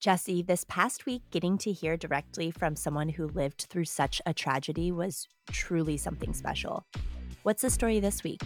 Jessie, 0.00 0.42
this 0.42 0.64
past 0.68 1.06
week, 1.06 1.22
getting 1.32 1.58
to 1.58 1.72
hear 1.72 1.96
directly 1.96 2.52
from 2.52 2.76
someone 2.76 3.08
who 3.08 3.26
lived 3.26 3.66
through 3.68 3.86
such 3.86 4.22
a 4.26 4.32
tragedy 4.32 4.92
was 4.92 5.26
truly 5.50 5.96
something 5.96 6.32
special. 6.32 6.86
What's 7.42 7.62
the 7.62 7.70
story 7.70 7.98
this 7.98 8.22
week? 8.22 8.40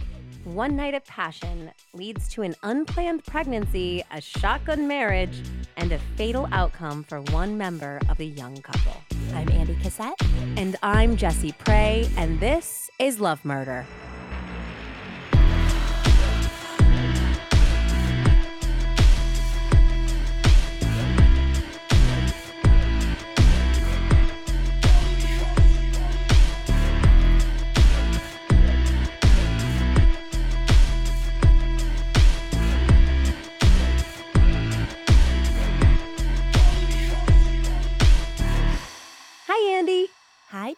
One 0.45 0.75
night 0.75 0.95
of 0.95 1.05
passion 1.05 1.71
leads 1.93 2.27
to 2.29 2.41
an 2.41 2.55
unplanned 2.63 3.23
pregnancy, 3.25 4.03
a 4.09 4.19
shotgun 4.19 4.87
marriage, 4.87 5.43
and 5.77 5.91
a 5.91 5.99
fatal 6.15 6.49
outcome 6.51 7.03
for 7.03 7.21
one 7.21 7.55
member 7.55 7.99
of 8.09 8.19
a 8.19 8.25
young 8.25 8.59
couple. 8.63 8.99
I'm 9.35 9.47
Andie 9.49 9.75
Cassette. 9.75 10.19
And 10.57 10.75
I'm 10.81 11.15
Jessie 11.17 11.53
Pray, 11.59 12.09
and 12.17 12.39
this 12.39 12.89
is 12.97 13.19
Love 13.19 13.45
Murder. 13.45 13.85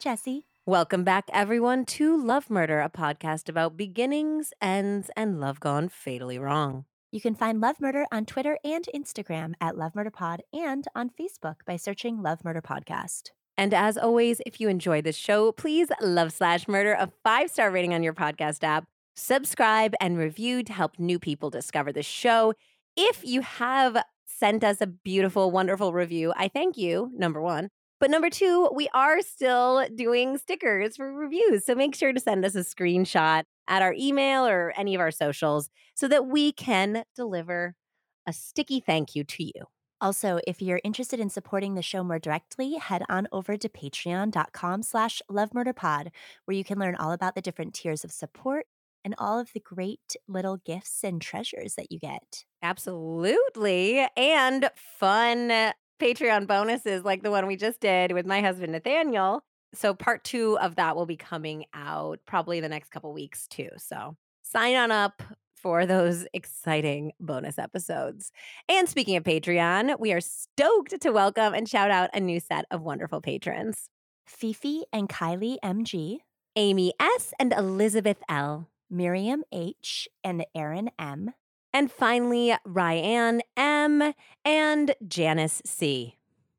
Jessie. 0.05 0.45
Welcome 0.67 1.03
back, 1.03 1.25
everyone, 1.33 1.83
to 1.85 2.15
Love 2.15 2.51
Murder, 2.51 2.79
a 2.79 2.91
podcast 2.91 3.49
about 3.49 3.75
beginnings, 3.75 4.53
ends, 4.61 5.09
and 5.17 5.39
love 5.39 5.59
gone 5.59 5.89
fatally 5.89 6.37
wrong. 6.37 6.85
You 7.11 7.19
can 7.19 7.33
find 7.33 7.59
Love 7.59 7.81
Murder 7.81 8.05
on 8.11 8.27
Twitter 8.27 8.59
and 8.63 8.87
Instagram 8.93 9.53
at 9.59 9.79
Love 9.79 9.95
Murder 9.95 10.11
Pod 10.11 10.43
and 10.53 10.85
on 10.93 11.09
Facebook 11.09 11.55
by 11.65 11.77
searching 11.77 12.21
Love 12.21 12.45
Murder 12.45 12.61
Podcast. 12.61 13.31
And 13.57 13.73
as 13.73 13.97
always, 13.97 14.41
if 14.45 14.61
you 14.61 14.69
enjoy 14.69 15.01
this 15.01 15.15
show, 15.15 15.51
please 15.51 15.87
love 15.99 16.31
slash 16.31 16.67
murder 16.67 16.93
a 16.93 17.11
five 17.23 17.49
star 17.49 17.71
rating 17.71 17.95
on 17.95 18.03
your 18.03 18.13
podcast 18.13 18.63
app, 18.63 18.85
subscribe 19.15 19.95
and 19.99 20.19
review 20.19 20.61
to 20.61 20.71
help 20.71 20.99
new 20.99 21.17
people 21.17 21.49
discover 21.49 21.91
the 21.91 22.03
show. 22.03 22.53
If 22.95 23.25
you 23.25 23.41
have 23.41 24.03
sent 24.27 24.63
us 24.63 24.81
a 24.81 24.87
beautiful, 24.87 25.49
wonderful 25.49 25.93
review, 25.93 26.31
I 26.37 26.47
thank 26.47 26.77
you, 26.77 27.09
number 27.15 27.41
one. 27.41 27.71
But 27.99 28.11
number 28.11 28.29
two, 28.29 28.69
we 28.73 28.89
are 28.93 29.21
still 29.21 29.87
doing 29.95 30.37
stickers 30.37 30.97
for 30.97 31.11
reviews. 31.13 31.65
So 31.65 31.75
make 31.75 31.95
sure 31.95 32.13
to 32.13 32.19
send 32.19 32.43
us 32.45 32.55
a 32.55 32.59
screenshot 32.59 33.43
at 33.67 33.81
our 33.81 33.95
email 33.97 34.45
or 34.45 34.73
any 34.77 34.95
of 34.95 35.01
our 35.01 35.11
socials 35.11 35.69
so 35.95 36.07
that 36.07 36.27
we 36.27 36.51
can 36.51 37.03
deliver 37.15 37.75
a 38.27 38.33
sticky 38.33 38.79
thank 38.79 39.15
you 39.15 39.23
to 39.23 39.43
you. 39.43 39.65
Also, 40.01 40.39
if 40.45 40.61
you're 40.61 40.81
interested 40.83 41.19
in 41.19 41.29
supporting 41.29 41.75
the 41.75 41.81
show 41.81 42.03
more 42.03 42.19
directly, 42.19 42.73
head 42.75 43.03
on 43.09 43.27
over 43.31 43.55
to 43.55 43.69
patreon.com 43.69 44.83
slash 44.83 45.21
lovemurderpod, 45.31 46.09
where 46.43 46.57
you 46.57 46.63
can 46.63 46.77
learn 46.77 46.95
all 46.95 47.11
about 47.11 47.33
the 47.33 47.41
different 47.41 47.73
tiers 47.73 48.03
of 48.03 48.11
support 48.11 48.65
and 49.05 49.15
all 49.17 49.39
of 49.39 49.53
the 49.53 49.59
great 49.61 50.15
little 50.27 50.57
gifts 50.57 51.03
and 51.03 51.21
treasures 51.21 51.75
that 51.75 51.91
you 51.91 51.99
get. 51.99 52.43
Absolutely. 52.61 54.05
And 54.17 54.69
fun 54.75 55.73
Patreon 55.99 56.47
bonuses 56.47 57.03
like 57.03 57.23
the 57.23 57.31
one 57.31 57.47
we 57.47 57.55
just 57.55 57.79
did 57.79 58.11
with 58.11 58.25
my 58.25 58.41
husband 58.41 58.71
Nathaniel. 58.73 59.43
So 59.73 59.93
part 59.93 60.23
two 60.23 60.57
of 60.59 60.75
that 60.75 60.95
will 60.95 61.05
be 61.05 61.17
coming 61.17 61.65
out 61.73 62.19
probably 62.25 62.59
the 62.59 62.69
next 62.69 62.89
couple 62.89 63.13
weeks 63.13 63.47
too. 63.47 63.69
So 63.77 64.15
sign 64.41 64.75
on 64.75 64.91
up 64.91 65.21
for 65.55 65.85
those 65.85 66.27
exciting 66.33 67.11
bonus 67.19 67.57
episodes. 67.57 68.31
And 68.69 68.87
speaking 68.87 69.15
of 69.15 69.23
Patreon, 69.23 69.99
we 69.99 70.13
are 70.13 70.21
stoked 70.21 70.99
to 71.01 71.09
welcome 71.11 71.53
and 71.53 71.67
shout 71.67 71.91
out 71.91 72.09
a 72.13 72.19
new 72.19 72.39
set 72.39 72.65
of 72.69 72.81
wonderful 72.81 73.21
patrons. 73.21 73.89
Fifi 74.27 74.83
and 74.93 75.09
Kylie 75.09 75.57
MG, 75.63 76.19
Amy 76.55 76.93
S 76.99 77.33
and 77.39 77.51
Elizabeth 77.53 78.17
L, 78.29 78.69
Miriam 78.89 79.43
H 79.51 80.07
and 80.23 80.45
Aaron 80.55 80.89
M, 80.99 81.31
and 81.75 81.91
finally, 81.91 82.55
Ryan 82.63 83.41
M. 83.57 84.13
and 84.45 84.95
Janice 85.05 85.61
C. 85.65 86.15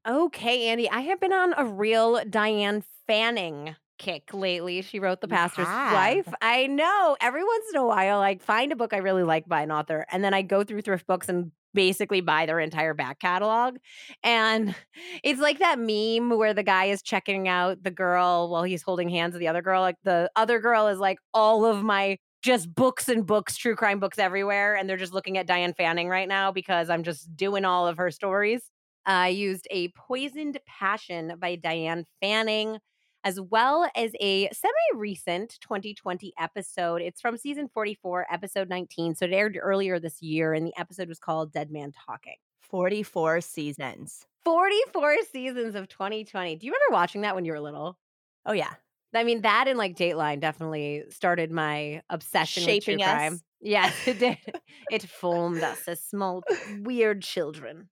Okay, 0.07 0.69
Andie, 0.69 0.91
I 0.91 1.01
have 1.01 1.19
been 1.21 1.33
on 1.33 1.55
a 1.57 1.65
real 1.65 2.23
Diane 2.29 2.85
Fanning 3.07 3.77
kick 3.97 4.35
lately. 4.35 4.83
She 4.83 4.99
wrote 4.99 5.23
The 5.23 5.29
Pastor's 5.29 5.67
Wife. 5.67 6.29
I 6.43 6.67
know. 6.67 7.17
Every 7.19 7.43
once 7.43 7.65
in 7.73 7.81
a 7.81 7.87
while, 7.87 8.21
I 8.21 8.37
find 8.37 8.73
a 8.73 8.77
book 8.77 8.93
I 8.93 8.99
really 8.99 9.23
like 9.23 9.49
by 9.49 9.63
an 9.63 9.73
author, 9.73 10.05
and 10.13 10.23
then 10.23 10.35
I 10.35 10.43
go 10.43 10.63
through 10.65 10.83
thrift 10.83 11.07
books 11.07 11.31
and 11.31 11.51
basically 11.73 12.21
buy 12.21 12.45
their 12.45 12.61
entire 12.61 12.93
back 12.93 13.19
catalog. 13.19 13.77
And 14.23 14.75
it's 15.25 15.41
like 15.41 15.61
that 15.61 15.79
meme 15.79 16.37
where 16.37 16.53
the 16.53 16.63
guy 16.63 16.87
is 16.87 17.01
checking 17.01 17.49
out 17.49 17.83
the 17.83 17.91
girl 17.91 18.51
while 18.51 18.65
he's 18.65 18.83
holding 18.83 19.09
hands 19.09 19.33
with 19.33 19.41
the 19.41 19.49
other 19.49 19.63
girl. 19.63 19.81
Like 19.81 19.97
the 20.05 20.31
other 20.37 20.61
girl 20.61 20.89
is 20.89 20.99
like 20.99 21.19
all 21.33 21.65
of 21.65 21.83
my 21.83 22.19
just 22.47 22.73
books 22.75 23.09
and 23.09 23.27
books, 23.27 23.57
true 23.57 23.75
crime 23.75 23.99
books 23.99 24.19
everywhere. 24.19 24.77
And 24.77 24.89
they're 24.89 24.97
just 24.97 25.13
looking 25.13 25.37
at 25.37 25.49
Diane 25.49 25.75
Fanning 25.75 26.09
right 26.09 26.29
now 26.29 26.53
because 26.53 26.89
I'm 26.89 27.03
just 27.03 27.37
doing 27.37 27.65
all 27.65 27.89
of 27.89 27.99
her 27.99 28.11
stories. 28.11 28.71
I 29.05 29.29
used 29.29 29.67
A 29.71 29.89
Poisoned 29.89 30.59
Passion 30.67 31.35
by 31.41 31.57
Diane 31.57 32.07
Fanning, 32.21 32.79
as 33.25 33.41
well 33.41 33.91
as 33.97 34.13
a 34.21 34.49
semi 34.53 34.73
recent 34.95 35.59
2020 35.61 36.33
episode. 36.39 37.03
It's 37.03 37.21
from 37.21 37.37
season 37.37 37.69
44, 37.69 38.27
episode 38.33 38.69
19. 38.69 39.17
So 39.17 39.25
it 39.25 39.33
aired 39.33 39.59
earlier 39.61 39.99
this 39.99 40.23
year, 40.23 40.55
and 40.55 40.67
the 40.67 40.79
episode 40.79 41.09
was 41.09 41.19
called 41.19 41.53
Dead 41.53 41.71
Man 41.71 41.93
Talking. 42.07 42.37
44 42.63 43.41
seasons. 43.41 44.25
44 44.45 45.17
seasons 45.33 45.75
of 45.75 45.89
2020. 45.89 46.57
Do 46.57 46.67
you 46.67 46.73
remember 46.73 46.95
watching 46.95 47.23
that 47.23 47.35
when 47.35 47.45
you 47.45 47.53
were 47.53 47.61
little? 47.61 47.99
Oh, 48.45 48.53
yeah. 48.53 48.75
I 49.17 49.25
mean, 49.25 49.43
that 49.43 49.69
and 49.69 49.79
like 49.79 49.97
Dateline 49.97 50.41
definitely 50.41 51.05
started 51.11 51.51
my 51.51 52.03
obsession 52.11 52.63
Shaping 52.63 52.99
with 52.99 53.07
true 53.07 53.15
crime. 53.15 53.41
Yes, 53.59 53.95
it 54.07 54.19
did. 54.19 54.39
it 54.93 55.03
formed 55.03 55.63
us 55.63 55.89
as 55.89 56.01
small, 56.05 56.45
weird 56.83 57.23
children. 57.23 57.89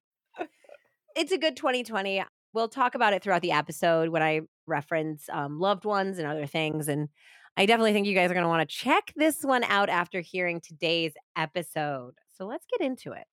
It's 1.17 1.33
a 1.33 1.39
good 1.39 1.57
2020. 1.57 2.23
We'll 2.53 2.69
talk 2.69 2.95
about 2.95 3.13
it 3.13 3.23
throughout 3.23 3.43
the 3.43 3.53
episode 3.53 4.11
when 4.11 4.23
I 4.23 4.43
reference 4.67 5.25
um, 5.33 5.59
loved 5.59 5.85
ones 5.85 6.19
and 6.19 6.29
other 6.29 6.47
things. 6.47 6.87
And 6.87 7.09
I 7.57 7.67
definitely 7.67 7.93
think 7.93 8.07
you 8.07 8.15
guys 8.15 8.31
are 8.31 8.35
going 8.35 8.45
to 8.45 8.49
want 8.49 8.69
to 8.69 8.77
check 8.77 9.13
this 9.17 9.43
one 9.43 9.65
out 9.65 9.89
after 9.89 10.21
hearing 10.21 10.61
today's 10.61 11.15
episode. 11.35 12.13
So 12.37 12.47
let's 12.47 12.67
get 12.71 12.85
into 12.85 13.13
it. 13.13 13.25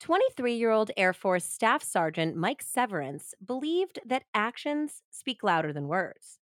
23 0.00 0.54
year 0.54 0.70
old 0.70 0.90
Air 0.96 1.12
Force 1.12 1.44
Staff 1.44 1.82
Sergeant 1.82 2.36
Mike 2.36 2.62
Severance 2.62 3.34
believed 3.44 3.98
that 4.06 4.24
actions 4.32 5.02
speak 5.10 5.42
louder 5.42 5.72
than 5.72 5.88
words. 5.88 6.38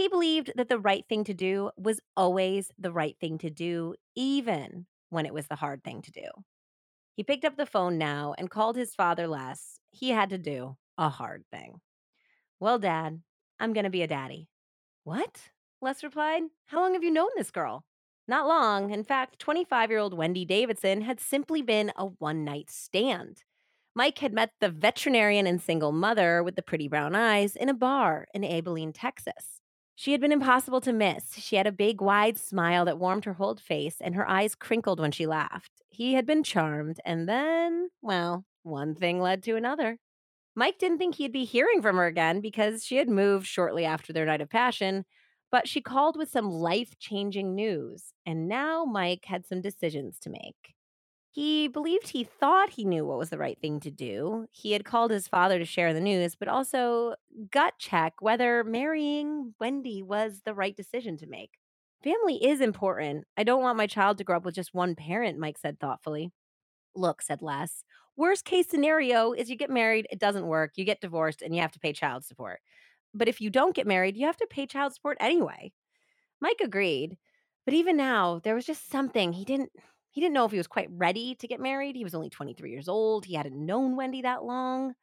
He 0.00 0.08
believed 0.08 0.52
that 0.56 0.70
the 0.70 0.78
right 0.78 1.04
thing 1.10 1.24
to 1.24 1.34
do 1.34 1.72
was 1.76 2.00
always 2.16 2.72
the 2.78 2.90
right 2.90 3.14
thing 3.20 3.36
to 3.36 3.50
do, 3.50 3.96
even 4.16 4.86
when 5.10 5.26
it 5.26 5.34
was 5.34 5.46
the 5.46 5.56
hard 5.56 5.84
thing 5.84 6.00
to 6.00 6.10
do. 6.10 6.22
He 7.16 7.22
picked 7.22 7.44
up 7.44 7.58
the 7.58 7.66
phone 7.66 7.98
now 7.98 8.34
and 8.38 8.48
called 8.48 8.76
his 8.76 8.94
father 8.94 9.28
Les. 9.28 9.78
He 9.90 10.08
had 10.08 10.30
to 10.30 10.38
do 10.38 10.78
a 10.96 11.10
hard 11.10 11.44
thing. 11.52 11.82
Well, 12.58 12.78
Dad, 12.78 13.20
I'm 13.58 13.74
going 13.74 13.84
to 13.84 13.90
be 13.90 14.00
a 14.00 14.06
daddy. 14.06 14.48
What? 15.04 15.50
Les 15.82 16.02
replied. 16.02 16.44
How 16.64 16.80
long 16.80 16.94
have 16.94 17.04
you 17.04 17.10
known 17.10 17.28
this 17.36 17.50
girl? 17.50 17.84
Not 18.26 18.48
long. 18.48 18.92
In 18.92 19.04
fact, 19.04 19.38
25 19.38 19.90
year 19.90 19.98
old 19.98 20.16
Wendi 20.16 20.46
Davidson 20.46 21.02
had 21.02 21.20
simply 21.20 21.60
been 21.60 21.92
a 21.94 22.06
one 22.06 22.42
night 22.42 22.70
stand. 22.70 23.44
Mike 23.94 24.20
had 24.20 24.32
met 24.32 24.52
the 24.62 24.70
veterinarian 24.70 25.46
and 25.46 25.60
single 25.60 25.92
mother 25.92 26.42
with 26.42 26.56
the 26.56 26.62
pretty 26.62 26.88
brown 26.88 27.14
eyes 27.14 27.54
in 27.54 27.68
a 27.68 27.74
bar 27.74 28.26
in 28.32 28.44
Abilene, 28.44 28.94
Texas. 28.94 29.59
She 30.00 30.12
had 30.12 30.20
been 30.22 30.32
impossible 30.32 30.80
to 30.80 30.94
miss. 30.94 31.34
She 31.34 31.56
had 31.56 31.66
a 31.66 31.72
big, 31.72 32.00
wide 32.00 32.38
smile 32.38 32.86
that 32.86 32.96
warmed 32.96 33.26
her 33.26 33.34
whole 33.34 33.56
face, 33.56 33.96
and 34.00 34.14
her 34.14 34.26
eyes 34.26 34.54
crinkled 34.54 34.98
when 34.98 35.12
she 35.12 35.26
laughed. 35.26 35.82
He 35.90 36.14
had 36.14 36.24
been 36.24 36.42
charmed, 36.42 37.00
and 37.04 37.28
then, 37.28 37.90
well, 38.00 38.46
one 38.62 38.94
thing 38.94 39.20
led 39.20 39.42
to 39.42 39.56
another. 39.56 39.98
Mike 40.54 40.78
didn't 40.78 40.96
think 40.96 41.16
he'd 41.16 41.34
be 41.34 41.44
hearing 41.44 41.82
from 41.82 41.98
her 41.98 42.06
again 42.06 42.40
because 42.40 42.82
she 42.82 42.96
had 42.96 43.10
moved 43.10 43.46
shortly 43.46 43.84
after 43.84 44.10
their 44.14 44.24
night 44.24 44.40
of 44.40 44.48
passion, 44.48 45.04
but 45.52 45.68
she 45.68 45.82
called 45.82 46.16
with 46.16 46.30
some 46.30 46.50
life 46.50 46.98
changing 46.98 47.54
news, 47.54 48.14
and 48.24 48.48
now 48.48 48.86
Mike 48.86 49.26
had 49.26 49.44
some 49.44 49.60
decisions 49.60 50.18
to 50.20 50.30
make. 50.30 50.76
He 51.40 51.68
believed 51.68 52.10
he 52.10 52.22
thought 52.22 52.68
he 52.68 52.84
knew 52.84 53.06
what 53.06 53.16
was 53.16 53.30
the 53.30 53.38
right 53.38 53.58
thing 53.58 53.80
to 53.80 53.90
do. 53.90 54.46
He 54.50 54.72
had 54.72 54.84
called 54.84 55.10
his 55.10 55.26
father 55.26 55.58
to 55.58 55.64
share 55.64 55.94
the 55.94 55.98
news, 55.98 56.34
but 56.34 56.48
also 56.48 57.14
gut 57.50 57.72
check 57.78 58.12
whether 58.20 58.62
marrying 58.62 59.54
Wendi 59.58 60.02
was 60.02 60.42
the 60.44 60.52
right 60.52 60.76
decision 60.76 61.16
to 61.16 61.26
make. 61.26 61.52
Family 62.04 62.44
is 62.44 62.60
important. 62.60 63.24
I 63.38 63.44
don't 63.44 63.62
want 63.62 63.78
my 63.78 63.86
child 63.86 64.18
to 64.18 64.24
grow 64.24 64.36
up 64.36 64.44
with 64.44 64.54
just 64.54 64.74
one 64.74 64.94
parent, 64.94 65.38
Mike 65.38 65.56
said 65.56 65.80
thoughtfully. 65.80 66.30
Look, 66.94 67.22
said 67.22 67.40
Les, 67.40 67.84
worst 68.18 68.44
case 68.44 68.68
scenario 68.68 69.32
is 69.32 69.48
you 69.48 69.56
get 69.56 69.70
married, 69.70 70.08
it 70.10 70.18
doesn't 70.18 70.46
work, 70.46 70.72
you 70.74 70.84
get 70.84 71.00
divorced, 71.00 71.40
and 71.40 71.54
you 71.54 71.62
have 71.62 71.72
to 71.72 71.80
pay 71.80 71.94
child 71.94 72.22
support. 72.26 72.60
But 73.14 73.28
if 73.28 73.40
you 73.40 73.48
don't 73.48 73.74
get 73.74 73.86
married, 73.86 74.18
you 74.18 74.26
have 74.26 74.36
to 74.36 74.46
pay 74.50 74.66
child 74.66 74.92
support 74.92 75.16
anyway. 75.18 75.72
Mike 76.38 76.60
agreed. 76.62 77.16
But 77.64 77.72
even 77.72 77.96
now, 77.96 78.42
there 78.44 78.54
was 78.54 78.66
just 78.66 78.90
something 78.90 79.32
he 79.32 79.46
didn't 79.46 79.70
he 80.10 80.20
didn't 80.20 80.34
know 80.34 80.44
if 80.44 80.52
he 80.52 80.58
was 80.58 80.66
quite 80.66 80.88
ready 80.90 81.34
to 81.36 81.48
get 81.48 81.60
married. 81.60 81.96
He 81.96 82.04
was 82.04 82.14
only 82.14 82.30
23 82.30 82.70
years 82.70 82.88
old. 82.88 83.24
He 83.24 83.34
hadn't 83.34 83.54
known 83.54 83.96
Wendi 83.96 84.22
that 84.22 84.44
long. 84.44 84.94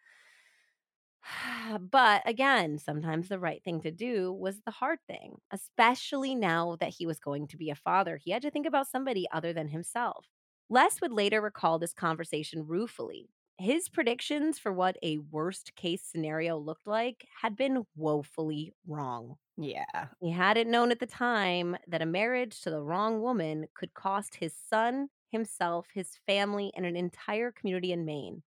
but 1.80 2.22
again, 2.26 2.78
sometimes 2.78 3.28
the 3.28 3.40
right 3.40 3.64
thing 3.64 3.82
to 3.82 3.92
do 3.92 4.32
was 4.32 4.62
the 4.62 4.72
hard 4.72 5.00
thing, 5.08 5.38
especially 5.52 6.36
now 6.36 6.76
that 6.80 6.94
he 6.98 7.06
was 7.06 7.20
going 7.20 7.48
to 7.48 7.58
be 7.58 7.70
a 7.70 7.76
father. 7.76 8.18
He 8.18 8.32
had 8.32 8.42
to 8.44 8.52
think 8.52 8.66
about 8.66 8.88
somebody 8.88 9.28
other 9.32 9.54
than 9.54 9.68
himself. 9.70 10.28
Les 10.70 11.00
would 11.02 11.12
later 11.14 11.42
recall 11.42 11.80
this 11.80 11.94
conversation 11.94 12.66
ruefully. 12.68 13.30
His 13.60 13.90
predictions 13.90 14.60
for 14.60 14.72
what 14.72 14.98
a 15.02 15.18
worst 15.18 15.76
case 15.76 16.04
scenario 16.04 16.58
looked 16.58 16.86
like 16.86 17.28
had 17.42 17.56
been 17.56 17.86
woefully 17.96 18.74
wrong. 18.86 19.38
Yeah. 19.58 20.08
He 20.20 20.32
hadn't 20.32 20.70
known 20.70 20.92
at 20.92 21.00
the 21.00 21.08
time 21.08 21.78
that 21.88 22.02
a 22.02 22.06
marriage 22.06 22.62
to 22.62 22.70
the 22.70 22.82
wrong 22.82 23.22
woman 23.22 23.68
could 23.74 23.94
cost 23.94 24.36
his 24.36 24.54
son, 24.70 25.10
himself, 25.32 25.88
his 25.94 26.12
family, 26.28 26.72
and 26.76 26.86
an 26.86 26.96
entire 26.96 27.52
community 27.52 27.92
in 27.92 28.06
Maine. 28.06 28.44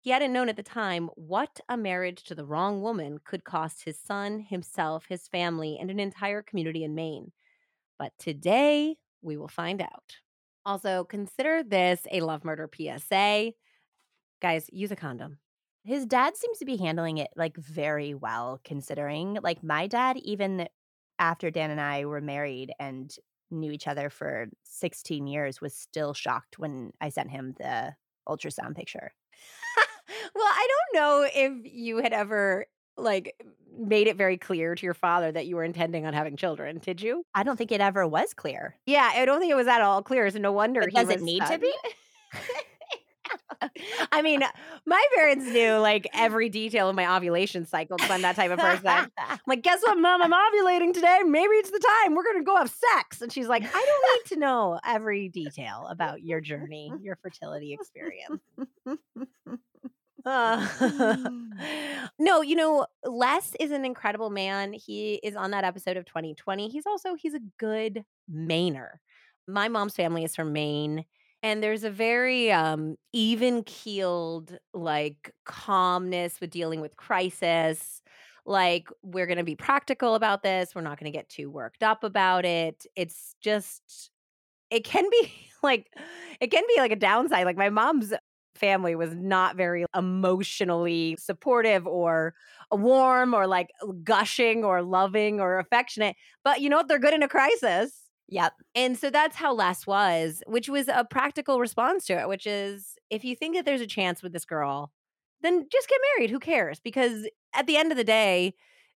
He 0.00 0.10
hadn't 0.10 0.32
known 0.32 0.48
at 0.48 0.56
the 0.56 0.62
time 0.62 1.08
what 1.14 1.60
a 1.68 1.76
marriage 1.76 2.24
to 2.24 2.34
the 2.34 2.44
wrong 2.44 2.82
woman 2.82 3.18
could 3.24 3.44
cost 3.44 3.84
his 3.84 3.98
son, 3.98 4.40
himself, 4.40 5.06
his 5.08 5.28
family, 5.28 5.78
and 5.80 5.90
an 5.90 6.00
entire 6.00 6.42
community 6.42 6.84
in 6.84 6.94
Maine. 6.94 7.32
But 7.98 8.12
today, 8.18 8.96
we 9.22 9.36
will 9.36 9.48
find 9.48 9.80
out. 9.80 10.16
Also, 10.66 11.04
consider 11.04 11.62
this 11.62 12.06
a 12.10 12.20
love 12.20 12.44
murder 12.44 12.68
PSA. 12.74 13.52
Guys, 14.40 14.68
use 14.72 14.90
a 14.90 14.96
condom. 14.96 15.38
His 15.84 16.06
dad 16.06 16.36
seems 16.36 16.58
to 16.58 16.64
be 16.64 16.76
handling 16.76 17.18
it 17.18 17.28
like 17.36 17.56
very 17.56 18.14
well, 18.14 18.60
considering 18.64 19.38
like 19.42 19.62
my 19.62 19.86
dad, 19.86 20.16
even 20.18 20.66
after 21.18 21.50
Dan 21.50 21.70
and 21.70 21.80
I 21.80 22.06
were 22.06 22.22
married 22.22 22.72
and 22.80 23.14
knew 23.50 23.70
each 23.70 23.86
other 23.86 24.08
for 24.08 24.46
16 24.64 25.26
years, 25.26 25.60
was 25.60 25.74
still 25.74 26.14
shocked 26.14 26.58
when 26.58 26.92
I 27.00 27.10
sent 27.10 27.30
him 27.30 27.54
the 27.58 27.94
ultrasound 28.26 28.76
picture. 28.76 29.12
well, 30.34 30.44
I 30.44 30.68
don't 30.68 31.00
know 31.00 31.28
if 31.32 31.72
you 31.72 31.98
had 31.98 32.14
ever 32.14 32.66
like 32.96 33.34
made 33.76 34.06
it 34.06 34.16
very 34.16 34.38
clear 34.38 34.74
to 34.74 34.86
your 34.86 34.94
father 34.94 35.32
that 35.32 35.46
you 35.46 35.56
were 35.56 35.64
intending 35.64 36.06
on 36.06 36.14
having 36.14 36.36
children, 36.36 36.78
did 36.78 37.02
you? 37.02 37.24
I 37.34 37.42
don't 37.42 37.56
think 37.56 37.72
it 37.72 37.80
ever 37.80 38.06
was 38.06 38.32
clear. 38.32 38.76
Yeah, 38.86 39.10
I 39.14 39.24
don't 39.24 39.40
think 39.40 39.50
it 39.50 39.56
was 39.56 39.66
at 39.66 39.82
all 39.82 40.02
clear. 40.02 40.30
So 40.30 40.38
no 40.38 40.52
wonder 40.52 40.80
But 40.80 40.90
he 40.90 40.96
does 40.96 41.10
it 41.10 41.20
need 41.20 41.44
to 41.44 41.58
be? 41.58 41.72
I 44.12 44.22
mean, 44.22 44.42
my 44.86 45.04
parents 45.16 45.46
knew 45.46 45.76
like 45.78 46.06
every 46.14 46.48
detail 46.48 46.88
of 46.88 46.96
my 46.96 47.16
ovulation 47.16 47.66
cycle 47.66 47.96
because 47.96 48.10
I'm 48.10 48.22
that 48.22 48.36
type 48.36 48.50
of 48.50 48.58
person. 48.58 48.86
I'm 49.18 49.38
like, 49.46 49.62
guess 49.62 49.80
what, 49.82 49.98
mom? 49.98 50.22
I'm 50.22 50.32
ovulating 50.32 50.92
today. 50.92 51.20
Maybe 51.26 51.54
it's 51.54 51.70
the 51.70 51.80
time. 52.04 52.14
We're 52.14 52.24
going 52.24 52.38
to 52.38 52.44
go 52.44 52.56
have 52.56 52.70
sex. 52.70 53.22
And 53.22 53.32
she's 53.32 53.48
like, 53.48 53.62
I 53.62 53.66
don't 53.66 54.30
need 54.30 54.34
to 54.34 54.40
know 54.40 54.80
every 54.86 55.28
detail 55.28 55.86
about 55.90 56.22
your 56.22 56.40
journey, 56.40 56.92
your 57.02 57.16
fertility 57.22 57.72
experience. 57.72 58.40
Uh, 60.24 60.66
no, 62.18 62.40
you 62.40 62.56
know, 62.56 62.86
Les 63.04 63.54
is 63.60 63.70
an 63.70 63.84
incredible 63.84 64.30
man. 64.30 64.72
He 64.72 65.20
is 65.22 65.36
on 65.36 65.50
that 65.50 65.64
episode 65.64 65.96
of 65.96 66.06
2020. 66.06 66.68
He's 66.68 66.86
also 66.86 67.14
he's 67.14 67.34
a 67.34 67.40
good 67.58 68.04
Mainer. 68.32 69.00
My 69.46 69.68
mom's 69.68 69.94
family 69.94 70.24
is 70.24 70.34
from 70.34 70.52
Maine, 70.52 71.04
and 71.44 71.62
there's 71.62 71.84
a 71.84 71.90
very 71.90 72.52
um 72.52 72.96
even-keeled 73.14 74.58
like 74.74 75.32
calmness 75.46 76.40
with 76.42 76.50
dealing 76.50 76.82
with 76.82 76.96
crisis. 76.98 78.02
Like 78.46 78.88
we're 79.02 79.26
going 79.26 79.38
to 79.38 79.44
be 79.44 79.56
practical 79.56 80.16
about 80.16 80.42
this. 80.42 80.74
We're 80.74 80.82
not 80.82 81.00
going 81.00 81.12
to 81.12 81.16
get 81.18 81.28
too 81.30 81.50
worked 81.50 81.84
up 81.84 82.04
about 82.04 82.46
it. 82.46 82.86
It's 82.96 83.36
just 83.42 84.10
it 84.70 84.84
can 84.84 85.08
be 85.10 85.32
like 85.62 85.88
it 86.40 86.48
can 86.50 86.64
be 86.68 86.80
like 86.80 86.92
a 86.92 86.96
downside. 86.96 87.46
Like 87.46 87.58
my 87.58 87.70
mom's 87.70 88.14
family 88.56 88.96
was 88.96 89.14
not 89.14 89.56
very 89.56 89.86
emotionally 89.96 91.16
supportive 91.18 91.86
or 91.88 92.34
warm 92.72 93.34
or 93.34 93.46
like 93.48 93.70
gushing 94.04 94.64
or 94.64 94.82
loving 94.82 95.40
or 95.40 95.58
affectionate. 95.60 96.16
But 96.44 96.60
you 96.62 96.70
know 96.70 96.78
what? 96.78 96.88
They're 96.88 97.00
good 97.00 97.14
in 97.14 97.22
a 97.24 97.28
crisis. 97.28 98.03
Yep. 98.28 98.54
And 98.74 98.98
so 98.98 99.10
that's 99.10 99.36
how 99.36 99.52
Les 99.52 99.86
was, 99.86 100.42
which 100.46 100.68
was 100.68 100.88
a 100.88 101.06
practical 101.08 101.60
response 101.60 102.06
to 102.06 102.18
it, 102.18 102.28
which 102.28 102.46
is 102.46 102.96
if 103.10 103.24
you 103.24 103.36
think 103.36 103.54
that 103.54 103.64
there's 103.64 103.80
a 103.80 103.86
chance 103.86 104.22
with 104.22 104.32
this 104.32 104.44
girl, 104.44 104.92
then 105.42 105.66
just 105.70 105.88
get 105.88 106.00
married. 106.16 106.30
Who 106.30 106.40
cares? 106.40 106.80
Because 106.80 107.28
at 107.54 107.66
the 107.66 107.76
end 107.76 107.92
of 107.92 107.98
the 107.98 108.04
day, 108.04 108.54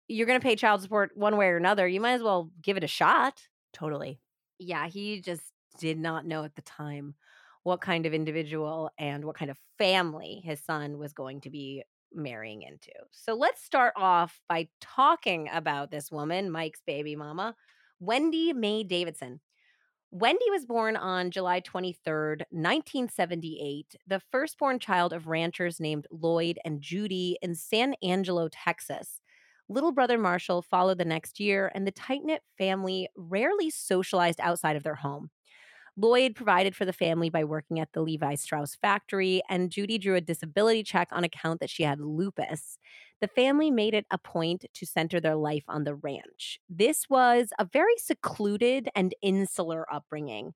you're 0.08 0.26
going 0.26 0.40
to 0.40 0.44
pay 0.44 0.56
child 0.56 0.80
support 0.80 1.10
one 1.14 1.36
way 1.36 1.48
or 1.48 1.56
another. 1.56 1.86
You 1.86 2.00
might 2.00 2.14
as 2.14 2.22
well 2.22 2.50
give 2.62 2.76
it 2.78 2.84
a 2.84 2.88
shot. 2.88 3.42
Totally. 3.74 4.18
Yeah, 4.58 4.88
he 4.88 5.20
just 5.20 5.42
did 5.78 5.98
not 5.98 6.26
know 6.26 6.44
at 6.44 6.54
the 6.54 6.62
time 6.62 7.14
what 7.62 7.82
kind 7.82 8.06
of 8.06 8.14
individual 8.14 8.90
and 8.98 9.24
what 9.24 9.36
kind 9.36 9.50
of 9.50 9.58
family 9.76 10.40
his 10.42 10.60
son 10.60 10.96
was 10.96 11.12
going 11.12 11.42
to 11.42 11.50
be 11.50 11.84
marrying 12.14 12.62
into. 12.62 12.92
So 13.10 13.34
let's 13.34 13.62
start 13.62 13.92
off 13.96 14.40
by 14.48 14.68
talking 14.80 15.50
about 15.52 15.90
this 15.90 16.10
woman, 16.10 16.50
Mike's 16.50 16.80
baby 16.86 17.14
mama, 17.14 17.54
Wendi 18.02 18.54
Mae 18.54 18.84
Davidson. 18.84 19.40
Wendi 20.14 20.48
was 20.50 20.64
born 20.64 20.96
on 20.96 21.30
July 21.30 21.60
23rd, 21.60 22.42
1978, 22.50 23.96
the 24.06 24.22
firstborn 24.30 24.78
child 24.78 25.12
of 25.12 25.26
ranchers 25.26 25.80
named 25.80 26.06
Lloyd 26.10 26.58
and 26.64 26.80
Judy 26.80 27.36
in 27.42 27.54
San 27.54 27.94
Angelo, 28.02 28.48
Texas. 28.48 29.20
Little 29.68 29.92
brother 29.92 30.16
Marshall 30.16 30.62
followed 30.62 30.98
the 30.98 31.04
next 31.04 31.40
year, 31.40 31.70
and 31.74 31.86
the 31.86 31.90
tight 31.90 32.22
knit 32.24 32.42
family 32.56 33.08
rarely 33.16 33.68
socialized 33.68 34.40
outside 34.40 34.76
of 34.76 34.82
their 34.82 34.94
home. 34.94 35.30
Lloyd 36.00 36.36
provided 36.36 36.76
for 36.76 36.84
the 36.84 36.92
family 36.92 37.28
by 37.28 37.42
working 37.42 37.80
at 37.80 37.92
the 37.92 38.02
Levi 38.02 38.36
Strauss 38.36 38.76
factory, 38.76 39.42
and 39.50 39.70
Judy 39.70 39.98
drew 39.98 40.14
a 40.14 40.20
disability 40.20 40.84
check 40.84 41.08
on 41.10 41.24
account 41.24 41.58
that 41.58 41.70
she 41.70 41.82
had 41.82 42.00
lupus. 42.00 42.78
The 43.20 43.26
family 43.26 43.72
made 43.72 43.94
it 43.94 44.06
a 44.12 44.16
point 44.16 44.64
to 44.72 44.86
center 44.86 45.20
their 45.20 45.34
life 45.34 45.64
on 45.66 45.82
the 45.82 45.96
ranch. 45.96 46.60
This 46.68 47.10
was 47.10 47.48
a 47.58 47.64
very 47.64 47.96
secluded 47.96 48.88
and 48.94 49.12
insular 49.22 49.92
upbringing. 49.92 50.54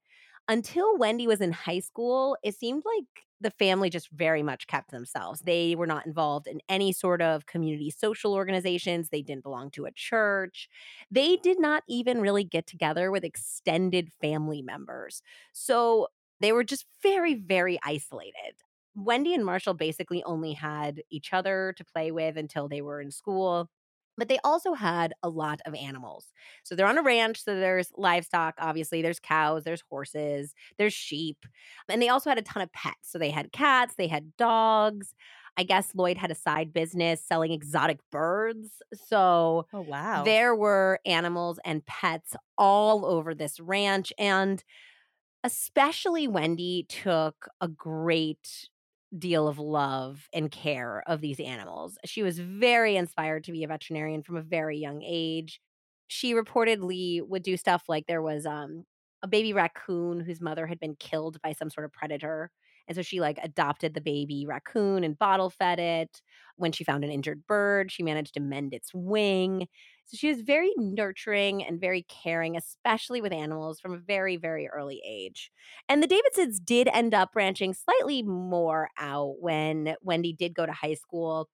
Until 0.49 0.97
Wendi 0.97 1.27
was 1.27 1.41
in 1.41 1.51
high 1.53 1.81
school, 1.81 2.37
it 2.45 2.55
seemed 2.55 2.85
like 2.85 3.25
the 3.43 3.51
family 3.51 3.91
just 3.91 4.11
very 4.11 4.43
much 4.43 4.67
kept 4.67 4.91
themselves. 4.91 5.41
They 5.41 5.75
were 5.75 5.87
not 5.87 6.07
involved 6.07 6.47
in 6.47 6.61
any 6.69 6.93
sort 6.93 7.21
of 7.21 7.47
community 7.47 7.91
social 7.91 8.35
organizations. 8.35 9.09
They 9.09 9.23
didn't 9.23 9.43
belong 9.43 9.71
to 9.73 9.85
a 9.87 9.93
church. 9.93 10.69
They 11.11 11.37
did 11.37 11.61
not 11.61 11.83
even 11.89 12.21
really 12.21 12.45
get 12.45 12.67
together 12.67 13.11
with 13.11 13.25
extended 13.25 14.11
family 14.21 14.63
members. 14.63 15.23
So 15.53 16.09
they 16.41 16.53
were 16.53 16.65
just 16.65 16.87
very, 17.03 17.35
very 17.35 17.79
isolated. 17.85 18.55
Wendi 18.97 19.35
and 19.35 19.45
Marshall 19.45 19.75
basically 19.75 20.23
only 20.25 20.53
had 20.53 21.03
each 21.11 21.33
other 21.33 21.75
to 21.77 21.85
play 21.85 22.11
with 22.11 22.37
until 22.37 22.69
they 22.69 22.83
were 22.83 23.01
in 23.01 23.11
school. 23.11 23.71
But 24.19 24.29
they 24.29 24.39
also 24.45 24.75
had 24.75 25.15
a 25.23 25.29
lot 25.29 25.61
of 25.67 25.75
animals. 25.75 26.33
So 26.65 26.75
they're 26.75 26.87
on 26.87 26.99
a 26.99 27.03
ranch. 27.03 27.43
So 27.43 27.59
there's 27.59 27.91
livestock, 27.97 28.55
obviously. 28.59 29.03
There's 29.03 29.19
cows, 29.21 29.65
there's 29.65 29.83
horses, 29.89 30.55
there's 30.79 30.93
sheep. 30.93 31.47
And 31.89 32.01
they 32.03 32.09
also 32.09 32.31
had 32.31 32.39
a 32.39 32.43
ton 32.43 32.63
of 32.63 32.73
pets. 32.73 33.11
So 33.11 33.19
they 33.19 33.31
had 33.31 33.53
cats, 33.53 33.95
they 33.97 34.09
had 34.09 34.37
dogs. 34.37 35.15
I 35.57 35.65
guess 35.65 35.95
Lloyd 35.95 36.17
had 36.17 36.31
a 36.31 36.35
side 36.35 36.73
business 36.73 37.23
selling 37.23 37.53
exotic 37.53 37.99
birds. 38.11 38.81
So 38.95 39.67
Oh 39.73 39.83
wow. 39.83 40.25
there 40.25 40.55
were 40.55 41.01
animals 41.07 41.59
and 41.65 41.85
pets 41.85 42.35
all 42.57 43.05
over 43.07 43.35
this 43.35 43.61
ranch. 43.61 44.13
And 44.19 44.63
especially 45.45 46.29
Wendi 46.29 46.87
took 46.89 47.49
a 47.61 47.69
great 47.69 48.69
deal 49.19 49.47
of 49.49 49.59
love 49.59 50.29
and 50.33 50.51
care 50.51 51.03
of 51.07 51.21
these 51.21 51.41
animals. 51.41 51.99
She 52.05 52.23
was 52.23 52.39
very 52.39 52.97
inspired 52.97 53.45
to 53.45 53.53
be 53.53 53.65
a 53.65 53.69
veterinarian 53.69 54.23
from 54.23 54.37
a 54.37 54.43
very 54.43 54.79
young 54.79 55.03
age. 55.05 55.61
She 56.09 56.35
reportedly 56.35 57.27
would 57.27 57.43
do 57.43 57.57
stuff 57.57 57.85
like 57.89 58.07
there 58.07 58.23
was 58.23 58.47
um 58.47 58.85
a 59.23 59.29
baby 59.29 59.53
raccoon 59.53 60.21
whose 60.21 60.41
mother 60.41 60.67
had 60.67 60.81
been 60.81 60.97
killed 60.97 61.41
by 61.43 61.53
some 61.53 61.71
sort 61.71 61.85
of 61.85 61.93
predator. 61.93 62.51
And 62.89 62.97
so 62.97 63.03
she 63.03 63.21
like 63.21 63.39
adopted 63.43 63.95
the 63.95 64.01
baby 64.01 64.45
raccoon 64.47 65.05
and 65.05 65.17
bottle 65.19 65.49
fed 65.51 65.79
it. 65.79 66.21
When 66.57 66.73
she 66.73 66.83
found 66.85 67.05
an 67.05 67.11
injured 67.11 67.47
bird, 67.47 67.93
she 67.93 68.03
managed 68.03 68.35
to 68.35 68.41
mend 68.41 68.75
its 68.75 68.93
wing. 68.93 69.69
So 70.07 70.17
she 70.17 70.29
was 70.29 70.43
very 70.43 70.73
nurturing 70.77 71.65
and 71.65 71.81
very 71.81 72.03
caring, 72.03 72.57
especially 72.57 73.21
with 73.23 73.33
animals 73.33 73.81
from 73.81 73.95
a 73.95 73.99
very, 73.99 74.37
very 74.37 74.69
early 74.69 75.01
age. 75.07 75.51
And 75.89 76.03
the 76.03 76.07
Davidsons 76.07 76.61
did 76.61 76.89
end 76.89 77.15
up 77.15 77.33
branching 77.33 77.73
slightly 77.75 78.23
more 78.23 78.91
out 78.99 79.37
when 79.41 79.95
Wendi 80.07 80.37
did 80.37 80.55
go 80.55 80.67
to 80.67 80.73
high 80.73 80.95
school. 80.95 81.49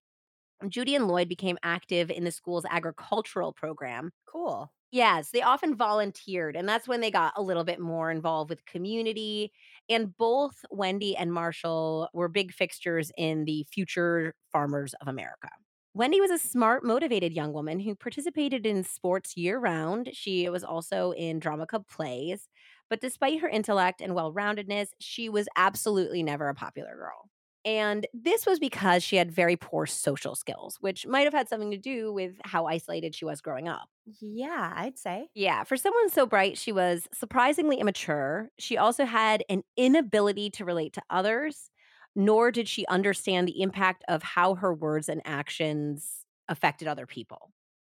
Judy 0.67 0.95
and 0.95 1.07
Lloyd 1.07 1.29
became 1.29 1.57
active 1.63 2.11
in 2.11 2.23
the 2.25 2.31
school's 2.31 2.65
agricultural 2.69 3.53
program. 3.53 4.11
cool. 4.25 4.71
Yes, 4.91 5.29
they 5.31 5.43
often 5.43 5.75
volunteered, 5.75 6.55
and 6.55 6.67
that's 6.67 6.87
when 6.87 6.99
they 6.99 7.11
got 7.11 7.33
a 7.35 7.43
little 7.43 7.63
bit 7.63 7.79
more 7.79 8.09
involved 8.09 8.49
with 8.49 8.65
community. 8.65 9.51
And 9.87 10.17
both 10.17 10.65
Wendi 10.71 11.13
and 11.17 11.31
Marshall 11.31 12.09
were 12.13 12.27
big 12.27 12.51
fixtures 12.51 13.11
in 13.15 13.45
the 13.45 13.65
Future 13.71 14.33
Farmers 14.51 14.95
of 14.95 15.07
America. 15.07 15.49
Wendi 15.97 16.19
was 16.19 16.31
a 16.31 16.37
smart, 16.37 16.83
motivated 16.83 17.33
young 17.33 17.51
woman 17.51 17.79
who 17.79 17.95
participated 17.95 18.65
in 18.65 18.83
sports 18.83 19.35
year 19.35 19.57
round. 19.57 20.09
She 20.13 20.47
was 20.49 20.63
also 20.63 21.11
in 21.11 21.39
drama 21.39 21.65
club 21.65 21.87
plays. 21.87 22.47
But 22.89 23.01
despite 23.01 23.39
her 23.41 23.49
intellect 23.49 24.01
and 24.01 24.15
well 24.15 24.33
roundedness, 24.33 24.89
she 24.99 25.29
was 25.29 25.47
absolutely 25.55 26.23
never 26.23 26.47
a 26.47 26.55
popular 26.55 26.95
girl. 26.95 27.29
And 27.65 28.07
this 28.13 28.45
was 28.45 28.59
because 28.59 29.03
she 29.03 29.17
had 29.17 29.31
very 29.31 29.57
poor 29.57 29.85
social 29.85 30.35
skills, 30.35 30.77
which 30.79 31.05
might 31.05 31.25
have 31.25 31.33
had 31.33 31.49
something 31.49 31.71
to 31.71 31.77
do 31.77 32.13
with 32.13 32.35
how 32.45 32.67
isolated 32.67 33.13
she 33.13 33.25
was 33.25 33.41
growing 33.41 33.67
up. 33.67 33.89
Yeah, 34.21 34.73
I'd 34.75 34.97
say. 34.97 35.29
Yeah, 35.35 35.63
for 35.63 35.77
someone 35.77 36.09
so 36.09 36.25
bright, 36.25 36.57
she 36.57 36.71
was 36.71 37.07
surprisingly 37.13 37.77
immature. 37.77 38.49
She 38.57 38.77
also 38.77 39.05
had 39.05 39.43
an 39.47 39.63
inability 39.77 40.49
to 40.51 40.65
relate 40.65 40.93
to 40.93 41.03
others, 41.09 41.69
nor 42.15 42.51
did 42.51 42.67
she 42.67 42.85
understand 42.87 43.47
the 43.47 43.61
impact 43.61 44.03
of 44.07 44.23
how 44.23 44.55
her 44.55 44.73
words 44.73 45.09
and 45.09 45.21
actions 45.25 46.25
affected 46.47 46.87
other 46.87 47.05
people. 47.05 47.51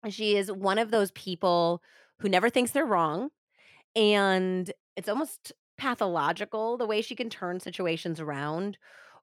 She 0.09 0.37
is 0.37 0.51
one 0.51 0.79
of 0.79 0.91
those 0.91 1.11
people 1.13 1.83
who 2.21 2.29
never 2.29 2.49
thinks 2.49 2.71
they're 2.71 2.87
wrong. 2.87 3.31
And 3.95 4.71
it's 4.97 5.09
almost 5.09 5.53
pathological 5.79 6.77
the 6.77 6.87
way 6.87 7.03
she 7.03 7.15
can 7.15 7.29
turn 7.29 7.61
situations 7.61 8.21
around 8.21 8.79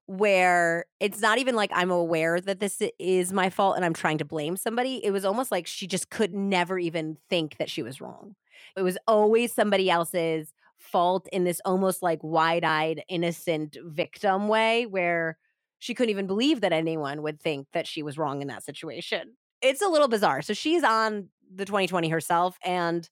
where 0.06 0.84
it's 1.00 1.20
not 1.20 1.38
even 1.38 1.54
like 1.54 1.70
I'm 1.72 1.90
aware 1.90 2.40
that 2.40 2.60
this 2.60 2.82
is 2.98 3.32
my 3.32 3.48
fault 3.48 3.76
and 3.76 3.84
I'm 3.84 3.94
trying 3.94 4.18
to 4.18 4.24
blame 4.24 4.56
somebody. 4.56 5.00
It 5.02 5.12
was 5.12 5.24
almost 5.24 5.50
like 5.50 5.66
she 5.66 5.86
just 5.86 6.10
could 6.10 6.34
never 6.34 6.78
even 6.78 7.16
think 7.30 7.56
that 7.56 7.70
she 7.70 7.82
was 7.82 8.00
wrong. 8.00 8.34
It 8.76 8.82
was 8.82 8.98
always 9.08 9.52
somebody 9.52 9.88
else's 9.88 10.52
fault 10.94 11.28
in 11.32 11.42
this 11.42 11.60
almost 11.64 12.02
like 12.02 12.20
wide 12.22 12.62
eyed, 12.64 13.02
innocent 13.08 13.76
victim 13.84 14.46
way 14.46 14.86
where 14.86 15.36
she 15.80 15.92
couldn't 15.92 16.10
even 16.10 16.28
believe 16.28 16.60
that 16.60 16.72
anyone 16.72 17.20
would 17.22 17.40
think 17.40 17.66
that 17.72 17.86
she 17.88 18.02
was 18.02 18.16
wrong 18.16 18.40
in 18.40 18.48
that 18.48 18.62
situation. 18.62 19.34
It's 19.60 19.82
a 19.82 19.88
little 19.88 20.06
bizarre. 20.06 20.40
So 20.40 20.54
she's 20.54 20.84
on 20.84 21.30
the 21.52 21.64
2020 21.64 22.08
herself 22.08 22.56
and 22.64 23.08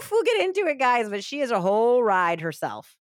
Oof, 0.00 0.10
we'll 0.10 0.24
get 0.24 0.42
into 0.42 0.66
it, 0.66 0.78
guys, 0.78 1.08
but 1.08 1.22
she 1.22 1.40
is 1.40 1.50
a 1.50 1.60
whole 1.60 2.02
ride 2.02 2.40
herself. 2.40 2.96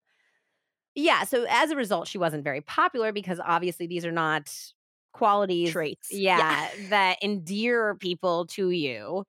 Yeah, 0.96 1.24
so 1.24 1.46
as 1.50 1.72
a 1.72 1.76
result, 1.76 2.08
she 2.08 2.18
wasn't 2.18 2.44
very 2.44 2.62
popular 2.62 3.12
because 3.12 3.40
obviously 3.44 3.88
these 3.88 4.06
are 4.06 4.12
not 4.12 4.54
qualities, 5.14 5.72
Traits. 5.72 6.08
yeah, 6.12 6.68
that 6.90 7.24
endear 7.24 7.96
people 7.96 8.48
to 8.48 8.70
you. 8.72 9.24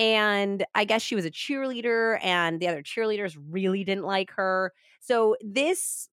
And 0.00 0.66
I 0.74 0.86
guess 0.86 1.02
she 1.02 1.16
was 1.16 1.26
a 1.26 1.32
cheerleader, 1.32 2.18
and 2.24 2.60
the 2.60 2.68
other 2.68 2.82
cheerleaders 2.82 3.38
really 3.50 3.84
didn't 3.84 4.06
like 4.06 4.32
her. 4.32 4.72
So 5.00 5.36
this 5.42 6.08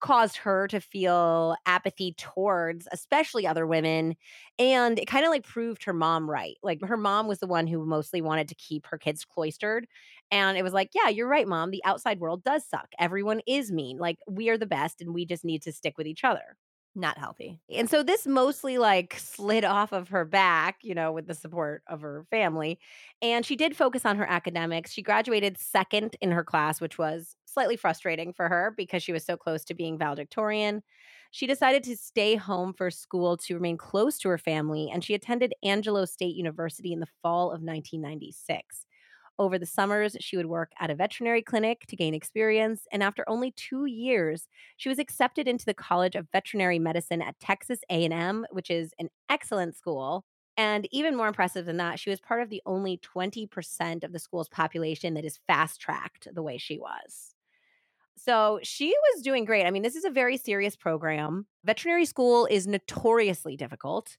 caused 0.00 0.36
her 0.38 0.66
to 0.68 0.80
feel 0.80 1.56
apathy 1.66 2.14
towards 2.18 2.88
especially 2.92 3.46
other 3.46 3.66
women 3.66 4.16
and 4.58 4.98
it 4.98 5.06
kind 5.08 5.24
of 5.26 5.30
like 5.30 5.44
proved 5.44 5.84
her 5.84 5.92
mom 5.92 6.30
right. 6.30 6.56
Like 6.62 6.80
her 6.86 6.96
mom 6.96 7.28
was 7.28 7.40
the 7.40 7.48
one 7.48 7.66
who 7.66 7.84
mostly 7.84 8.22
wanted 8.22 8.48
to 8.48 8.54
keep 8.56 8.86
her 8.86 8.98
kids 8.98 9.24
cloistered 9.26 9.86
and 10.30 10.56
it 10.58 10.62
was 10.62 10.72
like 10.72 10.90
yeah 10.94 11.10
you're 11.10 11.28
right 11.28 11.48
mom 11.48 11.70
the 11.70 11.84
outside 11.84 12.20
world 12.20 12.44
does 12.44 12.66
suck. 12.66 12.88
Everyone 12.98 13.42
is 13.46 13.72
mean. 13.72 13.98
Like 13.98 14.18
we 14.28 14.48
are 14.50 14.58
the 14.58 14.66
best 14.66 15.00
and 15.02 15.14
we 15.14 15.26
just 15.26 15.44
need 15.44 15.62
to 15.62 15.72
stick 15.72 15.98
with 15.98 16.06
each 16.06 16.24
other 16.24 16.56
Not 16.98 17.16
healthy. 17.16 17.60
and 17.72 17.88
so 17.88 18.02
this 18.02 18.26
mostly 18.26 18.76
like 18.76 19.14
slid 19.18 19.64
off 19.64 19.92
of 19.92 20.08
her 20.08 20.24
back, 20.24 20.78
you 20.82 20.96
know, 20.96 21.12
with 21.12 21.28
the 21.28 21.34
support 21.34 21.84
of 21.86 22.00
her 22.00 22.26
family. 22.28 22.80
And 23.22 23.46
she 23.46 23.54
did 23.54 23.76
focus 23.76 24.04
on 24.04 24.16
her 24.16 24.28
academics. 24.28 24.92
She 24.92 25.02
graduated 25.02 25.58
second 25.58 26.16
in 26.20 26.32
her 26.32 26.42
class, 26.42 26.80
which 26.80 26.98
was 26.98 27.36
slightly 27.44 27.76
frustrating 27.76 28.32
for 28.32 28.48
her 28.48 28.74
because 28.76 29.04
she 29.04 29.12
was 29.12 29.24
so 29.24 29.36
close 29.36 29.64
to 29.66 29.74
being 29.74 29.96
valedictorian. 29.96 30.82
She 31.30 31.46
decided 31.46 31.84
to 31.84 31.96
stay 31.96 32.34
home 32.34 32.72
for 32.72 32.90
school 32.90 33.36
to 33.36 33.54
remain 33.54 33.76
close 33.76 34.18
to 34.18 34.28
her 34.30 34.38
family, 34.38 34.90
and 34.92 35.04
she 35.04 35.14
attended 35.14 35.54
Angelo 35.62 36.04
State 36.04 36.34
University 36.34 36.92
in 36.92 36.98
the 36.98 37.08
fall 37.22 37.46
of 37.46 37.62
1996. 37.62 38.86
Over 39.38 39.58
the 39.58 39.66
summers, 39.66 40.16
she 40.18 40.36
would 40.36 40.46
work 40.46 40.72
at 40.80 40.90
a 40.90 40.96
veterinary 40.96 41.42
clinic 41.42 41.86
to 41.86 41.96
gain 41.96 42.12
experience, 42.12 42.86
and 42.90 43.02
after 43.02 43.24
only 43.28 43.52
2 43.52 43.84
years, 43.86 44.48
she 44.76 44.88
was 44.88 44.98
accepted 44.98 45.46
into 45.46 45.64
the 45.64 45.74
College 45.74 46.16
of 46.16 46.26
Veterinary 46.32 46.80
Medicine 46.80 47.22
at 47.22 47.38
Texas 47.38 47.80
A&M, 47.88 48.46
which 48.50 48.68
is 48.70 48.92
an 48.98 49.08
excellent 49.28 49.76
school. 49.76 50.24
And 50.56 50.88
even 50.90 51.16
more 51.16 51.28
impressive 51.28 51.66
than 51.66 51.76
that, 51.76 52.00
she 52.00 52.10
was 52.10 52.20
part 52.20 52.42
of 52.42 52.50
the 52.50 52.62
only 52.66 52.98
20% 52.98 54.02
of 54.02 54.10
the 54.10 54.18
school's 54.18 54.48
population 54.48 55.14
that 55.14 55.24
is 55.24 55.38
fast 55.46 55.80
tracked 55.80 56.26
the 56.34 56.42
way 56.42 56.58
she 56.58 56.78
was. 56.78 57.36
So 58.16 58.58
she 58.64 58.88
was 58.88 59.22
doing 59.22 59.44
great. 59.44 59.64
I 59.64 59.70
mean, 59.70 59.84
this 59.84 59.94
is 59.94 60.04
a 60.04 60.10
very 60.10 60.36
serious 60.36 60.74
program. 60.74 61.46
Veterinary 61.64 62.04
school 62.04 62.46
is 62.46 62.66
notoriously 62.66 63.56
difficult. 63.56 64.16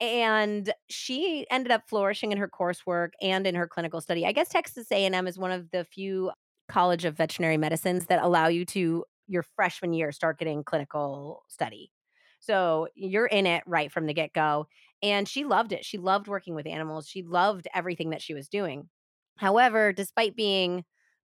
And 0.00 0.72
she 0.88 1.46
ended 1.50 1.70
up 1.72 1.82
flourishing 1.88 2.32
in 2.32 2.38
her 2.38 2.48
coursework 2.48 3.10
and 3.20 3.46
in 3.46 3.54
her 3.54 3.68
clinical 3.68 4.00
study. 4.00 4.24
I 4.24 4.32
guess 4.32 4.48
Texas 4.48 4.86
A&M 4.90 5.26
is 5.26 5.38
one 5.38 5.50
of 5.52 5.70
the 5.70 5.84
few 5.84 6.30
college 6.68 7.04
of 7.04 7.16
veterinary 7.16 7.58
medicines 7.58 8.06
that 8.06 8.22
allow 8.22 8.46
you 8.48 8.64
to 8.64 9.04
your 9.26 9.42
freshman 9.42 9.92
year 9.92 10.10
start 10.12 10.38
getting 10.38 10.64
clinical 10.64 11.42
study. 11.48 11.90
So 12.38 12.88
you're 12.94 13.26
in 13.26 13.46
it 13.46 13.62
right 13.66 13.92
from 13.92 14.06
the 14.06 14.14
get-go 14.14 14.66
and 15.02 15.28
she 15.28 15.44
loved 15.44 15.72
it. 15.72 15.84
She 15.84 15.98
loved 15.98 16.28
working 16.28 16.54
with 16.54 16.66
animals. 16.66 17.06
She 17.06 17.22
loved 17.22 17.68
everything 17.74 18.10
that 18.10 18.22
she 18.22 18.34
was 18.34 18.48
doing. 18.48 18.88
However, 19.36 19.92
despite 19.92 20.34
being 20.36 20.84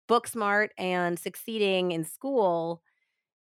book 0.06 0.26
smart 0.26 0.72
and 0.78 1.18
succeeding 1.18 1.92
in 1.92 2.04
school, 2.04 2.82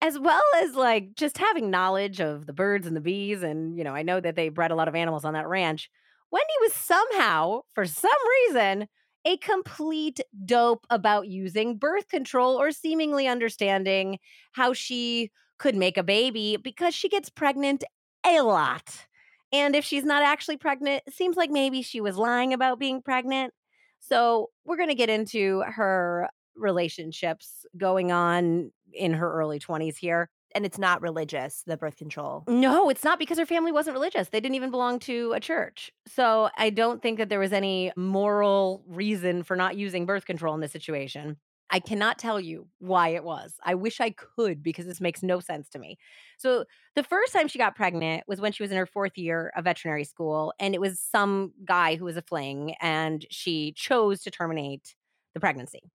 as 0.04 0.18
well 0.18 0.42
as 0.62 0.74
like 0.74 1.14
just 1.14 1.38
having 1.38 1.70
knowledge 1.70 2.20
of 2.20 2.46
the 2.46 2.52
birds 2.52 2.86
and 2.86 2.94
the 2.96 3.00
bees 3.00 3.42
and 3.42 3.76
you 3.76 3.84
know 3.84 3.94
i 3.94 4.02
know 4.02 4.20
that 4.20 4.36
they 4.36 4.48
bred 4.48 4.70
a 4.70 4.74
lot 4.74 4.88
of 4.88 4.94
animals 4.94 5.24
on 5.24 5.32
that 5.32 5.48
ranch 5.48 5.90
wendi 6.32 6.60
was 6.60 6.72
somehow 6.72 7.60
for 7.74 7.86
some 7.86 8.10
reason 8.48 8.86
a 9.24 9.36
complete 9.38 10.20
dope 10.44 10.86
about 10.90 11.28
using 11.28 11.76
birth 11.76 12.08
control 12.08 12.60
or 12.60 12.70
seemingly 12.70 13.26
understanding 13.26 14.18
how 14.52 14.72
she 14.72 15.30
could 15.58 15.74
make 15.74 15.96
a 15.96 16.02
baby 16.02 16.56
because 16.56 16.94
she 16.94 17.08
gets 17.08 17.30
pregnant 17.30 17.84
a 18.26 18.40
lot. 18.40 19.06
And 19.52 19.74
if 19.76 19.84
she's 19.84 20.04
not 20.04 20.22
actually 20.22 20.56
pregnant 20.56 21.02
it 21.06 21.14
seems 21.14 21.36
like 21.36 21.50
maybe 21.50 21.82
she 21.82 22.00
was 22.00 22.16
lying 22.16 22.52
about 22.52 22.78
being 22.78 23.00
pregnant. 23.00 23.54
So 24.00 24.50
we're 24.64 24.76
going 24.76 24.90
to 24.90 24.94
get 24.94 25.08
into 25.08 25.62
her 25.66 26.28
relationships 26.56 27.66
going 27.76 28.12
on 28.12 28.70
in 28.92 29.12
her 29.14 29.32
early 29.32 29.58
20s 29.58 29.96
here. 29.96 30.28
And 30.54 30.64
it's 30.64 30.78
not 30.78 31.02
religious, 31.02 31.64
the 31.66 31.76
birth 31.76 31.96
control. 31.96 32.44
No, 32.46 32.88
it's 32.88 33.02
not 33.02 33.18
because 33.18 33.38
her 33.38 33.46
family 33.46 33.72
wasn't 33.72 33.94
religious. 33.94 34.28
They 34.28 34.40
didn't 34.40 34.54
even 34.54 34.70
belong 34.70 35.00
to 35.00 35.32
a 35.32 35.40
church. 35.40 35.90
So 36.06 36.48
I 36.56 36.70
don't 36.70 37.02
think 37.02 37.18
that 37.18 37.28
there 37.28 37.40
was 37.40 37.52
any 37.52 37.90
moral 37.96 38.84
reason 38.86 39.42
for 39.42 39.56
not 39.56 39.76
using 39.76 40.06
birth 40.06 40.26
control 40.26 40.54
in 40.54 40.60
this 40.60 40.70
situation. 40.70 41.38
I 41.70 41.80
cannot 41.80 42.18
tell 42.18 42.38
you 42.38 42.68
why 42.78 43.08
it 43.08 43.24
was. 43.24 43.54
I 43.64 43.74
wish 43.74 44.00
I 44.00 44.10
could 44.10 44.62
because 44.62 44.86
this 44.86 45.00
makes 45.00 45.24
no 45.24 45.40
sense 45.40 45.68
to 45.70 45.78
me. 45.80 45.98
So, 46.38 46.66
the 46.94 47.02
first 47.02 47.32
time 47.32 47.48
she 47.48 47.58
got 47.58 47.74
pregnant 47.74 48.22
was 48.28 48.40
when 48.40 48.52
she 48.52 48.62
was 48.62 48.70
in 48.70 48.76
her 48.76 48.86
fourth 48.86 49.18
year 49.18 49.50
of 49.56 49.64
veterinary 49.64 50.04
school, 50.04 50.52
and 50.60 50.74
it 50.74 50.80
was 50.80 51.00
some 51.00 51.52
guy 51.64 51.96
who 51.96 52.04
was 52.04 52.16
a 52.16 52.22
fling, 52.22 52.74
and 52.80 53.26
she 53.30 53.72
chose 53.72 54.22
to 54.22 54.30
terminate 54.30 54.94
the 55.32 55.40
pregnancy 55.40 55.90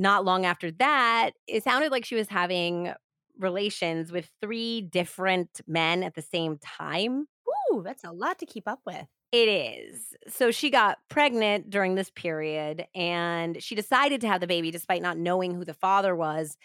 not 0.00 0.24
long 0.24 0.46
after 0.46 0.70
that, 0.72 1.32
it 1.46 1.62
sounded 1.62 1.92
like 1.92 2.06
she 2.06 2.14
was 2.14 2.28
having 2.28 2.92
relations 3.38 4.10
with 4.10 4.30
three 4.40 4.80
different 4.80 5.60
men 5.66 6.02
at 6.02 6.14
the 6.14 6.22
same 6.22 6.58
time. 6.58 7.26
Ooh, 7.72 7.82
that's 7.82 8.02
a 8.02 8.10
lot 8.10 8.38
to 8.38 8.46
keep 8.46 8.66
up 8.66 8.80
with. 8.86 9.06
It 9.30 9.48
is. 9.48 10.14
So 10.26 10.50
she 10.50 10.70
got 10.70 10.98
pregnant 11.08 11.70
during 11.70 11.94
this 11.94 12.10
period 12.10 12.86
and 12.94 13.62
she 13.62 13.74
decided 13.74 14.22
to 14.22 14.28
have 14.28 14.40
the 14.40 14.46
baby 14.46 14.70
despite 14.70 15.02
not 15.02 15.18
knowing 15.18 15.54
who 15.54 15.64
the 15.64 15.74
father 15.74 16.16
was. 16.16 16.56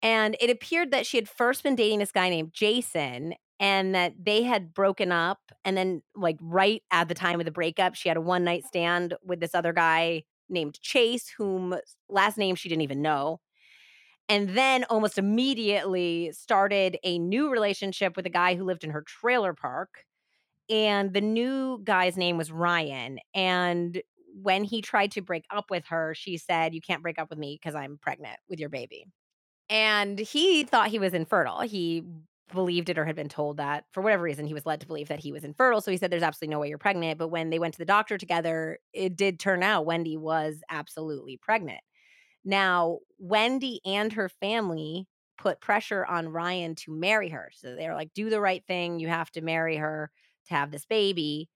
And 0.00 0.36
it 0.40 0.48
appeared 0.48 0.92
that 0.92 1.06
she 1.06 1.16
had 1.16 1.28
first 1.28 1.62
been 1.62 1.74
dating 1.74 1.98
this 1.98 2.12
guy 2.12 2.30
named 2.30 2.52
Jason 2.54 3.34
and 3.58 3.94
that 3.94 4.14
they 4.24 4.44
had 4.44 4.72
broken 4.72 5.12
up. 5.12 5.40
And 5.64 5.76
then, 5.76 6.02
like, 6.16 6.38
right 6.40 6.82
at 6.90 7.08
the 7.08 7.14
time 7.14 7.38
of 7.40 7.44
the 7.44 7.52
breakup, 7.52 7.94
she 7.94 8.08
had 8.08 8.16
a 8.16 8.20
one 8.22 8.44
night 8.44 8.64
stand 8.64 9.14
with 9.22 9.40
this 9.40 9.54
other 9.54 9.74
guy 9.74 10.22
named 10.50 10.80
Chase, 10.80 11.30
whom 11.36 11.76
last 12.08 12.38
name 12.38 12.54
she 12.54 12.68
didn't 12.68 12.82
even 12.82 13.02
know. 13.02 13.40
And 14.28 14.50
then 14.50 14.84
almost 14.84 15.18
immediately 15.18 16.30
started 16.32 16.98
a 17.02 17.18
new 17.18 17.50
relationship 17.50 18.16
with 18.16 18.26
a 18.26 18.30
guy 18.30 18.54
who 18.54 18.64
lived 18.64 18.84
in 18.84 18.90
her 18.90 19.02
trailer 19.02 19.54
park. 19.54 20.04
And 20.68 21.12
the 21.12 21.20
new 21.20 21.80
guy's 21.82 22.16
name 22.16 22.36
was 22.36 22.52
Ryan. 22.52 23.18
And 23.34 24.00
when 24.40 24.62
he 24.62 24.82
tried 24.82 25.10
to 25.12 25.20
break 25.20 25.44
up 25.50 25.70
with 25.70 25.86
her, 25.86 26.14
she 26.14 26.36
said, 26.36 26.74
You 26.74 26.80
can't 26.80 27.02
break 27.02 27.18
up 27.18 27.30
with 27.30 27.38
me 27.38 27.58
because 27.60 27.74
I'm 27.74 27.98
pregnant 27.98 28.36
with 28.48 28.60
your 28.60 28.68
baby. 28.68 29.06
And 29.68 30.18
he 30.18 30.64
thought 30.64 30.88
he 30.88 30.98
was 30.98 31.14
infertile. 31.14 31.60
He 31.62 32.04
believed 32.52 32.88
it 32.88 32.98
or 32.98 33.04
had 33.04 33.16
been 33.16 33.28
told 33.28 33.56
that 33.58 33.84
for 33.92 34.02
whatever 34.02 34.22
reason 34.22 34.46
he 34.46 34.54
was 34.54 34.66
led 34.66 34.80
to 34.80 34.86
believe 34.86 35.08
that 35.08 35.20
he 35.20 35.32
was 35.32 35.44
infertile. 35.44 35.80
So 35.80 35.90
he 35.90 35.96
said, 35.96 36.10
There's 36.10 36.22
absolutely 36.22 36.54
no 36.54 36.60
way 36.60 36.68
you're 36.68 36.78
pregnant. 36.78 37.18
But 37.18 37.28
when 37.28 37.50
they 37.50 37.58
went 37.58 37.74
to 37.74 37.78
the 37.78 37.84
doctor 37.84 38.18
together, 38.18 38.78
it 38.92 39.16
did 39.16 39.40
turn 39.40 39.62
out 39.62 39.86
Wendi 39.86 40.18
was 40.18 40.62
absolutely 40.70 41.36
pregnant. 41.36 41.80
Now, 42.44 43.00
Wendi 43.22 43.78
and 43.84 44.12
her 44.12 44.28
family 44.28 45.06
put 45.38 45.60
pressure 45.60 46.04
on 46.04 46.28
Ryan 46.28 46.74
to 46.76 46.92
marry 46.92 47.28
her. 47.30 47.50
So 47.54 47.74
they 47.74 47.88
were 47.88 47.94
like, 47.94 48.14
Do 48.14 48.30
the 48.30 48.40
right 48.40 48.64
thing. 48.66 49.00
You 49.00 49.08
have 49.08 49.30
to 49.32 49.40
marry 49.42 49.76
her 49.76 50.10
to 50.46 50.54
have 50.54 50.70
this 50.70 50.86
baby. 50.86 51.48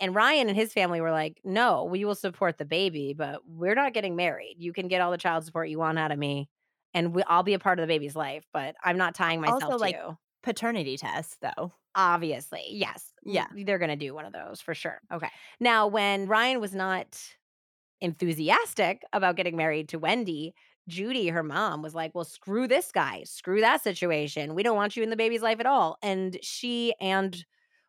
And 0.00 0.14
Ryan 0.14 0.48
and 0.48 0.56
his 0.56 0.72
family 0.72 1.00
were 1.00 1.10
like, 1.12 1.40
No, 1.44 1.84
we 1.84 2.04
will 2.04 2.14
support 2.14 2.58
the 2.58 2.64
baby, 2.64 3.14
but 3.14 3.42
we're 3.46 3.74
not 3.74 3.94
getting 3.94 4.16
married. 4.16 4.56
You 4.58 4.72
can 4.72 4.88
get 4.88 5.00
all 5.00 5.10
the 5.10 5.18
child 5.18 5.44
support 5.44 5.68
you 5.68 5.78
want 5.78 5.98
out 5.98 6.12
of 6.12 6.18
me 6.18 6.48
and 6.94 7.14
we, 7.14 7.22
I'll 7.24 7.42
be 7.42 7.54
a 7.54 7.58
part 7.58 7.78
of 7.78 7.82
the 7.82 7.92
baby's 7.92 8.16
life, 8.16 8.46
but 8.52 8.74
I'm 8.82 8.98
not 8.98 9.14
tying 9.14 9.40
myself 9.40 9.62
Also, 9.64 9.78
to 9.78 9.78
like, 9.78 9.94
you. 9.94 10.16
Paternity 10.42 10.96
test, 10.96 11.38
though. 11.40 11.72
Obviously, 11.94 12.64
yes. 12.70 13.12
Yeah. 13.24 13.46
They're 13.54 13.78
going 13.78 13.90
to 13.90 13.96
do 13.96 14.14
one 14.14 14.24
of 14.24 14.32
those 14.32 14.60
for 14.60 14.74
sure. 14.74 15.00
Okay. 15.12 15.28
Now, 15.60 15.86
when 15.86 16.26
Ryan 16.26 16.60
was 16.60 16.74
not 16.74 17.20
enthusiastic 18.00 19.02
about 19.12 19.36
getting 19.36 19.56
married 19.56 19.88
to 19.90 20.00
Wendi, 20.00 20.52
Judy, 20.88 21.28
her 21.28 21.42
mom, 21.42 21.82
was 21.82 21.94
like, 21.94 22.12
Well, 22.14 22.24
screw 22.24 22.66
this 22.66 22.90
guy, 22.92 23.22
screw 23.24 23.60
that 23.60 23.82
situation. 23.82 24.54
We 24.54 24.62
don't 24.62 24.76
want 24.76 24.96
you 24.96 25.02
in 25.02 25.10
the 25.10 25.16
baby's 25.16 25.42
life 25.42 25.60
at 25.60 25.66
all. 25.66 25.96
And 26.02 26.36
she 26.42 26.94
and 27.00 27.44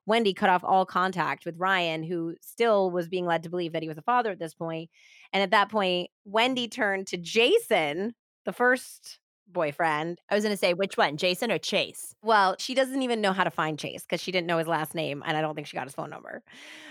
Wendi 0.08 0.36
cut 0.36 0.50
off 0.50 0.64
all 0.64 0.86
contact 0.86 1.46
with 1.46 1.58
Ryan, 1.58 2.04
who 2.04 2.36
still 2.42 2.92
was 2.92 3.08
being 3.08 3.26
led 3.26 3.44
to 3.44 3.50
believe 3.50 3.74
that 3.74 3.82
he 3.82 3.88
was 3.88 3.98
a 3.98 4.04
father 4.04 4.32
at 4.32 4.40
this 4.40 4.54
point. 4.54 4.90
And 5.32 5.42
at 5.42 5.52
that 5.52 5.70
point, 5.70 6.10
Wendi 6.30 6.70
turned 6.70 7.08
to 7.08 7.18
Jason, 7.18 8.14
the 8.46 8.54
first 8.54 9.20
boyfriend. 9.48 10.20
I 10.30 10.36
was 10.36 10.44
going 10.44 10.54
to 10.54 10.60
say, 10.60 10.74
which 10.74 10.98
one, 10.98 11.18
Jason 11.18 11.52
or 11.52 11.58
Chase? 11.58 12.16
Well, 12.22 12.56
she 12.60 12.74
doesn't 12.74 13.02
even 13.02 13.22
know 13.22 13.34
how 13.34 13.44
to 13.44 13.52
find 13.52 13.78
Chase 13.78 14.02
because 14.04 14.22
she 14.22 14.32
didn't 14.32 14.48
know 14.48 14.58
his 14.58 14.68
last 14.68 14.96
name. 14.96 15.24
And 15.26 15.38
I 15.38 15.42
don't 15.42 15.56
think 15.56 15.68
she 15.68 15.78
got 15.78 15.88
his 15.88 15.96
phone 15.96 16.10
number. 16.10 16.44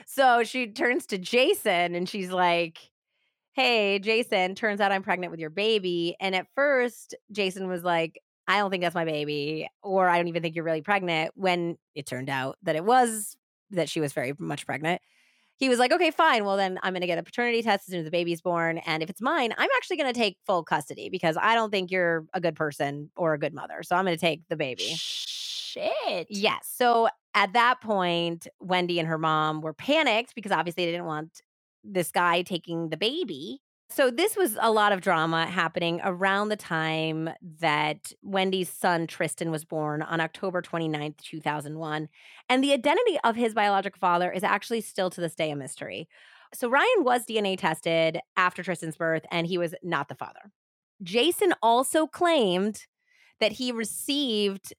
So 0.06 0.44
she 0.44 0.68
turns 0.68 1.06
to 1.06 1.18
Jason 1.18 1.94
and 1.94 2.08
she's 2.08 2.30
like, 2.30 2.78
Hey, 3.54 3.98
Jason, 3.98 4.54
turns 4.54 4.80
out 4.80 4.92
I'm 4.92 5.02
pregnant 5.02 5.30
with 5.30 5.40
your 5.40 5.50
baby. 5.50 6.16
And 6.20 6.34
at 6.34 6.46
first, 6.54 7.14
Jason 7.30 7.68
was 7.68 7.84
like, 7.84 8.18
I 8.48 8.58
don't 8.58 8.70
think 8.70 8.82
that's 8.82 8.94
my 8.94 9.04
baby, 9.04 9.68
or 9.82 10.08
I 10.08 10.16
don't 10.16 10.28
even 10.28 10.42
think 10.42 10.56
you're 10.56 10.64
really 10.64 10.82
pregnant. 10.82 11.32
When 11.36 11.76
it 11.94 12.06
turned 12.06 12.30
out 12.30 12.56
that 12.62 12.76
it 12.76 12.84
was, 12.84 13.36
that 13.70 13.88
she 13.88 14.00
was 14.00 14.12
very 14.12 14.34
much 14.38 14.66
pregnant, 14.66 15.00
he 15.56 15.68
was 15.68 15.78
like, 15.78 15.92
okay, 15.92 16.10
fine. 16.10 16.44
Well, 16.44 16.56
then 16.56 16.78
I'm 16.82 16.92
going 16.92 17.02
to 17.02 17.06
get 17.06 17.18
a 17.18 17.22
paternity 17.22 17.62
test 17.62 17.88
as 17.88 17.92
soon 17.92 18.00
as 18.00 18.04
the 18.04 18.10
baby's 18.10 18.40
born. 18.40 18.78
And 18.78 19.02
if 19.02 19.10
it's 19.10 19.20
mine, 19.20 19.54
I'm 19.56 19.68
actually 19.76 19.96
going 19.96 20.12
to 20.12 20.18
take 20.18 20.36
full 20.46 20.64
custody 20.64 21.08
because 21.08 21.36
I 21.40 21.54
don't 21.54 21.70
think 21.70 21.90
you're 21.90 22.24
a 22.34 22.40
good 22.40 22.56
person 22.56 23.10
or 23.16 23.34
a 23.34 23.38
good 23.38 23.54
mother. 23.54 23.82
So 23.82 23.94
I'm 23.94 24.04
going 24.04 24.16
to 24.16 24.20
take 24.20 24.42
the 24.48 24.56
baby. 24.56 24.94
Shit. 24.96 26.26
Yes. 26.28 26.68
So 26.74 27.08
at 27.34 27.52
that 27.52 27.80
point, 27.80 28.46
Wendi 28.62 28.98
and 28.98 29.08
her 29.08 29.18
mom 29.18 29.60
were 29.60 29.72
panicked 29.72 30.34
because 30.34 30.52
obviously 30.52 30.84
they 30.84 30.92
didn't 30.92 31.06
want 31.06 31.42
this 31.84 32.10
guy 32.10 32.42
taking 32.42 32.88
the 32.90 32.96
baby. 32.96 33.60
So 33.94 34.10
this 34.10 34.36
was 34.36 34.56
a 34.58 34.72
lot 34.72 34.92
of 34.92 35.02
drama 35.02 35.44
happening 35.46 36.00
around 36.02 36.48
the 36.48 36.56
time 36.56 37.28
that 37.60 38.10
Wendi's 38.22 38.70
son 38.70 39.06
Tristan 39.06 39.50
was 39.50 39.66
born 39.66 40.00
on 40.00 40.18
October 40.18 40.62
29th, 40.62 41.18
2001. 41.18 42.08
And 42.48 42.64
the 42.64 42.72
identity 42.72 43.18
of 43.22 43.36
his 43.36 43.52
biological 43.52 43.98
father 43.98 44.32
is 44.32 44.42
actually 44.42 44.80
still 44.80 45.10
to 45.10 45.20
this 45.20 45.34
day 45.34 45.50
a 45.50 45.56
mystery. 45.56 46.08
So 46.54 46.70
Ryan 46.70 47.04
was 47.04 47.26
DNA 47.26 47.58
tested 47.58 48.18
after 48.34 48.62
Tristan's 48.62 48.96
birth 48.96 49.26
and 49.30 49.46
he 49.46 49.58
was 49.58 49.74
not 49.82 50.08
the 50.08 50.14
father. 50.14 50.52
Jason 51.02 51.52
also 51.62 52.06
claimed 52.06 52.86
that 53.40 53.52
he 53.52 53.72
received 53.72 54.72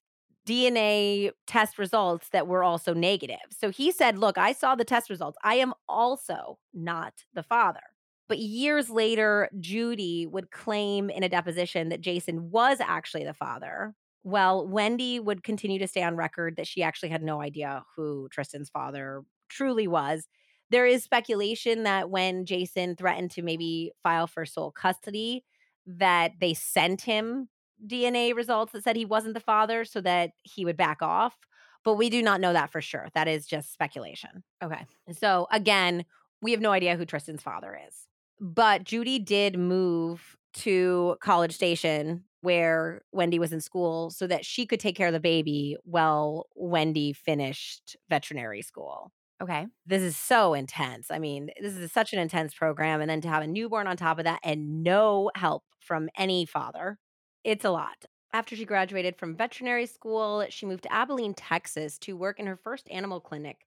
DNA 0.44 1.30
test 1.46 1.78
results 1.78 2.30
that 2.30 2.48
were 2.48 2.64
also 2.64 2.92
negative. 2.92 3.36
So 3.50 3.70
he 3.70 3.92
said, 3.92 4.18
Look, 4.18 4.38
I 4.38 4.52
saw 4.52 4.74
the 4.74 4.84
test 4.84 5.08
results. 5.08 5.38
I 5.44 5.54
am 5.54 5.72
also 5.88 6.58
not 6.72 7.24
the 7.32 7.44
father. 7.44 7.93
But 8.28 8.38
years 8.38 8.88
later, 8.88 9.50
Judy 9.60 10.26
would 10.26 10.50
claim 10.50 11.10
in 11.10 11.22
a 11.22 11.28
deposition 11.28 11.90
that 11.90 12.00
Jason 12.00 12.50
was 12.50 12.78
actually 12.80 13.24
the 13.24 13.34
father. 13.34 13.94
Well, 14.22 14.66
Wendi 14.66 15.22
would 15.22 15.42
continue 15.42 15.78
to 15.78 15.86
stay 15.86 16.02
on 16.02 16.16
record 16.16 16.56
that 16.56 16.66
she 16.66 16.82
actually 16.82 17.10
had 17.10 17.22
no 17.22 17.42
idea 17.42 17.84
who 17.94 18.28
Tristan's 18.30 18.70
father 18.70 19.22
truly 19.50 19.86
was. 19.86 20.26
There 20.70 20.86
is 20.86 21.04
speculation 21.04 21.82
that 21.82 22.08
when 22.08 22.46
Jason 22.46 22.96
threatened 22.96 23.30
to 23.32 23.42
maybe 23.42 23.92
file 24.02 24.26
for 24.26 24.46
sole 24.46 24.70
custody, 24.70 25.44
that 25.86 26.32
they 26.40 26.54
sent 26.54 27.02
him 27.02 27.48
DNA 27.86 28.34
results 28.34 28.72
that 28.72 28.82
said 28.82 28.96
he 28.96 29.04
wasn't 29.04 29.34
the 29.34 29.40
father 29.40 29.84
so 29.84 30.00
that 30.00 30.30
he 30.42 30.64
would 30.64 30.76
back 30.76 31.02
off. 31.02 31.36
But 31.84 31.94
we 31.94 32.08
do 32.08 32.22
not 32.22 32.40
know 32.40 32.54
that 32.54 32.72
for 32.72 32.80
sure. 32.80 33.08
That 33.14 33.28
is 33.28 33.46
just 33.46 33.72
speculation. 33.72 34.42
Okay. 34.62 34.86
So 35.12 35.46
again, 35.52 36.06
we 36.40 36.52
have 36.52 36.60
no 36.60 36.72
idea 36.72 36.96
who 36.96 37.04
Tristan's 37.04 37.42
father 37.42 37.78
is. 37.86 38.08
But 38.40 38.84
Judy 38.84 39.18
did 39.18 39.58
move 39.58 40.36
to 40.54 41.16
College 41.20 41.54
Station 41.54 42.24
where 42.44 43.00
Wendi 43.14 43.38
was 43.38 43.54
in 43.54 43.60
school 43.60 44.10
so 44.10 44.26
that 44.26 44.44
she 44.44 44.66
could 44.66 44.78
take 44.78 44.94
care 44.94 45.06
of 45.06 45.14
the 45.14 45.20
baby 45.20 45.76
while 45.84 46.46
Wendi 46.60 47.16
finished 47.16 47.96
veterinary 48.10 48.60
school. 48.60 49.10
Okay. 49.42 49.66
This 49.86 50.02
is 50.02 50.16
so 50.16 50.52
intense. 50.54 51.10
I 51.10 51.18
mean, 51.18 51.50
this 51.60 51.74
is 51.74 51.90
such 51.90 52.12
an 52.12 52.18
intense 52.18 52.54
program. 52.54 53.00
And 53.00 53.08
then 53.08 53.22
to 53.22 53.28
have 53.28 53.42
a 53.42 53.46
newborn 53.46 53.86
on 53.86 53.96
top 53.96 54.18
of 54.18 54.24
that 54.24 54.40
and 54.44 54.82
no 54.82 55.30
help 55.34 55.64
from 55.80 56.08
any 56.16 56.44
father, 56.44 56.98
it's 57.44 57.64
a 57.64 57.70
lot. 57.70 58.04
After 58.32 58.56
she 58.56 58.64
graduated 58.64 59.16
from 59.16 59.36
veterinary 59.36 59.86
school, 59.86 60.44
she 60.50 60.66
moved 60.66 60.82
to 60.82 60.92
Abilene, 60.92 61.34
Texas 61.34 61.98
to 62.00 62.16
work 62.16 62.38
in 62.38 62.46
her 62.46 62.56
first 62.56 62.88
animal 62.90 63.20
clinic. 63.20 63.64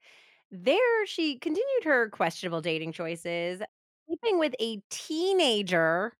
There, 0.51 1.05
she 1.05 1.37
continued 1.39 1.83
her 1.83 2.09
questionable 2.09 2.61
dating 2.61 2.93
choices, 2.93 3.61
sleeping 4.07 4.39
with 4.39 4.55
a 4.59 4.81
teenager 4.89 6.13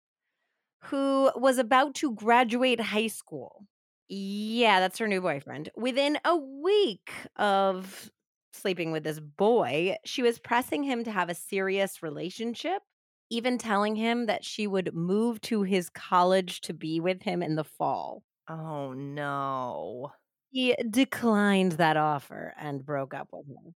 who 0.86 1.32
was 1.36 1.58
about 1.58 1.96
to 1.96 2.14
graduate 2.14 2.80
high 2.80 3.08
school. 3.08 3.66
Yeah, 4.10 4.80
that's 4.80 4.98
her 5.00 5.08
new 5.08 5.22
boyfriend. 5.22 5.70
Within 5.76 6.18
a 6.24 6.36
week 6.36 7.12
of 7.36 8.12
sleeping 8.54 8.92
with 8.92 9.04
this 9.04 9.20
boy, 9.20 9.98
she 10.06 10.24
was 10.24 10.40
pressing 10.40 10.84
him 10.84 11.04
to 11.04 11.12
have 11.12 11.30
a 11.30 11.36
serious 11.36 12.02
relationship, 12.02 12.82
even 13.30 13.58
telling 13.58 13.96
him 13.96 14.26
that 14.28 14.46
she 14.46 14.68
would 14.68 14.94
move 14.94 15.42
to 15.42 15.64
his 15.64 15.90
college 15.90 16.62
to 16.62 16.74
be 16.74 17.00
with 17.00 17.22
him 17.24 17.44
in 17.44 17.56
the 17.56 17.66
fall. 17.66 18.24
Oh, 18.50 18.92
no. 18.94 20.12
He 20.50 20.76
declined 20.90 21.74
that 21.74 21.96
offer 21.96 22.54
and 22.58 22.86
broke 22.86 23.14
up 23.14 23.30
with 23.32 23.48
him. 23.48 23.76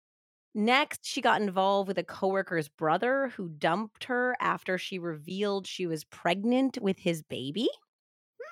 Next, 0.58 1.06
she 1.06 1.20
got 1.20 1.40
involved 1.40 1.86
with 1.86 1.98
a 1.98 2.04
coworker's 2.04 2.68
brother 2.68 3.28
who 3.28 3.48
dumped 3.48 4.04
her 4.04 4.36
after 4.40 4.76
she 4.76 4.98
revealed 4.98 5.68
she 5.68 5.86
was 5.86 6.02
pregnant 6.02 6.78
with 6.82 6.98
his 6.98 7.22
baby. 7.22 7.68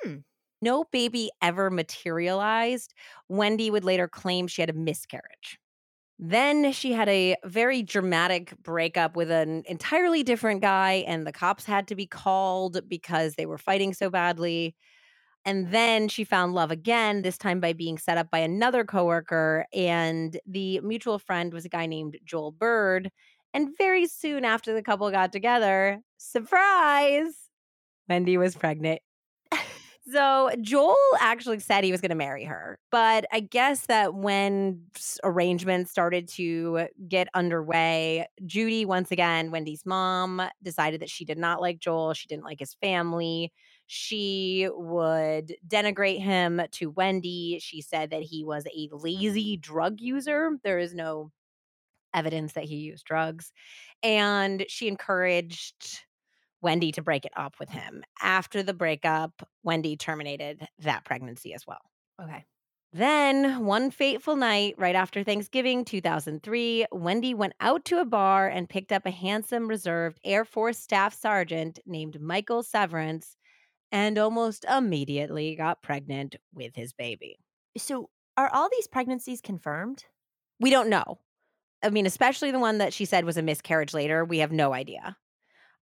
Hmm. 0.03 0.19
No 0.63 0.85
baby 0.85 1.31
ever 1.43 1.71
materialized. 1.71 2.95
Wendi 3.31 3.71
would 3.73 3.85
later 3.85 4.09
claim 4.09 4.47
she 4.47 4.63
had 4.63 4.71
a 4.71 4.75
miscarriage. 4.75 5.59
Then 6.19 6.73
she 6.73 6.93
had 6.93 7.09
a 7.09 7.37
very 7.45 7.83
dramatic 7.83 8.57
breakup 8.63 9.17
with 9.17 9.31
an 9.31 9.65
entirely 9.67 10.23
different 10.23 10.63
guy, 10.63 11.05
and 11.07 11.27
the 11.27 11.33
cops 11.33 11.67
had 11.67 11.89
to 11.89 11.97
be 11.97 12.07
called 12.07 12.89
because 12.89 13.35
they 13.35 13.47
were 13.47 13.59
fighting 13.59 13.95
so 13.95 14.11
badly. 14.11 14.77
And 15.47 15.71
then 15.73 16.09
she 16.09 16.25
found 16.25 16.55
love 16.55 16.73
again, 16.73 17.23
this 17.23 17.39
time 17.39 17.61
by 17.61 17.73
being 17.73 17.99
set 17.99 18.19
up 18.19 18.31
by 18.31 18.41
another 18.41 18.85
coworker. 18.85 19.65
And 19.73 20.39
the 20.45 20.81
mutual 20.81 21.21
friend 21.21 21.55
was 21.55 21.65
a 21.65 21.69
guy 21.71 21.87
named 21.87 22.19
Joel 22.25 22.51
Bird. 22.53 23.11
And 23.55 23.71
very 23.79 24.07
soon 24.07 24.45
after 24.45 24.75
the 24.75 24.83
couple 24.83 25.11
got 25.11 25.33
together, 25.33 26.01
surprise, 26.19 27.33
Wendi 28.11 28.39
was 28.39 28.57
pregnant. 28.57 29.01
So 30.09 30.53
Joel 30.61 30.95
actually 31.19 31.59
said 31.59 31.83
he 31.83 31.91
was 31.91 32.01
going 32.01 32.11
to 32.11 32.15
marry 32.15 32.45
her, 32.45 32.79
but 32.93 33.25
I 33.33 33.41
guess 33.41 33.87
that 33.87 34.15
when 34.15 34.83
arrangements 35.25 35.91
started 35.91 36.29
to 36.35 36.87
get 37.09 37.27
underway, 37.35 38.29
Judy 38.47 38.85
once 38.85 39.11
again, 39.11 39.51
Wendi's 39.51 39.85
mom, 39.85 40.43
decided 40.63 41.01
that 41.01 41.11
she 41.11 41.25
did 41.25 41.39
not 41.39 41.61
like 41.61 41.81
Joel. 41.81 42.15
She 42.15 42.29
didn't 42.29 42.45
like 42.45 42.61
his 42.61 42.75
family. 42.75 43.53
She 43.87 44.69
would 44.73 45.55
denigrate 45.67 46.21
him 46.21 46.61
to 46.73 46.93
Wendi. 46.93 47.63
She 47.63 47.81
said 47.81 48.11
that 48.11 48.23
he 48.23 48.45
was 48.45 48.67
a 48.67 48.89
mm-hmm. 48.89 48.97
lazy 48.97 49.57
drug 49.57 50.01
user. 50.01 50.51
There 50.65 50.79
is 50.79 50.95
no 50.95 51.31
evidence 52.13 52.55
that 52.55 52.65
he 52.65 52.77
used 52.77 53.05
drugs. 53.05 53.53
And 54.03 54.65
she 54.69 54.89
encouraged 54.89 56.01
Wendi 56.65 56.93
to 56.95 57.03
break 57.03 57.25
it 57.25 57.33
up 57.37 57.55
with 57.61 57.69
him. 57.69 58.03
After 58.21 58.63
the 58.63 58.75
breakup, 58.75 59.49
Wendi 59.65 59.99
terminated 59.99 60.67
that 60.81 61.05
pregnancy 61.05 61.55
as 61.55 61.67
well. 61.67 61.83
Okay. 62.21 62.45
Then, 62.93 63.67
one 63.67 63.91
fateful 63.91 64.37
night, 64.37 64.75
right 64.79 64.95
after 64.95 65.23
Thanksgiving 65.23 65.85
2003, 65.85 66.87
Wendi 66.93 67.35
went 67.35 67.53
out 67.61 67.85
to 67.87 68.01
a 68.01 68.07
bar 68.07 68.49
and 68.49 68.69
picked 68.69 68.91
up 68.91 69.05
a 69.05 69.11
handsome, 69.11 69.69
reserved 69.69 70.19
Air 70.25 70.47
Force 70.47 70.79
staff 70.79 71.13
sergeant 71.13 71.79
named 71.85 72.21
Michael 72.21 72.63
Severance 72.63 73.37
and 73.93 74.19
almost 74.19 74.65
immediately 74.65 75.57
got 75.57 75.83
pregnant 75.83 76.37
with 76.55 76.75
his 76.75 76.93
baby. 76.93 77.39
So, 77.77 78.11
are 78.37 78.51
all 78.53 78.69
these 78.71 78.87
pregnancies 78.87 79.41
confirmed? 79.41 80.05
We 80.61 80.71
don't 80.71 80.91
know. 80.91 81.19
I 81.83 81.91
mean, 81.91 82.07
especially 82.07 82.51
the 82.51 82.59
one 82.59 82.79
that 82.79 82.93
she 82.93 83.05
said 83.05 83.25
was 83.25 83.37
a 83.37 83.43
miscarriage 83.43 83.95
later, 83.95 84.25
we 84.25 84.39
have 84.39 84.53
no 84.53 84.73
idea. 84.75 85.17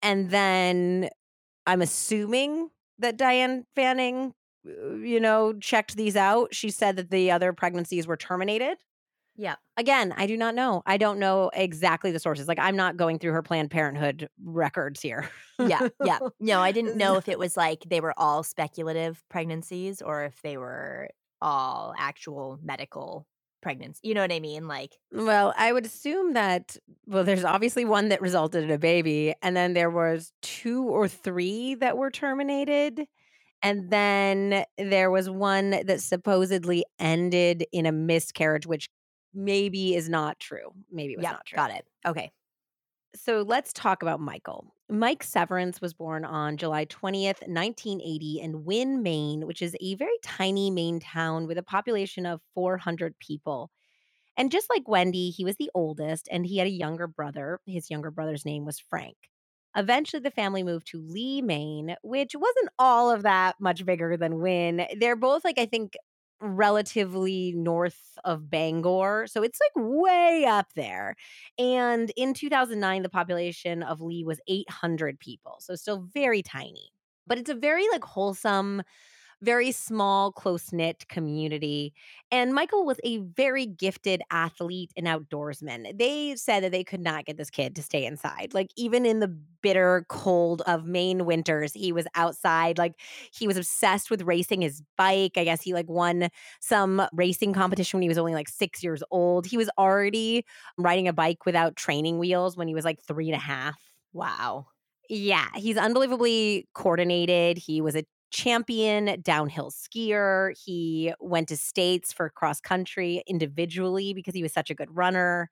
And 0.01 0.29
then 0.29 1.09
I'm 1.65 1.81
assuming 1.81 2.69
that 2.99 3.17
Diane 3.17 3.65
Fanning, 3.75 4.33
uh, 4.65 4.95
you 4.95 5.19
know, 5.19 5.53
checked 5.53 5.95
these 5.95 6.15
out. 6.15 6.53
She 6.53 6.69
said 6.69 6.95
that 6.95 7.11
the 7.11 7.31
other 7.31 7.53
pregnancies 7.53 8.07
were 8.07 8.17
terminated. 8.17 8.77
Yeah. 9.35 9.55
Again, 9.77 10.13
I 10.17 10.27
do 10.27 10.37
not 10.37 10.55
know. 10.55 10.83
I 10.85 10.97
don't 10.97 11.19
know 11.19 11.49
exactly 11.53 12.11
the 12.11 12.19
sources. 12.19 12.47
Like, 12.47 12.59
I'm 12.59 12.75
not 12.75 12.97
going 12.97 13.17
through 13.19 13.31
her 13.31 13.41
Planned 13.41 13.71
Parenthood 13.71 14.29
records 14.43 15.01
here. 15.01 15.29
yeah. 15.59 15.87
Yeah. 16.03 16.19
No, 16.39 16.59
I 16.59 16.71
didn't 16.71 16.97
know 16.97 17.15
if 17.17 17.27
it 17.29 17.39
was 17.39 17.55
like 17.55 17.81
they 17.87 18.01
were 18.01 18.13
all 18.17 18.43
speculative 18.43 19.23
pregnancies 19.29 20.01
or 20.01 20.25
if 20.25 20.41
they 20.41 20.57
were 20.57 21.09
all 21.41 21.93
actual 21.97 22.59
medical 22.61 23.25
pregnancy. 23.61 23.99
You 24.03 24.13
know 24.15 24.21
what 24.21 24.31
I 24.31 24.39
mean? 24.39 24.67
Like, 24.67 24.97
Well, 25.11 25.53
I 25.57 25.71
would 25.71 25.85
assume 25.85 26.33
that 26.33 26.77
well, 27.05 27.23
there's 27.23 27.43
obviously 27.43 27.85
one 27.85 28.09
that 28.09 28.21
resulted 28.21 28.63
in 28.63 28.71
a 28.71 28.77
baby, 28.79 29.33
and 29.41 29.55
then 29.55 29.73
there 29.73 29.89
was 29.89 30.33
two 30.41 30.83
or 30.83 31.07
three 31.07 31.75
that 31.75 31.97
were 31.97 32.11
terminated. 32.11 33.05
And 33.63 33.91
then 33.91 34.65
there 34.79 35.11
was 35.11 35.29
one 35.29 35.69
that 35.85 36.01
supposedly 36.01 36.83
ended 36.99 37.63
in 37.71 37.85
a 37.85 37.91
miscarriage, 37.91 38.65
which 38.65 38.89
maybe 39.33 39.95
is 39.95 40.09
not 40.09 40.39
true. 40.39 40.73
Maybe 40.91 41.13
it 41.13 41.17
was 41.17 41.23
yeah, 41.23 41.31
not 41.31 41.45
true. 41.45 41.55
got 41.55 41.71
it. 41.71 41.85
Okay. 42.05 42.31
So 43.15 43.41
let's 43.41 43.73
talk 43.73 44.01
about 44.01 44.19
Michael. 44.21 44.73
Mike 44.89 45.23
Severance 45.23 45.81
was 45.81 45.93
born 45.93 46.25
on 46.25 46.57
July 46.57 46.85
20th, 46.85 47.47
1980, 47.47 48.39
in 48.41 48.63
Winn, 48.65 49.01
Maine, 49.03 49.45
which 49.47 49.61
is 49.61 49.75
a 49.79 49.95
very 49.95 50.17
tiny 50.21 50.69
Maine 50.69 50.99
town 50.99 51.47
with 51.47 51.57
a 51.57 51.63
population 51.63 52.25
of 52.25 52.41
400 52.53 53.17
people. 53.19 53.69
And 54.37 54.51
just 54.51 54.69
like 54.69 54.85
Wendi, 54.85 55.33
he 55.33 55.43
was 55.43 55.57
the 55.57 55.71
oldest 55.73 56.27
and 56.31 56.45
he 56.45 56.57
had 56.57 56.67
a 56.67 56.71
younger 56.71 57.07
brother. 57.07 57.59
His 57.65 57.89
younger 57.89 58.11
brother's 58.11 58.45
name 58.45 58.65
was 58.65 58.79
Frank. 58.79 59.17
Eventually, 59.75 60.21
the 60.21 60.31
family 60.31 60.63
moved 60.63 60.87
to 60.87 61.01
Lee, 61.01 61.41
Maine, 61.41 61.95
which 62.03 62.35
wasn't 62.35 62.69
all 62.77 63.09
of 63.09 63.23
that 63.23 63.55
much 63.59 63.85
bigger 63.85 64.17
than 64.17 64.41
Winn. 64.41 64.85
They're 64.99 65.15
both, 65.15 65.45
like, 65.45 65.57
I 65.57 65.65
think, 65.65 65.93
relatively 66.41 67.53
north 67.55 68.17
of 68.25 68.49
Bangor. 68.49 69.27
So 69.27 69.43
it's 69.43 69.59
like 69.75 69.85
way 69.85 70.45
up 70.45 70.67
there. 70.75 71.15
And 71.57 72.11
in 72.17 72.33
2009, 72.33 73.03
the 73.03 73.09
population 73.09 73.83
of 73.83 74.01
Lee 74.01 74.23
was 74.23 74.39
800 74.47 75.19
people. 75.19 75.57
So 75.59 75.75
still 75.75 76.07
very 76.13 76.41
tiny. 76.43 76.89
But 77.27 77.37
it's 77.37 77.49
a 77.49 77.55
very 77.55 77.87
like 77.91 78.03
wholesome, 78.03 78.81
very 79.41 79.71
small, 79.71 80.31
close 80.31 80.71
knit 80.71 81.07
community. 81.07 81.93
And 82.31 82.53
Michael 82.53 82.85
was 82.85 82.99
a 83.03 83.17
very 83.17 83.65
gifted 83.65 84.21
athlete 84.31 84.91
and 84.95 85.07
outdoorsman. 85.07 85.97
They 85.97 86.35
said 86.35 86.63
that 86.63 86.71
they 86.71 86.83
could 86.83 87.01
not 87.01 87.25
get 87.25 87.37
this 87.37 87.49
kid 87.49 87.75
to 87.75 87.83
stay 87.83 88.05
inside. 88.05 88.53
Like, 88.53 88.69
even 88.77 89.05
in 89.05 89.19
the 89.19 89.27
bitter 89.27 90.05
cold 90.09 90.61
of 90.67 90.85
Maine 90.85 91.25
winters, 91.25 91.73
he 91.73 91.91
was 91.91 92.07
outside. 92.15 92.77
Like, 92.77 92.93
he 93.33 93.47
was 93.47 93.57
obsessed 93.57 94.09
with 94.11 94.21
racing 94.23 94.61
his 94.61 94.81
bike. 94.97 95.33
I 95.37 95.43
guess 95.43 95.61
he 95.61 95.73
like 95.73 95.89
won 95.89 96.29
some 96.59 97.01
racing 97.13 97.53
competition 97.53 97.97
when 97.97 98.03
he 98.03 98.09
was 98.09 98.17
only 98.17 98.33
like 98.33 98.49
six 98.49 98.83
years 98.83 99.03
old. 99.11 99.45
He 99.45 99.57
was 99.57 99.69
already 99.77 100.45
riding 100.77 101.07
a 101.07 101.13
bike 101.13 101.45
without 101.45 101.75
training 101.75 102.19
wheels 102.19 102.55
when 102.57 102.67
he 102.67 102.75
was 102.75 102.85
like 102.85 103.01
three 103.01 103.27
and 103.27 103.35
a 103.35 103.39
half. 103.39 103.77
Wow. 104.13 104.67
Yeah, 105.09 105.47
he's 105.55 105.77
unbelievably 105.77 106.67
coordinated. 106.73 107.57
He 107.57 107.81
was 107.81 107.95
a 107.95 108.05
champion 108.31 109.21
downhill 109.21 109.71
skier. 109.71 110.53
He 110.65 111.13
went 111.19 111.49
to 111.49 111.57
states 111.57 112.13
for 112.13 112.29
cross 112.29 112.61
country 112.61 113.23
individually 113.27 114.13
because 114.13 114.33
he 114.33 114.43
was 114.43 114.53
such 114.53 114.69
a 114.69 114.75
good 114.75 114.95
runner. 114.95 115.49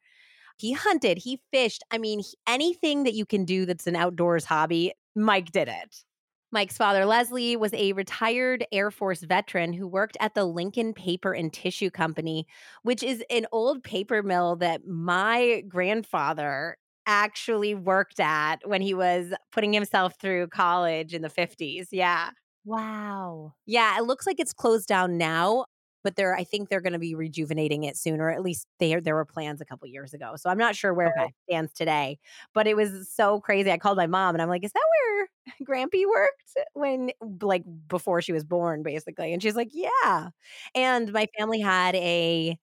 He 0.58 0.74
hunted, 0.74 1.18
he 1.20 1.42
fished. 1.52 1.84
I 1.92 1.98
mean, 1.98 2.22
anything 2.48 3.04
that 3.04 3.14
you 3.14 3.26
can 3.26 3.46
do 3.46 3.66
that's 3.66 3.88
an 3.88 3.96
outdoors 3.96 4.46
hobby, 4.46 4.94
Mike 5.16 5.52
did 5.52 5.68
it. 5.68 6.04
Mike's 6.52 6.78
father, 6.78 7.06
Leslie, 7.06 7.56
was 7.56 7.74
a 7.74 7.94
retired 7.94 8.66
Air 8.72 8.90
Force 8.90 9.22
veteran 9.22 9.72
who 9.72 9.88
worked 9.88 10.18
at 10.20 10.34
the 10.34 10.46
Lincoln 10.46 10.94
Paper 10.94 11.32
and 11.32 11.54
Tissue 11.54 11.92
Company, 11.92 12.48
which 12.82 13.04
is 13.04 13.24
an 13.30 13.46
old 13.52 13.84
paper 13.84 14.24
mill 14.24 14.56
that 14.58 14.86
my 14.88 15.64
grandfather 15.68 16.78
actually 17.06 17.76
worked 17.76 18.20
at 18.20 18.58
when 18.66 18.82
he 18.82 18.94
was 18.94 19.34
putting 19.52 19.74
himself 19.74 20.16
through 20.20 20.48
college 20.48 21.14
in 21.14 21.22
the 21.22 21.30
50s. 21.30 21.90
Yeah. 21.92 22.32
Wow. 22.70 23.56
Yeah, 23.66 23.98
it 24.00 24.04
looks 24.04 24.26
like 24.28 24.40
it's 24.40 24.54
closed 24.54 24.88
down 24.88 25.18
now, 25.18 25.66
but 26.04 26.16
they're 26.16 26.36
I 26.36 26.44
think 26.44 26.70
they're 26.70 26.82
going 26.82 26.94
to 26.94 27.00
be 27.00 27.16
rejuvenating 27.16 27.84
it 27.84 27.98
soon 27.98 28.20
or 28.22 28.30
at 28.32 28.42
least 28.42 28.68
there 28.80 29.02
there 29.02 29.16
were 29.16 29.26
plans 29.26 29.62
a 29.62 29.66
couple 29.66 29.88
years 29.88 30.14
ago. 30.14 30.36
So 30.38 30.50
I'm 30.50 30.58
not 30.58 30.76
sure 30.76 30.94
where 30.94 31.08
Okay. 31.08 31.30
it 31.48 31.52
stands 31.52 31.74
today, 31.74 32.20
but 32.54 32.68
it 32.68 32.76
was 32.76 33.12
so 33.14 33.40
crazy. 33.42 33.72
I 33.72 33.78
called 33.78 33.98
my 33.98 34.08
mom 34.08 34.36
and 34.36 34.42
I'm 34.42 34.50
like, 34.50 34.64
"Is 34.64 34.72
that 34.74 34.86
where 35.04 35.30
Grampy 35.68 36.06
worked 36.08 36.58
when 36.74 37.12
like 37.42 37.64
before 37.88 38.22
she 38.22 38.34
was 38.34 38.44
born 38.44 38.84
basically?" 38.84 39.34
And 39.34 39.42
she's 39.44 39.56
like, 39.56 39.70
"Yeah." 39.74 40.30
And 40.76 41.12
my 41.14 41.28
family 41.38 41.60
had 41.62 41.96
a 41.96 42.58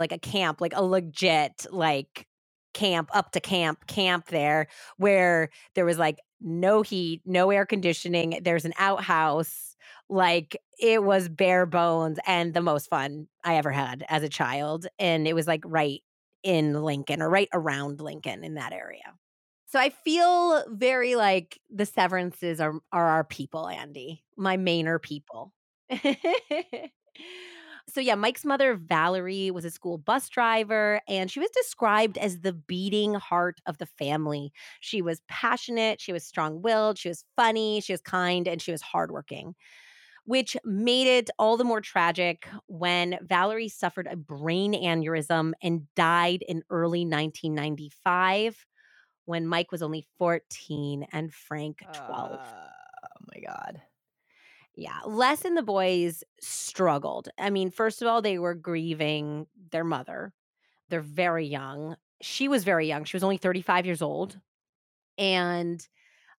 like 0.00 0.12
a 0.12 0.18
camp, 0.18 0.60
like 0.60 0.74
a 0.76 0.82
legit 0.84 1.66
like 1.70 2.26
camp 2.74 3.08
up 3.14 3.30
to 3.32 3.40
camp 3.40 3.86
camp 3.86 4.26
there 4.26 4.66
where 4.96 5.48
there 5.74 5.84
was 5.84 5.98
like 5.98 6.18
no 6.44 6.82
heat, 6.82 7.22
no 7.26 7.50
air 7.50 7.66
conditioning. 7.66 8.40
There's 8.44 8.66
an 8.66 8.74
outhouse. 8.78 9.76
Like 10.10 10.56
it 10.78 11.02
was 11.02 11.28
bare 11.30 11.66
bones 11.66 12.18
and 12.26 12.54
the 12.54 12.62
most 12.62 12.90
fun 12.90 13.28
I 13.44 13.56
ever 13.56 13.72
had 13.72 14.04
as 14.08 14.22
a 14.22 14.30
child. 14.30 14.86
And 14.98 15.26
it 15.28 15.34
was 15.34 15.48
like 15.48 15.62
right 15.66 16.02
in 16.44 16.82
Lincoln 16.84 17.22
or 17.22 17.30
right 17.30 17.48
around 17.54 18.00
Lincoln 18.00 18.44
in 18.44 18.54
that 18.54 18.72
area. 18.72 19.14
So 19.66 19.80
I 19.80 19.90
feel 19.90 20.64
very 20.68 21.16
like 21.16 21.58
the 21.70 21.86
severances 21.86 22.60
are 22.60 22.74
are 22.92 23.06
our 23.06 23.24
people, 23.24 23.68
Andie. 23.68 24.22
My 24.36 24.56
Mainer 24.56 25.02
people. 25.02 25.52
so 27.88 28.00
yeah, 28.00 28.14
Mike's 28.14 28.44
mother, 28.44 28.74
Valerie, 28.76 29.50
was 29.50 29.64
a 29.64 29.70
school 29.70 29.98
bus 29.98 30.28
driver, 30.28 31.00
and 31.08 31.30
she 31.30 31.40
was 31.40 31.50
described 31.50 32.16
as 32.18 32.40
the 32.40 32.52
beating 32.52 33.14
heart 33.14 33.60
of 33.66 33.78
the 33.78 33.86
family. 33.86 34.52
She 34.80 35.02
was 35.02 35.20
passionate, 35.28 36.00
she 36.00 36.12
was 36.12 36.24
strong-willed, 36.24 36.98
she 36.98 37.08
was 37.08 37.24
funny, 37.36 37.80
she 37.80 37.92
was 37.92 38.00
kind, 38.00 38.48
and 38.48 38.60
she 38.60 38.72
was 38.72 38.82
hardworking. 38.82 39.54
Which 40.26 40.56
made 40.64 41.06
it 41.06 41.28
all 41.38 41.58
the 41.58 41.64
more 41.64 41.82
tragic 41.82 42.48
when 42.66 43.18
Valerie 43.20 43.68
suffered 43.68 44.08
a 44.10 44.16
brain 44.16 44.72
aneurysm 44.72 45.52
and 45.62 45.82
died 45.94 46.42
in 46.48 46.62
early 46.70 47.04
1995 47.04 48.64
when 49.26 49.46
Mike 49.46 49.70
was 49.70 49.82
only 49.82 50.06
14 50.18 51.06
and 51.12 51.32
Frank 51.32 51.84
12. 51.92 52.32
Uh, 52.32 52.38
oh 53.04 53.24
my 53.34 53.40
God. 53.46 53.82
Yeah, 54.76 54.98
Les 55.06 55.44
and 55.44 55.56
the 55.56 55.62
boys 55.62 56.24
struggled. 56.40 57.28
I 57.38 57.50
mean, 57.50 57.70
first 57.70 58.02
of 58.02 58.08
all, 58.08 58.20
they 58.20 58.38
were 58.38 58.54
grieving 58.54 59.46
their 59.70 59.84
mother. 59.84 60.32
They're 60.90 61.00
very 61.00 61.46
young. 61.46 61.96
She 62.22 62.48
was 62.48 62.64
very 62.64 62.86
young. 62.88 63.04
She 63.04 63.16
was 63.16 63.24
only 63.24 63.36
35 63.38 63.86
years 63.86 64.02
old. 64.02 64.40
And 65.18 65.86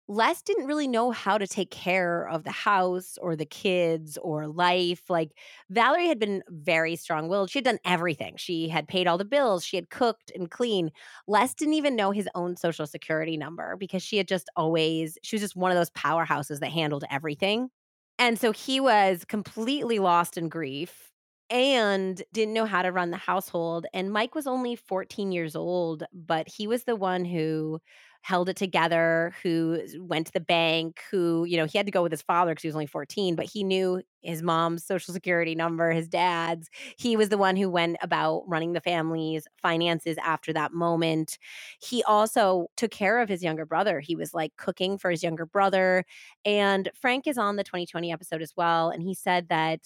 Les 0.08 0.42
didn't 0.44 0.68
really 0.68 0.88
know 0.88 1.12
how 1.12 1.38
to 1.38 1.48
take 1.48 1.72
care 1.72 2.28
of 2.30 2.44
the 2.44 2.52
house 2.52 3.18
or 3.22 3.36
the 3.36 3.46
kids 3.46 4.18
or 4.20 4.48
life. 4.48 5.10
Like 5.10 5.32
Valerie 5.70 6.08
had 6.10 6.20
been 6.20 6.44
very 6.50 6.96
strong 6.98 7.30
willed. 7.30 7.50
She 7.52 7.60
had 7.60 7.66
done 7.66 7.80
everything. 7.86 8.36
She 8.38 8.70
had 8.70 8.88
paid 8.88 9.08
all 9.08 9.18
the 9.18 9.26
bills, 9.26 9.66
she 9.66 9.78
had 9.78 9.90
cooked 9.90 10.32
and 10.36 10.52
cleaned. 10.52 10.92
Les 11.28 11.56
didn't 11.56 11.76
even 11.76 11.96
know 11.96 12.12
his 12.12 12.30
own 12.36 12.58
social 12.58 12.88
security 12.88 13.38
number 13.38 13.78
because 13.78 14.04
she 14.04 14.18
had 14.18 14.28
just 14.28 14.50
always, 14.56 15.18
she 15.24 15.36
was 15.36 15.42
just 15.44 15.56
one 15.56 15.72
of 15.72 15.78
those 15.78 15.92
powerhouses 15.92 16.60
that 16.60 16.72
handled 16.72 17.06
everything. 17.12 17.70
And 18.18 18.40
so 18.40 18.52
he 18.52 18.80
was 18.80 19.26
completely 19.26 20.00
lost 20.00 20.38
in 20.38 20.50
grief 20.50 21.12
and 21.50 22.22
didn't 22.34 22.54
know 22.54 22.66
how 22.66 22.82
to 22.82 22.92
run 22.92 23.12
the 23.12 23.18
household. 23.18 23.86
And 23.94 24.12
Mike 24.12 24.34
was 24.36 24.48
only 24.48 24.76
14 24.76 25.32
years 25.32 25.56
old, 25.56 26.04
but 26.14 26.48
he 26.48 26.66
was 26.68 26.86
the 26.86 26.96
one 26.96 27.26
who 27.26 27.80
held 28.26 28.50
it 28.50 28.56
together, 28.56 29.36
who 29.44 29.80
went 30.00 30.26
to 30.26 30.34
the 30.34 30.40
bank, 30.40 31.00
who, 31.12 31.46
you 31.46 31.56
know, 31.56 31.66
he 31.66 31.78
had 31.78 31.86
to 31.86 31.92
go 31.92 32.02
with 32.02 32.12
his 32.12 32.24
father 32.24 32.54
because 32.54 32.64
he 32.64 32.68
was 32.68 32.74
only 32.74 32.88
14, 32.88 33.36
but 33.36 33.46
he 33.46 33.64
knew 33.64 34.02
his 34.24 34.42
mom's 34.42 34.84
social 34.84 35.14
security 35.14 35.54
number, 35.54 35.92
his 35.92 36.08
dad's. 36.08 36.68
He 36.98 37.16
was 37.16 37.30
the 37.30 37.38
one 37.38 37.56
who 37.56 37.70
went 37.70 37.98
about 38.02 38.42
running 38.48 38.74
the 38.74 38.82
family's 38.82 39.48
finances 39.62 40.18
after 40.24 40.52
that 40.54 40.74
moment. 40.74 41.38
He 41.80 42.02
also 42.06 42.66
took 42.76 42.90
care 42.90 43.20
of 43.20 43.30
his 43.30 43.44
younger 43.44 43.64
brother. 43.64 44.00
He 44.00 44.16
was 44.16 44.34
like 44.34 44.58
cooking 44.58 44.98
for 44.98 45.12
his 45.12 45.22
younger 45.22 45.46
brother. 45.46 46.04
And 46.44 46.90
Frank 47.00 47.28
is 47.28 47.38
on 47.38 47.58
the 47.58 47.64
2020 47.64 48.12
episode 48.12 48.42
as 48.42 48.54
well. 48.58 48.90
And 48.90 49.04
he 49.04 49.14
said 49.14 49.50
that 49.50 49.82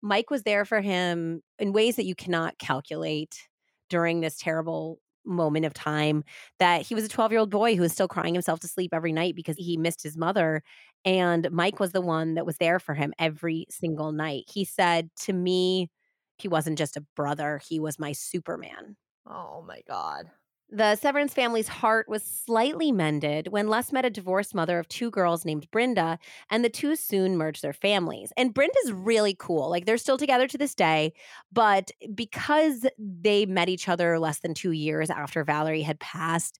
Mike 0.00 0.30
was 0.30 0.44
there 0.44 0.64
for 0.64 0.80
him 0.80 1.42
in 1.58 1.74
ways 1.74 1.96
that 1.96 2.06
you 2.06 2.14
cannot 2.14 2.58
calculate 2.58 3.50
during 3.90 4.22
this 4.22 4.38
terrible 4.38 4.98
moment 5.24 5.64
of 5.66 5.74
time 5.74 6.24
that 6.58 6.82
he 6.82 6.94
was 6.94 7.04
a 7.04 7.08
12 7.08 7.32
year 7.32 7.40
old 7.40 7.50
boy 7.50 7.74
who 7.76 7.82
was 7.82 7.92
still 7.92 8.08
crying 8.08 8.34
himself 8.34 8.60
to 8.60 8.68
sleep 8.68 8.92
every 8.92 9.12
night 9.12 9.34
because 9.36 9.56
he 9.56 9.76
missed 9.76 10.02
his 10.02 10.16
mother. 10.16 10.62
And 11.04 11.50
Mike 11.50 11.80
was 11.80 11.92
the 11.92 12.00
one 12.00 12.34
that 12.34 12.46
was 12.46 12.56
there 12.58 12.78
for 12.78 12.94
him 12.94 13.12
every 13.18 13.66
single 13.70 14.12
night. 14.12 14.44
He 14.52 14.64
said 14.64 15.10
to 15.22 15.32
me, 15.32 15.90
he 16.38 16.48
wasn't 16.48 16.78
just 16.78 16.96
a 16.96 17.04
brother, 17.16 17.60
he 17.68 17.78
was 17.80 17.98
my 17.98 18.12
Superman. 18.12 18.96
Oh 19.26 19.62
my 19.62 19.82
God. 19.86 20.30
The 20.74 20.96
Severance 20.96 21.34
family's 21.34 21.68
heart 21.68 22.08
was 22.08 22.22
slightly 22.22 22.92
mended 22.92 23.48
when 23.48 23.68
Les 23.68 23.92
met 23.92 24.06
a 24.06 24.10
divorced 24.10 24.54
mother 24.54 24.78
of 24.78 24.88
two 24.88 25.10
girls 25.10 25.44
named 25.44 25.70
Brenda, 25.70 26.18
and 26.48 26.64
the 26.64 26.70
two 26.70 26.96
soon 26.96 27.36
merged 27.36 27.60
their 27.60 27.74
families. 27.74 28.32
And 28.38 28.54
Brenda's 28.54 28.90
really 28.90 29.36
cool. 29.38 29.68
Like 29.68 29.84
they're 29.84 29.98
still 29.98 30.16
together 30.16 30.48
to 30.48 30.56
this 30.56 30.74
day, 30.74 31.12
but 31.52 31.90
because 32.14 32.86
they 32.98 33.44
met 33.44 33.68
each 33.68 33.86
other 33.86 34.18
less 34.18 34.38
than 34.38 34.54
two 34.54 34.70
years 34.70 35.10
after 35.10 35.44
Valerie 35.44 35.82
had 35.82 36.00
passed, 36.00 36.58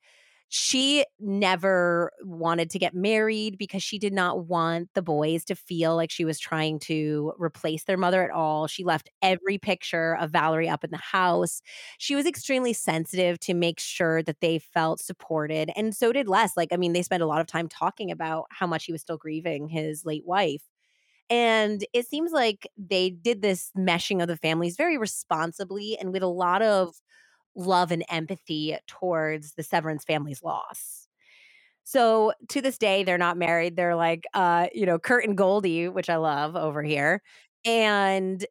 She 0.55 1.07
never 1.19 2.13
wanted 2.23 2.69
to 2.71 2.79
get 2.79 2.93
married 2.95 3.57
because 3.57 3.83
she 3.83 3.99
did 3.99 4.13
not 4.13 4.47
want 4.49 4.91
the 4.95 5.01
boys 5.01 5.47
to 5.47 5.55
feel 5.55 5.97
like 5.97 6.11
she 6.11 6.27
was 6.27 6.39
trying 6.39 6.79
to 6.81 7.33
replace 7.39 7.85
their 7.85 7.97
mother 7.97 8.23
at 8.23 8.31
all. 8.31 8.67
She 8.67 8.85
left 8.85 9.09
every 9.23 9.57
picture 9.57 10.15
of 10.21 10.31
Valerie 10.31 10.69
up 10.69 10.85
in 10.85 10.91
the 10.91 10.99
house. 10.99 11.63
She 11.97 12.15
was 12.15 12.27
extremely 12.27 12.75
sensitive 12.75 13.41
to 13.41 13.55
make 13.55 13.81
sure 13.81 14.23
that 14.25 14.41
they 14.43 14.59
felt 14.59 15.01
supported. 15.01 15.71
And 15.75 15.97
so 15.97 16.13
did 16.13 16.29
Les. 16.29 16.55
Like, 16.55 16.69
I 16.71 16.77
mean, 16.77 16.93
they 16.93 17.03
spent 17.03 17.23
a 17.23 17.27
lot 17.27 17.41
of 17.41 17.47
time 17.47 17.67
talking 17.67 18.11
about 18.11 18.45
how 18.51 18.67
much 18.67 18.85
he 18.85 18.93
was 18.93 19.01
still 19.01 19.17
grieving 19.17 19.69
his 19.69 20.05
late 20.05 20.27
wife. 20.27 20.65
And 21.31 21.85
it 21.95 22.07
seems 22.07 22.33
like 22.33 22.67
they 22.77 23.11
did 23.11 23.43
this 23.43 23.71
meshing 23.77 24.21
of 24.21 24.29
the 24.29 24.37
families 24.37 24.77
very 24.77 24.99
responsibly 24.99 25.97
and 25.99 26.13
with 26.13 26.23
a 26.23 26.27
lot 26.27 26.63
of 26.63 26.95
love 27.55 27.93
and 27.93 28.05
empathy 28.11 28.77
towards 28.87 29.55
the 29.55 29.63
Severance 29.63 30.05
family's 30.05 30.43
loss. 30.43 31.09
So 31.85 32.33
to 32.49 32.61
this 32.61 32.79
day, 32.79 33.05
they're 33.05 33.19
not 33.19 33.37
married. 33.37 33.77
They're 33.77 33.97
like, 33.97 34.25
uh, 34.35 34.69
you 34.73 34.87
know, 34.87 34.99
Kurt 34.99 35.25
and 35.27 35.37
Goldie, 35.37 35.89
which 35.89 36.09
I 36.09 36.17
love 36.17 36.57
over 36.57 36.83
here. 36.83 37.23
And 37.65 38.45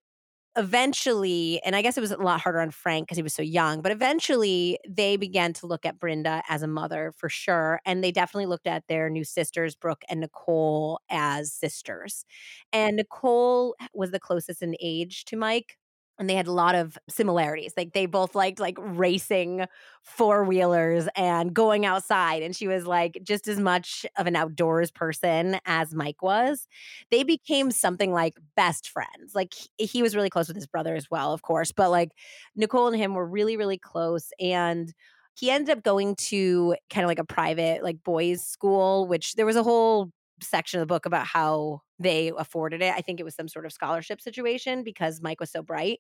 eventually, 0.58 1.62
and 1.64 1.76
I 1.76 1.82
guess 1.82 1.98
it 1.98 2.02
was 2.02 2.12
a 2.12 2.18
lot 2.18 2.42
harder 2.42 2.60
on 2.60 2.72
Frank 2.72 3.08
because 3.08 3.18
he 3.18 3.24
was 3.24 3.34
so 3.34 3.42
young, 3.42 3.82
but 3.82 3.92
eventually 3.92 4.78
they 4.88 5.16
began 5.16 5.54
to 5.54 5.66
look 5.68 5.86
at 5.86 5.98
Brenda 5.98 6.44
as 6.50 6.62
a 6.62 6.68
mother 6.68 7.14
for 7.18 7.30
sure. 7.30 7.80
And 7.86 8.04
they 8.04 8.12
definitely 8.12 8.48
looked 8.48 8.68
at 8.68 8.84
their 8.88 9.10
new 9.10 9.24
sisters, 9.24 9.76
Brooke 9.76 10.04
and 10.10 10.20
Nicole, 10.20 11.00
as 11.10 11.54
sisters. 11.54 12.26
And 12.74 12.98
Nicole 12.98 13.76
was 13.94 14.12
the 14.12 14.20
closest 14.20 14.62
in 14.62 14.76
age 14.82 15.24
to 15.26 15.38
Mike 15.38 15.78
and 16.22 16.30
they 16.30 16.36
had 16.36 16.46
a 16.46 16.52
lot 16.52 16.76
of 16.76 17.00
similarities. 17.10 17.74
Like 17.76 17.94
they 17.94 18.06
both 18.06 18.36
liked 18.36 18.60
like 18.60 18.78
racing 18.80 19.66
four 20.04 20.44
wheelers 20.44 21.08
and 21.16 21.52
going 21.52 21.84
outside. 21.84 22.44
And 22.44 22.56
she 22.56 22.68
was 22.68 22.86
like 22.86 23.18
just 23.24 23.48
as 23.48 23.60
much 23.60 24.06
of 24.20 24.28
an 24.28 24.36
outdoors 24.36 24.92
person 24.92 25.60
as 25.66 25.96
Mike 25.96 26.22
was. 26.22 26.68
They 27.10 27.24
became 27.24 27.72
something 27.72 28.14
like 28.14 28.36
best 28.56 28.88
friends. 28.88 29.34
Like 29.34 29.56
he, 29.80 29.88
he 29.88 30.04
was 30.04 30.16
really 30.16 30.30
close 30.30 30.48
with 30.48 30.56
his 30.56 30.68
brother 30.68 30.96
as 30.96 31.10
well, 31.10 31.34
of 31.34 31.42
course. 31.42 31.72
But 31.72 31.90
like 31.90 32.12
Nicole 32.56 32.88
and 32.88 32.96
him 32.96 33.16
were 33.16 33.26
really, 33.26 33.58
really 33.58 33.80
close. 33.80 34.30
And 34.40 34.94
he 35.34 35.50
ended 35.50 35.76
up 35.76 35.84
going 35.84 36.16
to 36.18 36.76
kind 36.92 37.04
of 37.04 37.08
like 37.08 37.18
a 37.18 37.26
private 37.26 37.82
like 37.84 38.04
boys 38.04 38.44
school 38.44 39.08
which 39.08 39.34
there 39.36 39.46
was 39.46 39.56
a 39.56 39.64
whole 39.64 40.12
section 40.42 40.80
of 40.80 40.88
the 40.88 40.94
book 40.94 41.06
about 41.06 41.26
how 41.28 41.82
they 42.00 42.32
afforded 42.38 42.82
it. 42.82 42.94
I 42.96 43.02
think 43.02 43.20
it 43.20 43.24
was 43.24 43.36
some 43.36 43.48
sort 43.48 43.66
of 43.66 43.74
scholarship 43.74 44.22
situation 44.22 44.84
because 44.84 45.22
Mike 45.22 45.40
was 45.40 45.52
so 45.52 45.62
bright. 45.62 46.00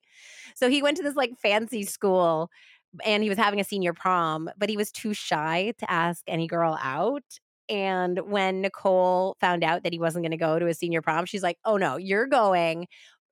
So 0.55 0.69
he 0.69 0.81
went 0.81 0.97
to 0.97 1.03
this 1.03 1.15
like 1.15 1.31
fancy 1.41 1.83
school 1.83 2.49
and 3.05 3.23
he 3.23 3.29
was 3.29 3.37
having 3.37 3.59
a 3.59 3.63
senior 3.63 3.93
prom, 3.93 4.49
but 4.57 4.69
he 4.69 4.77
was 4.77 4.91
too 4.91 5.13
shy 5.13 5.73
to 5.77 5.91
ask 5.91 6.23
any 6.27 6.47
girl 6.47 6.77
out. 6.81 7.23
And 7.69 8.19
when 8.25 8.61
Nicole 8.61 9.37
found 9.39 9.63
out 9.63 9.83
that 9.83 9.93
he 9.93 9.99
wasn't 9.99 10.23
going 10.23 10.31
to 10.31 10.37
go 10.37 10.59
to 10.59 10.67
a 10.67 10.73
senior 10.73 11.01
prom, 11.01 11.25
she's 11.25 11.43
like, 11.43 11.57
oh 11.63 11.77
no, 11.77 11.97
you're 11.97 12.27
going. 12.27 12.87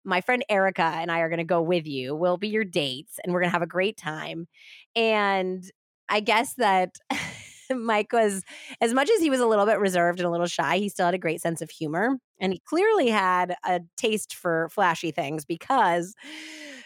My 0.05 0.21
friend 0.21 0.45
Erica 0.49 0.81
and 0.81 1.11
I 1.11 1.19
are 1.19 1.29
going 1.29 1.39
to 1.39 1.43
go 1.43 1.61
with 1.61 1.85
you. 1.85 2.15
We'll 2.15 2.37
be 2.37 2.47
your 2.47 2.63
dates 2.63 3.19
and 3.23 3.33
we're 3.33 3.41
going 3.41 3.49
to 3.49 3.53
have 3.53 3.61
a 3.61 3.67
great 3.67 3.97
time. 3.97 4.47
And 4.95 5.63
I 6.07 6.21
guess 6.21 6.53
that 6.55 6.95
Mike 7.75 8.13
was, 8.13 8.43
as 8.81 8.93
much 8.93 9.09
as 9.09 9.21
he 9.21 9.29
was 9.29 9.39
a 9.39 9.47
little 9.47 9.65
bit 9.65 9.79
reserved 9.79 10.19
and 10.19 10.27
a 10.27 10.31
little 10.31 10.47
shy, 10.47 10.77
he 10.77 10.89
still 10.89 11.05
had 11.05 11.15
a 11.15 11.19
great 11.19 11.41
sense 11.41 11.61
of 11.61 11.69
humor. 11.69 12.17
And 12.39 12.53
he 12.53 12.61
clearly 12.65 13.09
had 13.09 13.55
a 13.65 13.81
taste 13.97 14.35
for 14.35 14.69
flashy 14.69 15.11
things 15.11 15.45
because 15.45 16.15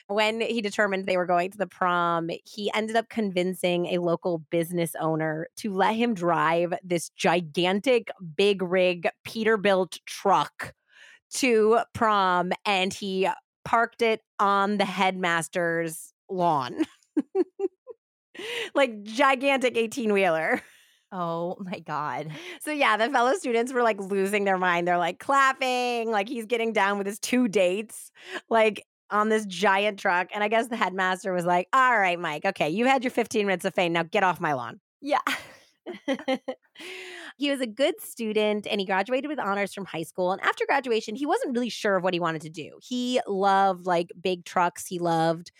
when 0.07 0.41
he 0.41 0.61
determined 0.61 1.05
they 1.05 1.17
were 1.17 1.25
going 1.25 1.51
to 1.51 1.57
the 1.57 1.67
prom, 1.67 2.29
he 2.45 2.71
ended 2.73 2.95
up 2.95 3.09
convincing 3.09 3.87
a 3.87 3.99
local 3.99 4.39
business 4.49 4.95
owner 4.99 5.47
to 5.57 5.73
let 5.73 5.95
him 5.95 6.13
drive 6.13 6.73
this 6.83 7.09
gigantic, 7.09 8.09
big 8.35 8.61
rig, 8.61 9.07
Peterbilt 9.25 9.99
truck 10.05 10.73
to 11.35 11.79
prom. 11.93 12.51
And 12.65 12.93
he 12.93 13.29
parked 13.63 14.01
it 14.01 14.21
on 14.39 14.77
the 14.77 14.85
headmaster's 14.85 16.13
lawn. 16.29 16.85
like 18.75 19.03
gigantic 19.03 19.77
18 19.77 20.13
wheeler. 20.13 20.61
Oh 21.15 21.57
my 21.59 21.77
God. 21.77 22.31
So, 22.61 22.71
yeah, 22.71 22.97
the 22.97 23.07
fellow 23.07 23.35
students 23.35 23.71
were 23.71 23.83
like 23.83 24.01
losing 24.01 24.45
their 24.45 24.57
mind. 24.57 24.87
They're 24.87 24.97
like 24.97 25.19
clapping, 25.19 26.09
like 26.09 26.27
he's 26.27 26.47
getting 26.47 26.73
down 26.73 26.97
with 26.97 27.05
his 27.05 27.19
two 27.19 27.47
dates, 27.47 28.09
like 28.49 28.83
on 29.11 29.29
this 29.29 29.45
giant 29.45 29.99
truck. 29.99 30.29
And 30.33 30.43
I 30.43 30.47
guess 30.47 30.69
the 30.69 30.75
headmaster 30.75 31.31
was 31.31 31.45
like, 31.45 31.67
All 31.71 31.99
right, 31.99 32.19
Mike, 32.19 32.45
okay, 32.45 32.67
you 32.67 32.87
had 32.87 33.03
your 33.03 33.11
15 33.11 33.45
minutes 33.45 33.63
of 33.63 33.75
fame. 33.75 33.93
Now 33.93 34.01
get 34.01 34.23
off 34.23 34.41
my 34.41 34.53
lawn. 34.53 34.79
Yeah. 35.01 35.19
he 37.37 37.51
was 37.51 37.61
a 37.61 37.67
good 37.67 38.01
student 38.01 38.65
and 38.65 38.79
he 38.79 38.85
graduated 38.87 39.29
with 39.29 39.37
honors 39.37 39.71
from 39.71 39.85
high 39.85 40.01
school. 40.01 40.31
And 40.31 40.41
after 40.41 40.65
graduation, 40.65 41.15
he 41.15 41.27
wasn't 41.27 41.53
really 41.53 41.69
sure 41.69 41.95
of 41.95 42.03
what 42.03 42.15
he 42.15 42.19
wanted 42.19 42.41
to 42.41 42.49
do. 42.49 42.79
He 42.81 43.21
loved 43.27 43.85
like 43.85 44.11
big 44.19 44.45
trucks, 44.45 44.87
he 44.87 44.97
loved 44.97 45.51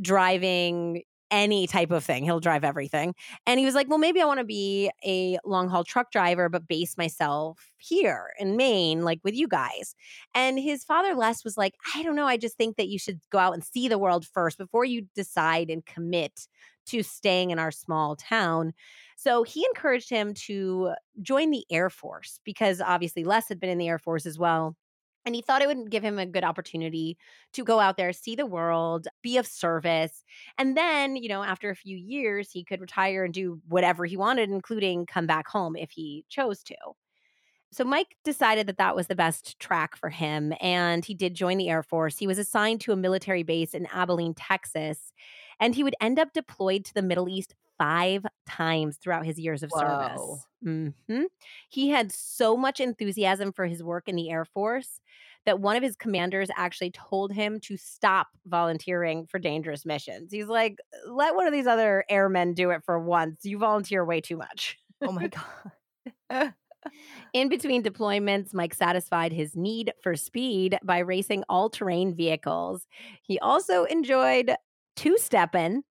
driving 0.00 1.02
any 1.32 1.66
type 1.66 1.90
of 1.90 2.04
thing. 2.04 2.22
He'll 2.22 2.38
drive 2.38 2.62
everything. 2.62 3.14
And 3.46 3.58
he 3.58 3.66
was 3.66 3.74
like, 3.74 3.88
well, 3.88 3.98
maybe 3.98 4.20
I 4.20 4.26
want 4.26 4.38
to 4.38 4.44
be 4.44 4.90
a 5.04 5.38
long 5.44 5.68
haul 5.68 5.82
truck 5.82 6.12
driver, 6.12 6.48
but 6.48 6.68
base 6.68 6.96
myself 6.96 7.72
here 7.78 8.28
in 8.38 8.56
Maine, 8.56 9.02
like 9.02 9.18
with 9.24 9.34
you 9.34 9.48
guys. 9.48 9.96
And 10.34 10.60
his 10.60 10.84
father, 10.84 11.14
Les, 11.14 11.42
was 11.42 11.56
like, 11.56 11.74
I 11.96 12.02
don't 12.04 12.14
know. 12.14 12.26
I 12.26 12.36
just 12.36 12.56
think 12.56 12.76
that 12.76 12.88
you 12.88 12.98
should 12.98 13.18
go 13.30 13.38
out 13.38 13.54
and 13.54 13.64
see 13.64 13.88
the 13.88 13.98
world 13.98 14.26
first 14.26 14.58
before 14.58 14.84
you 14.84 15.06
decide 15.16 15.70
and 15.70 15.84
commit 15.84 16.46
to 16.86 17.02
staying 17.02 17.50
in 17.50 17.58
our 17.58 17.70
small 17.70 18.14
town. 18.14 18.72
So 19.16 19.42
he 19.42 19.64
encouraged 19.64 20.10
him 20.10 20.34
to 20.46 20.92
join 21.22 21.50
the 21.50 21.64
Air 21.70 21.90
Force 21.90 22.40
because 22.44 22.80
obviously 22.80 23.24
Les 23.24 23.48
had 23.48 23.58
been 23.58 23.70
in 23.70 23.78
the 23.78 23.88
Air 23.88 23.98
Force 23.98 24.26
as 24.26 24.38
well. 24.38 24.76
And 25.24 25.34
he 25.34 25.42
thought 25.42 25.62
it 25.62 25.68
would 25.68 25.90
give 25.90 26.02
him 26.02 26.18
a 26.18 26.26
good 26.26 26.44
opportunity 26.44 27.16
to 27.52 27.64
go 27.64 27.78
out 27.78 27.96
there, 27.96 28.12
see 28.12 28.34
the 28.34 28.46
world, 28.46 29.06
be 29.22 29.36
of 29.36 29.46
service. 29.46 30.24
And 30.58 30.76
then, 30.76 31.16
you 31.16 31.28
know, 31.28 31.42
after 31.42 31.70
a 31.70 31.76
few 31.76 31.96
years, 31.96 32.50
he 32.50 32.64
could 32.64 32.80
retire 32.80 33.24
and 33.24 33.32
do 33.32 33.60
whatever 33.68 34.04
he 34.04 34.16
wanted, 34.16 34.50
including 34.50 35.06
come 35.06 35.26
back 35.26 35.46
home 35.48 35.76
if 35.76 35.90
he 35.90 36.24
chose 36.28 36.62
to. 36.64 36.76
So 37.72 37.84
Mike 37.84 38.16
decided 38.22 38.66
that 38.66 38.76
that 38.76 38.94
was 38.94 39.06
the 39.06 39.14
best 39.14 39.58
track 39.58 39.96
for 39.96 40.10
him. 40.10 40.52
And 40.60 41.02
he 41.04 41.14
did 41.14 41.34
join 41.34 41.56
the 41.56 41.70
Air 41.70 41.82
Force. 41.82 42.18
He 42.18 42.26
was 42.26 42.36
assigned 42.36 42.82
to 42.82 42.92
a 42.92 42.96
military 42.96 43.44
base 43.44 43.72
in 43.72 43.86
Abilene, 43.86 44.34
Texas. 44.34 45.12
And 45.58 45.74
he 45.74 45.82
would 45.82 45.94
end 45.98 46.18
up 46.18 46.34
deployed 46.34 46.84
to 46.84 46.94
the 46.94 47.00
Middle 47.00 47.30
East 47.30 47.54
five 47.78 48.24
times 48.46 48.96
throughout 48.96 49.26
his 49.26 49.38
years 49.38 49.62
of 49.62 49.70
Whoa. 49.70 49.80
service. 49.80 50.46
Mm-hmm. 50.64 51.22
He 51.68 51.88
had 51.88 52.12
so 52.12 52.56
much 52.56 52.80
enthusiasm 52.80 53.52
for 53.52 53.66
his 53.66 53.82
work 53.82 54.08
in 54.08 54.16
the 54.16 54.30
Air 54.30 54.44
Force 54.44 55.00
that 55.44 55.60
one 55.60 55.76
of 55.76 55.82
his 55.82 55.96
commanders 55.96 56.48
actually 56.56 56.92
told 56.92 57.32
him 57.32 57.58
to 57.60 57.76
stop 57.76 58.28
volunteering 58.46 59.26
for 59.26 59.38
dangerous 59.38 59.84
missions. 59.84 60.32
He's 60.32 60.46
like, 60.46 60.78
let 61.08 61.34
one 61.34 61.46
of 61.46 61.52
these 61.52 61.66
other 61.66 62.04
airmen 62.08 62.54
do 62.54 62.70
it 62.70 62.82
for 62.84 62.98
once. 62.98 63.44
You 63.44 63.58
volunteer 63.58 64.04
way 64.04 64.20
too 64.20 64.36
much. 64.36 64.78
Oh 65.00 65.12
my 65.12 65.28
God. 66.30 66.54
In 67.32 67.48
between 67.48 67.82
deployments, 67.82 68.52
Mike 68.52 68.74
satisfied 68.74 69.32
his 69.32 69.56
need 69.56 69.92
for 70.02 70.16
speed 70.16 70.78
by 70.82 70.98
racing 70.98 71.44
all 71.48 71.70
terrain 71.70 72.14
vehicles. 72.14 72.86
He 73.22 73.38
also 73.38 73.84
enjoyed 73.84 74.54
two 74.96 75.16
stepping 75.18 75.82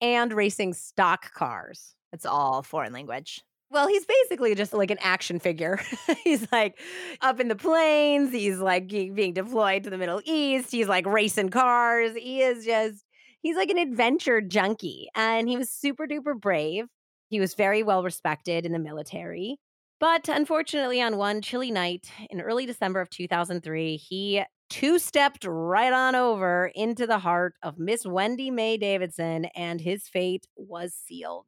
and 0.00 0.32
racing 0.32 0.74
stock 0.74 1.32
cars. 1.32 1.94
It's 2.12 2.26
all 2.26 2.62
foreign 2.62 2.92
language. 2.92 3.42
Well, 3.70 3.88
he's 3.88 4.06
basically 4.06 4.54
just 4.54 4.72
like 4.72 4.90
an 4.90 4.98
action 5.00 5.40
figure. 5.40 5.80
he's 6.24 6.46
like 6.52 6.78
up 7.20 7.40
in 7.40 7.48
the 7.48 7.56
planes. 7.56 8.32
He's 8.32 8.58
like 8.58 8.88
being 8.88 9.32
deployed 9.32 9.84
to 9.84 9.90
the 9.90 9.98
Middle 9.98 10.22
East. 10.24 10.70
He's 10.70 10.88
like 10.88 11.04
racing 11.06 11.48
cars. 11.48 12.12
He 12.14 12.42
is 12.42 12.64
just, 12.64 13.04
he's 13.42 13.56
like 13.56 13.70
an 13.70 13.78
adventure 13.78 14.40
junkie. 14.40 15.08
And 15.14 15.48
he 15.48 15.56
was 15.56 15.68
super 15.68 16.06
duper 16.06 16.40
brave. 16.40 16.86
He 17.28 17.40
was 17.40 17.54
very 17.54 17.82
well 17.82 18.04
respected 18.04 18.64
in 18.64 18.72
the 18.72 18.78
military. 18.78 19.58
But 19.98 20.28
unfortunately, 20.28 21.00
on 21.00 21.16
one 21.16 21.40
chilly 21.40 21.70
night 21.70 22.06
in 22.30 22.40
early 22.40 22.66
December 22.66 23.00
of 23.00 23.10
2003, 23.10 23.96
he 23.96 24.44
two 24.68 24.98
stepped 24.98 25.44
right 25.44 25.92
on 25.92 26.14
over 26.14 26.70
into 26.74 27.06
the 27.06 27.18
heart 27.18 27.54
of 27.62 27.78
Miss 27.78 28.04
Wendi 28.04 28.52
Mae 28.52 28.76
Davidson, 28.76 29.46
and 29.56 29.80
his 29.80 30.08
fate 30.08 30.46
was 30.56 30.94
sealed. 30.94 31.46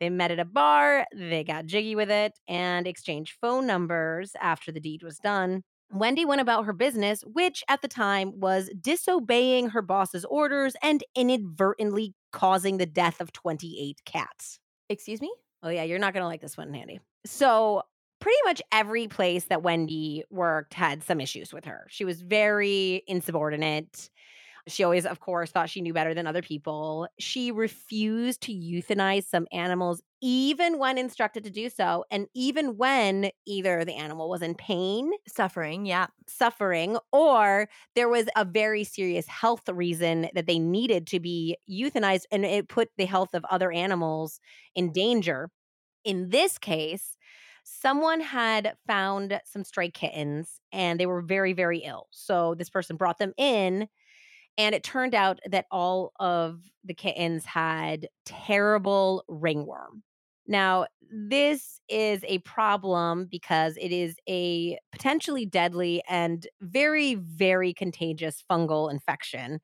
They 0.00 0.10
met 0.10 0.30
at 0.30 0.40
a 0.40 0.44
bar, 0.44 1.06
they 1.14 1.44
got 1.44 1.66
jiggy 1.66 1.94
with 1.94 2.10
it, 2.10 2.32
and 2.48 2.86
exchanged 2.86 3.38
phone 3.40 3.66
numbers 3.66 4.32
after 4.40 4.72
the 4.72 4.80
deed 4.80 5.02
was 5.02 5.18
done. 5.18 5.62
Wendi 5.92 6.26
went 6.26 6.40
about 6.40 6.64
her 6.64 6.72
business, 6.72 7.22
which 7.22 7.62
at 7.68 7.80
the 7.80 7.88
time 7.88 8.38
was 8.40 8.68
disobeying 8.80 9.68
her 9.70 9.82
boss's 9.82 10.24
orders 10.24 10.74
and 10.82 11.04
inadvertently 11.14 12.14
causing 12.32 12.78
the 12.78 12.86
death 12.86 13.20
of 13.20 13.32
28 13.32 14.00
cats. 14.04 14.58
Excuse 14.88 15.20
me? 15.20 15.32
Oh, 15.62 15.68
yeah, 15.68 15.84
you're 15.84 15.98
not 15.98 16.12
going 16.12 16.22
to 16.22 16.26
like 16.28 16.40
this 16.40 16.56
one, 16.56 16.74
Handy. 16.74 17.00
So, 17.24 17.82
pretty 18.24 18.38
much 18.46 18.62
every 18.72 19.06
place 19.06 19.44
that 19.44 19.60
Wendi 19.60 20.22
worked 20.30 20.72
had 20.72 21.02
some 21.02 21.20
issues 21.20 21.52
with 21.52 21.66
her. 21.66 21.86
She 21.90 22.06
was 22.06 22.22
very 22.22 23.02
insubordinate. 23.06 24.08
She 24.66 24.82
always, 24.82 25.04
of 25.04 25.20
course, 25.20 25.50
thought 25.50 25.68
she 25.68 25.82
knew 25.82 25.92
better 25.92 26.14
than 26.14 26.26
other 26.26 26.40
people. 26.40 27.06
She 27.18 27.50
refused 27.50 28.40
to 28.44 28.52
euthanize 28.54 29.24
some 29.24 29.46
animals, 29.52 30.00
even 30.22 30.78
when 30.78 30.96
instructed 30.96 31.44
to 31.44 31.50
do 31.50 31.68
so, 31.68 32.06
and 32.10 32.26
even 32.32 32.78
when 32.78 33.28
either 33.44 33.84
the 33.84 33.92
animal 33.92 34.30
was 34.30 34.40
in 34.40 34.54
pain, 34.54 35.10
Suffering, 35.28 35.84
yeah. 35.84 36.06
suffering, 36.26 36.96
or 37.12 37.68
there 37.94 38.08
was 38.08 38.26
a 38.36 38.46
very 38.46 38.84
serious 38.84 39.26
health 39.26 39.68
reason 39.68 40.30
that 40.34 40.46
they 40.46 40.58
needed 40.58 41.06
to 41.08 41.20
be 41.20 41.58
euthanized 41.70 42.24
and 42.32 42.46
it 42.46 42.70
put 42.70 42.88
the 42.96 43.04
health 43.04 43.34
of 43.34 43.44
other 43.50 43.70
animals 43.70 44.40
in 44.74 44.92
danger. 44.92 45.50
In 46.06 46.30
this 46.30 46.56
case, 46.56 47.13
someone 47.64 48.20
had 48.20 48.76
found 48.86 49.40
some 49.44 49.64
stray 49.64 49.90
kittens 49.90 50.60
and 50.72 51.00
they 51.00 51.06
were 51.06 51.22
very, 51.22 51.52
very 51.52 51.78
ill. 51.78 52.06
So 52.10 52.54
this 52.54 52.70
person 52.70 52.96
brought 52.96 53.18
them 53.18 53.32
in. 53.36 53.88
And 54.56 54.74
it 54.74 54.84
turned 54.84 55.14
out 55.16 55.40
that 55.50 55.66
all 55.72 56.12
of 56.20 56.60
the 56.84 56.94
kittens 56.94 57.44
had 57.44 58.08
terrible 58.24 59.24
ringworm. 59.26 60.04
Now, 60.46 60.86
this 61.10 61.80
is 61.88 62.20
a 62.28 62.38
problem 62.40 63.26
because 63.30 63.76
it 63.76 63.90
is 63.90 64.16
a 64.28 64.78
potentially 64.92 65.46
deadly 65.46 66.02
and 66.08 66.46
very, 66.60 67.14
very 67.14 67.72
contagious 67.74 68.44
fungal 68.48 68.90
infection. 68.92 69.60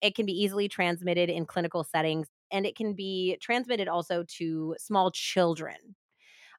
It 0.00 0.16
can 0.16 0.26
be 0.26 0.32
easily 0.32 0.68
transmitted 0.68 1.30
in 1.30 1.46
clinical 1.46 1.84
settings 1.84 2.28
and 2.50 2.66
it 2.66 2.76
can 2.76 2.94
be 2.94 3.36
transmitted 3.40 3.88
also 3.88 4.24
to 4.38 4.74
small 4.78 5.10
children. 5.12 5.76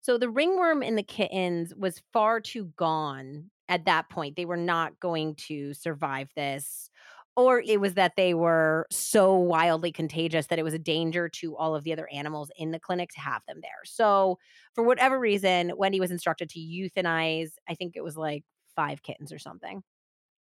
So 0.04 0.18
the 0.18 0.30
ringworm 0.30 0.84
in 0.84 0.96
the 0.98 1.04
kittens 1.04 1.74
was 1.76 2.02
far 2.12 2.42
too 2.42 2.66
gone 2.76 3.50
at 3.70 3.86
that 3.86 4.10
point. 4.10 4.36
They 4.36 4.44
were 4.44 4.58
not 4.58 5.00
going 5.00 5.36
to 5.48 5.74
survive 5.74 6.28
this. 6.36 6.90
Or 7.38 7.64
it 7.66 7.80
was 7.80 7.94
that 7.94 8.18
they 8.18 8.34
were 8.34 8.86
so 8.92 9.34
wildly 9.34 9.94
contagious 9.94 10.48
that 10.48 10.60
it 10.60 10.64
was 10.64 10.74
a 10.74 10.80
danger 10.80 11.30
to 11.30 11.56
all 11.56 11.74
of 11.74 11.86
the 11.86 11.94
other 11.94 12.08
animals 12.12 12.52
in 12.58 12.72
the 12.72 12.82
clinic 12.82 13.12
to 13.14 13.22
have 13.22 13.42
them 13.48 13.60
there. 13.62 13.72
So, 13.86 14.38
for 14.76 14.84
whatever 14.84 15.18
reason, 15.18 15.72
Wendi 15.72 16.00
was 16.00 16.12
instructed 16.12 16.50
to 16.50 16.60
euthanize, 16.60 17.52
I 17.68 17.74
think 17.74 17.96
it 17.96 18.04
was 18.04 18.18
like 18.18 18.44
five 18.76 19.02
kittens 19.02 19.32
or 19.32 19.40
something. 19.40 19.82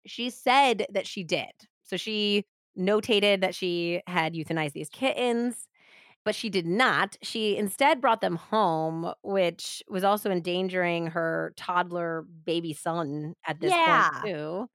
She 0.08 0.32
said 0.32 0.88
that 0.92 1.08
she 1.08 1.24
did. 1.24 1.52
So, 1.84 1.98
she 1.98 2.46
notated 2.78 3.42
that 3.42 3.56
she 3.56 4.02
had 4.08 4.34
euthanized 4.34 4.74
these 4.74 4.90
kittens 4.90 5.69
but 6.26 6.36
she 6.36 6.50
did 6.50 6.66
not. 6.66 7.18
She 7.24 7.58
instead 7.58 8.02
brought 8.02 8.22
them 8.22 8.36
home, 8.36 9.14
which 9.24 9.84
was 9.90 10.04
also 10.04 10.32
endangering 10.32 11.08
her 11.08 11.54
toddler 11.58 12.24
baby 12.46 12.74
son 12.74 13.36
at 13.46 13.60
this 13.62 13.78
Yeah. 13.78 13.78
point, 13.78 14.10
too. 14.24 14.68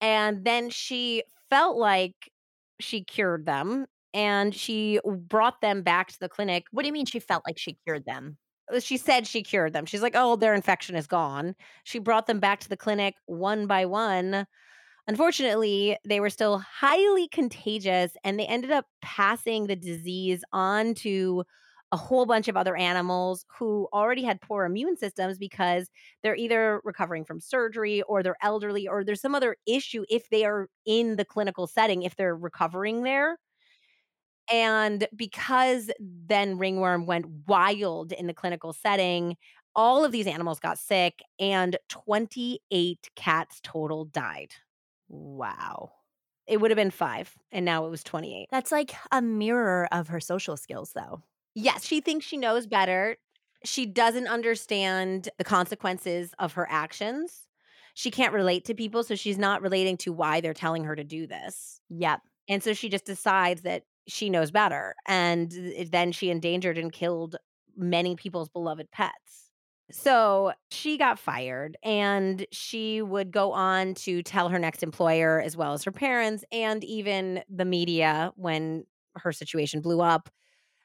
And 0.00 0.44
then 0.44 0.70
she 0.70 1.24
felt 1.50 1.76
like 1.76 2.14
she 2.80 3.04
cured 3.04 3.46
them 3.46 3.86
and 4.14 4.54
she 4.54 5.00
brought 5.04 5.60
them 5.60 5.82
back 5.82 6.08
to 6.12 6.18
the 6.20 6.28
clinic. 6.28 6.64
What 6.70 6.82
do 6.82 6.88
you 6.88 6.92
mean 6.92 7.06
she 7.06 7.20
felt 7.20 7.44
like 7.46 7.58
she 7.58 7.78
cured 7.86 8.04
them? 8.04 8.38
Uh, 8.72 8.80
She 8.80 8.96
said 8.96 9.26
she 9.26 9.42
cured 9.42 9.72
them. 9.72 9.86
She's 9.86 10.02
like, 10.02 10.14
oh, 10.16 10.36
their 10.36 10.54
infection 10.54 10.96
is 10.96 11.06
gone. 11.06 11.54
She 11.84 11.98
brought 11.98 12.26
them 12.26 12.40
back 12.40 12.60
to 12.60 12.68
the 12.68 12.76
clinic 12.76 13.14
one 13.26 13.66
by 13.66 13.86
one. 13.86 14.46
Unfortunately, 15.08 15.96
they 16.04 16.20
were 16.20 16.30
still 16.30 16.58
highly 16.58 17.28
contagious 17.28 18.12
and 18.24 18.38
they 18.38 18.46
ended 18.46 18.70
up 18.70 18.86
passing 19.00 19.66
the 19.66 19.76
disease 19.76 20.44
on 20.52 20.94
to 20.94 21.44
a 21.90 21.96
whole 21.96 22.24
bunch 22.24 22.48
of 22.48 22.56
other 22.56 22.74
animals 22.76 23.44
who 23.58 23.88
already 23.92 24.22
had 24.22 24.40
poor 24.40 24.64
immune 24.64 24.96
systems 24.96 25.38
because 25.38 25.90
they're 26.22 26.36
either 26.36 26.80
recovering 26.84 27.24
from 27.24 27.40
surgery 27.40 28.00
or 28.02 28.22
they're 28.22 28.36
elderly 28.40 28.88
or 28.88 29.04
there's 29.04 29.20
some 29.20 29.34
other 29.34 29.56
issue 29.66 30.04
if 30.08 30.30
they 30.30 30.44
are 30.44 30.68
in 30.86 31.16
the 31.16 31.24
clinical 31.24 31.66
setting, 31.66 32.02
if 32.02 32.16
they're 32.16 32.36
recovering 32.36 33.02
there. 33.02 33.38
And 34.50 35.06
because 35.16 35.90
then 36.00 36.58
ringworm 36.58 37.06
went 37.06 37.26
wild 37.46 38.12
in 38.12 38.26
the 38.26 38.34
clinical 38.34 38.72
setting, 38.72 39.36
all 39.74 40.04
of 40.04 40.12
these 40.12 40.26
animals 40.26 40.60
got 40.60 40.78
sick 40.78 41.20
and 41.38 41.78
28 41.88 43.08
cats 43.16 43.60
total 43.62 44.04
died. 44.04 44.54
Wow. 45.12 45.92
It 46.48 46.60
would 46.60 46.70
have 46.70 46.76
been 46.76 46.90
five, 46.90 47.36
and 47.52 47.64
now 47.64 47.86
it 47.86 47.90
was 47.90 48.02
28. 48.02 48.48
That's 48.50 48.72
like 48.72 48.94
a 49.12 49.22
mirror 49.22 49.88
of 49.92 50.08
her 50.08 50.18
social 50.18 50.56
skills, 50.56 50.92
though. 50.92 51.22
Yes, 51.54 51.84
she 51.84 52.00
thinks 52.00 52.26
she 52.26 52.36
knows 52.36 52.66
better. 52.66 53.16
She 53.64 53.86
doesn't 53.86 54.26
understand 54.26 55.28
the 55.38 55.44
consequences 55.44 56.34
of 56.38 56.54
her 56.54 56.66
actions. 56.68 57.46
She 57.94 58.10
can't 58.10 58.32
relate 58.32 58.64
to 58.64 58.74
people, 58.74 59.04
so 59.04 59.14
she's 59.14 59.38
not 59.38 59.62
relating 59.62 59.96
to 59.98 60.12
why 60.12 60.40
they're 60.40 60.54
telling 60.54 60.84
her 60.84 60.96
to 60.96 61.04
do 61.04 61.26
this. 61.26 61.80
Yep. 61.90 62.22
And 62.48 62.62
so 62.62 62.72
she 62.72 62.88
just 62.88 63.04
decides 63.04 63.62
that 63.62 63.84
she 64.08 64.30
knows 64.30 64.50
better. 64.50 64.94
And 65.06 65.52
eh, 65.76 65.84
then 65.90 66.10
she 66.10 66.30
endangered 66.30 66.78
and 66.78 66.90
killed 66.90 67.36
many 67.76 68.16
people's 68.16 68.48
beloved 68.48 68.90
pets. 68.90 69.41
So 69.92 70.52
she 70.70 70.96
got 70.96 71.18
fired 71.18 71.76
and 71.82 72.46
she 72.50 73.02
would 73.02 73.30
go 73.30 73.52
on 73.52 73.94
to 73.94 74.22
tell 74.22 74.48
her 74.48 74.58
next 74.58 74.82
employer, 74.82 75.40
as 75.40 75.56
well 75.56 75.74
as 75.74 75.84
her 75.84 75.92
parents 75.92 76.44
and 76.50 76.82
even 76.84 77.42
the 77.48 77.64
media 77.64 78.32
when 78.36 78.84
her 79.16 79.32
situation 79.32 79.80
blew 79.80 80.00
up, 80.00 80.30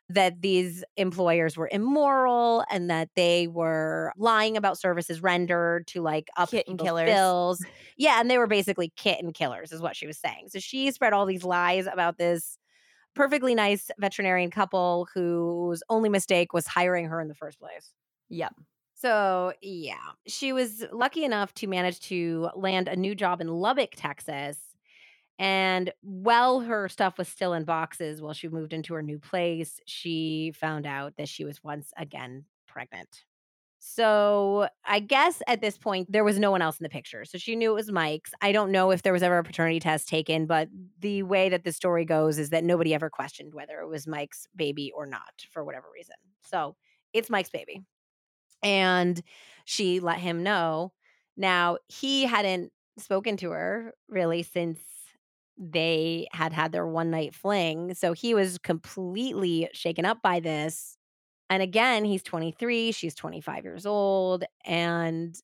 that 0.09 0.41
these 0.41 0.83
employers 0.95 1.57
were 1.57 1.69
immoral 1.71 2.63
and 2.71 2.89
that 2.89 3.09
they 3.15 3.47
were 3.47 4.13
lying 4.17 4.55
about 4.55 4.77
services 4.77 5.21
rendered 5.21 5.85
to 5.87 6.01
like 6.01 6.29
up 6.37 6.49
Kitten 6.49 6.77
killers. 6.77 7.09
bills. 7.09 7.65
Yeah, 7.97 8.19
and 8.19 8.29
they 8.29 8.37
were 8.37 8.47
basically 8.47 8.91
kitten 8.95 9.33
killers, 9.33 9.71
is 9.71 9.81
what 9.81 9.95
she 9.95 10.07
was 10.07 10.17
saying. 10.17 10.49
So 10.49 10.59
she 10.59 10.91
spread 10.91 11.13
all 11.13 11.25
these 11.25 11.43
lies 11.43 11.87
about 11.87 12.17
this 12.17 12.57
perfectly 13.15 13.55
nice 13.55 13.89
veterinarian 13.99 14.51
couple 14.51 15.07
whose 15.13 15.81
only 15.89 16.07
mistake 16.07 16.53
was 16.53 16.67
hiring 16.67 17.05
her 17.05 17.19
in 17.19 17.27
the 17.27 17.35
first 17.35 17.59
place. 17.59 17.91
Yep. 18.29 18.53
So, 18.99 19.53
yeah, 19.61 20.13
she 20.25 20.53
was 20.53 20.83
lucky 20.91 21.23
enough 21.23 21.53
to 21.55 21.67
manage 21.67 21.99
to 22.07 22.49
land 22.55 22.87
a 22.87 22.95
new 22.95 23.13
job 23.13 23.41
in 23.41 23.47
Lubbock, 23.47 23.91
Texas. 23.95 24.57
And 25.37 25.93
while 26.01 26.61
her 26.61 26.89
stuff 26.89 27.19
was 27.19 27.27
still 27.27 27.53
in 27.53 27.63
boxes 27.63 28.21
while 28.21 28.33
she 28.33 28.47
moved 28.49 28.73
into 28.73 28.95
her 28.95 29.03
new 29.03 29.19
place, 29.19 29.79
she 29.85 30.51
found 30.55 30.87
out 30.87 31.13
that 31.17 31.29
she 31.29 31.45
was 31.45 31.63
once 31.63 31.93
again 31.95 32.45
pregnant. 32.67 33.25
So, 33.79 34.67
I 34.85 34.99
guess 34.99 35.43
at 35.47 35.61
this 35.61 35.77
point, 35.77 36.11
there 36.11 36.23
was 36.23 36.39
no 36.39 36.49
one 36.49 36.63
else 36.63 36.79
in 36.79 36.83
the 36.83 36.89
picture. 36.89 37.25
So, 37.25 37.37
she 37.37 37.55
knew 37.55 37.71
it 37.71 37.75
was 37.75 37.91
Mike's. 37.91 38.31
I 38.41 38.51
don't 38.51 38.71
know 38.71 38.89
if 38.91 39.03
there 39.03 39.13
was 39.13 39.23
ever 39.23 39.37
a 39.37 39.43
paternity 39.43 39.79
test 39.79 40.09
taken, 40.09 40.47
but 40.47 40.69
the 40.99 41.21
way 41.23 41.49
that 41.49 41.63
the 41.63 41.71
story 41.71 42.03
goes 42.03 42.39
is 42.39 42.49
that 42.49 42.63
nobody 42.63 42.95
ever 42.95 43.09
questioned 43.11 43.53
whether 43.53 43.79
it 43.79 43.87
was 43.87 44.07
Mike's 44.07 44.47
baby 44.55 44.91
or 44.95 45.05
not 45.05 45.45
for 45.51 45.63
whatever 45.63 45.87
reason. 45.93 46.15
So, 46.41 46.75
it's 47.13 47.29
Mike's 47.29 47.51
baby 47.51 47.83
and 48.63 49.21
she 49.65 49.99
let 49.99 50.19
him 50.19 50.43
know. 50.43 50.93
Now, 51.35 51.77
he 51.87 52.23
hadn't 52.25 52.71
spoken 52.97 53.37
to 53.37 53.51
her 53.51 53.93
really 54.09 54.43
since 54.43 54.79
they 55.57 56.27
had 56.33 56.53
had 56.53 56.71
their 56.71 56.85
one 56.85 57.09
night 57.11 57.33
fling. 57.33 57.93
So 57.95 58.13
he 58.13 58.33
was 58.33 58.57
completely 58.57 59.69
shaken 59.73 60.05
up 60.05 60.21
by 60.21 60.39
this. 60.39 60.97
And 61.49 61.63
again, 61.63 62.05
he's 62.05 62.23
23, 62.23 62.91
she's 62.91 63.15
25 63.15 63.63
years 63.63 63.85
old. 63.85 64.43
And 64.65 65.35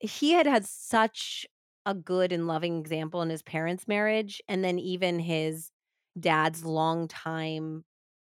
he 0.00 0.32
had 0.32 0.46
had 0.46 0.64
such 0.64 1.46
a 1.86 1.94
good 1.94 2.32
and 2.32 2.46
loving 2.46 2.78
example 2.78 3.22
in 3.22 3.30
his 3.30 3.42
parents' 3.42 3.88
marriage. 3.88 4.40
And 4.48 4.64
then 4.64 4.78
even 4.78 5.18
his 5.18 5.70
dad's 6.18 6.64
longtime 6.64 7.84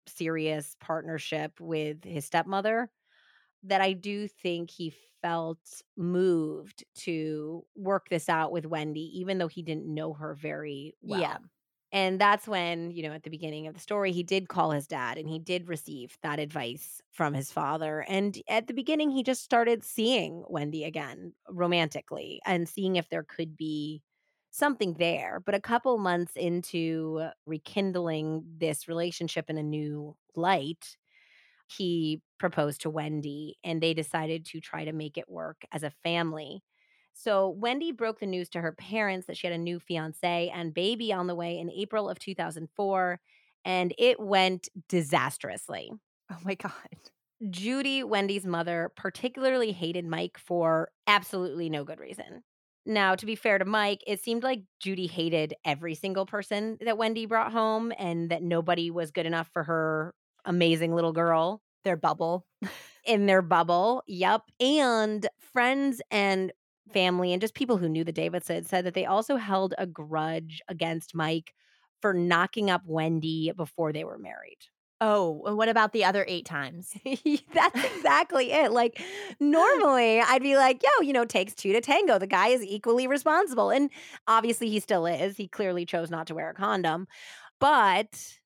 serious 0.07 0.75
partnership 0.79 1.59
with 1.59 2.03
his 2.03 2.25
stepmother 2.25 2.89
that 3.63 3.81
I 3.81 3.93
do 3.93 4.27
think 4.27 4.71
he 4.71 4.93
felt 5.21 5.59
moved 5.95 6.83
to 6.95 7.63
work 7.75 8.09
this 8.09 8.27
out 8.29 8.51
with 8.51 8.65
Wendi, 8.65 9.09
even 9.13 9.37
though 9.37 9.47
he 9.47 9.61
didn't 9.61 9.93
know 9.93 10.13
her 10.13 10.33
very 10.33 10.95
well. 11.01 11.21
Yeah. 11.21 11.37
And 11.93 12.21
that's 12.21 12.47
when, 12.47 12.91
you 12.91 13.03
know, 13.03 13.11
at 13.11 13.23
the 13.23 13.29
beginning 13.29 13.67
of 13.67 13.73
the 13.73 13.79
story, 13.81 14.13
he 14.13 14.23
did 14.23 14.47
call 14.47 14.71
his 14.71 14.87
dad 14.87 15.17
and 15.17 15.27
he 15.27 15.39
did 15.39 15.67
receive 15.67 16.17
that 16.23 16.39
advice 16.39 17.01
from 17.11 17.33
his 17.33 17.51
father. 17.51 18.05
And 18.07 18.41
at 18.47 18.67
the 18.67 18.73
beginning, 18.73 19.11
he 19.11 19.23
just 19.23 19.43
started 19.43 19.83
seeing 19.83 20.43
Wendi 20.49 20.85
again 20.85 21.33
romantically 21.49 22.39
and 22.45 22.67
seeing 22.67 22.95
if 22.95 23.09
there 23.09 23.25
could 23.25 23.57
be 23.57 24.01
something 24.51 24.93
there. 24.99 25.41
But 25.45 25.53
a 25.55 25.59
couple 25.59 25.97
months 25.97 26.33
into 26.37 27.27
rekindling 27.45 28.45
this 28.57 28.87
relationship 28.87 29.49
in 29.49 29.57
a 29.57 29.63
new 29.63 30.15
light, 30.33 30.95
he 31.67 32.21
proposed 32.41 32.81
to 32.81 32.91
Wendi 32.91 33.53
and 33.63 33.81
they 33.81 33.93
decided 33.93 34.45
to 34.47 34.59
try 34.59 34.83
to 34.83 34.91
make 34.91 35.17
it 35.17 35.29
work 35.29 35.63
as 35.71 35.83
a 35.83 35.93
family. 36.03 36.63
So 37.13 37.55
Wendi 37.61 37.95
broke 37.95 38.19
the 38.19 38.25
news 38.25 38.49
to 38.49 38.61
her 38.61 38.71
parents 38.71 39.27
that 39.27 39.37
she 39.37 39.47
had 39.47 39.53
a 39.53 39.59
new 39.59 39.79
fiance 39.79 40.51
and 40.53 40.73
baby 40.73 41.13
on 41.13 41.27
the 41.27 41.35
way 41.35 41.59
in 41.59 41.69
April 41.69 42.09
of 42.09 42.19
2004 42.19 43.19
and 43.63 43.93
it 43.97 44.19
went 44.19 44.69
disastrously. 44.89 45.91
Oh 46.31 46.37
my 46.43 46.55
God. 46.55 46.71
Judy, 47.49 48.01
Wendi's 48.03 48.45
mother, 48.45 48.91
particularly 48.95 49.71
hated 49.71 50.05
Mike 50.05 50.37
for 50.37 50.89
absolutely 51.07 51.69
no 51.69 51.83
good 51.83 51.99
reason. 51.99 52.43
Now, 52.87 53.13
to 53.13 53.25
be 53.27 53.35
fair 53.35 53.59
to 53.59 53.65
Mike, 53.65 54.03
it 54.07 54.19
seemed 54.19 54.41
like 54.41 54.63
Judy 54.79 55.05
hated 55.05 55.53
every 55.63 55.93
single 55.93 56.25
person 56.25 56.79
that 56.81 56.95
Wendi 56.95 57.27
brought 57.27 57.51
home 57.51 57.93
and 57.99 58.31
that 58.31 58.41
nobody 58.41 58.89
was 58.89 59.11
good 59.11 59.27
enough 59.27 59.49
for 59.53 59.63
her 59.63 60.15
amazing 60.45 60.95
little 60.95 61.13
girl. 61.13 61.61
Their 61.83 61.97
bubble. 61.97 62.45
in 63.05 63.25
their 63.25 63.41
bubble. 63.41 64.03
Yep. 64.07 64.43
And 64.59 65.27
friends 65.53 66.01
and 66.11 66.51
family 66.93 67.33
and 67.33 67.41
just 67.41 67.53
people 67.53 67.77
who 67.77 67.89
knew 67.89 68.03
the 68.03 68.11
Davidsons 68.11 68.67
said 68.67 68.85
that 68.85 68.93
they 68.93 69.05
also 69.05 69.37
held 69.37 69.73
a 69.77 69.85
grudge 69.85 70.61
against 70.67 71.15
Mike 71.15 71.53
for 72.01 72.13
knocking 72.13 72.69
up 72.69 72.85
Wendi 72.87 73.55
before 73.55 73.93
they 73.93 74.03
were 74.03 74.17
married. 74.17 74.57
Oh, 75.03 75.41
and 75.47 75.57
what 75.57 75.67
about 75.67 75.93
the 75.93 76.05
other 76.05 76.25
eight 76.27 76.45
times? 76.45 76.93
That's 77.53 77.83
exactly 77.95 78.51
it. 78.51 78.71
Like, 78.71 79.01
normally 79.39 80.19
I'd 80.19 80.43
be 80.43 80.55
like, 80.55 80.83
yo, 80.83 81.01
you 81.01 81.11
know, 81.11 81.25
takes 81.25 81.55
two 81.55 81.73
to 81.73 81.81
tango. 81.81 82.19
The 82.19 82.27
guy 82.27 82.49
is 82.49 82.63
equally 82.63 83.07
responsible. 83.07 83.71
And 83.71 83.89
obviously 84.27 84.69
he 84.69 84.79
still 84.79 85.07
is. 85.07 85.37
He 85.37 85.47
clearly 85.47 85.87
chose 85.87 86.11
not 86.11 86.27
to 86.27 86.35
wear 86.35 86.51
a 86.51 86.53
condom. 86.53 87.07
But 87.59 88.40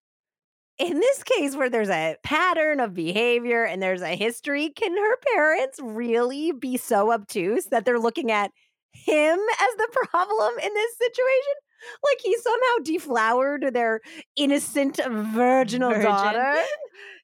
in 0.78 1.00
this 1.00 1.24
case, 1.24 1.56
where 1.56 1.70
there's 1.70 1.90
a 1.90 2.18
pattern 2.24 2.80
of 2.80 2.94
behavior 2.94 3.64
and 3.64 3.82
there's 3.82 4.02
a 4.02 4.16
history, 4.16 4.70
can 4.70 4.96
her 4.96 5.18
parents 5.34 5.80
really 5.82 6.52
be 6.52 6.78
so 6.78 7.12
obtuse 7.12 7.66
that 7.66 7.86
they're 7.86 8.00
looking 8.00 8.32
at 8.32 8.52
him 8.92 9.40
as 9.60 9.78
the 9.78 9.90
problem 10.10 10.54
in 10.60 10.74
this 10.74 10.98
situation? 10.98 11.54
like 12.04 12.20
he 12.22 12.36
somehow 12.38 12.84
deflowered 12.84 13.74
their 13.74 14.02
innocent 14.36 14.98
virginal 14.98 15.92
Virgin. 15.92 16.04
daughter. 16.06 16.56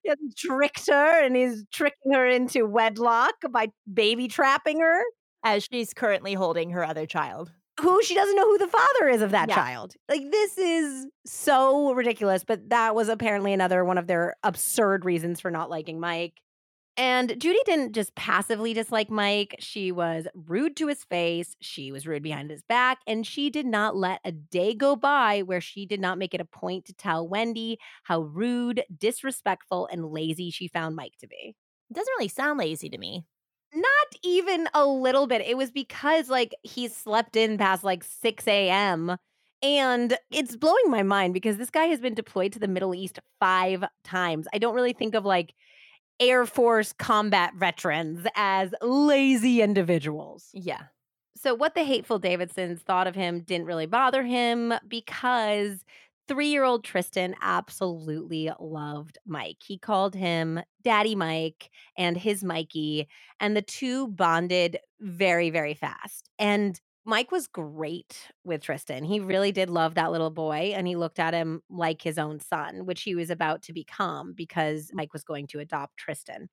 He 0.04 0.12
tricked 0.38 0.88
her 0.88 1.24
and 1.24 1.36
he's 1.36 1.64
tricking 1.72 2.14
her 2.14 2.26
into 2.26 2.66
wedlock 2.66 3.36
by 3.50 3.68
baby 3.92 4.28
trapping 4.28 4.80
her. 4.80 5.02
As 5.44 5.68
she's 5.72 5.94
currently 5.94 6.34
holding 6.36 6.70
her 6.72 6.84
other 6.84 7.08
child. 7.08 7.52
Who 7.82 8.04
she 8.04 8.16
doesn't 8.16 8.36
know 8.36 8.46
who 8.46 8.58
the 8.58 8.68
father 8.68 9.10
is 9.10 9.22
of 9.22 9.32
that 9.32 9.50
yeah. 9.50 9.56
child. 9.56 9.96
Like, 10.08 10.30
this 10.32 10.58
is 10.58 11.08
so 11.26 11.94
ridiculous. 11.94 12.44
But 12.44 12.70
that 12.70 12.96
was 12.96 13.10
apparently 13.10 13.54
another 13.54 13.84
one 13.84 13.98
of 13.98 14.08
their 14.08 14.36
absurd 14.44 15.06
reasons 15.06 15.40
for 15.40 15.52
not 15.52 15.70
liking 15.70 16.00
Mike. 16.00 16.42
And 16.98 17.40
Judy 17.40 17.60
didn't 17.66 17.94
just 17.94 18.14
passively 18.16 18.74
dislike 18.74 19.10
Mike. 19.10 19.56
She 19.60 19.92
was 19.92 20.28
rude 20.36 20.76
to 20.76 20.88
his 20.88 21.04
face. 21.06 21.56
She 21.62 21.92
was 21.92 22.06
rude 22.06 22.22
behind 22.22 22.52
his 22.52 22.62
back. 22.64 23.00
And 23.08 23.26
she 23.26 23.50
did 23.50 23.66
not 23.66 23.96
let 23.96 24.20
a 24.26 24.32
day 24.32 24.76
go 24.76 24.96
by 24.96 25.42
where 25.42 25.62
she 25.62 25.86
did 25.86 26.02
not 26.02 26.18
make 26.18 26.34
it 26.34 26.42
a 26.42 26.46
point 26.46 26.86
to 26.86 26.94
tell 26.94 27.28
Wendi 27.28 27.78
how 28.04 28.22
rude, 28.22 28.84
disrespectful, 28.96 29.88
and 29.92 30.12
lazy 30.12 30.52
she 30.52 30.68
found 30.68 30.96
Mike 30.96 31.14
to 31.20 31.28
be. 31.28 31.56
It 31.90 31.94
doesn't 31.94 32.14
really 32.18 32.28
sound 32.28 32.60
lazy 32.60 32.90
to 32.90 32.98
me. 32.98 33.26
Not 33.74 34.08
even 34.24 34.68
a 34.74 34.86
little 34.86 35.28
bit. 35.28 35.42
It 35.42 35.58
was 35.58 35.72
because, 35.72 36.30
like, 36.30 36.54
he 36.64 36.88
slept 36.88 37.36
in 37.36 37.58
past 37.58 37.84
like 37.84 38.04
6 38.04 38.48
a.m. 38.48 39.16
And 39.64 40.18
it's 40.32 40.56
blowing 40.56 40.90
my 40.90 41.04
mind 41.04 41.34
because 41.34 41.58
this 41.58 41.70
guy 41.70 41.86
has 41.86 42.02
been 42.02 42.16
deployed 42.16 42.52
to 42.54 42.60
the 42.60 42.68
Middle 42.68 42.96
East 42.96 43.20
five 43.40 43.84
times. 44.04 44.48
I 44.54 44.58
don't 44.58 44.74
really 44.76 44.94
think 44.94 45.16
of 45.16 45.24
like 45.24 45.54
Air 46.20 46.46
Force 46.46 46.94
combat 46.94 47.54
veterans 47.56 48.28
as 48.36 48.74
lazy 48.82 49.62
individuals. 49.62 50.50
Yeah. 50.54 50.84
So, 51.38 51.54
what 51.56 51.76
the 51.76 51.84
hateful 51.84 52.20
Davidsons 52.20 52.82
thought 52.82 53.08
of 53.08 53.16
him 53.16 53.42
didn't 53.42 53.68
really 53.68 53.88
bother 53.88 54.24
him 54.24 54.74
because 54.88 55.84
three 56.28 56.48
year 56.48 56.64
old 56.64 56.84
Tristan 56.84 57.36
absolutely 57.42 58.52
loved 58.60 59.18
Mike. 59.26 59.58
He 59.66 59.78
called 59.78 60.16
him 60.16 60.62
Daddy 60.84 61.16
Mike 61.16 61.70
and 61.98 62.18
his 62.18 62.44
Mikey, 62.44 63.08
and 63.40 63.56
the 63.56 63.62
two 63.62 64.08
bonded 64.08 64.78
very, 65.00 65.50
very 65.50 65.74
fast. 65.74 66.30
And 66.40 66.80
Mike 67.04 67.32
was 67.32 67.48
great 67.48 68.28
with 68.44 68.62
Tristan. 68.62 69.04
He 69.04 69.20
really 69.20 69.52
did 69.52 69.70
love 69.70 69.96
that 69.96 70.12
little 70.12 70.30
boy 70.30 70.74
and 70.76 70.88
he 70.88 70.96
looked 70.96 71.20
at 71.20 71.34
him 71.34 71.62
like 71.70 72.02
his 72.02 72.20
own 72.20 72.40
son, 72.40 72.86
which 72.86 73.02
he 73.02 73.16
was 73.16 73.32
about 73.32 73.64
to 73.64 73.74
become 73.74 74.34
because 74.34 74.92
Mike 74.94 75.12
was 75.12 75.24
going 75.24 75.48
to 75.48 75.60
adopt 75.60 75.98
Tristan. 75.98 76.48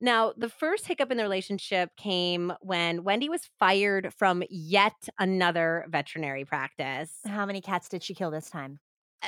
Now, 0.00 0.32
the 0.36 0.48
first 0.48 0.86
hiccup 0.86 1.10
in 1.10 1.18
the 1.18 1.22
relationship 1.22 1.90
came 1.96 2.52
when 2.60 3.04
Wendi 3.04 3.28
was 3.28 3.50
fired 3.58 4.14
from 4.14 4.42
yet 4.48 5.08
another 5.18 5.84
veterinary 5.88 6.44
practice. 6.44 7.18
How 7.26 7.44
many 7.44 7.60
cats 7.60 7.88
did 7.88 8.02
she 8.02 8.14
kill 8.14 8.30
this 8.30 8.48
time? 8.48 8.80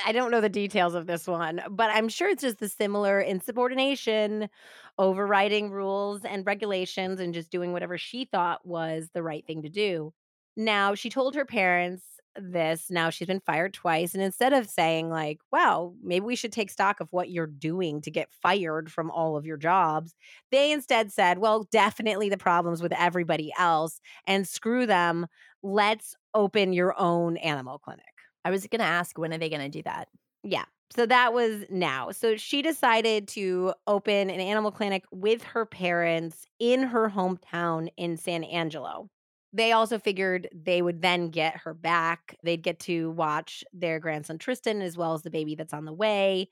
I 0.05 0.11
don't 0.11 0.31
know 0.31 0.41
the 0.41 0.49
details 0.49 0.95
of 0.95 1.05
this 1.05 1.27
one, 1.27 1.61
but 1.69 1.91
I'm 1.91 2.09
sure 2.09 2.29
it's 2.29 2.41
just 2.41 2.59
the 2.59 2.67
similar 2.67 3.19
insubordination, 3.19 4.49
overriding 4.97 5.69
rules 5.69 6.25
and 6.25 6.45
regulations, 6.45 7.19
and 7.19 7.33
just 7.33 7.51
doing 7.51 7.73
whatever 7.73 7.97
she 7.99 8.25
thought 8.25 8.65
was 8.65 9.09
the 9.13 9.21
right 9.21 9.45
thing 9.45 9.61
to 9.61 9.69
do. 9.69 10.11
Now, 10.57 10.95
she 10.95 11.11
told 11.11 11.35
her 11.35 11.45
parents 11.45 12.03
this. 12.35 12.89
Now 12.89 13.09
she's 13.09 13.27
been 13.27 13.39
fired 13.39 13.73
twice. 13.73 14.13
And 14.13 14.23
instead 14.23 14.53
of 14.53 14.69
saying, 14.69 15.09
like, 15.09 15.39
well 15.51 15.95
maybe 16.03 16.25
we 16.25 16.35
should 16.35 16.51
take 16.51 16.71
stock 16.71 16.99
of 16.99 17.07
what 17.11 17.29
you're 17.29 17.47
doing 17.47 18.01
to 18.01 18.11
get 18.11 18.31
fired 18.41 18.91
from 18.91 19.11
all 19.11 19.37
of 19.37 19.45
your 19.45 19.57
jobs, 19.57 20.15
they 20.51 20.71
instead 20.71 21.11
said, 21.11 21.37
well, 21.37 21.67
definitely 21.71 22.29
the 22.29 22.37
problems 22.37 22.81
with 22.81 22.93
everybody 22.93 23.51
else 23.57 23.99
and 24.27 24.47
screw 24.47 24.85
them. 24.85 25.27
Let's 25.61 26.15
open 26.33 26.73
your 26.73 26.99
own 26.99 27.37
animal 27.37 27.79
clinic. 27.79 28.05
I 28.43 28.51
was 28.51 28.67
going 28.67 28.79
to 28.79 28.85
ask, 28.85 29.17
when 29.17 29.33
are 29.33 29.37
they 29.37 29.49
going 29.49 29.61
to 29.61 29.69
do 29.69 29.83
that? 29.83 30.09
Yeah. 30.43 30.65
So 30.95 31.05
that 31.05 31.33
was 31.33 31.63
now. 31.69 32.11
So 32.11 32.35
she 32.35 32.61
decided 32.61 33.27
to 33.29 33.73
open 33.87 34.29
an 34.29 34.39
animal 34.39 34.71
clinic 34.71 35.05
with 35.11 35.41
her 35.43 35.65
parents 35.65 36.45
in 36.59 36.83
her 36.83 37.09
hometown 37.09 37.87
in 37.97 38.17
San 38.17 38.43
Angelo. 38.43 39.09
They 39.53 39.71
also 39.71 39.99
figured 39.99 40.49
they 40.51 40.81
would 40.81 41.01
then 41.01 41.29
get 41.29 41.57
her 41.57 41.73
back. 41.73 42.35
They'd 42.43 42.63
get 42.63 42.79
to 42.81 43.11
watch 43.11 43.63
their 43.71 43.99
grandson 43.99 44.39
Tristan 44.39 44.81
as 44.81 44.97
well 44.97 45.13
as 45.13 45.21
the 45.21 45.29
baby 45.29 45.55
that's 45.55 45.73
on 45.73 45.85
the 45.85 45.93
way. 45.93 46.49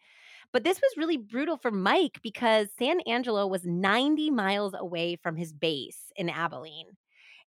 But 0.54 0.64
this 0.64 0.80
was 0.82 0.98
really 0.98 1.18
brutal 1.18 1.58
for 1.58 1.72
Mike 1.72 2.20
because 2.22 2.70
San 2.78 3.00
Angelo 3.02 3.48
was 3.48 3.66
90 3.66 4.30
miles 4.32 4.74
away 4.78 5.16
from 5.16 5.36
his 5.36 5.54
base 5.54 6.12
in 6.16 6.30
Abilene. 6.30 6.88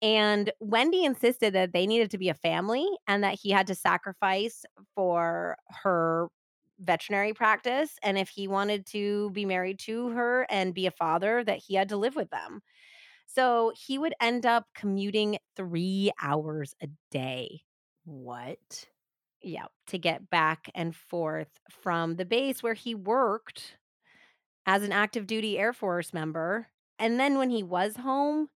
And 0.02 0.52
Wendi 0.64 1.06
insisted 1.06 1.54
that 1.54 1.74
they 1.74 1.88
needed 1.88 2.12
to 2.12 2.18
be 2.18 2.30
a 2.30 2.34
family 2.34 2.88
and 3.08 3.24
that 3.24 3.40
he 3.42 3.52
had 3.52 3.68
to 3.68 3.76
sacrifice 3.76 4.66
for 4.96 5.58
her 5.84 6.30
veterinary 6.80 7.34
practice. 7.34 7.98
And 8.04 8.18
if 8.18 8.30
he 8.30 8.48
wanted 8.48 8.86
to 8.88 9.32
be 9.32 9.46
married 9.46 9.80
to 9.80 10.10
her 10.10 10.48
and 10.50 10.74
be 10.74 10.86
a 10.86 10.92
father, 10.92 11.44
that 11.44 11.60
he 11.60 11.76
had 11.76 11.90
to 11.90 11.98
live 11.98 12.16
with 12.16 12.30
them. 12.30 12.62
So 13.32 13.72
he 13.76 14.00
would 14.00 14.16
end 14.20 14.46
up 14.46 14.66
commuting 14.74 15.38
three 15.56 16.12
hours 16.22 16.76
a 16.82 16.88
day. 17.12 17.62
What? 18.04 18.88
Yeah, 19.42 19.68
to 19.88 19.98
get 20.00 20.30
back 20.30 20.70
and 20.74 20.96
forth 20.96 21.60
from 21.70 22.16
the 22.16 22.26
base 22.26 22.64
where 22.64 22.74
he 22.74 22.96
worked 22.96 23.78
as 24.66 24.84
an 24.84 24.92
active 24.92 25.28
duty 25.28 25.58
Air 25.58 25.74
Force 25.74 26.14
member. 26.14 26.68
And 27.00 27.20
then 27.20 27.38
when 27.38 27.50
he 27.50 27.64
was 27.64 27.98
home, 27.98 28.50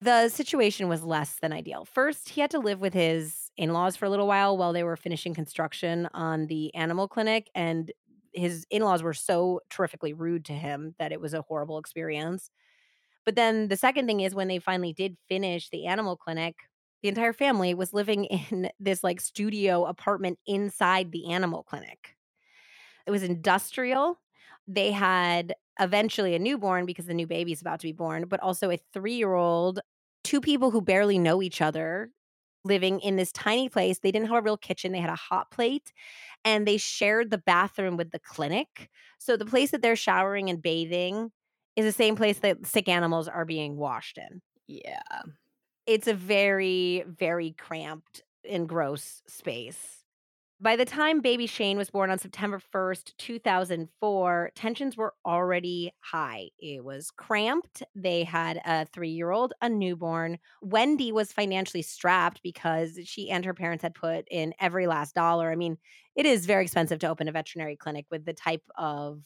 the 0.00 0.28
situation 0.28 0.88
was 0.88 1.02
less 1.04 1.36
than 1.40 1.52
ideal. 1.52 1.84
First, 1.84 2.30
he 2.30 2.40
had 2.40 2.50
to 2.52 2.58
live 2.60 2.80
with 2.80 2.94
his 2.94 3.50
in 3.56 3.72
laws 3.72 3.96
for 3.96 4.06
a 4.06 4.10
little 4.10 4.28
while 4.28 4.56
while 4.56 4.72
they 4.72 4.84
were 4.84 4.96
finishing 4.96 5.34
construction 5.34 6.08
on 6.14 6.46
the 6.46 6.74
animal 6.74 7.08
clinic. 7.08 7.50
And 7.54 7.92
his 8.32 8.66
in 8.70 8.82
laws 8.82 9.02
were 9.02 9.14
so 9.14 9.60
terrifically 9.70 10.12
rude 10.12 10.44
to 10.46 10.52
him 10.52 10.94
that 10.98 11.12
it 11.12 11.20
was 11.20 11.34
a 11.34 11.42
horrible 11.42 11.78
experience. 11.78 12.50
But 13.28 13.34
then 13.34 13.68
the 13.68 13.76
second 13.76 14.06
thing 14.06 14.20
is 14.20 14.34
when 14.34 14.48
they 14.48 14.58
finally 14.58 14.94
did 14.94 15.18
finish 15.28 15.68
the 15.68 15.84
animal 15.84 16.16
clinic, 16.16 16.54
the 17.02 17.10
entire 17.10 17.34
family 17.34 17.74
was 17.74 17.92
living 17.92 18.24
in 18.50 18.70
this 18.80 19.04
like 19.04 19.20
studio 19.20 19.84
apartment 19.84 20.38
inside 20.46 21.12
the 21.12 21.30
animal 21.30 21.62
clinic. 21.62 22.16
It 23.06 23.10
was 23.10 23.22
industrial. 23.22 24.18
They 24.66 24.92
had 24.92 25.54
eventually 25.78 26.36
a 26.36 26.38
newborn 26.38 26.86
because 26.86 27.04
the 27.04 27.12
new 27.12 27.26
baby 27.26 27.52
is 27.52 27.60
about 27.60 27.80
to 27.80 27.86
be 27.86 27.92
born, 27.92 28.24
but 28.28 28.40
also 28.40 28.70
a 28.70 28.78
three 28.94 29.16
year 29.16 29.34
old, 29.34 29.80
two 30.24 30.40
people 30.40 30.70
who 30.70 30.80
barely 30.80 31.18
know 31.18 31.42
each 31.42 31.60
other 31.60 32.08
living 32.64 32.98
in 33.00 33.16
this 33.16 33.30
tiny 33.30 33.68
place. 33.68 33.98
They 33.98 34.10
didn't 34.10 34.28
have 34.28 34.38
a 34.38 34.40
real 34.40 34.56
kitchen, 34.56 34.92
they 34.92 35.00
had 35.00 35.10
a 35.10 35.14
hot 35.16 35.50
plate 35.50 35.92
and 36.46 36.66
they 36.66 36.78
shared 36.78 37.28
the 37.28 37.36
bathroom 37.36 37.98
with 37.98 38.10
the 38.10 38.20
clinic. 38.20 38.88
So 39.18 39.36
the 39.36 39.44
place 39.44 39.70
that 39.72 39.82
they're 39.82 39.96
showering 39.96 40.48
and 40.48 40.62
bathing 40.62 41.30
is 41.78 41.84
the 41.84 41.92
same 41.92 42.16
place 42.16 42.40
that 42.40 42.66
sick 42.66 42.88
animals 42.88 43.28
are 43.28 43.44
being 43.44 43.76
washed 43.76 44.18
in. 44.18 44.42
Yeah. 44.66 45.00
It's 45.86 46.08
a 46.08 46.14
very, 46.14 47.04
very 47.06 47.52
cramped 47.52 48.24
and 48.48 48.68
gross 48.68 49.22
space. 49.28 50.02
By 50.60 50.74
the 50.74 50.84
time 50.84 51.20
baby 51.20 51.46
Shane 51.46 51.78
was 51.78 51.88
born 51.88 52.10
on 52.10 52.18
September 52.18 52.60
1st, 52.74 53.12
2004, 53.16 54.50
tensions 54.56 54.96
were 54.96 55.14
already 55.24 55.92
high. 56.00 56.48
It 56.58 56.84
was 56.84 57.12
cramped. 57.12 57.84
They 57.94 58.24
had 58.24 58.60
a 58.64 58.84
three 58.86 59.10
year 59.10 59.30
old, 59.30 59.52
a 59.62 59.68
newborn. 59.68 60.38
Wendi 60.64 61.12
was 61.12 61.30
financially 61.30 61.82
strapped 61.82 62.42
because 62.42 62.98
she 63.04 63.30
and 63.30 63.44
her 63.44 63.54
parents 63.54 63.82
had 63.82 63.94
put 63.94 64.26
in 64.32 64.52
every 64.58 64.88
last 64.88 65.14
dollar. 65.14 65.52
I 65.52 65.54
mean, 65.54 65.78
it 66.16 66.26
is 66.26 66.44
very 66.44 66.64
expensive 66.64 66.98
to 66.98 67.08
open 67.08 67.28
a 67.28 67.32
veterinary 67.32 67.76
clinic 67.76 68.06
with 68.10 68.24
the 68.24 68.32
type 68.32 68.64
of 68.76 69.20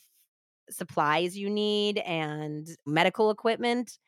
supplies 0.73 1.37
you 1.37 1.51
need 1.51 1.99
and 1.99 2.68
medical 2.87 3.31
equipment. 3.31 3.99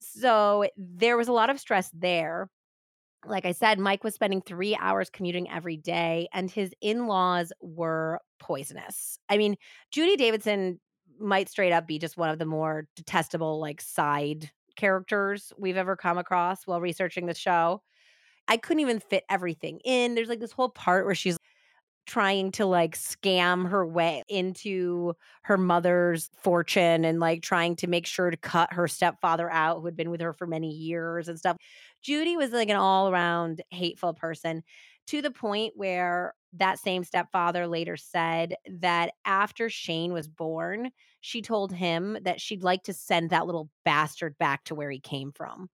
So 0.00 0.66
there 0.76 1.16
was 1.16 1.28
a 1.28 1.32
lot 1.32 1.50
of 1.50 1.60
stress 1.60 1.90
there 1.94 2.48
like 3.26 3.46
I 3.46 3.52
said, 3.52 3.78
Mike 3.78 4.04
was 4.04 4.14
spending 4.14 4.42
three 4.42 4.76
hours 4.76 5.10
commuting 5.10 5.50
every 5.50 5.76
day, 5.76 6.28
and 6.32 6.50
his 6.50 6.74
in 6.80 7.06
laws 7.06 7.52
were 7.60 8.20
poisonous. 8.38 9.18
I 9.28 9.38
mean, 9.38 9.56
Judy 9.90 10.16
Davidson 10.16 10.80
might 11.18 11.48
straight 11.48 11.72
up 11.72 11.86
be 11.86 11.98
just 11.98 12.16
one 12.16 12.30
of 12.30 12.38
the 12.38 12.44
more 12.46 12.86
detestable, 12.96 13.60
like, 13.60 13.80
side 13.80 14.50
characters 14.76 15.52
we've 15.58 15.76
ever 15.76 15.96
come 15.96 16.18
across 16.18 16.66
while 16.66 16.80
researching 16.80 17.26
the 17.26 17.34
show. 17.34 17.82
I 18.48 18.56
couldn't 18.58 18.80
even 18.80 19.00
fit 19.00 19.24
everything 19.30 19.80
in. 19.84 20.14
There's, 20.14 20.28
like, 20.28 20.40
this 20.40 20.52
whole 20.52 20.70
part 20.70 21.06
where 21.06 21.14
she's 21.14 21.36
trying 22.06 22.52
to 22.52 22.66
like 22.66 22.96
scam 22.96 23.68
her 23.68 23.86
way 23.86 24.22
into 24.28 25.14
her 25.42 25.56
mother's 25.56 26.30
fortune 26.36 27.04
and 27.04 27.20
like 27.20 27.42
trying 27.42 27.76
to 27.76 27.86
make 27.86 28.06
sure 28.06 28.30
to 28.30 28.36
cut 28.36 28.72
her 28.72 28.86
stepfather 28.88 29.50
out 29.50 29.80
who 29.80 29.86
had 29.86 29.96
been 29.96 30.10
with 30.10 30.20
her 30.20 30.32
for 30.32 30.46
many 30.46 30.70
years 30.70 31.28
and 31.28 31.38
stuff. 31.38 31.56
Judy 32.02 32.36
was 32.36 32.50
like 32.50 32.68
an 32.68 32.76
all 32.76 33.08
around 33.08 33.62
hateful 33.70 34.14
person 34.14 34.62
to 35.06 35.22
the 35.22 35.30
point 35.30 35.74
where 35.76 36.34
that 36.54 36.78
same 36.78 37.04
stepfather 37.04 37.66
later 37.66 37.96
said 37.96 38.54
that 38.80 39.12
after 39.24 39.68
Shane 39.68 40.12
was 40.12 40.28
born, 40.28 40.90
she 41.20 41.42
told 41.42 41.72
him 41.72 42.16
that 42.22 42.40
she'd 42.40 42.62
like 42.62 42.84
to 42.84 42.92
send 42.92 43.30
that 43.30 43.46
little 43.46 43.68
bastard 43.84 44.38
back 44.38 44.64
to 44.64 44.74
where 44.74 44.90
he 44.90 45.00
came 45.00 45.32
from. 45.32 45.68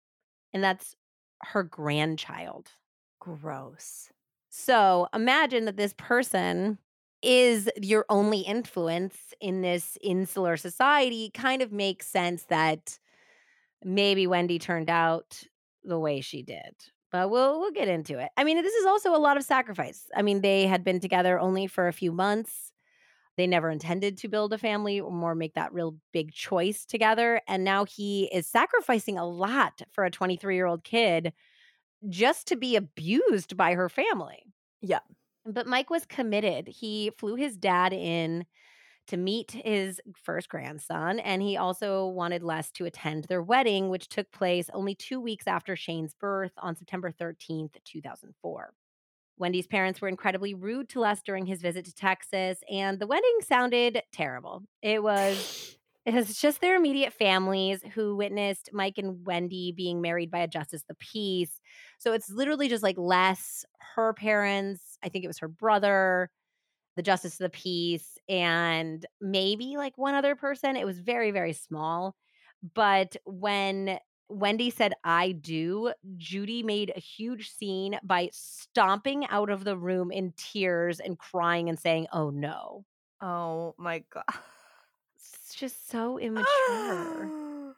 And 0.53 0.63
that's 0.63 0.95
her 1.41 1.63
grandchild. 1.63 2.71
Gross. 3.19 4.09
So 4.49 5.07
imagine 5.13 5.65
that 5.65 5.77
this 5.77 5.93
person 5.97 6.77
is 7.21 7.69
your 7.81 8.05
only 8.09 8.39
influence 8.41 9.17
in 9.41 9.61
this 9.61 9.97
insular 10.01 10.57
society. 10.57 11.31
Kind 11.33 11.61
of 11.61 11.71
makes 11.71 12.07
sense 12.07 12.43
that 12.45 12.99
maybe 13.83 14.27
Wendi 14.27 14.59
turned 14.59 14.89
out 14.89 15.43
the 15.83 15.99
way 15.99 16.21
she 16.21 16.43
did. 16.43 16.73
But 17.11 17.29
we'll 17.29 17.59
we'll 17.59 17.71
get 17.71 17.87
into 17.87 18.19
it. 18.19 18.29
I 18.37 18.43
mean, 18.43 18.61
this 18.61 18.73
is 18.73 18.85
also 18.85 19.15
a 19.15 19.17
lot 19.17 19.37
of 19.37 19.43
sacrifice. 19.43 20.09
I 20.15 20.21
mean, 20.21 20.41
they 20.41 20.67
had 20.67 20.83
been 20.83 20.99
together 20.99 21.39
only 21.39 21.67
for 21.67 21.87
a 21.87 21.93
few 21.93 22.11
months. 22.11 22.71
They 23.37 23.47
never 23.47 23.69
intended 23.69 24.17
to 24.17 24.27
build 24.27 24.51
a 24.51 24.57
family 24.57 24.99
or 24.99 25.11
more 25.11 25.35
make 25.35 25.53
that 25.53 25.73
real 25.73 25.95
big 26.11 26.33
choice 26.33 26.85
together. 26.85 27.39
And 27.47 27.63
now 27.63 27.85
he 27.85 28.25
is 28.33 28.47
sacrificing 28.47 29.17
a 29.17 29.27
lot 29.27 29.81
for 29.91 30.03
a 30.05 30.11
23 30.11 30.55
year 30.55 30.65
old 30.65 30.83
kid 30.83 31.33
just 32.09 32.47
to 32.47 32.55
be 32.55 32.75
abused 32.75 33.57
by 33.57 33.73
her 33.73 33.89
family. 33.89 34.43
Yeah. 34.81 34.99
But 35.45 35.67
Mike 35.67 35.89
was 35.89 36.05
committed. 36.05 36.67
He 36.67 37.11
flew 37.17 37.35
his 37.35 37.55
dad 37.57 37.93
in 37.93 38.45
to 39.07 39.17
meet 39.17 39.51
his 39.51 40.01
first 40.21 40.49
grandson, 40.49 41.19
and 41.19 41.41
he 41.41 41.55
also 41.55 42.07
wanted 42.07 42.43
Les 42.43 42.69
to 42.71 42.85
attend 42.85 43.23
their 43.25 43.41
wedding, 43.41 43.89
which 43.89 44.09
took 44.09 44.31
place 44.31 44.69
only 44.73 44.95
two 44.95 45.19
weeks 45.19 45.47
after 45.47 45.75
Shane's 45.75 46.13
birth 46.13 46.51
on 46.57 46.75
September 46.75 47.11
13th, 47.11 47.75
2004. 47.85 48.73
Wendi's 49.39 49.67
parents 49.67 50.01
were 50.01 50.07
incredibly 50.07 50.53
rude 50.53 50.89
to 50.89 50.99
Les 50.99 51.21
during 51.21 51.45
his 51.45 51.61
visit 51.61 51.85
to 51.85 51.93
Texas, 51.93 52.59
and 52.69 52.99
the 52.99 53.07
wedding 53.07 53.37
sounded 53.41 54.01
terrible. 54.11 54.63
It 54.81 55.01
was 55.01 55.76
it's 56.15 56.39
just 56.39 56.61
their 56.61 56.77
immediate 56.77 57.11
families 57.11 57.81
who 57.93 58.15
witnessed 58.15 58.69
Mike 58.71 58.97
and 58.97 59.25
Wendi 59.25 59.75
being 59.75 60.01
married 60.01 60.31
by 60.31 60.39
a 60.39 60.47
justice 60.47 60.81
of 60.81 60.87
the 60.87 60.95
peace. 60.95 61.59
So 61.97 62.13
it's 62.13 62.31
literally 62.31 62.69
just 62.69 62.83
like 62.83 62.97
Les, 62.97 63.65
her 63.95 64.13
parents, 64.13 64.97
I 65.03 65.09
think 65.09 65.25
it 65.25 65.27
was 65.27 65.39
her 65.39 65.49
brother, 65.49 66.29
the 66.95 67.01
justice 67.01 67.33
of 67.33 67.39
the 67.39 67.49
peace, 67.49 68.17
and 68.29 69.05
maybe 69.19 69.75
like 69.75 69.97
one 69.97 70.15
other 70.15 70.35
person. 70.35 70.77
It 70.77 70.85
was 70.85 70.99
very, 70.99 71.31
very 71.31 71.51
small. 71.51 72.15
But 72.73 73.17
when 73.25 73.99
Wendi 74.31 74.73
said, 74.73 74.93
I 75.03 75.33
do, 75.33 75.91
Judy 76.15 76.63
made 76.63 76.93
a 76.95 77.01
huge 77.01 77.51
scene 77.51 77.99
by 78.01 78.29
stomping 78.31 79.27
out 79.29 79.49
of 79.49 79.65
the 79.65 79.77
room 79.77 80.11
in 80.11 80.33
tears 80.37 81.01
and 81.01 81.19
crying 81.19 81.67
and 81.67 81.77
saying, 81.77 82.07
Oh 82.13 82.29
no. 82.29 82.85
Oh 83.19 83.75
my 83.77 84.03
God 84.13 84.23
just 85.57 85.89
so 85.89 86.17
immature. 86.19 87.75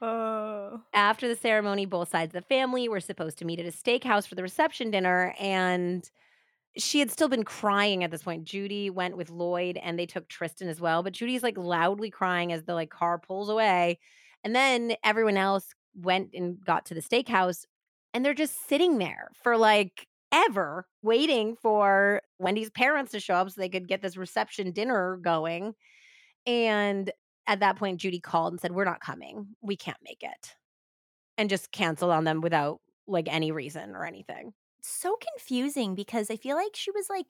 Uh. 0.00 0.78
After 0.94 1.28
the 1.28 1.36
ceremony, 1.36 1.84
both 1.84 2.08
sides 2.08 2.34
of 2.34 2.42
the 2.42 2.48
family 2.48 2.88
were 2.88 3.00
supposed 3.00 3.38
to 3.38 3.44
meet 3.44 3.60
at 3.60 3.66
a 3.66 3.76
steakhouse 3.76 4.26
for 4.26 4.34
the 4.34 4.42
reception 4.42 4.90
dinner, 4.90 5.34
and 5.38 6.08
she 6.76 7.00
had 7.00 7.10
still 7.10 7.28
been 7.28 7.44
crying 7.44 8.02
at 8.02 8.10
this 8.10 8.22
point. 8.22 8.44
Judy 8.44 8.88
went 8.88 9.16
with 9.16 9.30
Lloyd, 9.30 9.76
and 9.76 9.98
they 9.98 10.06
took 10.06 10.28
Tristan 10.28 10.68
as 10.68 10.80
well. 10.80 11.02
But 11.02 11.12
Judy's 11.12 11.42
like 11.42 11.58
loudly 11.58 12.10
crying 12.10 12.52
as 12.52 12.64
the 12.64 12.74
like 12.74 12.90
car 12.90 13.18
pulls 13.18 13.48
away, 13.48 13.98
and 14.42 14.54
then 14.54 14.94
everyone 15.04 15.36
else 15.36 15.66
went 15.94 16.30
and 16.34 16.64
got 16.64 16.86
to 16.86 16.94
the 16.94 17.02
steakhouse, 17.02 17.66
and 18.14 18.24
they're 18.24 18.34
just 18.34 18.68
sitting 18.68 18.98
there 18.98 19.30
for 19.42 19.56
like 19.56 20.06
ever, 20.32 20.86
waiting 21.02 21.56
for 21.60 22.22
Wendi's 22.38 22.70
parents 22.70 23.12
to 23.12 23.20
show 23.20 23.34
up 23.34 23.50
so 23.50 23.60
they 23.60 23.68
could 23.68 23.86
get 23.86 24.02
this 24.02 24.16
reception 24.16 24.72
dinner 24.72 25.18
going. 25.22 25.74
And 26.46 27.10
at 27.46 27.60
that 27.60 27.76
point, 27.76 28.00
Judy 28.00 28.20
called 28.20 28.52
and 28.52 28.60
said, 28.60 28.72
We're 28.72 28.84
not 28.84 29.00
coming. 29.00 29.48
We 29.60 29.76
can't 29.76 29.98
make 30.02 30.22
it. 30.22 30.54
And 31.38 31.50
just 31.50 31.72
canceled 31.72 32.10
on 32.10 32.24
them 32.24 32.40
without 32.40 32.80
like 33.06 33.26
any 33.28 33.52
reason 33.52 33.94
or 33.96 34.04
anything. 34.04 34.52
So 34.82 35.16
confusing 35.34 35.94
because 35.94 36.30
I 36.30 36.36
feel 36.36 36.56
like 36.56 36.74
she 36.74 36.90
was 36.90 37.06
like 37.08 37.26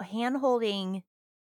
hand 0.00 0.36
holding 0.36 1.02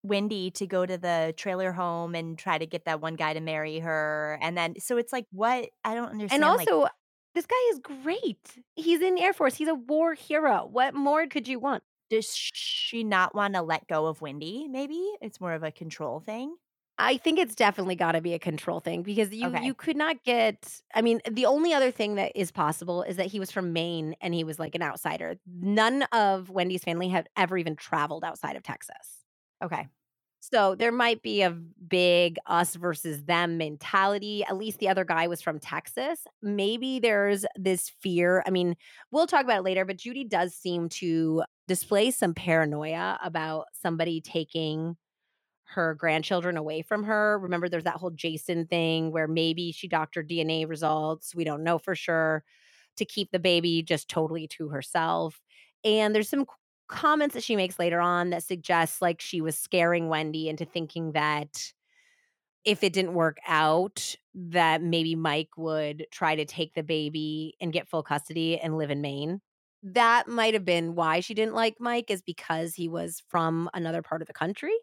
Wendi 0.05 0.53
to 0.55 0.67
go 0.67 0.85
to 0.85 0.97
the 0.97 1.33
trailer 1.37 1.71
home 1.71 2.15
and 2.15 2.37
try 2.37 2.57
to 2.57 2.65
get 2.65 2.85
that 2.85 3.01
one 3.01 3.15
guy 3.15 3.33
to 3.33 3.39
marry 3.39 3.79
her. 3.79 4.37
And 4.41 4.57
then, 4.57 4.75
so 4.79 4.97
it's 4.97 5.13
like, 5.13 5.25
what? 5.31 5.69
I 5.83 5.95
don't 5.95 6.09
understand. 6.09 6.43
And 6.43 6.45
also, 6.45 6.81
like, 6.81 6.91
this 7.35 7.45
guy 7.45 7.55
is 7.71 7.79
great. 7.79 8.57
He's 8.75 9.01
in 9.01 9.15
the 9.15 9.21
Air 9.21 9.33
Force, 9.33 9.55
he's 9.55 9.69
a 9.69 9.75
war 9.75 10.13
hero. 10.13 10.67
What 10.69 10.93
more 10.93 11.27
could 11.27 11.47
you 11.47 11.59
want? 11.59 11.83
Does 12.09 12.35
she 12.35 13.03
not 13.03 13.33
want 13.33 13.55
to 13.55 13.61
let 13.61 13.87
go 13.87 14.07
of 14.07 14.19
Wendi? 14.19 14.69
Maybe 14.69 15.01
it's 15.21 15.41
more 15.41 15.53
of 15.53 15.63
a 15.63 15.71
control 15.71 16.19
thing. 16.19 16.55
I 16.99 17.17
think 17.17 17.39
it's 17.39 17.55
definitely 17.55 17.95
got 17.95 18.11
to 18.11 18.21
be 18.21 18.33
a 18.35 18.39
control 18.39 18.79
thing 18.79 19.01
because 19.01 19.33
you 19.33 19.49
Okay. 19.49 19.59
you 19.59 19.73
could 19.73 19.97
not 19.97 20.23
get 20.23 20.81
I 20.93 21.01
mean 21.01 21.21
the 21.29 21.45
only 21.47 21.73
other 21.73 21.89
thing 21.91 22.15
that 22.15 22.31
is 22.35 22.51
possible 22.51 23.01
is 23.01 23.17
that 23.17 23.25
he 23.27 23.39
was 23.39 23.51
from 23.51 23.73
Maine 23.73 24.15
and 24.21 24.33
he 24.33 24.43
was 24.43 24.59
like 24.59 24.75
an 24.75 24.83
outsider. 24.83 25.35
None 25.47 26.03
of 26.11 26.49
Wendi's 26.49 26.83
family 26.83 27.09
had 27.09 27.29
ever 27.35 27.57
even 27.57 27.75
traveled 27.75 28.23
outside 28.23 28.55
of 28.55 28.63
Texas. 28.63 29.25
Okay. 29.61 29.87
So 30.39 30.75
there 30.75 30.91
might 30.91 31.21
be 31.21 31.41
a 31.41 31.51
big 31.51 32.37
us 32.47 32.75
versus 32.75 33.23
them 33.23 33.57
mentality. 33.57 34.43
At 34.43 34.57
least 34.57 34.79
the 34.79 34.89
other 34.89 35.05
guy 35.05 35.25
was 35.27 35.41
from 35.41 35.57
Texas. 35.57 36.27
Maybe 36.41 36.99
there's 36.99 37.45
this 37.55 37.89
fear. 38.01 38.43
I 38.45 38.49
mean, 38.49 38.75
we'll 39.11 39.25
talk 39.25 39.45
about 39.45 39.59
it 39.59 39.63
later, 39.63 39.85
but 39.85 39.97
Judy 39.97 40.25
does 40.25 40.53
seem 40.53 40.89
to 40.89 41.43
display 41.69 42.11
some 42.11 42.33
paranoia 42.33 43.17
about 43.23 43.67
somebody 43.71 44.19
taking 44.19 44.97
her 45.73 45.95
grandchildren 45.95 46.57
away 46.57 46.81
from 46.81 47.03
her. 47.03 47.37
Remember, 47.39 47.69
there's 47.69 47.83
that 47.83 47.97
whole 47.97 48.11
Jason 48.11 48.65
thing 48.67 49.11
where 49.11 49.27
maybe 49.27 49.71
she 49.71 49.87
doctored 49.87 50.29
DNA 50.29 50.67
results. 50.67 51.35
We 51.35 51.43
don't 51.43 51.63
know 51.63 51.77
for 51.77 51.95
sure 51.95 52.43
to 52.97 53.05
keep 53.05 53.31
the 53.31 53.39
baby 53.39 53.83
just 53.83 54.07
totally 54.07 54.47
to 54.47 54.69
herself. 54.69 55.41
And 55.83 56.13
there's 56.13 56.29
some 56.29 56.45
comments 56.87 57.33
that 57.33 57.43
she 57.43 57.55
makes 57.55 57.79
later 57.79 57.99
on 57.99 58.29
that 58.29 58.43
suggests 58.43 59.01
like 59.01 59.19
she 59.19 59.41
was 59.41 59.57
scaring 59.57 60.07
Wendi 60.07 60.47
into 60.47 60.65
thinking 60.65 61.13
that 61.13 61.73
if 62.65 62.83
it 62.83 62.93
didn't 62.93 63.13
work 63.13 63.37
out, 63.47 64.15
that 64.33 64.81
maybe 64.81 65.15
Mike 65.15 65.49
would 65.57 66.05
try 66.11 66.35
to 66.35 66.45
take 66.45 66.73
the 66.73 66.83
baby 66.83 67.55
and 67.59 67.73
get 67.73 67.89
full 67.89 68.03
custody 68.03 68.59
and 68.59 68.77
live 68.77 68.89
in 68.91 69.01
Maine. 69.01 69.41
That 69.81 70.29
might 70.29 70.53
have 70.53 70.63
been 70.63 70.95
why 70.95 71.19
she 71.19 71.33
didn't 71.33 71.55
like 71.55 71.75
Mike, 71.79 72.09
is 72.09 72.21
because 72.21 72.73
he 72.73 72.87
was 72.87 73.21
from 73.27 73.69
another 73.73 74.01
part 74.01 74.21
of 74.21 74.27
the 74.27 74.33
country. 74.33 74.73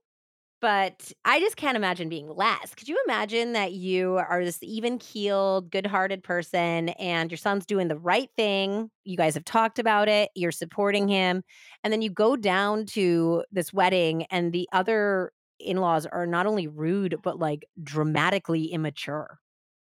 But 0.61 1.11
I 1.25 1.41
just 1.41 1.57
can't 1.57 1.77
imagine 1.77 2.11
being 2.11 2.29
Les. 2.29 2.75
Could 2.75 2.87
you 2.89 2.99
imagine 3.07 3.55
that 3.55 3.73
you 3.73 4.17
are 4.17 4.45
this 4.45 4.59
even 4.63 4.99
keeled, 4.99 5.71
good 5.71 5.87
hearted 5.87 6.23
person 6.23 6.91
and 6.91 7.31
your 7.31 7.39
son's 7.39 7.65
doing 7.65 7.89
the 7.89 7.99
right 7.99 8.29
thing? 8.37 8.91
You 9.05 9.17
guys 9.17 9.35
have 9.35 9.45
talked 9.47 9.79
about 9.79 10.09
it, 10.09 10.31
you're 10.35 10.53
supporting 10.53 11.09
him. 11.09 11.43
And 11.83 11.93
then 11.93 12.03
you 12.03 12.11
go 12.11 12.37
down 12.37 12.85
to 12.87 13.45
this 13.51 13.73
wedding 13.73 14.25
and 14.31 14.53
the 14.53 14.69
other 14.73 15.33
in 15.59 15.79
laws 15.79 16.05
are 16.05 16.27
not 16.27 16.47
only 16.47 16.67
rude, 16.67 17.17
but 17.23 17.39
like 17.39 17.65
dramatically 17.83 18.67
immature. 18.67 19.39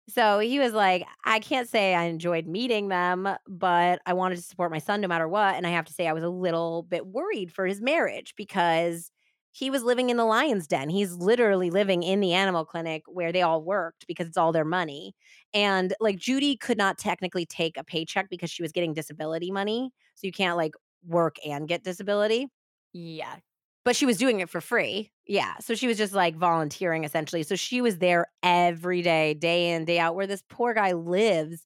So 0.07 0.39
he 0.39 0.59
was 0.59 0.73
like, 0.73 1.05
I 1.23 1.39
can't 1.39 1.69
say 1.69 1.93
I 1.93 2.05
enjoyed 2.05 2.47
meeting 2.47 2.87
them, 2.87 3.29
but 3.47 4.01
I 4.05 4.13
wanted 4.13 4.37
to 4.37 4.41
support 4.41 4.71
my 4.71 4.79
son 4.79 5.01
no 5.01 5.07
matter 5.07 5.27
what. 5.27 5.55
And 5.55 5.67
I 5.67 5.69
have 5.71 5.85
to 5.85 5.93
say, 5.93 6.07
I 6.07 6.13
was 6.13 6.23
a 6.23 6.29
little 6.29 6.83
bit 6.83 7.05
worried 7.05 7.51
for 7.51 7.65
his 7.67 7.79
marriage 7.79 8.33
because 8.35 9.11
he 9.51 9.69
was 9.69 9.83
living 9.83 10.09
in 10.09 10.17
the 10.17 10.25
lion's 10.25 10.67
den. 10.67 10.89
He's 10.89 11.13
literally 11.13 11.69
living 11.69 12.03
in 12.03 12.19
the 12.19 12.33
animal 12.33 12.65
clinic 12.65 13.03
where 13.07 13.31
they 13.31 13.41
all 13.41 13.63
worked 13.63 14.05
because 14.07 14.27
it's 14.27 14.37
all 14.37 14.51
their 14.51 14.65
money. 14.65 15.15
And 15.53 15.93
like 15.99 16.17
Judy 16.17 16.55
could 16.55 16.77
not 16.77 16.97
technically 16.97 17.45
take 17.45 17.77
a 17.77 17.83
paycheck 17.83 18.29
because 18.29 18.51
she 18.51 18.61
was 18.61 18.71
getting 18.71 18.93
disability 18.93 19.51
money. 19.51 19.91
So 20.15 20.27
you 20.27 20.33
can't 20.33 20.57
like 20.57 20.73
work 21.05 21.37
and 21.45 21.67
get 21.67 21.83
disability. 21.83 22.47
Yeah. 22.93 23.37
But 23.85 23.95
she 23.95 24.05
was 24.05 24.17
doing 24.17 24.39
it 24.39 24.49
for 24.49 24.61
free. 24.61 25.11
Yeah. 25.25 25.53
So 25.61 25.73
she 25.73 25.87
was 25.87 25.97
just 25.97 26.13
like 26.13 26.35
volunteering 26.35 27.03
essentially. 27.03 27.43
So 27.43 27.55
she 27.55 27.81
was 27.81 27.97
there 27.97 28.27
every 28.43 29.01
day, 29.01 29.33
day 29.33 29.71
in, 29.71 29.85
day 29.85 29.99
out, 29.99 30.15
where 30.15 30.27
this 30.27 30.43
poor 30.49 30.73
guy 30.73 30.91
lives, 30.91 31.65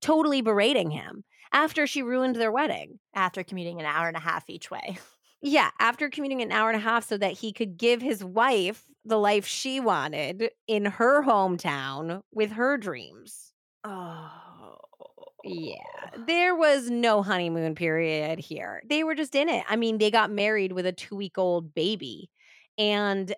totally 0.00 0.40
berating 0.40 0.90
him 0.90 1.22
after 1.52 1.86
she 1.86 2.02
ruined 2.02 2.36
their 2.36 2.50
wedding. 2.50 2.98
After 3.14 3.44
commuting 3.44 3.78
an 3.78 3.86
hour 3.86 4.08
and 4.08 4.16
a 4.16 4.20
half 4.20 4.48
each 4.50 4.70
way. 4.70 4.98
Yeah, 5.42 5.70
after 5.78 6.10
commuting 6.10 6.42
an 6.42 6.52
hour 6.52 6.68
and 6.70 6.76
a 6.76 6.82
half 6.82 7.04
so 7.06 7.16
that 7.16 7.32
he 7.32 7.52
could 7.52 7.76
give 7.78 8.02
his 8.02 8.22
wife 8.22 8.86
the 9.04 9.18
life 9.18 9.46
she 9.46 9.80
wanted 9.80 10.50
in 10.66 10.84
her 10.84 11.22
hometown 11.22 12.22
with 12.32 12.52
her 12.52 12.76
dreams. 12.76 13.52
Oh. 13.84 14.76
Yeah, 15.42 15.76
there 16.18 16.54
was 16.54 16.90
no 16.90 17.22
honeymoon 17.22 17.74
period 17.74 18.38
here. 18.38 18.82
They 18.88 19.04
were 19.04 19.14
just 19.14 19.34
in 19.34 19.48
it. 19.48 19.64
I 19.68 19.76
mean, 19.76 19.96
they 19.98 20.10
got 20.10 20.30
married 20.30 20.72
with 20.72 20.84
a 20.84 20.92
two 20.92 21.16
week 21.16 21.38
old 21.38 21.74
baby, 21.74 22.28
and 22.76 23.34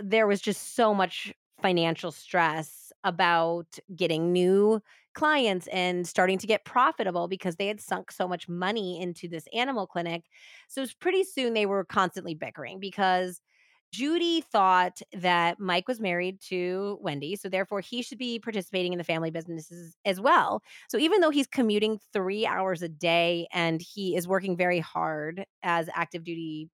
there 0.00 0.26
was 0.26 0.40
just 0.40 0.74
so 0.74 0.92
much 0.94 1.32
financial 1.62 2.10
stress 2.10 2.92
about 3.04 3.78
getting 3.94 4.32
new 4.32 4.82
clients 5.14 5.66
and 5.68 6.06
starting 6.06 6.38
to 6.38 6.46
get 6.46 6.64
profitable 6.64 7.28
because 7.28 7.56
they 7.56 7.66
had 7.66 7.80
sunk 7.80 8.10
so 8.12 8.28
much 8.28 8.48
money 8.48 9.00
into 9.00 9.28
this 9.28 9.46
animal 9.54 9.86
clinic. 9.86 10.24
So 10.68 10.84
pretty 11.00 11.24
soon 11.24 11.54
they 11.54 11.66
were 11.66 11.84
constantly 11.84 12.34
bickering 12.34 12.80
because 12.80 13.40
Judy 13.92 14.40
thought 14.40 15.00
that 15.12 15.60
Mike 15.60 15.86
was 15.86 16.00
married 16.00 16.40
to 16.48 16.98
Wendi, 17.04 17.38
so 17.38 17.48
therefore 17.48 17.80
he 17.80 18.02
should 18.02 18.18
be 18.18 18.40
participating 18.40 18.92
in 18.92 18.98
the 18.98 19.04
family 19.04 19.30
businesses 19.30 19.96
as 20.04 20.20
well. 20.20 20.62
So 20.88 20.98
even 20.98 21.20
though 21.20 21.30
he's 21.30 21.46
commuting 21.46 22.00
three 22.12 22.44
hours 22.44 22.82
a 22.82 22.88
day 22.88 23.46
and 23.52 23.80
he 23.80 24.16
is 24.16 24.26
working 24.26 24.56
very 24.56 24.80
hard 24.80 25.46
as 25.62 25.88
active 25.94 26.24
duty 26.24 26.70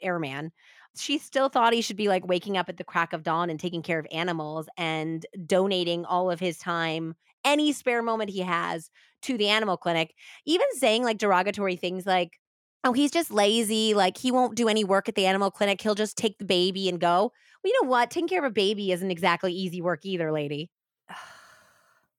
airman, 0.00 0.52
she 0.96 1.18
still 1.18 1.48
thought 1.48 1.72
he 1.72 1.82
should 1.82 1.96
be 1.96 2.08
like 2.08 2.26
waking 2.26 2.56
up 2.56 2.68
at 2.68 2.76
the 2.76 2.84
crack 2.84 3.12
of 3.12 3.22
dawn 3.22 3.50
and 3.50 3.60
taking 3.60 3.82
care 3.82 3.98
of 3.98 4.06
animals 4.12 4.68
and 4.76 5.26
donating 5.46 6.04
all 6.04 6.30
of 6.30 6.40
his 6.40 6.58
time, 6.58 7.14
any 7.44 7.72
spare 7.72 8.02
moment 8.02 8.30
he 8.30 8.40
has 8.40 8.90
to 9.22 9.36
the 9.36 9.48
animal 9.48 9.76
clinic, 9.76 10.14
even 10.46 10.66
saying 10.76 11.04
like 11.04 11.18
derogatory 11.18 11.76
things 11.76 12.06
like, 12.06 12.38
oh, 12.84 12.92
he's 12.92 13.10
just 13.10 13.30
lazy. 13.30 13.94
Like 13.94 14.16
he 14.16 14.30
won't 14.30 14.56
do 14.56 14.68
any 14.68 14.84
work 14.84 15.08
at 15.08 15.14
the 15.14 15.26
animal 15.26 15.50
clinic. 15.50 15.80
He'll 15.80 15.94
just 15.94 16.16
take 16.16 16.38
the 16.38 16.44
baby 16.44 16.88
and 16.88 17.00
go. 17.00 17.32
Well, 17.62 17.72
you 17.72 17.82
know 17.82 17.88
what? 17.88 18.10
Taking 18.10 18.28
care 18.28 18.44
of 18.44 18.50
a 18.50 18.54
baby 18.54 18.92
isn't 18.92 19.10
exactly 19.10 19.52
easy 19.52 19.82
work 19.82 20.00
either, 20.04 20.32
lady. 20.32 20.70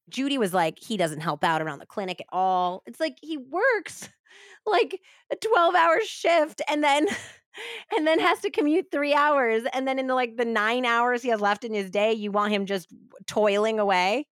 Judy 0.10 0.38
was 0.38 0.54
like, 0.54 0.78
he 0.80 0.98
doesn't 0.98 1.22
help 1.22 1.44
out 1.44 1.62
around 1.62 1.80
the 1.80 1.86
clinic 1.86 2.22
at 2.22 2.28
all. 2.32 2.84
It's 2.86 3.00
like 3.00 3.18
he 3.22 3.38
works 3.38 4.10
like 4.66 5.00
a 5.32 5.36
12 5.36 5.76
hour 5.76 6.00
shift 6.04 6.62
and 6.70 6.84
then 6.84 7.08
and 7.96 8.08
then 8.08 8.20
has 8.20 8.40
to 8.42 8.52
commute 8.52 8.88
three 8.92 9.14
hours. 9.14 9.64
And 9.74 9.88
then 9.88 10.00
in 10.00 10.08
the 10.08 10.16
like 10.16 10.38
the 10.38 10.46
nine 10.46 10.86
hours 10.86 11.22
he 11.22 11.30
has 11.30 11.42
left 11.42 11.64
in 11.64 11.74
his 11.74 11.90
day, 11.90 12.14
you 12.14 12.32
want 12.32 12.54
him 12.54 12.66
just 12.66 12.88
toiling 13.26 13.80
away. 13.80 14.28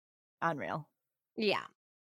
Unreal. 0.43 0.89
Yeah. 1.37 1.65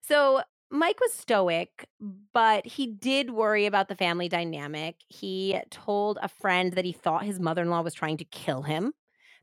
So 0.02 0.42
Mike 0.70 1.00
was 1.00 1.12
stoic, 1.12 1.88
but 2.32 2.66
he 2.66 2.86
did 2.86 3.30
worry 3.30 3.66
about 3.66 3.88
the 3.88 3.94
family 3.94 4.28
dynamic. 4.28 4.96
He 5.08 5.58
told 5.70 6.18
a 6.20 6.28
friend 6.28 6.72
that 6.72 6.84
he 6.84 6.92
thought 6.92 7.24
his 7.24 7.40
mother 7.40 7.62
in 7.62 7.70
law 7.70 7.82
was 7.82 7.94
trying 7.94 8.16
to 8.18 8.24
kill 8.24 8.62
him. 8.62 8.92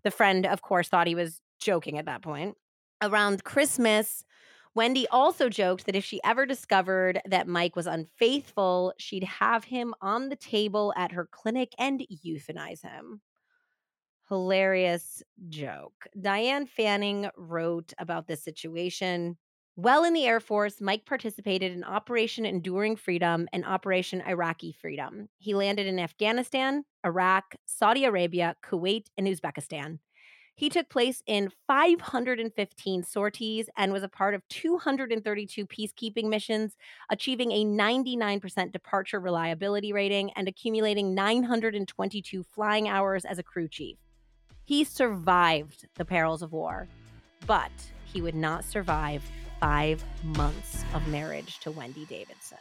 The 0.04 0.12
friend, 0.12 0.46
of 0.46 0.62
course, 0.62 0.90
thought 0.90 1.08
he 1.08 1.16
was 1.16 1.40
joking 1.60 1.98
at 1.98 2.06
that 2.06 2.22
point. 2.22 2.58
Around 3.02 3.44
Christmas, 3.44 4.26
Wendi 4.78 5.06
also 5.12 5.50
joked 5.50 5.86
that 5.86 5.96
if 5.96 6.04
she 6.04 6.20
ever 6.24 6.46
discovered 6.46 7.22
that 7.26 7.48
Mike 7.48 7.76
was 7.76 7.88
unfaithful, 7.88 8.94
she'd 8.98 9.24
have 9.24 9.66
him 9.66 9.94
on 10.02 10.30
the 10.30 10.36
table 10.36 10.94
at 10.98 11.12
her 11.12 11.28
clinic 11.32 11.74
and 11.78 12.06
euthanize 12.26 12.82
him. 12.82 13.22
Hilarious 14.34 15.22
joke. 15.50 16.08
Diane 16.20 16.66
Fanning 16.66 17.30
wrote 17.38 17.94
about 18.00 18.26
this 18.26 18.44
situation. 18.44 19.38
Well 19.76 20.04
in 20.04 20.14
the 20.16 20.26
Air 20.26 20.40
Force, 20.40 20.82
Mike 20.82 21.06
participated 21.06 21.72
in 21.72 21.84
Operation 21.84 22.44
Enduring 22.44 22.96
Freedom 22.96 23.48
and 23.54 23.64
Operation 23.64 24.22
Iraqi 24.22 24.76
Freedom. 24.82 25.30
He 25.38 25.54
landed 25.54 25.86
in 25.86 26.00
Afghanistan, 26.00 26.84
Iraq, 27.06 27.54
Saudi 27.68 28.06
Arabia, 28.06 28.56
Kuwait, 28.66 29.06
and 29.20 29.28
Uzbekistan. 29.28 30.00
He 30.56 30.68
took 30.68 30.90
place 30.90 31.22
in 31.28 31.52
515 31.68 33.04
sorties 33.04 33.70
and 33.78 33.94
was 33.94 34.02
a 34.02 34.10
part 34.10 34.34
of 34.34 34.42
232 34.50 35.68
peacekeeping 35.68 36.28
missions, 36.28 36.76
achieving 37.12 37.52
a 37.52 37.64
99% 37.64 38.72
departure 38.72 39.20
reliability 39.20 39.94
rating 39.94 40.32
and 40.32 40.48
accumulating 40.48 41.14
922 41.14 42.44
flying 42.52 42.90
hours 42.90 43.26
as 43.26 43.38
a 43.38 43.44
crew 43.44 43.68
chief. 43.68 43.98
He 44.66 44.84
survived 44.84 45.88
the 45.96 46.06
perils 46.06 46.42
of 46.42 46.54
war, 46.54 46.88
but 47.46 47.72
he 48.06 48.22
would 48.22 48.36
not 48.36 48.64
survive 48.64 49.24
five 49.60 50.04
months 50.24 50.84
of 50.94 51.08
marriage 51.08 51.60
to 51.60 51.72
Wendi 51.72 52.08
Davidson. 52.08 52.58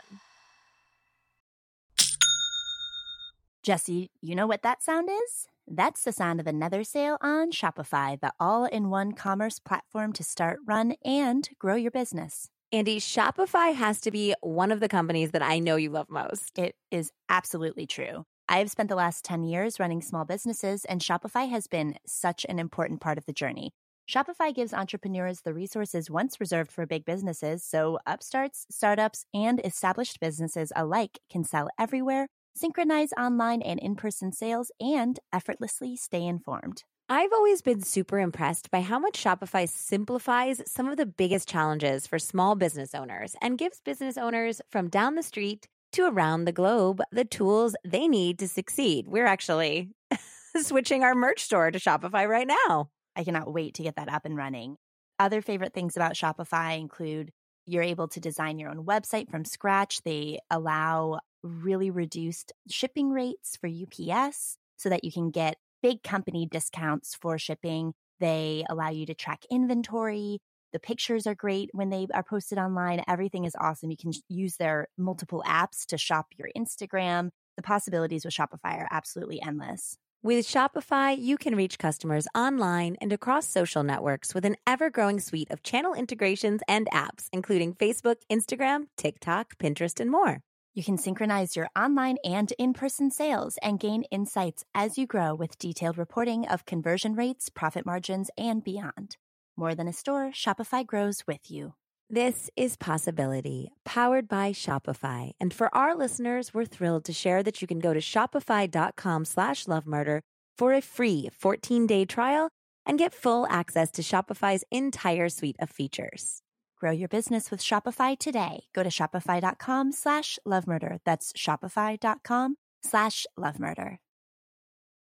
Jessie, 3.63 4.11
you 4.21 4.35
know 4.35 4.49
what 4.49 4.63
that 4.63 4.83
sound 4.83 5.09
is? 5.09 5.47
That's 5.69 6.03
the 6.03 6.11
sound 6.11 6.41
of 6.41 6.49
another 6.49 6.83
sale 6.83 7.17
on 7.21 7.53
Shopify, 7.53 8.21
the 8.21 8.33
all 8.41 8.65
in 8.65 8.91
one 8.91 9.13
commerce 9.13 9.61
platform 9.61 10.13
to 10.15 10.25
start, 10.25 10.59
run, 10.67 10.95
and 11.05 11.49
grow 11.61 11.77
your 11.77 11.93
business. 11.93 12.51
Andie, 12.73 12.99
Shopify 12.99 13.75
has 13.75 14.01
to 14.01 14.11
be 14.11 14.35
one 14.41 14.73
of 14.73 14.81
the 14.81 14.89
companies 14.89 15.31
that 15.31 15.43
I 15.43 15.61
know 15.61 15.77
you 15.77 15.91
love 15.91 16.11
most. 16.11 16.59
It 16.59 16.75
is 16.91 17.13
absolutely 17.29 17.87
true. 17.87 18.25
I 18.53 18.59
have 18.59 18.71
spent 18.71 18.91
the 18.91 18.97
last 18.97 19.25
10 19.25 19.45
years 19.45 19.81
running 19.81 20.03
small 20.03 20.27
businesses, 20.27 20.85
and 20.85 21.01
Shopify 21.01 21.49
has 21.49 21.67
been 21.67 21.97
such 22.07 22.45
an 22.51 22.59
important 22.59 23.01
part 23.01 23.17
of 23.17 23.25
the 23.25 23.33
journey. 23.33 23.71
Shopify 24.07 24.53
gives 24.53 24.75
entrepreneurs 24.75 25.41
the 25.41 25.55
resources 25.55 26.11
once 26.11 26.39
reserved 26.39 26.71
for 26.71 26.85
big 26.85 27.07
businesses, 27.07 27.65
so 27.65 27.99
upstarts, 28.07 28.67
startups, 28.71 29.25
and 29.33 29.59
established 29.65 30.21
businesses 30.21 30.71
alike 30.77 31.19
can 31.31 31.45
sell 31.45 31.71
everywhere, 31.79 32.27
synchronize 32.55 33.15
online 33.19 33.63
and 33.63 33.81
in 33.81 33.95
person 33.97 34.33
sales, 34.33 34.71
and 34.79 35.19
effortlessly 35.33 35.97
stay 35.97 36.23
informed. 36.23 36.85
I've 37.09 37.33
always 37.33 37.63
been 37.63 37.81
super 37.81 38.19
impressed 38.19 38.71
by 38.71 38.83
how 38.83 38.99
much 38.99 39.23
Shopify 39.25 39.67
simplifies 39.67 40.63
some 40.67 40.89
of 40.89 40.99
the 40.99 41.07
biggest 41.07 41.49
challenges 41.49 42.07
for 42.07 42.19
small 42.19 42.55
business 42.55 42.95
owners 42.95 43.35
and 43.41 43.57
gives 43.57 43.81
business 43.81 44.19
owners 44.19 44.61
from 44.71 44.91
down 44.91 45.15
the 45.15 45.23
street 45.23 45.69
to 45.93 46.07
around 46.07 46.45
the 46.45 46.53
globe 46.53 47.01
the 47.11 47.25
tools 47.25 47.75
they 47.85 48.09
need 48.09 48.39
to 48.39 48.49
succeed. 48.49 49.07
We're 49.09 49.27
actually 49.27 49.91
switching 50.57 51.03
our 51.03 51.15
merch 51.15 51.43
store 51.43 51.71
to 51.71 51.79
Shopify 51.79 52.29
right 52.29 52.49
now. 52.69 52.91
I 53.15 53.25
cannot 53.25 53.53
wait 53.53 53.75
to 53.75 53.83
get 53.83 53.97
that 53.97 54.13
up 54.13 54.25
and 54.25 54.37
running. 54.37 54.77
Other 55.19 55.43
favorite 55.43 55.75
things 55.75 55.97
about 55.97 56.15
Shopify 56.15 56.79
include 56.81 57.31
you're 57.67 57.83
able 57.83 58.09
to 58.09 58.21
design 58.21 58.59
your 58.59 58.71
own 58.71 58.85
website 58.85 59.31
from 59.31 59.45
scratch. 59.45 60.03
They 60.03 60.39
allow 60.51 61.21
really 61.43 61.91
reduced 61.91 62.53
shipping 62.71 63.11
rates 63.11 63.57
for 63.61 63.69
UPS 63.69 64.57
so 64.77 64.89
that 64.89 65.05
you 65.05 65.13
can 65.13 65.31
get 65.31 65.57
big 65.83 66.03
company 66.03 66.47
discounts 66.51 67.15
for 67.15 67.39
shipping. 67.39 67.93
They 68.21 68.65
allow 68.69 68.91
you 68.91 69.07
to 69.07 69.15
track 69.15 69.43
inventory. 69.51 70.39
The 70.73 70.81
pictures 70.81 71.27
are 71.27 71.35
great 71.35 71.71
when 71.73 71.91
they 71.91 72.07
are 72.15 72.23
posted 72.23 72.59
online. 72.59 73.03
Everything 73.07 73.45
is 73.45 73.55
awesome. 73.61 73.91
You 73.91 73.97
can 73.97 74.13
use 74.29 74.57
their 74.57 74.89
multiple 74.97 75.45
apps 75.47 75.85
to 75.87 75.99
shop 75.99 76.29
your 76.37 76.49
Instagram. 76.57 77.31
The 77.57 77.63
possibilities 77.63 78.25
with 78.25 78.35
Shopify 78.35 78.79
are 78.79 78.89
absolutely 78.91 79.43
endless. 79.43 79.99
With 80.23 80.47
Shopify, 80.47 81.19
you 81.19 81.37
can 81.37 81.57
reach 81.57 81.79
customers 81.79 82.29
online 82.35 82.97
and 83.01 83.13
across 83.13 83.49
social 83.49 83.83
networks 83.83 84.35
with 84.35 84.45
an 84.45 84.57
ever 84.67 84.89
growing 84.89 85.19
suite 85.19 85.51
of 85.51 85.65
channel 85.65 85.95
integrations 85.95 86.63
and 86.69 86.89
apps, 86.93 87.29
including 87.33 87.75
Facebook, 87.75 88.17
Instagram, 88.31 88.85
TikTok, 88.97 89.59
Pinterest, 89.59 89.99
and 89.99 90.11
more. 90.11 90.41
You 90.75 90.85
can 90.85 90.97
synchronize 90.97 91.55
your 91.55 91.69
online 91.77 92.17
and 92.25 92.51
in 92.59 92.73
person 92.73 93.11
sales 93.11 93.59
and 93.63 93.79
gain 93.79 94.05
insights 94.05 94.65
as 94.75 94.97
you 94.97 95.07
grow 95.07 95.35
with 95.35 95.59
detailed 95.59 95.99
reporting 95.99 96.47
of 96.47 96.65
conversion 96.65 97.15
rates, 97.15 97.51
profit 97.51 97.85
margins, 97.85 98.31
and 98.39 98.65
beyond. 98.65 99.17
More 99.57 99.75
than 99.75 99.89
a 99.89 99.93
store, 99.93 100.31
Shopify 100.31 100.85
grows 100.87 101.25
with 101.27 101.51
you. 101.51 101.75
This 102.09 102.51
is 102.57 102.77
Possibility, 102.77 103.73
powered 103.85 104.29
by 104.29 104.53
Shopify. 104.53 105.33
And 105.41 105.53
for 105.55 105.75
our 105.75 105.95
listeners, 105.95 106.53
we're 106.53 106.67
thrilled 106.67 107.05
to 107.05 107.13
share 107.13 107.43
that 107.43 107.61
you 107.61 107.67
can 107.67 107.79
go 107.79 107.95
to 107.95 108.01
shopify.com 108.01 109.25
slash 109.25 109.65
lovemurder 109.65 110.21
for 110.59 110.75
a 110.75 110.83
free 110.83 111.31
14-day 111.43 112.05
trial 112.05 112.51
and 112.85 112.99
get 112.99 113.15
full 113.15 113.47
access 113.49 113.91
to 113.93 114.03
Shopify's 114.03 114.65
entire 114.71 115.29
suite 115.29 115.57
of 115.59 115.71
features. 115.71 116.43
Grow 116.77 116.91
your 116.91 117.09
business 117.09 117.51
with 117.51 117.61
Shopify 117.61 118.19
today. 118.19 118.65
Go 118.75 118.83
to 118.83 118.91
shopify.com 118.91 119.93
slash 119.93 120.39
lovemurder. 120.47 120.99
That's 121.05 121.33
shopify.com 121.33 122.57
slash 122.83 123.25
lovemurder. 123.39 123.99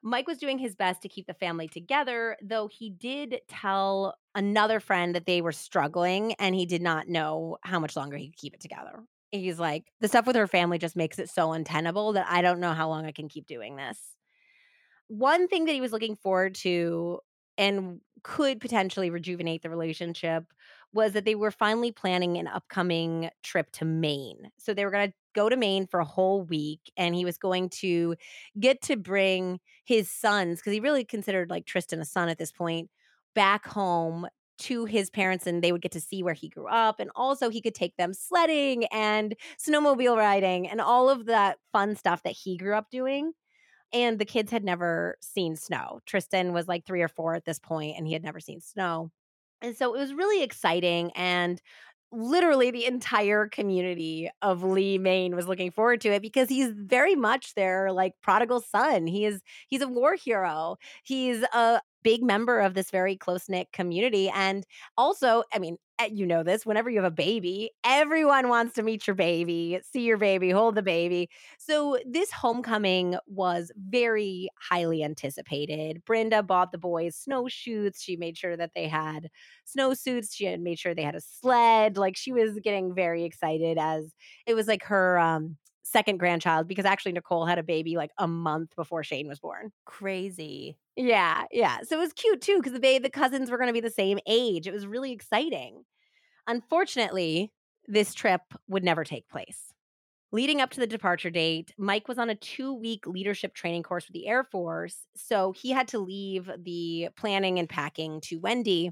Mike 0.03 0.27
was 0.27 0.37
doing 0.37 0.57
his 0.59 0.75
best 0.75 1.01
to 1.01 1.09
keep 1.09 1.27
the 1.27 1.33
family 1.33 1.67
together, 1.67 2.35
though 2.43 2.67
he 2.67 2.89
did 2.89 3.39
tell 3.47 4.15
another 4.35 4.81
friend 4.81 5.15
that 5.15 5.25
they 5.25 5.41
were 5.41 5.53
struggling 5.53 6.33
and 6.33 6.53
he 6.53 6.65
did 6.65 6.81
not 6.81 7.07
know 7.07 7.57
how 7.61 7.79
much 7.79 7.95
longer 7.95 8.17
he 8.17 8.27
could 8.27 8.37
keep 8.37 8.53
it 8.53 8.59
together. 8.59 9.03
He's 9.31 9.59
like, 9.59 9.85
the 10.01 10.09
stuff 10.09 10.27
with 10.27 10.35
her 10.35 10.45
family 10.45 10.77
just 10.77 10.97
makes 10.97 11.19
it 11.19 11.29
so 11.29 11.53
untenable 11.53 12.13
that 12.13 12.27
I 12.29 12.41
don't 12.41 12.59
know 12.59 12.73
how 12.73 12.89
long 12.89 13.05
I 13.05 13.13
can 13.13 13.29
keep 13.29 13.47
doing 13.47 13.77
this. 13.77 13.97
One 15.07 15.47
thing 15.47 15.65
that 15.65 15.73
he 15.73 15.81
was 15.81 15.93
looking 15.93 16.17
forward 16.17 16.55
to 16.55 17.21
and 17.57 18.01
could 18.23 18.59
potentially 18.59 19.09
rejuvenate 19.09 19.61
the 19.61 19.69
relationship 19.69 20.43
was 20.93 21.13
that 21.13 21.25
they 21.25 21.35
were 21.35 21.51
finally 21.51 21.91
planning 21.91 22.37
an 22.37 22.47
upcoming 22.47 23.29
trip 23.43 23.71
to 23.73 23.85
Maine. 23.85 24.51
So 24.57 24.73
they 24.73 24.85
were 24.85 24.91
going 24.91 25.09
to 25.09 25.15
go 25.33 25.49
to 25.49 25.57
Maine 25.57 25.87
for 25.87 25.99
a 25.99 26.05
whole 26.05 26.43
week 26.43 26.79
and 26.95 27.15
he 27.15 27.25
was 27.25 27.37
going 27.37 27.69
to 27.69 28.15
get 28.59 28.81
to 28.83 28.95
bring 28.95 29.59
his 29.85 30.09
sons 30.09 30.59
because 30.59 30.73
he 30.73 30.79
really 30.79 31.03
considered 31.03 31.49
like 31.49 31.65
Tristan 31.65 31.99
a 31.99 32.05
son 32.05 32.29
at 32.29 32.37
this 32.37 32.51
point 32.51 32.89
back 33.33 33.67
home 33.67 34.27
to 34.59 34.85
his 34.85 35.09
parents 35.09 35.47
and 35.47 35.63
they 35.63 35.71
would 35.71 35.81
get 35.81 35.91
to 35.91 35.99
see 35.99 36.21
where 36.21 36.35
he 36.35 36.47
grew 36.47 36.67
up 36.67 36.99
and 36.99 37.09
also 37.15 37.49
he 37.49 37.61
could 37.61 37.73
take 37.73 37.95
them 37.97 38.13
sledding 38.13 38.85
and 38.85 39.35
snowmobile 39.59 40.15
riding 40.15 40.69
and 40.69 40.79
all 40.79 41.09
of 41.09 41.25
that 41.25 41.57
fun 41.71 41.95
stuff 41.95 42.21
that 42.23 42.31
he 42.33 42.55
grew 42.55 42.75
up 42.75 42.89
doing 42.91 43.33
and 43.93 44.19
the 44.19 44.25
kids 44.25 44.51
had 44.51 44.63
never 44.63 45.17
seen 45.21 45.55
snow. 45.55 45.99
Tristan 46.05 46.53
was 46.53 46.67
like 46.67 46.85
3 46.85 47.01
or 47.01 47.07
4 47.07 47.35
at 47.35 47.45
this 47.45 47.59
point 47.59 47.97
and 47.97 48.07
he 48.07 48.13
had 48.13 48.23
never 48.23 48.39
seen 48.39 48.61
snow. 48.61 49.11
And 49.63 49.77
so 49.77 49.95
it 49.95 49.99
was 49.99 50.13
really 50.13 50.43
exciting 50.43 51.11
and 51.15 51.61
literally 52.11 52.71
the 52.71 52.85
entire 52.85 53.47
community 53.49 54.29
of 54.43 54.63
Lee, 54.63 54.99
Maine 54.99 55.35
was 55.35 55.47
looking 55.47 55.71
forward 55.71 56.01
to 56.01 56.09
it 56.13 56.21
because 56.21 56.49
he's 56.49 56.71
very 56.71 57.15
much 57.15 57.55
their 57.55 57.91
like 57.91 58.13
prodigal 58.21 58.61
son. 58.61 59.07
He 59.07 59.25
is 59.25 59.41
he's 59.69 59.81
a 59.81 59.87
war 59.87 60.15
hero. 60.15 60.77
He's 61.03 61.43
a 61.53 61.81
big 62.03 62.21
member 62.23 62.59
of 62.59 62.73
this 62.73 62.91
very 62.91 63.15
close 63.15 63.49
knit 63.49 63.71
community. 63.73 64.29
And 64.29 64.65
also, 64.97 65.43
I 65.53 65.59
mean, 65.59 65.77
eh, 65.99 66.09
you 66.11 66.25
know 66.25 66.43
this, 66.43 66.65
whenever 66.65 66.89
you 66.89 66.97
have 67.01 67.11
a 67.11 67.15
baby, 67.15 67.71
everyone 67.85 68.49
wants 68.49 68.73
to 68.75 68.83
meet 68.83 69.07
your 69.07 69.15
baby, 69.15 69.79
see 69.91 70.01
your 70.03 70.17
baby, 70.17 70.49
hold 70.51 70.75
the 70.75 70.81
baby. 70.81 71.29
So 71.59 71.97
this 72.05 72.31
homecoming 72.31 73.15
was 73.27 73.71
very 73.77 74.49
highly 74.59 75.03
anticipated. 75.03 76.03
Brenda 76.05 76.43
bought 76.43 76.71
the 76.71 76.77
boys 76.77 77.15
snowshoes. 77.15 78.01
She 78.01 78.15
made 78.17 78.37
sure 78.37 78.57
that 78.57 78.71
they 78.75 78.87
had 78.87 79.29
snowsuits. 79.65 80.33
She 80.33 80.45
had 80.45 80.59
made 80.61 80.79
sure 80.79 80.93
they 80.93 81.03
had 81.03 81.15
a 81.15 81.21
sled. 81.21 81.97
Like 81.97 82.15
she 82.17 82.31
was 82.31 82.59
getting 82.63 82.93
very 82.93 83.23
excited 83.23 83.77
as 83.77 84.13
it 84.45 84.53
was 84.53 84.67
like 84.67 84.83
her 84.83 85.17
um 85.19 85.57
second 85.83 86.17
grandchild 86.17 86.67
because 86.67 86.85
actually 86.85 87.11
Nicole 87.11 87.45
had 87.45 87.59
a 87.59 87.63
baby 87.63 87.95
like 87.97 88.11
a 88.17 88.27
month 88.27 88.75
before 88.75 89.03
Shane 89.03 89.27
was 89.27 89.39
born. 89.39 89.71
Crazy. 89.85 90.77
Yeah, 90.95 91.45
yeah. 91.51 91.79
So 91.83 91.97
it 91.97 91.99
was 91.99 92.13
cute 92.13 92.41
too 92.41 92.57
because 92.61 92.79
the 92.79 92.99
the 92.99 93.09
cousins 93.09 93.49
were 93.49 93.57
going 93.57 93.67
to 93.67 93.73
be 93.73 93.79
the 93.81 93.89
same 93.89 94.19
age. 94.27 94.67
It 94.67 94.73
was 94.73 94.85
really 94.85 95.11
exciting. 95.11 95.83
Unfortunately, 96.47 97.51
this 97.87 98.13
trip 98.13 98.41
would 98.67 98.83
never 98.83 99.03
take 99.05 99.29
place. 99.29 99.73
Leading 100.31 100.61
up 100.61 100.71
to 100.71 100.81
the 100.81 100.87
departure 100.87 101.31
date, 101.31 101.73
Mike 101.77 102.07
was 102.09 102.19
on 102.19 102.29
a 102.29 102.35
two 102.35 102.73
week 102.75 103.07
leadership 103.07 103.55
training 103.55 103.83
course 103.83 104.07
with 104.07 104.13
the 104.15 104.27
Air 104.27 104.43
Force. 104.45 105.07
So 105.15 105.53
he 105.53 105.71
had 105.71 105.89
to 105.89 105.99
leave 105.99 106.49
the 106.63 107.09
planning 107.17 107.59
and 107.59 107.69
packing 107.69 108.21
to 108.23 108.41
Wendi. 108.41 108.91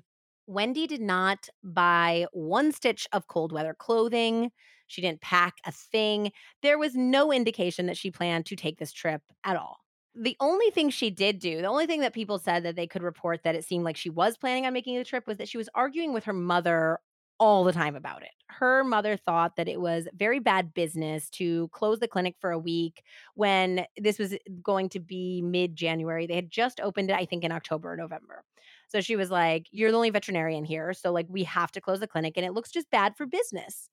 Wendi 0.50 0.88
did 0.88 1.02
not 1.02 1.50
buy 1.64 2.28
one 2.34 2.72
stitch 2.74 3.08
of 3.14 3.28
cold 3.28 3.54
weather 3.54 3.76
clothing. 3.78 4.52
She 4.88 5.02
didn't 5.02 5.22
pack 5.22 5.56
a 5.66 5.74
thing. 5.74 6.32
There 6.64 6.80
was 6.80 6.96
no 6.96 7.34
indication 7.34 7.88
that 7.88 7.98
she 7.98 8.12
planned 8.12 8.48
to 8.48 8.58
take 8.58 8.80
this 8.80 8.94
trip 8.94 9.24
at 9.46 9.58
all. 9.58 9.81
The 10.14 10.36
only 10.40 10.70
thing 10.72 10.90
she 10.90 11.10
did 11.10 11.40
do, 11.40 11.62
the 11.62 11.68
only 11.68 11.86
thing 11.88 12.02
that 12.02 12.14
people 12.14 12.38
said 12.38 12.64
that 12.64 12.76
they 12.76 12.88
could 12.88 13.02
report 13.02 13.44
that 13.44 13.56
it 13.56 13.64
seemed 13.64 13.86
like 13.86 13.96
she 13.96 14.10
was 14.10 14.38
planning 14.38 14.66
on 14.66 14.74
making 14.74 14.98
the 14.98 15.06
trip 15.06 15.26
was 15.26 15.38
that 15.38 15.48
she 15.48 15.58
was 15.58 15.70
arguing 15.74 16.12
with 16.12 16.26
her 16.26 16.34
mother 16.34 17.00
all 17.40 17.64
the 17.64 17.72
time 17.72 17.96
about 17.96 18.22
it. 18.22 18.30
Her 18.48 18.84
mother 18.84 19.16
thought 19.18 19.56
that 19.56 19.70
it 19.70 19.80
was 19.80 20.08
very 20.14 20.40
bad 20.40 20.74
business 20.74 21.30
to 21.32 21.70
close 21.70 22.00
the 22.00 22.08
clinic 22.08 22.36
for 22.40 22.52
a 22.52 22.60
week 22.60 23.04
when 23.36 23.86
this 23.98 24.20
was 24.20 24.36
going 24.62 24.90
to 24.90 25.00
be 25.00 25.42
mid 25.42 25.76
January. 25.76 26.28
They 26.28 26.36
had 26.36 26.52
just 26.52 26.80
opened 26.82 27.10
it, 27.10 27.16
I 27.16 27.26
think, 27.26 27.44
in 27.44 27.52
October 27.52 27.94
or 27.94 27.98
November. 27.98 28.44
So 28.90 29.00
she 29.02 29.16
was 29.16 29.32
like, 29.32 29.68
You're 29.72 29.92
the 29.92 29.98
only 29.98 30.12
veterinarian 30.12 30.66
here. 30.66 30.94
So, 30.94 31.12
like, 31.12 31.26
we 31.30 31.46
have 31.46 31.72
to 31.72 31.82
close 31.82 32.02
the 32.02 32.08
clinic 32.08 32.34
and 32.36 32.46
it 32.46 32.52
looks 32.54 32.70
just 32.70 32.92
bad 32.92 33.16
for 33.16 33.26
business. 33.26 33.90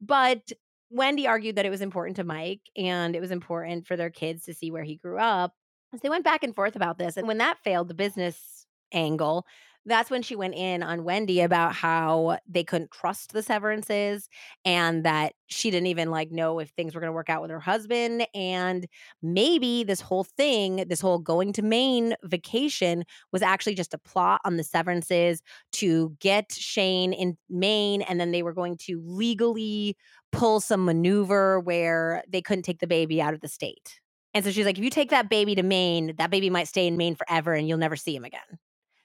But 0.00 0.52
Wendi 0.94 1.26
argued 1.26 1.56
that 1.56 1.66
it 1.66 1.70
was 1.70 1.80
important 1.80 2.16
to 2.16 2.24
Mike 2.24 2.60
and 2.76 3.16
it 3.16 3.20
was 3.20 3.30
important 3.30 3.86
for 3.86 3.96
their 3.96 4.10
kids 4.10 4.44
to 4.44 4.54
see 4.54 4.70
where 4.70 4.82
he 4.82 4.96
grew 4.96 5.18
up. 5.18 5.54
So 5.92 6.00
they 6.02 6.08
went 6.08 6.24
back 6.24 6.42
and 6.42 6.54
forth 6.54 6.76
about 6.76 6.98
this. 6.98 7.16
And 7.16 7.26
when 7.26 7.38
that 7.38 7.58
failed, 7.64 7.88
the 7.88 7.94
business 7.94 8.66
angle, 8.92 9.46
that's 9.84 10.10
when 10.10 10.22
she 10.22 10.36
went 10.36 10.54
in 10.54 10.82
on 10.82 11.00
Wendi 11.00 11.44
about 11.44 11.74
how 11.74 12.38
they 12.48 12.62
couldn't 12.62 12.90
trust 12.90 13.32
the 13.32 13.42
severances 13.42 14.28
and 14.64 15.04
that 15.04 15.34
she 15.46 15.70
didn't 15.70 15.88
even 15.88 16.10
like 16.10 16.30
know 16.30 16.58
if 16.58 16.70
things 16.70 16.94
were 16.94 17.00
going 17.00 17.08
to 17.08 17.14
work 17.14 17.28
out 17.28 17.42
with 17.42 17.50
her 17.50 17.60
husband 17.60 18.26
and 18.34 18.86
maybe 19.22 19.84
this 19.84 20.00
whole 20.00 20.24
thing 20.24 20.84
this 20.88 21.00
whole 21.00 21.18
going 21.18 21.52
to 21.54 21.62
Maine 21.62 22.14
vacation 22.24 23.04
was 23.32 23.42
actually 23.42 23.74
just 23.74 23.94
a 23.94 23.98
plot 23.98 24.40
on 24.44 24.56
the 24.56 24.64
severances 24.64 25.42
to 25.72 26.16
get 26.20 26.52
Shane 26.52 27.12
in 27.12 27.36
Maine 27.50 28.02
and 28.02 28.20
then 28.20 28.30
they 28.30 28.42
were 28.42 28.54
going 28.54 28.76
to 28.78 29.02
legally 29.04 29.96
pull 30.30 30.60
some 30.60 30.84
maneuver 30.84 31.60
where 31.60 32.22
they 32.28 32.40
couldn't 32.40 32.62
take 32.62 32.78
the 32.80 32.86
baby 32.86 33.20
out 33.20 33.34
of 33.34 33.40
the 33.40 33.48
state. 33.48 34.00
And 34.34 34.44
so 34.44 34.50
she's 34.50 34.64
like, 34.64 34.78
if 34.78 34.84
you 34.84 34.90
take 34.90 35.10
that 35.10 35.28
baby 35.28 35.54
to 35.56 35.62
Maine, 35.62 36.14
that 36.16 36.30
baby 36.30 36.48
might 36.48 36.68
stay 36.68 36.86
in 36.86 36.96
Maine 36.96 37.14
forever 37.14 37.52
and 37.52 37.68
you'll 37.68 37.78
never 37.78 37.96
see 37.96 38.16
him 38.16 38.24
again. 38.24 38.40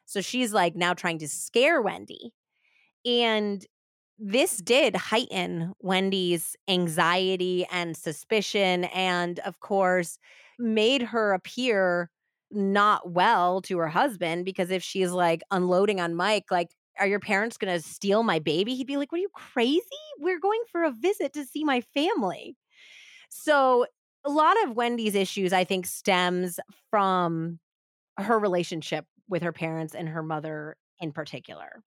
So 0.07 0.21
she's 0.21 0.53
like 0.53 0.75
now 0.75 0.95
trying 0.95 1.19
to 1.19 1.29
scare 1.29 1.83
Wendi. 1.83 2.31
And 3.05 3.65
this 4.19 4.57
did 4.57 4.95
heighten 4.95 5.73
Wendi's 5.79 6.55
anxiety 6.67 7.65
and 7.71 7.95
suspicion. 7.95 8.85
And 8.85 9.39
of 9.39 9.59
course, 9.59 10.17
made 10.59 11.03
her 11.03 11.33
appear 11.33 12.09
not 12.51 13.11
well 13.11 13.61
to 13.61 13.77
her 13.77 13.87
husband 13.87 14.45
because 14.45 14.71
if 14.71 14.81
she's 14.81 15.11
like 15.11 15.43
unloading 15.51 16.01
on 16.01 16.15
Mike, 16.15 16.45
like, 16.49 16.69
are 16.99 17.07
your 17.07 17.19
parents 17.19 17.57
going 17.57 17.73
to 17.73 17.87
steal 17.87 18.23
my 18.23 18.39
baby? 18.39 18.75
He'd 18.75 18.87
be 18.87 18.97
like, 18.97 19.11
What 19.11 19.19
are 19.19 19.21
you 19.21 19.29
crazy? 19.35 19.81
We're 20.19 20.39
going 20.39 20.61
for 20.71 20.83
a 20.83 20.91
visit 20.91 21.33
to 21.33 21.45
see 21.45 21.63
my 21.63 21.81
family. 21.93 22.55
So, 23.29 23.85
a 24.25 24.29
lot 24.29 24.55
of 24.65 24.75
Wendi's 24.75 25.15
issues, 25.15 25.53
I 25.53 25.63
think, 25.63 25.85
stems 25.85 26.59
from 26.89 27.59
her 28.17 28.39
relationship 28.39 29.05
with 29.27 29.43
her 29.43 29.51
parents 29.51 29.95
and 29.95 30.09
her 30.09 30.23
mother 30.23 30.77
in 30.99 31.11
particular. 31.11 31.83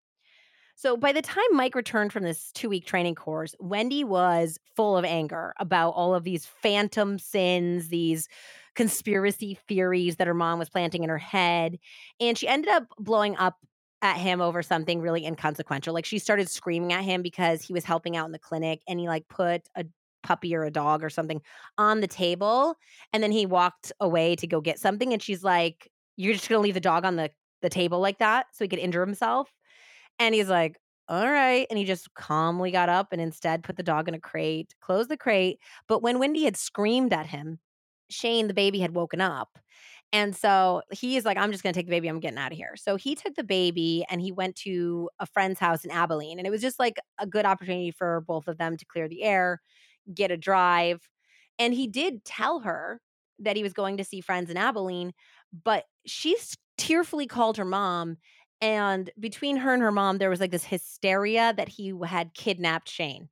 So 0.78 0.94
by 0.96 1.12
the 1.12 1.22
time 1.22 1.44
Mike 1.52 1.74
returned 1.74 2.12
from 2.12 2.22
this 2.22 2.52
two 2.52 2.68
week 2.68 2.84
training 2.84 3.14
course, 3.14 3.54
Wendi 3.62 4.04
was 4.04 4.58
full 4.76 4.96
of 4.96 5.06
anger 5.06 5.54
about 5.58 5.90
all 5.90 6.14
of 6.14 6.24
these 6.24 6.44
phantom 6.44 7.18
sins, 7.18 7.88
these 7.88 8.28
conspiracy 8.74 9.58
theories 9.66 10.16
that 10.16 10.26
her 10.26 10.34
mom 10.34 10.58
was 10.58 10.68
planting 10.68 11.02
in 11.02 11.08
her 11.08 11.16
head. 11.16 11.78
And 12.20 12.36
she 12.36 12.46
ended 12.46 12.70
up 12.70 12.84
blowing 12.98 13.36
up 13.38 13.56
at 14.02 14.18
him 14.18 14.42
over 14.42 14.62
something 14.62 15.00
really 15.00 15.24
inconsequential. 15.24 15.94
Like 15.94 16.04
she 16.04 16.18
started 16.18 16.50
screaming 16.50 16.92
at 16.92 17.04
him 17.04 17.22
because 17.22 17.62
he 17.62 17.72
was 17.72 17.84
helping 17.84 18.14
out 18.14 18.26
in 18.26 18.32
the 18.32 18.38
clinic 18.38 18.82
and 18.86 19.00
he 19.00 19.08
like 19.08 19.26
put 19.28 19.62
a 19.74 19.86
puppy 20.22 20.54
or 20.54 20.64
a 20.64 20.70
dog 20.70 21.02
or 21.02 21.08
something 21.08 21.40
on 21.78 22.00
the 22.00 22.06
table 22.06 22.74
and 23.12 23.22
then 23.22 23.30
he 23.30 23.46
walked 23.46 23.92
away 24.00 24.34
to 24.34 24.46
go 24.46 24.60
get 24.60 24.78
something 24.78 25.12
and 25.12 25.22
she's 25.22 25.44
like 25.44 25.88
you're 26.16 26.34
just 26.34 26.48
gonna 26.48 26.62
leave 26.62 26.74
the 26.74 26.80
dog 26.80 27.04
on 27.04 27.16
the 27.16 27.30
the 27.62 27.70
table 27.70 28.00
like 28.00 28.18
that 28.18 28.46
so 28.52 28.64
he 28.64 28.68
could 28.68 28.78
injure 28.78 29.04
himself 29.04 29.50
and 30.18 30.34
he's 30.34 30.48
like 30.48 30.76
all 31.08 31.28
right 31.28 31.66
and 31.70 31.78
he 31.78 31.84
just 31.84 32.12
calmly 32.14 32.70
got 32.70 32.88
up 32.88 33.08
and 33.12 33.20
instead 33.20 33.62
put 33.62 33.76
the 33.76 33.82
dog 33.82 34.08
in 34.08 34.14
a 34.14 34.20
crate 34.20 34.74
closed 34.80 35.08
the 35.08 35.16
crate 35.16 35.58
but 35.88 36.02
when 36.02 36.18
wendi 36.18 36.44
had 36.44 36.56
screamed 36.56 37.12
at 37.12 37.26
him 37.26 37.58
shane 38.10 38.46
the 38.48 38.54
baby 38.54 38.80
had 38.80 38.94
woken 38.94 39.20
up 39.20 39.58
and 40.12 40.34
so 40.36 40.82
he 40.92 41.16
is 41.16 41.24
like, 41.24 41.36
I'm 41.36 41.50
just 41.50 41.62
going 41.62 41.72
to 41.72 41.78
take 41.78 41.86
the 41.86 41.90
baby. 41.90 42.08
I'm 42.08 42.20
getting 42.20 42.38
out 42.38 42.52
of 42.52 42.58
here. 42.58 42.74
So 42.76 42.96
he 42.96 43.14
took 43.14 43.34
the 43.34 43.44
baby 43.44 44.04
and 44.08 44.20
he 44.20 44.32
went 44.32 44.56
to 44.56 45.10
a 45.18 45.26
friend's 45.26 45.58
house 45.58 45.84
in 45.84 45.90
Abilene. 45.90 46.38
And 46.38 46.46
it 46.46 46.50
was 46.50 46.60
just 46.62 46.78
like 46.78 46.98
a 47.18 47.26
good 47.26 47.44
opportunity 47.44 47.90
for 47.90 48.20
both 48.20 48.46
of 48.48 48.56
them 48.58 48.76
to 48.76 48.84
clear 48.86 49.08
the 49.08 49.24
air, 49.24 49.60
get 50.14 50.30
a 50.30 50.36
drive. 50.36 51.00
And 51.58 51.74
he 51.74 51.86
did 51.86 52.24
tell 52.24 52.60
her 52.60 53.00
that 53.40 53.56
he 53.56 53.62
was 53.62 53.72
going 53.72 53.96
to 53.98 54.04
see 54.04 54.20
friends 54.20 54.48
in 54.48 54.56
Abilene, 54.56 55.12
but 55.64 55.84
she 56.04 56.36
tearfully 56.76 57.26
called 57.26 57.56
her 57.56 57.64
mom. 57.64 58.16
And 58.60 59.10
between 59.20 59.58
her 59.58 59.74
and 59.74 59.82
her 59.82 59.92
mom, 59.92 60.18
there 60.18 60.30
was 60.30 60.40
like 60.40 60.50
this 60.50 60.64
hysteria 60.64 61.52
that 61.56 61.68
he 61.68 61.92
had 62.06 62.34
kidnapped 62.34 62.88
Shane. 62.88 63.28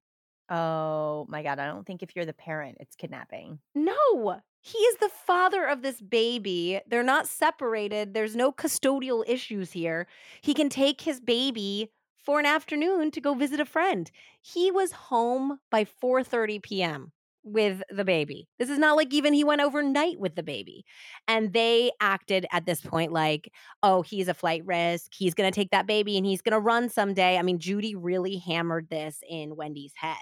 Oh 0.50 1.24
my 1.28 1.42
God. 1.42 1.58
I 1.58 1.66
don't 1.66 1.86
think 1.86 2.02
if 2.02 2.14
you're 2.14 2.26
the 2.26 2.34
parent, 2.34 2.76
it's 2.80 2.96
kidnapping. 2.96 3.58
No, 3.74 4.40
he 4.60 4.78
is 4.78 4.96
the 4.98 5.08
father 5.08 5.64
of 5.64 5.82
this 5.82 6.00
baby. 6.00 6.80
They're 6.86 7.02
not 7.02 7.26
separated. 7.26 8.12
There's 8.12 8.36
no 8.36 8.52
custodial 8.52 9.24
issues 9.26 9.72
here. 9.72 10.06
He 10.42 10.52
can 10.52 10.68
take 10.68 11.00
his 11.00 11.20
baby 11.20 11.90
for 12.18 12.38
an 12.38 12.46
afternoon 12.46 13.10
to 13.12 13.20
go 13.20 13.34
visit 13.34 13.60
a 13.60 13.64
friend. 13.64 14.10
He 14.42 14.70
was 14.70 14.92
home 14.92 15.58
by 15.70 15.84
4:30 15.84 16.62
p.m 16.62 17.12
with 17.44 17.82
the 17.90 18.04
baby. 18.04 18.48
This 18.58 18.70
is 18.70 18.78
not 18.78 18.96
like 18.96 19.12
even 19.12 19.32
he 19.34 19.44
went 19.44 19.60
overnight 19.60 20.18
with 20.18 20.34
the 20.34 20.42
baby. 20.42 20.84
And 21.28 21.52
they 21.52 21.92
acted 22.00 22.46
at 22.50 22.66
this 22.66 22.80
point 22.80 23.12
like, 23.12 23.52
oh, 23.82 24.02
he's 24.02 24.28
a 24.28 24.34
flight 24.34 24.64
risk. 24.64 25.12
He's 25.14 25.34
going 25.34 25.50
to 25.50 25.54
take 25.54 25.70
that 25.70 25.86
baby 25.86 26.16
and 26.16 26.26
he's 26.26 26.42
going 26.42 26.52
to 26.52 26.60
run 26.60 26.88
someday. 26.88 27.38
I 27.38 27.42
mean, 27.42 27.58
Judy 27.58 27.94
really 27.94 28.38
hammered 28.38 28.88
this 28.88 29.20
in 29.28 29.56
Wendi's 29.56 29.92
head. 29.94 30.16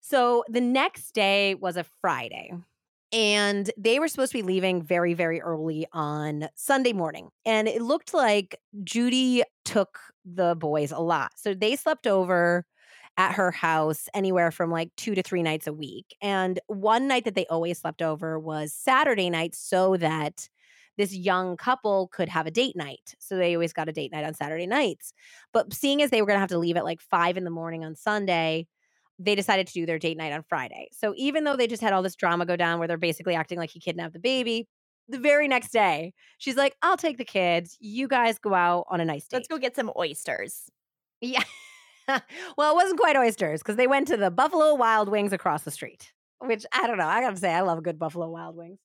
So 0.00 0.44
the 0.48 0.60
next 0.60 1.12
day 1.12 1.54
was 1.54 1.76
a 1.76 1.84
Friday. 2.00 2.52
And 3.12 3.70
they 3.76 3.98
were 3.98 4.06
supposed 4.06 4.30
to 4.32 4.38
be 4.38 4.42
leaving 4.42 4.82
very, 4.82 5.14
very 5.14 5.40
early 5.40 5.84
on 5.92 6.48
Sunday 6.54 6.92
morning. 6.92 7.30
And 7.44 7.66
it 7.66 7.82
looked 7.82 8.14
like 8.14 8.56
Judy 8.84 9.42
took 9.64 9.98
the 10.24 10.54
boys 10.54 10.92
a 10.92 11.00
lot. 11.00 11.32
So 11.36 11.52
they 11.52 11.74
slept 11.74 12.06
over 12.06 12.64
at 13.16 13.32
her 13.32 13.50
house 13.50 14.08
anywhere 14.14 14.50
from 14.50 14.70
like 14.70 14.90
two 14.96 15.14
to 15.14 15.22
three 15.22 15.42
nights 15.42 15.66
a 15.66 15.72
week. 15.72 16.16
And 16.22 16.58
one 16.68 17.06
night 17.08 17.24
that 17.24 17.34
they 17.34 17.46
always 17.46 17.78
slept 17.78 18.02
over 18.02 18.38
was 18.38 18.72
Saturday 18.72 19.28
night 19.30 19.54
so 19.54 19.96
that 19.98 20.48
this 20.96 21.14
young 21.14 21.56
couple 21.56 22.08
could 22.08 22.28
have 22.28 22.46
a 22.46 22.50
date 22.50 22.76
night. 22.76 23.14
So 23.18 23.36
they 23.36 23.54
always 23.54 23.72
got 23.72 23.88
a 23.88 23.92
date 23.92 24.12
night 24.12 24.24
on 24.24 24.34
Saturday 24.34 24.66
nights. 24.66 25.12
But 25.52 25.72
seeing 25.72 26.02
as 26.02 26.10
they 26.10 26.20
were 26.20 26.26
going 26.26 26.36
to 26.36 26.40
have 26.40 26.50
to 26.50 26.58
leave 26.58 26.76
at 26.76 26.84
like 26.84 27.00
five 27.00 27.36
in 27.36 27.44
the 27.44 27.50
morning 27.50 27.84
on 27.84 27.94
Sunday, 27.94 28.66
they 29.18 29.34
decided 29.34 29.66
to 29.66 29.72
do 29.72 29.86
their 29.86 29.98
date 29.98 30.16
night 30.16 30.32
on 30.32 30.42
Friday. 30.48 30.88
So 30.92 31.14
even 31.16 31.44
though 31.44 31.56
they 31.56 31.66
just 31.66 31.82
had 31.82 31.92
all 31.92 32.02
this 32.02 32.16
drama 32.16 32.46
go 32.46 32.56
down 32.56 32.78
where 32.78 32.88
they're 32.88 32.96
basically 32.96 33.34
acting 33.34 33.58
like 33.58 33.70
he 33.70 33.80
kidnapped 33.80 34.14
the 34.14 34.18
baby, 34.18 34.66
the 35.08 35.18
very 35.18 35.48
next 35.48 35.72
day, 35.72 36.14
she's 36.38 36.56
like, 36.56 36.74
I'll 36.82 36.96
take 36.96 37.18
the 37.18 37.24
kids. 37.24 37.76
You 37.80 38.08
guys 38.08 38.38
go 38.38 38.54
out 38.54 38.86
on 38.88 39.00
a 39.00 39.04
nice 39.04 39.26
date. 39.26 39.38
Let's 39.38 39.48
go 39.48 39.58
get 39.58 39.76
some 39.76 39.90
oysters. 39.96 40.70
Yeah. 41.20 41.42
well, 42.56 42.72
it 42.72 42.74
wasn't 42.74 43.00
quite 43.00 43.16
oysters 43.16 43.60
because 43.60 43.76
they 43.76 43.86
went 43.86 44.08
to 44.08 44.16
the 44.16 44.30
Buffalo 44.30 44.74
Wild 44.74 45.08
Wings 45.08 45.32
across 45.32 45.62
the 45.62 45.70
street, 45.70 46.12
which 46.38 46.64
I 46.72 46.86
don't 46.86 46.98
know. 46.98 47.06
I 47.06 47.20
got 47.20 47.30
to 47.30 47.36
say, 47.36 47.52
I 47.52 47.60
love 47.60 47.78
a 47.78 47.82
good 47.82 47.98
Buffalo 47.98 48.28
Wild 48.28 48.56
Wings. 48.56 48.78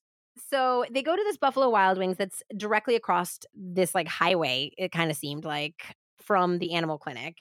So 0.50 0.84
they 0.90 1.02
go 1.02 1.16
to 1.16 1.22
this 1.22 1.38
Buffalo 1.38 1.70
Wild 1.70 1.98
Wings 1.98 2.16
that's 2.18 2.42
directly 2.56 2.94
across 2.94 3.38
this 3.54 3.94
like 3.94 4.08
highway, 4.08 4.70
it 4.76 4.92
kind 4.92 5.10
of 5.10 5.16
seemed 5.16 5.44
like 5.44 5.82
from 6.20 6.58
the 6.58 6.74
animal 6.74 6.98
clinic 6.98 7.36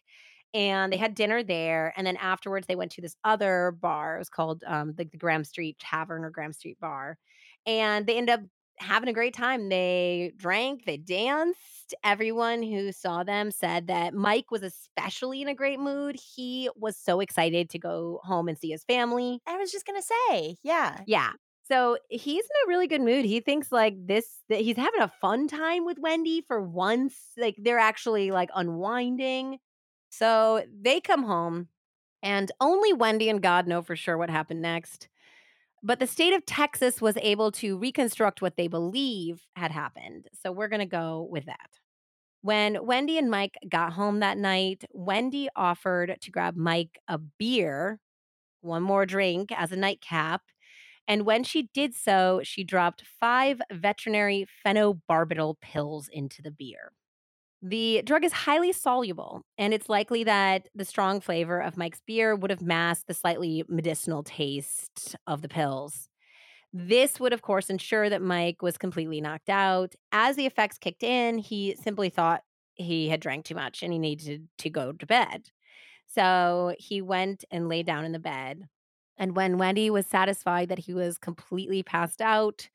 and 0.56 0.92
they 0.92 0.98
had 0.98 1.16
dinner 1.16 1.44
there. 1.44 1.94
And 1.98 2.08
then 2.08 2.16
afterwards, 2.16 2.66
they 2.66 2.78
went 2.78 2.94
to 2.94 3.02
this 3.02 3.18
other 3.26 3.76
bar. 3.82 4.16
It 4.16 4.20
was 4.20 4.30
called 4.30 4.64
um, 4.66 4.94
the, 4.96 5.04
the 5.04 5.18
Graham 5.18 5.44
Street 5.44 5.78
Tavern 5.80 6.24
or 6.24 6.30
Graham 6.30 6.54
Street 6.54 6.80
Bar. 6.80 7.18
And 7.66 8.08
they 8.08 8.18
end 8.18 8.30
up 8.30 8.40
having 8.78 9.10
a 9.10 9.14
great 9.14 9.34
time. 9.34 9.70
They 9.70 10.34
drank, 10.38 10.86
they 10.86 10.98
danced. 10.98 11.94
Everyone 12.04 12.64
who 12.64 12.92
saw 12.92 13.24
them 13.24 13.52
said 13.52 13.88
that 13.88 14.14
Mike 14.14 14.50
was 14.50 14.64
especially 14.64 15.42
in 15.42 15.48
a 15.48 15.54
great 15.54 15.80
mood. 15.80 16.16
He 16.36 16.70
was 16.76 16.98
so 16.98 17.20
excited 17.20 17.70
to 17.70 17.80
go 17.80 18.20
home 18.24 18.48
and 18.48 18.58
see 18.58 18.72
his 18.72 18.84
family. 18.84 19.40
I 19.48 19.58
was 19.58 19.72
just 19.72 19.86
going 19.86 20.02
to 20.02 20.08
say, 20.30 20.58
yeah. 20.64 21.02
Yeah. 21.06 21.32
So 21.68 21.98
he's 22.10 22.44
in 22.44 22.66
a 22.66 22.68
really 22.68 22.88
good 22.88 23.02
mood. 23.02 23.26
He 23.26 23.40
thinks 23.40 23.72
like 23.72 23.96
this 24.06 24.44
that 24.50 24.62
he's 24.62 24.78
having 24.78 25.02
a 25.02 25.12
fun 25.22 25.48
time 25.48 25.86
with 25.86 26.02
Wendi 26.02 26.42
for 26.48 26.62
once. 26.62 27.16
Like 27.38 27.56
they're 27.58 27.80
actually 27.80 28.32
like 28.32 28.50
unwinding. 28.54 29.58
So 30.10 30.64
they 30.82 31.02
come 31.02 31.24
home, 31.24 31.68
and 32.24 32.52
only 32.62 32.94
Wendi 32.94 33.30
and 33.30 33.42
God 33.42 33.68
know 33.68 33.82
for 33.82 33.96
sure 33.96 34.18
what 34.18 34.30
happened 34.30 34.62
next. 34.62 35.10
But 35.86 36.00
the 36.00 36.08
state 36.08 36.34
of 36.34 36.48
Texas 36.48 37.00
was 37.00 37.16
able 37.22 37.52
to 37.52 37.78
reconstruct 37.78 38.42
what 38.42 38.58
they 38.58 38.68
believe 38.68 39.44
had 39.56 39.70
happened. 39.70 40.28
So 40.42 40.52
we're 40.52 40.68
going 40.68 40.80
to 40.80 40.88
go 40.88 41.28
with 41.30 41.46
that. 41.46 41.78
When 42.42 42.78
Wendi 42.78 43.20
and 43.20 43.30
Mike 43.30 43.56
got 43.70 43.94
home 43.94 44.20
that 44.22 44.40
night, 44.40 44.84
Wendi 44.96 45.46
offered 45.56 46.18
to 46.20 46.32
grab 46.32 46.56
Mike 46.56 46.98
a 47.08 47.20
beer, 47.20 48.00
one 48.62 48.82
more 48.82 49.06
drink 49.06 49.52
as 49.56 49.72
a 49.72 49.76
nightcap. 49.76 50.42
And 51.08 51.24
when 51.24 51.44
she 51.44 51.70
did 51.72 51.94
so, 51.94 52.42
she 52.44 52.64
dropped 52.64 53.04
five 53.20 53.62
veterinary 53.72 54.48
phenobarbital 54.66 55.60
pills 55.62 56.10
into 56.12 56.42
the 56.42 56.50
beer. 56.50 56.94
The 57.68 58.03
drug 58.05 58.24
is 58.24 58.32
highly 58.32 58.72
soluble, 58.72 59.41
and 59.57 59.74
it's 59.74 59.89
likely 59.89 60.24
that 60.26 60.70
the 60.76 60.86
strong 60.86 61.20
flavor 61.20 61.59
of 61.59 61.78
Mike's 61.78 61.99
beer 62.05 62.36
would 62.36 62.51
have 62.51 62.61
masked 62.61 63.07
the 63.07 63.16
slightly 63.16 63.63
medicinal 63.68 64.22
taste 64.22 65.16
of 65.26 65.41
the 65.41 65.49
pills. 65.49 66.07
This 66.72 67.20
would, 67.20 67.34
of 67.34 67.41
course, 67.41 67.72
ensure 67.72 68.07
that 68.07 68.22
Mike 68.22 68.61
was 68.61 68.78
completely 68.78 69.20
knocked 69.20 69.49
out. 69.49 69.95
As 70.11 70.36
the 70.36 70.45
effects 70.45 70.78
kicked 70.78 71.01
in, 71.01 71.39
he 71.39 71.76
simply 71.82 72.09
thought 72.09 72.43
he 72.76 73.09
had 73.09 73.20
drank 73.20 73.45
too 73.45 73.55
much 73.55 73.82
and 73.82 73.91
he 73.91 73.97
needed 73.97 74.47
to 74.59 74.70
go 74.70 74.91
to 74.91 75.05
bed. 75.07 75.49
So 76.05 76.76
he 76.78 77.01
went 77.01 77.45
and 77.49 77.68
lay 77.68 77.82
down 77.82 78.05
in 78.05 78.11
the 78.11 78.20
bed. 78.20 78.68
And 79.18 79.36
when 79.36 79.57
Wendi 79.57 79.89
was 79.89 80.05
satisfied 80.05 80.70
that 80.70 80.86
he 80.86 80.93
was 80.93 81.18
completely 81.18 81.82
passed 81.82 82.22
out, 82.22 82.70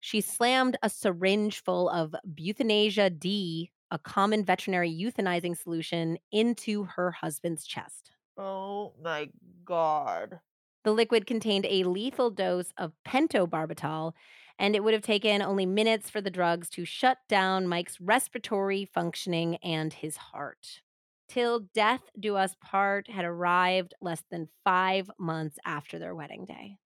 she 0.00 0.20
slammed 0.20 0.78
a 0.82 0.90
syringe 0.90 1.62
full 1.62 1.88
of 1.88 2.16
Beuthanasia 2.26 3.08
D 3.08 3.70
a 3.92 3.98
common 3.98 4.42
veterinary 4.42 4.90
euthanizing 4.90 5.56
solution 5.56 6.16
into 6.32 6.84
her 6.84 7.10
husband's 7.10 7.66
chest. 7.66 8.12
Oh 8.38 8.94
my 9.00 9.28
God. 9.66 10.40
The 10.84 10.92
liquid 10.92 11.26
contained 11.26 11.66
a 11.66 11.84
lethal 11.84 12.30
dose 12.30 12.72
of 12.78 12.94
pentobarbital, 13.06 14.14
and 14.58 14.74
it 14.74 14.82
would 14.82 14.94
have 14.94 15.02
taken 15.02 15.42
only 15.42 15.66
minutes 15.66 16.08
for 16.08 16.22
the 16.22 16.30
drugs 16.30 16.70
to 16.70 16.86
shut 16.86 17.18
down 17.28 17.68
Mike's 17.68 18.00
respiratory 18.00 18.86
functioning 18.86 19.56
and 19.56 19.92
his 19.92 20.16
heart. 20.16 20.80
Till 21.28 21.60
death 21.60 22.02
do 22.18 22.36
us 22.36 22.56
part 22.62 23.10
had 23.10 23.26
arrived 23.26 23.94
less 24.00 24.22
than 24.30 24.48
five 24.64 25.10
months 25.18 25.58
after 25.66 25.98
their 25.98 26.14
wedding 26.14 26.46
day. 26.46 26.78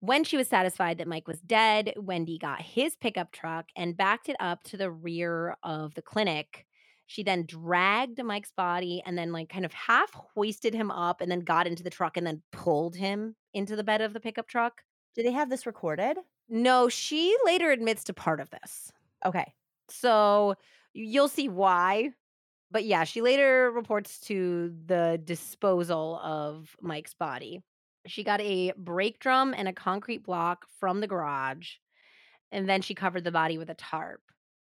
When 0.00 0.22
she 0.22 0.36
was 0.36 0.46
satisfied 0.46 0.98
that 0.98 1.08
Mike 1.08 1.26
was 1.26 1.40
dead, 1.40 1.92
Wendi 1.96 2.40
got 2.40 2.62
his 2.62 2.94
pickup 2.94 3.32
truck 3.32 3.66
and 3.76 3.96
backed 3.96 4.28
it 4.28 4.36
up 4.38 4.62
to 4.64 4.76
the 4.76 4.90
rear 4.90 5.56
of 5.62 5.94
the 5.94 6.02
clinic. 6.02 6.66
She 7.06 7.22
then 7.22 7.46
dragged 7.46 8.22
Mike's 8.22 8.52
body 8.52 9.02
and 9.04 9.18
then, 9.18 9.32
like, 9.32 9.48
kind 9.48 9.64
of 9.64 9.72
half 9.72 10.12
hoisted 10.12 10.74
him 10.74 10.90
up 10.90 11.20
and 11.20 11.30
then 11.30 11.40
got 11.40 11.66
into 11.66 11.82
the 11.82 11.90
truck 11.90 12.16
and 12.16 12.26
then 12.26 12.42
pulled 12.52 12.94
him 12.94 13.34
into 13.54 13.74
the 13.74 13.82
bed 13.82 14.00
of 14.00 14.12
the 14.12 14.20
pickup 14.20 14.46
truck. 14.46 14.82
Do 15.16 15.22
they 15.22 15.32
have 15.32 15.50
this 15.50 15.66
recorded? 15.66 16.18
No, 16.48 16.88
she 16.88 17.34
later 17.44 17.70
admits 17.70 18.04
to 18.04 18.12
part 18.12 18.40
of 18.40 18.50
this. 18.50 18.92
Okay. 19.24 19.52
So 19.88 20.54
you'll 20.92 21.28
see 21.28 21.48
why. 21.48 22.10
But 22.70 22.84
yeah, 22.84 23.04
she 23.04 23.22
later 23.22 23.72
reports 23.74 24.20
to 24.20 24.74
the 24.86 25.20
disposal 25.24 26.20
of 26.22 26.76
Mike's 26.80 27.14
body. 27.14 27.62
She 28.08 28.24
got 28.24 28.40
a 28.40 28.72
brake 28.76 29.20
drum 29.20 29.54
and 29.56 29.68
a 29.68 29.72
concrete 29.72 30.24
block 30.24 30.66
from 30.78 31.00
the 31.00 31.06
garage, 31.06 31.74
and 32.50 32.68
then 32.68 32.82
she 32.82 32.94
covered 32.94 33.24
the 33.24 33.30
body 33.30 33.58
with 33.58 33.70
a 33.70 33.74
tarp. 33.74 34.20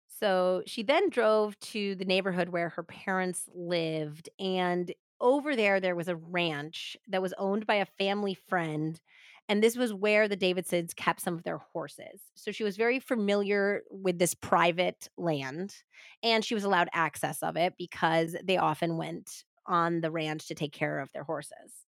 So 0.08 0.62
she 0.66 0.82
then 0.82 1.08
drove 1.10 1.58
to 1.60 1.94
the 1.94 2.04
neighborhood 2.04 2.50
where 2.50 2.68
her 2.70 2.82
parents 2.82 3.48
lived. 3.54 4.28
And 4.38 4.92
over 5.20 5.56
there, 5.56 5.80
there 5.80 5.96
was 5.96 6.08
a 6.08 6.16
ranch 6.16 6.96
that 7.08 7.22
was 7.22 7.34
owned 7.38 7.66
by 7.66 7.76
a 7.76 7.86
family 7.98 8.34
friend. 8.34 9.00
And 9.48 9.62
this 9.62 9.76
was 9.76 9.92
where 9.92 10.28
the 10.28 10.36
Davidsons 10.36 10.94
kept 10.94 11.20
some 11.20 11.34
of 11.34 11.42
their 11.42 11.58
horses. 11.58 12.20
So 12.34 12.52
she 12.52 12.62
was 12.62 12.76
very 12.76 13.00
familiar 13.00 13.82
with 13.90 14.18
this 14.18 14.34
private 14.34 15.08
land 15.16 15.74
and 16.22 16.44
she 16.44 16.54
was 16.54 16.64
allowed 16.64 16.88
access 16.92 17.42
of 17.42 17.56
it 17.56 17.74
because 17.76 18.36
they 18.44 18.58
often 18.58 18.96
went 18.96 19.44
on 19.66 20.00
the 20.00 20.10
ranch 20.10 20.46
to 20.48 20.54
take 20.54 20.72
care 20.72 21.00
of 21.00 21.10
their 21.12 21.24
horses. 21.24 21.86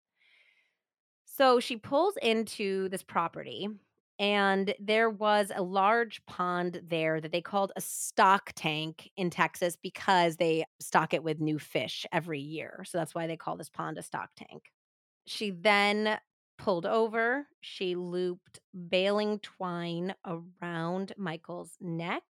So 1.36 1.58
she 1.58 1.76
pulls 1.76 2.16
into 2.22 2.88
this 2.90 3.02
property, 3.02 3.68
and 4.20 4.72
there 4.78 5.10
was 5.10 5.50
a 5.52 5.62
large 5.62 6.24
pond 6.26 6.80
there 6.86 7.20
that 7.20 7.32
they 7.32 7.40
called 7.40 7.72
a 7.74 7.80
stock 7.80 8.52
tank 8.54 9.10
in 9.16 9.30
Texas 9.30 9.76
because 9.82 10.36
they 10.36 10.64
stock 10.78 11.12
it 11.12 11.24
with 11.24 11.40
new 11.40 11.58
fish 11.58 12.06
every 12.12 12.38
year. 12.38 12.84
So 12.86 12.98
that's 12.98 13.16
why 13.16 13.26
they 13.26 13.36
call 13.36 13.56
this 13.56 13.68
pond 13.68 13.98
a 13.98 14.02
stock 14.02 14.30
tank. 14.36 14.70
She 15.26 15.50
then 15.50 16.18
pulled 16.56 16.86
over. 16.86 17.48
She 17.60 17.96
looped 17.96 18.60
baling 18.88 19.40
twine 19.40 20.14
around 20.24 21.14
Michael's 21.16 21.76
neck 21.80 22.22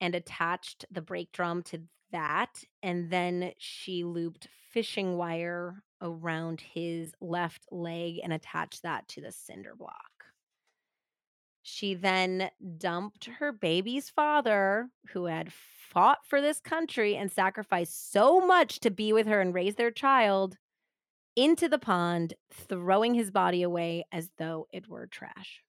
and 0.00 0.14
attached 0.14 0.86
the 0.90 1.02
brake 1.02 1.32
drum 1.32 1.62
to 1.64 1.82
that. 2.12 2.64
And 2.82 3.10
then 3.10 3.52
she 3.58 4.04
looped 4.04 4.48
fishing 4.70 5.18
wire 5.18 5.82
around 6.02 6.60
his 6.60 7.14
left 7.20 7.64
leg 7.70 8.18
and 8.22 8.32
attached 8.32 8.82
that 8.82 9.08
to 9.08 9.22
the 9.22 9.32
cinder 9.32 9.74
block. 9.74 9.94
She 11.62 11.94
then 11.94 12.50
dumped 12.76 13.26
her 13.38 13.52
baby's 13.52 14.10
father, 14.10 14.90
who 15.10 15.26
had 15.26 15.52
fought 15.52 16.18
for 16.26 16.40
this 16.40 16.58
country 16.58 17.16
and 17.16 17.30
sacrificed 17.30 18.12
so 18.12 18.44
much 18.44 18.80
to 18.80 18.90
be 18.90 19.12
with 19.12 19.28
her 19.28 19.40
and 19.40 19.54
raise 19.54 19.76
their 19.76 19.92
child, 19.92 20.58
into 21.36 21.68
the 21.68 21.78
pond, 21.78 22.34
throwing 22.50 23.14
his 23.14 23.30
body 23.30 23.62
away 23.62 24.04
as 24.12 24.28
though 24.38 24.66
it 24.72 24.88
were 24.88 25.06
trash. 25.06 25.62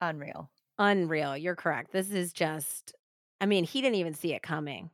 Unreal. 0.00 0.50
Unreal. 0.78 1.36
You're 1.36 1.56
correct. 1.56 1.92
This 1.92 2.10
is 2.10 2.32
just, 2.32 2.92
I 3.40 3.46
mean, 3.46 3.64
he 3.64 3.80
didn't 3.80 3.96
even 3.96 4.14
see 4.14 4.34
it 4.34 4.42
coming. 4.42 4.90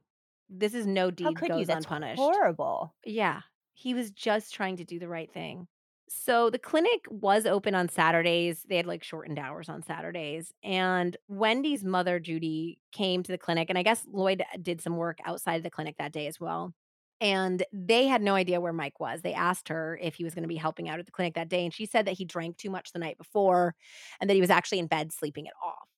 This 0.51 0.75
is 0.75 0.87
no 0.87 1.11
deed 1.11 1.37
goes 1.41 1.69
unpunished. 1.69 2.21
Horrible. 2.21 2.95
Yeah. 3.05 3.41
He 3.75 3.95
was 3.95 4.11
just 4.11 4.55
trying 4.55 4.77
to 4.79 4.85
do 4.85 4.99
the 4.99 5.09
right 5.09 5.33
thing. 5.33 5.69
So 6.09 6.51
the 6.51 6.59
clinic 6.59 7.05
was 7.09 7.47
open 7.47 7.75
on 7.75 7.89
Saturdays. 7.89 8.65
They 8.69 8.77
had 8.77 8.87
like 8.87 9.03
shortened 9.03 9.39
hours 9.39 9.69
on 9.69 9.83
Saturdays. 9.83 10.53
And 10.63 11.17
Wendi's 11.29 11.83
mother, 11.85 12.21
Judy, 12.21 12.79
came 12.93 13.23
to 13.23 13.33
the 13.33 13.39
clinic. 13.39 13.69
And 13.69 13.79
I 13.79 13.83
guess 13.83 14.07
Lloyd 14.11 14.43
uh, 14.43 14.59
did 14.61 14.81
some 14.81 14.97
work 14.97 15.19
outside 15.25 15.57
of 15.57 15.63
the 15.63 15.71
clinic 15.71 15.97
that 15.99 16.13
day 16.13 16.27
as 16.27 16.39
well. 16.39 16.73
And 17.21 17.65
they 17.73 18.07
had 18.07 18.23
no 18.23 18.35
idea 18.35 18.61
where 18.61 18.73
Mike 18.73 19.01
was. 19.01 19.23
They 19.23 19.35
asked 19.35 19.69
her 19.69 19.99
if 20.03 20.17
he 20.17 20.25
was 20.25 20.35
going 20.35 20.43
to 20.43 20.49
be 20.49 20.57
helping 20.57 20.89
out 20.89 20.99
at 20.99 21.07
the 21.07 21.13
clinic 21.13 21.35
that 21.35 21.49
day. 21.49 21.65
And 21.65 21.73
she 21.73 21.87
said 21.87 22.07
that 22.07 22.19
he 22.19 22.25
drank 22.25 22.59
too 22.59 22.71
much 22.71 22.93
the 22.93 22.99
night 22.99 23.19
before 23.19 23.75
and 24.21 24.29
that 24.29 24.35
he 24.35 24.41
was 24.41 24.51
actually 24.51 24.81
in 24.81 24.87
bed 24.89 25.13
sleeping 25.13 25.47
it 25.47 25.53
off. 25.65 25.89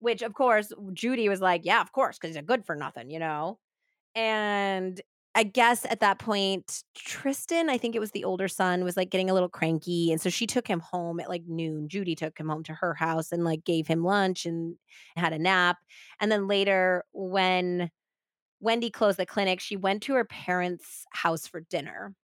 Which, 0.00 0.22
of 0.22 0.34
course, 0.34 0.72
Judy 0.92 1.28
was 1.28 1.40
like, 1.40 1.62
Yeah, 1.64 1.80
of 1.80 1.92
course, 1.92 2.16
because 2.16 2.34
he's 2.34 2.42
a 2.42 2.46
good 2.46 2.64
for 2.64 2.76
nothing, 2.76 3.10
you 3.10 3.18
know? 3.18 3.58
And 4.14 5.00
I 5.38 5.44
guess 5.44 5.84
at 5.84 6.00
that 6.00 6.18
point, 6.18 6.82
Tristan, 6.96 7.70
I 7.70 7.78
think 7.78 7.94
it 7.94 8.00
was 8.00 8.10
the 8.10 8.24
older 8.24 8.48
son, 8.48 8.82
was 8.82 8.96
like 8.96 9.08
getting 9.08 9.30
a 9.30 9.34
little 9.34 9.48
cranky. 9.48 10.10
And 10.10 10.20
so 10.20 10.30
she 10.30 10.48
took 10.48 10.66
him 10.66 10.80
home 10.80 11.20
at 11.20 11.28
like 11.28 11.44
noon. 11.46 11.88
Judy 11.88 12.16
took 12.16 12.36
him 12.36 12.48
home 12.48 12.64
to 12.64 12.74
her 12.74 12.92
house 12.92 13.30
and 13.30 13.44
like 13.44 13.64
gave 13.64 13.86
him 13.86 14.02
lunch 14.02 14.46
and 14.46 14.74
had 15.16 15.32
a 15.32 15.38
nap. 15.38 15.76
And 16.20 16.32
then 16.32 16.48
later, 16.48 17.04
when 17.12 17.88
Wendi 18.64 18.92
closed 18.92 19.18
the 19.18 19.26
clinic, 19.26 19.60
she 19.60 19.76
went 19.76 20.02
to 20.04 20.14
her 20.14 20.24
parents' 20.24 21.04
house 21.12 21.46
for 21.46 21.60
dinner, 21.60 22.16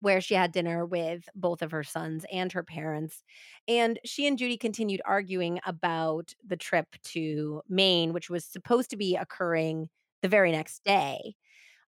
where 0.00 0.20
she 0.20 0.34
had 0.34 0.52
dinner 0.52 0.84
with 0.84 1.28
both 1.34 1.62
of 1.62 1.70
her 1.70 1.84
sons 1.84 2.26
and 2.30 2.52
her 2.52 2.62
parents. 2.62 3.22
And 3.66 3.98
she 4.04 4.26
and 4.26 4.36
Judy 4.36 4.58
continued 4.58 5.00
arguing 5.06 5.58
about 5.64 6.34
the 6.46 6.56
trip 6.58 6.88
to 7.04 7.62
Maine, 7.66 8.12
which 8.12 8.28
was 8.28 8.44
supposed 8.44 8.90
to 8.90 8.98
be 8.98 9.16
occurring 9.16 9.88
the 10.20 10.28
very 10.28 10.52
next 10.52 10.84
day. 10.84 11.34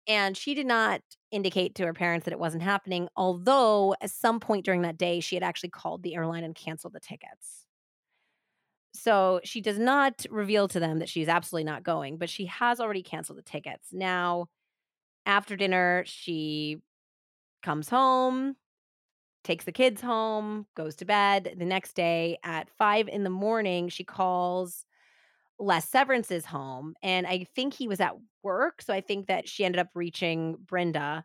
And 0.09 0.36
she 0.36 0.54
did 0.54 0.66
not 0.66 1.02
indicate 1.30 1.74
to 1.76 1.84
her 1.84 1.92
parents 1.92 2.24
that 2.24 2.32
it 2.32 2.38
wasn't 2.40 2.62
happening, 2.62 3.09
although 3.14 3.94
at 4.00 4.11
some 4.11 4.40
point 4.40 4.64
during 4.64 4.82
that 4.82 4.96
day, 4.96 5.20
she 5.20 5.36
had 5.36 5.42
actually 5.42 5.68
called 5.68 6.02
the 6.02 6.14
airline 6.14 6.44
and 6.44 6.54
canceled 6.54 6.94
the 6.94 7.00
tickets. 7.00 7.66
So 8.94 9.40
she 9.44 9.61
does 9.61 9.78
not 9.78 10.24
reveal 10.30 10.66
to 10.68 10.80
them 10.80 10.98
that 10.98 11.11
she's 11.11 11.28
absolutely 11.28 11.64
not 11.64 11.82
going, 11.82 12.16
but 12.16 12.30
she 12.30 12.46
has 12.46 12.80
already 12.80 13.02
canceled 13.02 13.38
the 13.38 13.42
tickets. 13.42 13.88
Now, 13.92 14.46
after 15.26 15.56
dinner, 15.56 16.04
she 16.06 16.78
comes 17.62 17.90
home, 17.90 18.56
takes 19.44 19.66
the 19.66 19.72
kids 19.72 20.00
home, 20.00 20.66
goes 20.74 20.96
to 20.96 21.04
bed. 21.04 21.54
The 21.59 21.64
next 21.66 21.94
day 21.94 22.38
at 22.42 22.70
five 22.70 23.09
in 23.09 23.24
the 23.24 23.30
morning, 23.30 23.88
she 23.88 24.04
calls 24.04 24.86
Les 25.61 25.88
Severance's 25.88 26.46
home. 26.46 26.94
And 27.02 27.26
I 27.26 27.44
think 27.54 27.74
he 27.74 27.88
was 27.88 28.00
at 28.00 28.14
work. 28.49 28.80
So 28.80 28.94
I 28.94 29.03
think 29.03 29.26
that 29.26 29.46
she 29.46 29.64
ended 29.64 29.78
up 29.78 29.90
reaching 29.94 30.57
Brenda 30.66 31.24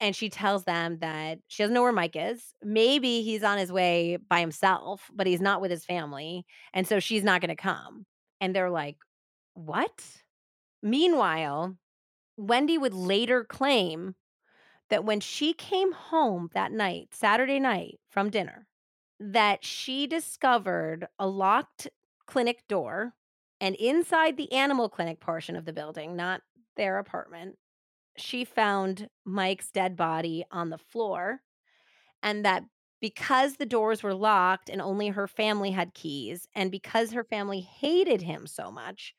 and 0.00 0.14
she 0.14 0.28
tells 0.28 0.64
them 0.64 0.98
that 0.98 1.38
she 1.46 1.62
doesn't 1.62 1.72
know 1.72 1.82
where 1.82 1.92
Mike 1.92 2.16
is. 2.16 2.52
Maybe 2.62 3.22
he's 3.22 3.44
on 3.44 3.58
his 3.58 3.70
way 3.70 4.18
by 4.28 4.40
himself, 4.40 5.08
but 5.14 5.28
he's 5.28 5.40
not 5.40 5.60
with 5.60 5.70
his 5.70 5.84
family. 5.84 6.44
And 6.72 6.86
so 6.86 6.98
she's 6.98 7.22
not 7.22 7.40
going 7.40 7.54
to 7.56 7.62
come. 7.62 8.04
And 8.40 8.54
they're 8.54 8.70
like, 8.70 8.96
What? 9.54 10.04
Meanwhile, 10.82 11.76
Wendi 12.38 12.78
would 12.78 12.92
later 12.92 13.44
claim 13.44 14.16
that 14.90 15.04
when 15.04 15.20
she 15.20 15.54
came 15.54 15.92
home 15.92 16.50
that 16.54 16.72
night, 16.72 17.08
Saturday 17.12 17.60
night 17.60 18.00
from 18.10 18.30
dinner, 18.30 18.66
that 19.20 19.64
she 19.64 20.06
discovered 20.06 21.06
a 21.18 21.26
locked 21.26 21.88
clinic 22.26 22.64
door 22.68 23.14
and 23.60 23.74
inside 23.76 24.36
the 24.36 24.52
animal 24.52 24.88
clinic 24.88 25.20
portion 25.20 25.56
of 25.56 25.64
the 25.64 25.72
building, 25.72 26.16
not 26.16 26.42
their 26.76 26.98
apartment, 26.98 27.56
she 28.16 28.44
found 28.44 29.08
Mike's 29.24 29.70
dead 29.70 29.96
body 29.96 30.44
on 30.50 30.70
the 30.70 30.78
floor. 30.78 31.40
And 32.22 32.44
that 32.44 32.64
because 33.00 33.56
the 33.56 33.66
doors 33.66 34.02
were 34.02 34.14
locked 34.14 34.70
and 34.70 34.80
only 34.80 35.08
her 35.08 35.28
family 35.28 35.70
had 35.72 35.92
keys, 35.92 36.48
and 36.54 36.70
because 36.70 37.12
her 37.12 37.24
family 37.24 37.60
hated 37.60 38.22
him 38.22 38.46
so 38.46 38.70
much, 38.70 39.14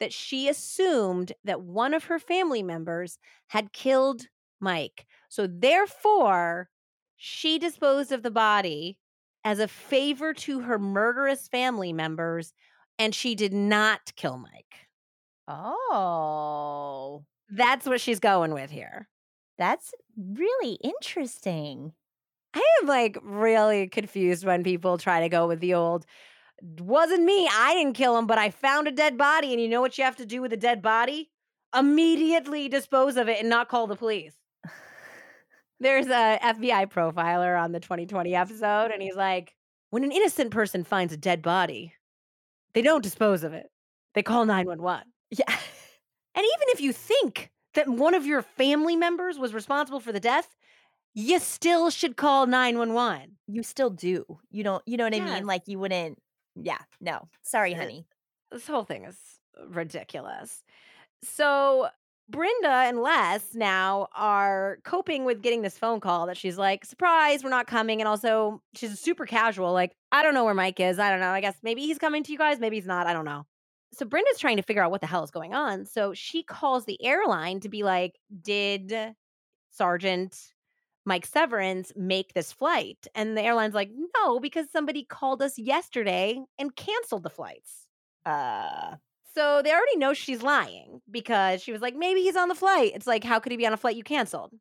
that 0.00 0.12
she 0.12 0.48
assumed 0.48 1.32
that 1.44 1.60
one 1.60 1.94
of 1.94 2.04
her 2.04 2.18
family 2.18 2.62
members 2.62 3.18
had 3.48 3.72
killed 3.72 4.26
Mike. 4.58 5.06
So 5.28 5.46
therefore, 5.46 6.70
she 7.16 7.58
disposed 7.58 8.10
of 8.10 8.22
the 8.22 8.30
body 8.30 8.98
as 9.44 9.58
a 9.58 9.68
favor 9.68 10.34
to 10.34 10.60
her 10.60 10.78
murderous 10.78 11.46
family 11.48 11.92
members, 11.92 12.52
and 12.98 13.14
she 13.14 13.34
did 13.34 13.52
not 13.52 14.12
kill 14.16 14.38
Mike. 14.38 14.88
Oh. 15.48 17.24
That's 17.48 17.86
what 17.86 18.00
she's 18.00 18.20
going 18.20 18.54
with 18.54 18.70
here. 18.70 19.08
That's 19.58 19.92
really 20.16 20.78
interesting. 20.82 21.92
I 22.54 22.64
am 22.80 22.88
like 22.88 23.18
really 23.22 23.88
confused 23.88 24.44
when 24.44 24.64
people 24.64 24.98
try 24.98 25.20
to 25.20 25.28
go 25.28 25.46
with 25.46 25.60
the 25.60 25.74
old 25.74 26.06
wasn't 26.62 27.24
me. 27.24 27.48
I 27.50 27.74
didn't 27.74 27.94
kill 27.94 28.18
him, 28.18 28.26
but 28.26 28.38
I 28.38 28.50
found 28.50 28.88
a 28.88 28.92
dead 28.92 29.16
body. 29.16 29.52
And 29.52 29.60
you 29.60 29.68
know 29.68 29.80
what 29.80 29.96
you 29.98 30.04
have 30.04 30.16
to 30.16 30.26
do 30.26 30.42
with 30.42 30.52
a 30.52 30.56
dead 30.56 30.82
body? 30.82 31.30
Immediately 31.74 32.68
dispose 32.68 33.16
of 33.16 33.28
it 33.28 33.38
and 33.40 33.48
not 33.48 33.68
call 33.68 33.86
the 33.86 33.96
police. 33.96 34.34
There's 35.80 36.06
a 36.06 36.38
FBI 36.42 36.90
profiler 36.90 37.60
on 37.60 37.72
the 37.72 37.80
2020 37.80 38.34
episode, 38.34 38.90
and 38.90 39.00
he's 39.00 39.16
like, 39.16 39.54
when 39.90 40.04
an 40.04 40.12
innocent 40.12 40.50
person 40.50 40.84
finds 40.84 41.12
a 41.12 41.16
dead 41.16 41.42
body, 41.42 41.94
they 42.74 42.82
don't 42.82 43.02
dispose 43.02 43.42
of 43.44 43.52
it. 43.52 43.66
They 44.14 44.22
call 44.22 44.44
911. 44.44 45.09
Yeah. 45.30 45.44
And 46.34 46.44
even 46.44 46.68
if 46.68 46.80
you 46.80 46.92
think 46.92 47.50
that 47.74 47.88
one 47.88 48.14
of 48.14 48.24
your 48.26 48.42
family 48.42 48.96
members 48.96 49.38
was 49.38 49.52
responsible 49.54 50.00
for 50.00 50.12
the 50.12 50.20
death, 50.20 50.56
you 51.14 51.38
still 51.40 51.90
should 51.90 52.16
call 52.16 52.46
911. 52.46 53.36
You 53.48 53.62
still 53.62 53.90
do. 53.90 54.38
You 54.50 54.62
don't, 54.62 54.82
you 54.86 54.96
know 54.96 55.04
what 55.04 55.14
I 55.14 55.18
Yes. 55.18 55.34
mean? 55.38 55.46
Like 55.46 55.62
you 55.66 55.78
wouldn't, 55.78 56.18
yeah, 56.54 56.78
no. 57.00 57.28
Sorry, 57.42 57.74
Uh, 57.74 57.78
honey. 57.78 58.06
This 58.52 58.66
whole 58.66 58.84
thing 58.84 59.04
is 59.04 59.16
ridiculous. 59.68 60.62
So, 61.22 61.88
Brenda 62.28 62.68
and 62.86 63.02
Les 63.02 63.54
now 63.54 64.06
are 64.14 64.78
coping 64.84 65.24
with 65.24 65.42
getting 65.42 65.62
this 65.62 65.76
phone 65.76 65.98
call 65.98 66.26
that 66.26 66.36
she's 66.36 66.56
like, 66.56 66.84
surprise, 66.84 67.42
we're 67.42 67.50
not 67.50 67.66
coming. 67.66 68.00
And 68.00 68.06
also, 68.06 68.62
she's 68.74 68.98
super 69.00 69.26
casual, 69.26 69.72
like, 69.72 69.96
I 70.12 70.22
don't 70.22 70.34
know 70.34 70.44
where 70.44 70.54
Mike 70.54 70.78
is. 70.78 70.98
I 71.00 71.10
don't 71.10 71.18
know. 71.20 71.30
I 71.30 71.40
guess 71.40 71.56
maybe 71.64 71.82
he's 71.82 71.98
coming 71.98 72.22
to 72.22 72.32
you 72.32 72.38
guys. 72.38 72.60
Maybe 72.60 72.76
he's 72.76 72.86
not. 72.86 73.08
I 73.08 73.12
don't 73.12 73.24
know. 73.24 73.46
So, 73.92 74.06
Brenda's 74.06 74.38
trying 74.38 74.56
to 74.56 74.62
figure 74.62 74.82
out 74.82 74.90
what 74.90 75.00
the 75.00 75.06
hell 75.06 75.24
is 75.24 75.30
going 75.30 75.54
on. 75.54 75.84
So, 75.84 76.14
she 76.14 76.42
calls 76.42 76.84
the 76.84 77.02
airline 77.04 77.60
to 77.60 77.68
be 77.68 77.82
like, 77.82 78.18
did 78.42 79.14
Sergeant 79.70 80.54
Mike 81.04 81.26
Severance 81.26 81.92
make 81.96 82.34
this 82.34 82.52
flight? 82.52 83.06
And 83.14 83.36
the 83.36 83.42
airline's 83.42 83.74
like, 83.74 83.90
no, 84.16 84.40
because 84.40 84.70
somebody 84.70 85.04
called 85.04 85.42
us 85.42 85.58
yesterday 85.58 86.40
and 86.58 86.74
canceled 86.76 87.24
the 87.24 87.30
flights. 87.30 87.86
Uh, 88.24 88.96
So 89.34 89.62
they 89.62 89.72
already 89.72 89.96
know 89.96 90.12
she's 90.12 90.42
lying 90.42 91.00
because 91.10 91.62
she 91.62 91.72
was 91.72 91.80
like, 91.80 91.94
maybe 91.94 92.22
he's 92.22 92.36
on 92.36 92.48
the 92.48 92.54
flight. 92.54 92.92
It's 92.94 93.06
like, 93.06 93.22
how 93.24 93.38
could 93.38 93.52
he 93.52 93.58
be 93.58 93.66
on 93.66 93.72
a 93.72 93.76
flight 93.76 93.96
you 93.96 94.02
canceled? 94.02 94.52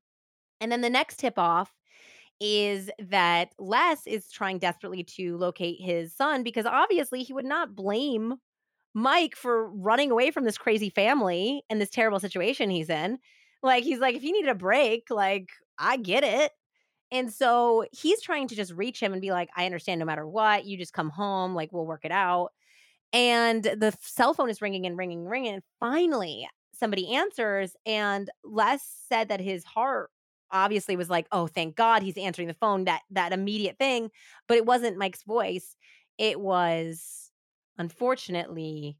And 0.62 0.72
then 0.72 0.82
the 0.82 0.90
next 0.90 1.18
tip 1.20 1.40
off 1.40 1.76
is 2.40 2.92
that 3.00 3.54
Les 3.60 4.08
is 4.08 4.32
trying 4.32 4.60
desperately 4.60 5.04
to 5.04 5.38
locate 5.38 5.82
his 5.82 6.16
son 6.16 6.44
because 6.44 6.66
obviously 6.66 7.24
he 7.24 7.34
would 7.34 7.46
not 7.46 7.76
blame 7.76 8.36
Mike 8.94 9.36
for 9.36 9.70
running 9.70 10.12
away 10.12 10.32
from 10.32 10.46
this 10.46 10.58
crazy 10.58 10.90
family 10.90 11.64
and 11.70 11.80
this 11.80 11.90
terrible 11.90 12.20
situation 12.20 12.70
he's 12.70 12.90
in. 12.90 13.20
Like, 13.62 13.84
he's 13.84 14.00
like, 14.00 14.16
if 14.16 14.24
you 14.24 14.32
needed 14.32 14.50
a 14.50 14.56
break, 14.56 15.08
like, 15.10 15.50
I 15.78 15.98
get 15.98 16.24
it. 16.24 16.52
And 17.12 17.32
so 17.34 17.86
he's 17.92 18.22
trying 18.22 18.48
to 18.50 18.56
just 18.56 18.74
reach 18.74 19.02
him 19.02 19.14
and 19.14 19.22
be 19.22 19.32
like, 19.32 19.50
I 19.56 19.66
understand 19.66 20.00
no 20.00 20.06
matter 20.06 20.28
what, 20.28 20.66
you 20.66 20.78
just 20.78 20.94
come 20.94 21.10
home, 21.10 21.56
like, 21.56 21.72
we'll 21.72 21.86
work 21.86 22.06
it 22.06 22.12
out. 22.12 22.50
And 23.12 23.64
the 23.64 23.96
cell 24.02 24.34
phone 24.34 24.50
is 24.50 24.62
ringing 24.62 24.86
and 24.86 24.98
ringing 24.98 25.22
and 25.22 25.30
ringing. 25.30 25.54
And 25.56 25.64
finally, 25.80 26.48
somebody 26.74 27.16
answers. 27.16 27.76
And 27.86 28.30
Les 28.44 28.82
said 29.10 29.30
that 29.30 29.42
his 29.42 29.64
heart 29.64 30.12
obviously 30.52 30.96
was 30.96 31.10
like, 31.10 31.28
oh, 31.32 31.48
thank 31.48 31.76
God 31.76 32.04
he's 32.04 32.18
answering 32.18 32.48
the 32.48 32.54
phone, 32.54 32.86
that 32.86 33.02
that 33.12 33.34
immediate 33.34 33.78
thing. 33.78 34.12
But 34.48 34.58
it 34.58 34.66
wasn't 34.66 34.98
Mike's 34.98 35.24
voice. 35.24 35.76
It 36.18 36.40
was 36.40 37.29
unfortunately 37.80 38.98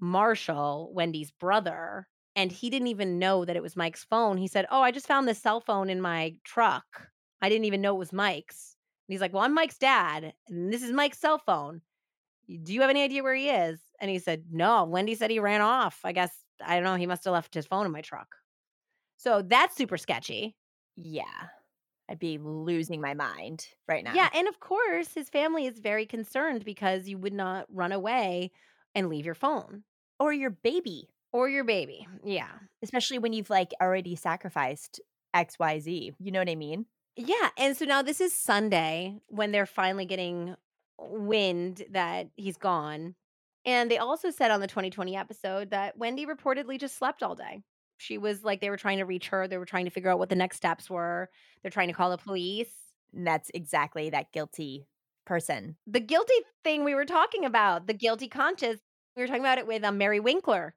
Marshall, 0.00 0.92
Wendi's 0.96 1.30
brother. 1.30 2.08
And 2.36 2.52
he 2.52 2.70
didn't 2.70 2.88
even 2.88 3.18
know 3.18 3.44
that 3.44 3.56
it 3.56 3.62
was 3.62 3.76
Mike's 3.76 4.04
phone. 4.04 4.36
He 4.38 4.46
said, 4.46 4.66
Oh, 4.70 4.80
I 4.80 4.92
just 4.92 5.08
found 5.08 5.26
this 5.26 5.42
cell 5.42 5.60
phone 5.60 5.90
in 5.90 6.00
my 6.00 6.34
truck. 6.44 7.08
I 7.42 7.48
didn't 7.48 7.64
even 7.64 7.80
know 7.80 7.94
it 7.96 7.98
was 7.98 8.12
Mike's. 8.12 8.76
And 9.08 9.14
he's 9.14 9.20
like, 9.20 9.32
Well, 9.32 9.42
I'm 9.42 9.54
Mike's 9.54 9.78
dad, 9.78 10.32
and 10.48 10.72
this 10.72 10.82
is 10.82 10.92
Mike's 10.92 11.18
cell 11.18 11.38
phone. 11.38 11.80
Do 12.62 12.72
you 12.72 12.80
have 12.80 12.90
any 12.90 13.02
idea 13.02 13.22
where 13.22 13.34
he 13.34 13.48
is? 13.48 13.80
And 14.00 14.10
he 14.10 14.18
said, 14.20 14.44
No. 14.52 14.86
Wendi 14.88 15.16
said 15.16 15.30
he 15.30 15.40
ran 15.40 15.60
off. 15.60 16.00
I 16.04 16.12
guess, 16.12 16.32
I 16.64 16.76
don't 16.76 16.84
know. 16.84 16.94
He 16.94 17.06
must 17.06 17.24
have 17.24 17.32
left 17.32 17.54
his 17.54 17.66
phone 17.66 17.86
in 17.86 17.92
my 17.92 18.02
truck. 18.02 18.28
So 19.16 19.42
that's 19.42 19.76
super 19.76 19.96
sketchy. 19.98 20.54
yeah. 20.96 21.48
I'd 22.08 22.18
be 22.18 22.38
losing 22.38 23.00
my 23.00 23.14
mind 23.14 23.66
right 23.86 24.02
now. 24.02 24.14
Yeah. 24.14 24.30
And 24.34 24.48
of 24.48 24.60
course, 24.60 25.12
his 25.14 25.28
family 25.28 25.66
is 25.66 25.78
very 25.78 26.06
concerned 26.06 26.64
because 26.64 27.06
you 27.08 27.18
would 27.18 27.34
not 27.34 27.66
run 27.70 27.92
away 27.92 28.50
and 28.94 29.08
leave 29.08 29.26
your 29.26 29.34
phone 29.34 29.84
Or 30.18 30.32
your 30.32 30.50
baby, 30.50 31.10
or 31.32 31.48
your 31.48 31.64
baby. 31.64 32.06
Yeah. 32.24 32.48
especially 32.82 33.18
when 33.18 33.32
you've 33.34 33.50
like 33.50 33.72
already 33.82 34.16
sacrificed 34.16 35.00
XYZ. 35.36 36.14
You 36.18 36.32
know 36.32 36.38
what 36.38 36.48
I 36.48 36.54
mean? 36.54 36.86
Yeah. 37.16 37.50
And 37.58 37.76
so 37.76 37.84
now 37.84 38.00
this 38.02 38.20
is 38.20 38.32
Sunday 38.32 39.18
when 39.28 39.52
they're 39.52 39.66
finally 39.66 40.06
getting 40.06 40.56
wind 40.98 41.84
that 41.90 42.28
he's 42.36 42.56
gone. 42.56 43.14
And 43.64 43.90
they 43.90 43.98
also 43.98 44.30
said 44.30 44.50
on 44.50 44.60
the 44.60 44.66
2020 44.66 45.14
episode 45.16 45.70
that 45.70 45.98
Wendi 45.98 46.24
reportedly 46.26 46.78
just 46.80 46.96
slept 46.96 47.22
all 47.22 47.34
day. 47.34 47.62
She 47.98 48.16
was 48.16 48.44
like, 48.44 48.60
they 48.60 48.70
were 48.70 48.76
trying 48.76 48.98
to 48.98 49.04
reach 49.04 49.28
her. 49.28 49.46
They 49.46 49.58
were 49.58 49.66
trying 49.66 49.84
to 49.84 49.90
figure 49.90 50.10
out 50.10 50.18
what 50.18 50.28
the 50.28 50.34
next 50.36 50.56
steps 50.56 50.88
were. 50.88 51.28
They're 51.62 51.70
trying 51.70 51.88
to 51.88 51.94
call 51.94 52.10
the 52.10 52.18
police. 52.18 52.72
And 53.14 53.26
that's 53.26 53.50
exactly 53.54 54.10
that 54.10 54.32
guilty 54.32 54.86
person. 55.26 55.76
The 55.86 56.00
guilty 56.00 56.34
thing 56.64 56.84
we 56.84 56.94
were 56.94 57.04
talking 57.04 57.44
about, 57.44 57.86
the 57.86 57.94
guilty 57.94 58.28
conscience. 58.28 58.80
We 59.16 59.22
were 59.22 59.26
talking 59.26 59.42
about 59.42 59.58
it 59.58 59.66
with 59.66 59.84
um, 59.84 59.98
Mary 59.98 60.20
Winkler. 60.20 60.74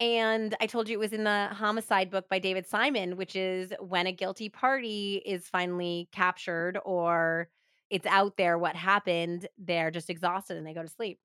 And 0.00 0.56
I 0.60 0.66
told 0.66 0.88
you 0.88 0.96
it 0.96 1.00
was 1.00 1.12
in 1.12 1.24
the 1.24 1.48
homicide 1.52 2.10
book 2.10 2.28
by 2.28 2.40
David 2.40 2.66
Simon, 2.66 3.16
which 3.16 3.36
is 3.36 3.72
when 3.80 4.06
a 4.06 4.12
guilty 4.12 4.48
party 4.48 5.22
is 5.24 5.46
finally 5.48 6.08
captured 6.10 6.78
or 6.84 7.48
it's 7.90 8.06
out 8.06 8.36
there 8.36 8.58
what 8.58 8.74
happened, 8.74 9.46
they're 9.56 9.92
just 9.92 10.10
exhausted 10.10 10.56
and 10.56 10.66
they 10.66 10.74
go 10.74 10.82
to 10.82 10.88
sleep. 10.88 11.20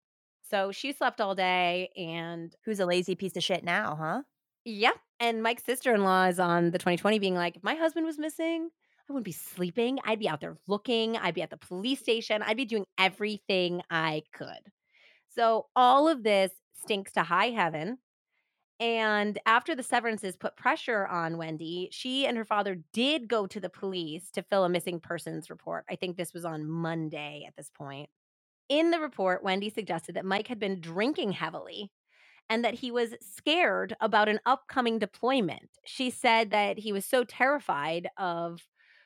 So 0.50 0.72
she 0.72 0.94
slept 0.94 1.20
all 1.20 1.36
day 1.36 1.90
and 1.98 2.56
Who's 2.64 2.80
a 2.80 2.86
lazy 2.86 3.16
piece 3.16 3.36
of 3.36 3.44
shit 3.44 3.64
now, 3.64 3.96
huh? 4.00 4.22
Yeah. 4.66 4.92
And 5.20 5.44
Mike's 5.44 5.64
sister 5.64 5.94
in 5.94 6.04
law 6.04 6.26
is 6.26 6.40
on 6.40 6.72
the 6.72 6.78
2020 6.78 7.20
being 7.20 7.36
like, 7.36 7.56
if 7.58 7.64
my 7.64 7.76
husband 7.76 8.06
was 8.06 8.18
missing, 8.18 8.70
I 9.10 9.14
wouldn't 9.14 9.26
be 9.26 9.32
sleeping. 9.32 10.00
I'd 10.06 10.20
be 10.20 10.30
out 10.30 10.42
there 10.42 10.58
looking. 10.68 11.18
I'd 11.18 11.34
be 11.34 11.42
at 11.42 11.50
the 11.50 11.58
police 11.58 12.00
station. 12.00 12.42
I'd 12.44 12.58
be 12.58 12.66
doing 12.66 12.86
everything 12.98 13.82
I 13.90 14.24
could. 14.34 14.72
So 15.30 15.68
all 15.76 16.08
of 16.08 16.24
this 16.24 16.52
stinks 16.74 17.14
to 17.14 17.24
high 17.24 17.50
heaven. 17.50 17.98
And 18.80 19.38
after 19.46 19.76
the 19.76 19.84
severances 19.84 20.38
put 20.38 20.56
pressure 20.56 21.06
on 21.08 21.36
Wendi, 21.36 21.90
she 21.92 22.26
and 22.26 22.38
her 22.38 22.46
father 22.46 22.78
did 22.94 23.28
go 23.28 23.46
to 23.48 23.60
the 23.60 23.70
police 23.70 24.32
to 24.32 24.44
fill 24.44 24.64
a 24.64 24.70
missing 24.70 25.02
persons 25.02 25.50
report. 25.50 25.86
I 25.90 25.96
think 25.96 26.16
this 26.16 26.34
was 26.34 26.46
on 26.46 26.70
Monday 26.70 27.44
at 27.48 27.56
this 27.58 27.70
point. 27.70 28.10
In 28.70 28.92
the 28.92 29.00
report, 29.00 29.44
Wendi 29.44 29.74
suggested 29.74 30.16
that 30.16 30.26
Mike 30.26 30.48
had 30.48 30.60
been 30.60 30.80
drinking 30.82 31.34
heavily 31.34 31.92
and 32.50 32.66
that 32.66 32.74
he 32.74 32.92
was 32.92 33.14
scared 33.22 33.96
about 34.02 34.28
an 34.30 34.40
upcoming 34.46 35.00
deployment. 35.00 35.70
She 35.86 36.10
said 36.10 36.52
that 36.52 36.80
he 36.80 36.92
was 36.92 37.06
so 37.06 37.24
terrified 37.24 38.10
of 38.18 38.62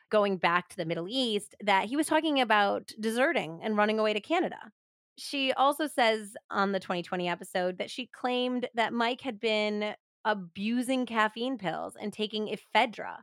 going 0.10 0.38
back 0.38 0.70
to 0.70 0.78
the 0.78 0.86
Middle 0.86 1.08
East 1.10 1.56
that 1.64 1.86
he 1.86 1.98
was 1.98 2.08
talking 2.08 2.40
about 2.40 2.92
deserting 3.00 3.60
and 3.64 3.76
running 3.76 4.00
away 4.00 4.14
to 4.14 4.22
Canada. 4.22 4.72
She 5.18 5.52
also 5.54 5.88
says 5.88 6.36
on 6.50 6.72
the 6.72 6.80
2020 6.80 7.28
episode 7.28 7.78
that 7.78 7.92
she 7.92 8.08
claimed 8.08 8.68
that 8.76 8.94
Mike 8.94 9.22
had 9.22 9.40
been 9.40 9.94
abusing 10.26 11.06
caffeine 11.06 11.58
pills 11.58 11.96
and 12.00 12.14
taking 12.14 12.48
ephedra. 12.48 13.18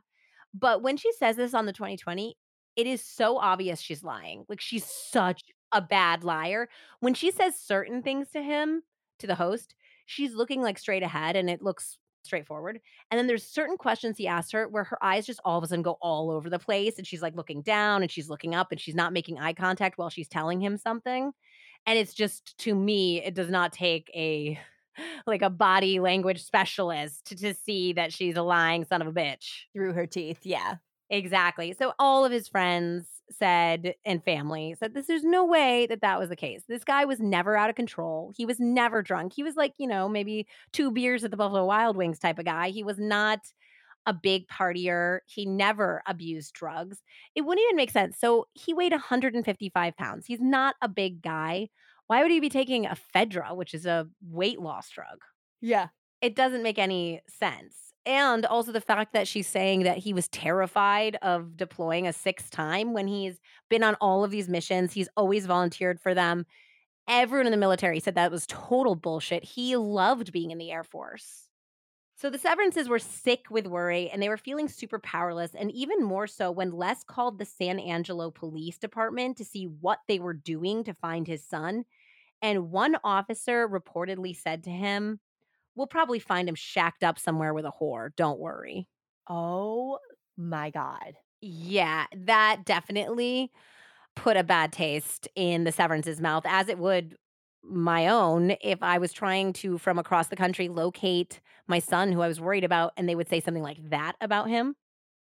But 0.53 0.81
when 0.81 0.97
she 0.97 1.11
says 1.13 1.37
this 1.37 1.53
on 1.53 1.65
the 1.65 1.73
2020, 1.73 2.35
it 2.75 2.87
is 2.87 3.01
so 3.01 3.37
obvious 3.37 3.79
she's 3.81 4.03
lying. 4.03 4.45
Like 4.47 4.61
she's 4.61 4.85
such 4.85 5.41
a 5.71 5.81
bad 5.81 6.23
liar. 6.23 6.69
When 6.99 7.13
she 7.13 7.31
says 7.31 7.59
certain 7.59 8.01
things 8.03 8.29
to 8.31 8.41
him, 8.41 8.83
to 9.19 9.27
the 9.27 9.35
host, 9.35 9.75
she's 10.05 10.33
looking 10.33 10.61
like 10.61 10.77
straight 10.77 11.03
ahead 11.03 11.35
and 11.35 11.49
it 11.49 11.61
looks 11.61 11.97
straightforward. 12.23 12.79
And 13.09 13.17
then 13.17 13.27
there's 13.27 13.45
certain 13.45 13.77
questions 13.77 14.17
he 14.17 14.27
asks 14.27 14.51
her 14.51 14.67
where 14.67 14.83
her 14.83 15.03
eyes 15.03 15.25
just 15.25 15.41
all 15.43 15.57
of 15.57 15.63
a 15.63 15.67
sudden 15.67 15.81
go 15.81 15.97
all 16.01 16.31
over 16.31 16.49
the 16.49 16.59
place 16.59 16.97
and 16.97 17.07
she's 17.07 17.21
like 17.21 17.35
looking 17.35 17.61
down 17.61 18.01
and 18.01 18.11
she's 18.11 18.29
looking 18.29 18.55
up 18.55 18.71
and 18.71 18.79
she's 18.79 18.95
not 18.95 19.13
making 19.13 19.39
eye 19.39 19.53
contact 19.53 19.97
while 19.97 20.09
she's 20.09 20.27
telling 20.27 20.61
him 20.61 20.77
something. 20.77 21.31
And 21.85 21.97
it's 21.97 22.13
just 22.13 22.57
to 22.59 22.75
me, 22.75 23.23
it 23.23 23.33
does 23.33 23.49
not 23.49 23.73
take 23.73 24.11
a 24.13 24.59
like 25.25 25.41
a 25.41 25.49
body 25.49 25.99
language 25.99 26.43
specialist 26.43 27.25
to, 27.27 27.35
to 27.37 27.53
see 27.53 27.93
that 27.93 28.13
she's 28.13 28.35
a 28.35 28.43
lying 28.43 28.85
son 28.85 29.01
of 29.01 29.07
a 29.07 29.11
bitch. 29.11 29.63
Through 29.73 29.93
her 29.93 30.05
teeth, 30.05 30.39
yeah. 30.43 30.75
Exactly. 31.11 31.73
So 31.73 31.93
all 31.99 32.23
of 32.23 32.31
his 32.31 32.47
friends 32.47 33.05
said 33.29 33.95
and 34.05 34.23
family 34.23 34.75
said 34.79 34.93
this 34.93 35.07
there's 35.07 35.23
no 35.25 35.45
way 35.45 35.85
that 35.87 36.01
that 36.01 36.17
was 36.17 36.29
the 36.29 36.37
case. 36.37 36.63
This 36.67 36.85
guy 36.85 37.03
was 37.03 37.19
never 37.19 37.57
out 37.57 37.69
of 37.69 37.75
control. 37.75 38.33
He 38.35 38.45
was 38.45 38.59
never 38.61 39.01
drunk. 39.01 39.33
He 39.35 39.43
was 39.43 39.57
like, 39.57 39.73
you 39.77 39.87
know, 39.87 40.07
maybe 40.07 40.47
two 40.71 40.89
beers 40.89 41.25
at 41.25 41.31
the 41.31 41.37
Buffalo 41.37 41.65
Wild 41.65 41.97
Wings 41.97 42.17
type 42.17 42.39
of 42.39 42.45
guy. 42.45 42.69
He 42.69 42.83
was 42.83 42.97
not 42.97 43.39
a 44.05 44.13
big 44.13 44.47
partier. 44.47 45.19
He 45.27 45.45
never 45.45 46.01
abused 46.07 46.53
drugs. 46.53 46.99
It 47.35 47.41
wouldn't 47.41 47.65
even 47.65 47.75
make 47.75 47.91
sense. 47.91 48.17
So 48.17 48.47
he 48.53 48.73
weighed 48.73 48.93
155 48.93 49.97
pounds. 49.97 50.25
He's 50.25 50.41
not 50.41 50.75
a 50.81 50.87
big 50.87 51.21
guy. 51.21 51.67
Why 52.07 52.21
would 52.21 52.31
he 52.31 52.39
be 52.39 52.49
taking 52.49 52.85
ephedra, 52.85 53.53
which 53.55 53.73
is 53.73 53.85
a 53.85 54.07
weight 54.25 54.61
loss 54.61 54.89
drug? 54.89 55.19
Yeah. 55.59 55.87
It 56.21 56.35
doesn't 56.37 56.63
make 56.63 56.79
any 56.79 57.21
sense. 57.27 57.90
And 58.05 58.45
also 58.47 58.71
the 58.71 58.81
fact 58.81 59.13
that 59.13 59.27
she's 59.27 59.47
saying 59.47 59.83
that 59.83 59.99
he 59.99 60.11
was 60.11 60.27
terrified 60.27 61.17
of 61.21 61.55
deploying 61.55 62.07
a 62.07 62.13
sixth 62.13 62.49
time 62.49 62.93
when 62.93 63.07
he's 63.07 63.39
been 63.69 63.83
on 63.83 63.95
all 64.01 64.23
of 64.23 64.31
these 64.31 64.49
missions. 64.49 64.93
He's 64.93 65.09
always 65.15 65.45
volunteered 65.45 65.99
for 65.99 66.15
them. 66.15 66.45
Everyone 67.07 67.45
in 67.45 67.51
the 67.51 67.57
military 67.57 67.99
said 67.99 68.15
that 68.15 68.31
was 68.31 68.47
total 68.47 68.95
bullshit. 68.95 69.43
He 69.43 69.75
loved 69.75 70.31
being 70.31 70.51
in 70.51 70.57
the 70.57 70.71
Air 70.71 70.83
Force. 70.83 71.49
So 72.15 72.29
the 72.29 72.37
severances 72.37 72.87
were 72.87 72.99
sick 72.99 73.45
with 73.49 73.65
worry 73.65 74.09
and 74.09 74.21
they 74.21 74.29
were 74.29 74.37
feeling 74.37 74.67
super 74.67 74.99
powerless, 74.99 75.55
and 75.55 75.71
even 75.71 76.03
more 76.03 76.27
so 76.27 76.51
when 76.51 76.71
Les 76.71 77.03
called 77.03 77.39
the 77.39 77.45
San 77.45 77.79
Angelo 77.79 78.29
Police 78.29 78.77
Department 78.77 79.37
to 79.37 79.45
see 79.45 79.65
what 79.65 79.99
they 80.07 80.19
were 80.19 80.35
doing 80.35 80.83
to 80.83 80.93
find 80.93 81.27
his 81.27 81.43
son. 81.43 81.83
And 82.41 82.71
one 82.71 82.97
officer 83.03 83.67
reportedly 83.67 84.35
said 84.35 84.63
to 84.65 84.69
him, 84.69 85.19
We'll 85.75 85.87
probably 85.87 86.19
find 86.19 86.49
him 86.49 86.55
shacked 86.55 87.03
up 87.03 87.17
somewhere 87.17 87.53
with 87.53 87.65
a 87.65 87.71
whore. 87.71 88.09
Don't 88.15 88.39
worry. 88.39 88.87
Oh 89.29 89.99
my 90.37 90.69
God. 90.69 91.13
Yeah, 91.41 92.05
that 92.15 92.65
definitely 92.65 93.51
put 94.15 94.37
a 94.37 94.43
bad 94.43 94.73
taste 94.73 95.27
in 95.35 95.63
the 95.63 95.71
Severance's 95.71 96.19
mouth, 96.21 96.43
as 96.45 96.67
it 96.67 96.77
would 96.77 97.15
my 97.63 98.07
own 98.07 98.55
if 98.61 98.81
I 98.81 98.97
was 98.97 99.13
trying 99.13 99.53
to, 99.53 99.77
from 99.77 99.99
across 99.99 100.27
the 100.27 100.35
country, 100.35 100.67
locate 100.67 101.39
my 101.67 101.79
son 101.79 102.11
who 102.11 102.21
I 102.21 102.27
was 102.27 102.41
worried 102.41 102.63
about, 102.63 102.93
and 102.97 103.07
they 103.07 103.15
would 103.15 103.29
say 103.29 103.39
something 103.39 103.63
like 103.63 103.89
that 103.89 104.13
about 104.19 104.49
him. 104.49 104.75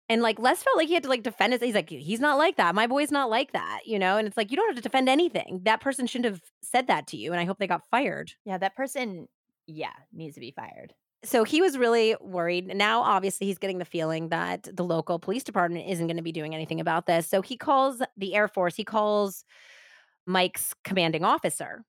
And 0.10 0.22
like 0.22 0.38
Les 0.40 0.62
felt 0.62 0.76
like 0.76 0.88
he 0.88 0.96
had 0.96 1.04
to 1.04 1.10
like 1.10 1.24
defend 1.24 1.54
it. 1.54 1.62
He's 1.64 1.76
like, 1.76 1.90
he's 1.90 2.20
not 2.20 2.38
like 2.38 2.58
that. 2.58 2.76
My 2.76 2.88
boy's 2.88 3.12
not 3.12 3.30
like 3.30 3.54
that, 3.54 3.82
you 3.86 3.98
know? 3.98 4.18
And 4.18 4.28
it's 4.28 4.36
like, 4.36 4.52
you 4.52 4.58
don't 4.58 4.68
have 4.68 4.76
to 4.76 4.82
defend 4.82 5.08
anything. 5.08 5.62
That 5.64 5.80
person 5.80 6.08
shouldn't 6.08 6.34
have 6.34 6.42
said 6.62 6.88
that 6.88 7.08
to 7.08 7.18
you. 7.18 7.32
And 7.32 7.40
I 7.40 7.46
hope 7.46 7.58
they 7.58 7.68
got 7.68 7.88
fired. 7.90 8.34
Yeah, 8.46 8.58
that 8.58 8.76
person, 8.76 9.28
yeah, 9.68 9.94
needs 10.12 10.36
to 10.36 10.42
be 10.42 10.52
fired. 10.52 10.94
So 11.26 11.46
he 11.46 11.62
was 11.62 11.78
really 11.78 12.16
worried. 12.20 12.68
Now, 12.76 13.02
obviously, 13.02 13.48
he's 13.48 13.58
getting 13.58 13.78
the 13.78 13.86
feeling 13.86 14.30
that 14.30 14.68
the 14.74 14.84
local 14.84 15.20
police 15.20 15.44
department 15.44 15.88
isn't 15.90 16.06
going 16.06 16.18
to 16.18 16.24
be 16.24 16.34
doing 16.34 16.54
anything 16.54 16.82
about 16.82 17.06
this. 17.06 17.28
So 17.28 17.42
he 17.42 17.56
calls 17.56 18.02
the 18.18 18.36
Air 18.36 18.50
Force, 18.50 18.76
he 18.76 18.84
calls 18.84 19.46
Mike's 20.26 20.74
commanding 20.84 21.24
officer 21.24 21.86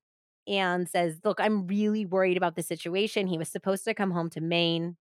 and 0.47 0.87
says, 0.87 1.19
Look, 1.23 1.39
I'm 1.41 1.67
really 1.67 2.05
worried 2.05 2.37
about 2.37 2.55
the 2.55 2.63
situation. 2.63 3.27
He 3.27 3.37
was 3.37 3.49
supposed 3.49 3.83
to 3.85 3.93
come 3.93 4.11
home 4.11 4.29
to 4.31 4.41
Maine. 4.41 4.95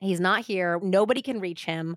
He's 0.00 0.20
not 0.20 0.42
here. 0.42 0.78
Nobody 0.82 1.22
can 1.22 1.40
reach 1.40 1.64
him. 1.64 1.96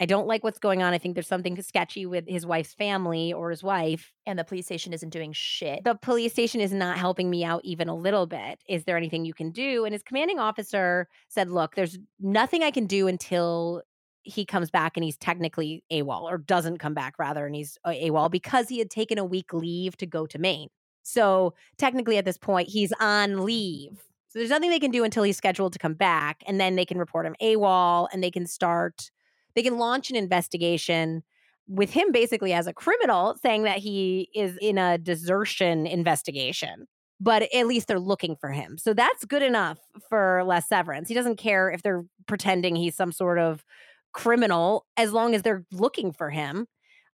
I 0.00 0.06
don't 0.06 0.28
like 0.28 0.44
what's 0.44 0.60
going 0.60 0.82
on. 0.82 0.92
I 0.92 0.98
think 0.98 1.14
there's 1.14 1.26
something 1.26 1.60
sketchy 1.60 2.06
with 2.06 2.24
his 2.28 2.46
wife's 2.46 2.72
family 2.72 3.32
or 3.32 3.50
his 3.50 3.64
wife. 3.64 4.12
And 4.26 4.38
the 4.38 4.44
police 4.44 4.66
station 4.66 4.92
isn't 4.92 5.10
doing 5.10 5.32
shit. 5.32 5.82
The 5.82 5.96
police 5.96 6.32
station 6.32 6.60
is 6.60 6.72
not 6.72 6.98
helping 6.98 7.28
me 7.28 7.44
out 7.44 7.62
even 7.64 7.88
a 7.88 7.96
little 7.96 8.26
bit. 8.26 8.60
Is 8.68 8.84
there 8.84 8.96
anything 8.96 9.24
you 9.24 9.34
can 9.34 9.50
do? 9.50 9.84
And 9.84 9.92
his 9.92 10.02
commanding 10.02 10.38
officer 10.38 11.08
said, 11.28 11.50
Look, 11.50 11.74
there's 11.74 11.98
nothing 12.20 12.62
I 12.62 12.70
can 12.70 12.86
do 12.86 13.08
until 13.08 13.82
he 14.22 14.44
comes 14.44 14.70
back 14.70 14.96
and 14.96 15.04
he's 15.04 15.16
technically 15.16 15.82
AWOL 15.90 16.22
or 16.22 16.38
doesn't 16.38 16.78
come 16.78 16.94
back 16.94 17.14
rather 17.18 17.46
and 17.46 17.54
he's 17.54 17.78
uh, 17.84 17.90
AWOL 17.90 18.30
because 18.30 18.68
he 18.68 18.78
had 18.78 18.90
taken 18.90 19.18
a 19.18 19.24
week 19.24 19.52
leave 19.52 19.96
to 19.96 20.06
go 20.06 20.26
to 20.26 20.38
Maine. 20.38 20.68
So 21.02 21.54
technically 21.78 22.18
at 22.18 22.24
this 22.24 22.36
point 22.36 22.68
he's 22.68 22.92
on 23.00 23.44
leave. 23.44 24.02
So 24.28 24.38
there's 24.38 24.50
nothing 24.50 24.68
they 24.68 24.80
can 24.80 24.90
do 24.90 25.04
until 25.04 25.22
he's 25.22 25.38
scheduled 25.38 25.72
to 25.72 25.78
come 25.78 25.94
back 25.94 26.42
and 26.46 26.60
then 26.60 26.76
they 26.76 26.84
can 26.84 26.98
report 26.98 27.24
him 27.24 27.34
AWOL 27.40 28.08
and 28.12 28.22
they 28.22 28.30
can 28.30 28.46
start 28.46 29.10
they 29.58 29.62
can 29.62 29.76
launch 29.76 30.08
an 30.08 30.14
investigation 30.16 31.24
with 31.66 31.90
him 31.90 32.12
basically 32.12 32.52
as 32.52 32.68
a 32.68 32.72
criminal 32.72 33.36
saying 33.42 33.64
that 33.64 33.78
he 33.78 34.28
is 34.34 34.56
in 34.62 34.78
a 34.78 34.96
desertion 34.96 35.84
investigation 35.84 36.86
but 37.20 37.42
at 37.52 37.66
least 37.66 37.88
they're 37.88 37.98
looking 37.98 38.36
for 38.36 38.50
him. 38.50 38.78
So 38.78 38.94
that's 38.94 39.24
good 39.24 39.42
enough 39.42 39.78
for 40.08 40.44
Les 40.44 40.68
Severance. 40.68 41.08
He 41.08 41.14
doesn't 41.14 41.36
care 41.36 41.70
if 41.70 41.82
they're 41.82 42.04
pretending 42.26 42.76
he's 42.76 42.94
some 42.94 43.12
sort 43.12 43.38
of 43.38 43.64
criminal 44.12 44.86
as 44.96 45.12
long 45.12 45.34
as 45.34 45.42
they're 45.42 45.64
looking 45.72 46.12
for 46.12 46.30
him. 46.30 46.66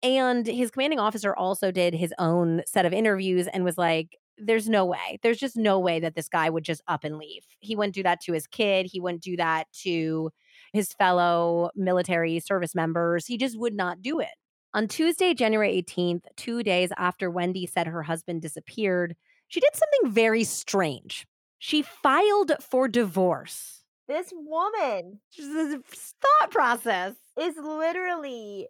And 0.03 0.47
his 0.47 0.71
commanding 0.71 0.99
officer 0.99 1.35
also 1.35 1.71
did 1.71 1.93
his 1.93 2.13
own 2.17 2.63
set 2.65 2.87
of 2.87 2.93
interviews 2.93 3.47
and 3.47 3.63
was 3.63 3.77
like, 3.77 4.17
there's 4.37 4.67
no 4.67 4.85
way. 4.85 5.19
There's 5.21 5.37
just 5.37 5.55
no 5.55 5.77
way 5.79 5.99
that 5.99 6.15
this 6.15 6.27
guy 6.27 6.49
would 6.49 6.63
just 6.63 6.81
up 6.87 7.03
and 7.03 7.19
leave. 7.19 7.43
He 7.59 7.75
wouldn't 7.75 7.93
do 7.93 8.01
that 8.01 8.21
to 8.21 8.33
his 8.33 8.47
kid. 8.47 8.87
He 8.87 8.99
wouldn't 8.99 9.21
do 9.21 9.37
that 9.37 9.65
to 9.83 10.31
his 10.73 10.93
fellow 10.93 11.69
military 11.75 12.39
service 12.39 12.75
members. 12.75 13.25
He 13.25 13.37
just 13.37 13.59
would 13.59 13.73
not 13.73 14.01
do 14.01 14.19
it. 14.19 14.29
On 14.73 14.87
Tuesday, 14.87 15.33
January 15.33 15.83
18th, 15.83 16.23
two 16.37 16.63
days 16.63 16.91
after 16.97 17.29
Wendi 17.29 17.69
said 17.69 17.87
her 17.87 18.03
husband 18.03 18.41
disappeared, 18.41 19.15
she 19.49 19.59
did 19.59 19.75
something 19.75 20.13
very 20.13 20.45
strange. 20.45 21.27
She 21.59 21.81
filed 21.81 22.53
for 22.61 22.87
divorce. 22.87 23.83
This 24.07 24.31
woman 24.33 25.19
this 25.37 26.13
thought 26.21 26.51
process 26.51 27.15
is 27.39 27.55
literally 27.57 28.67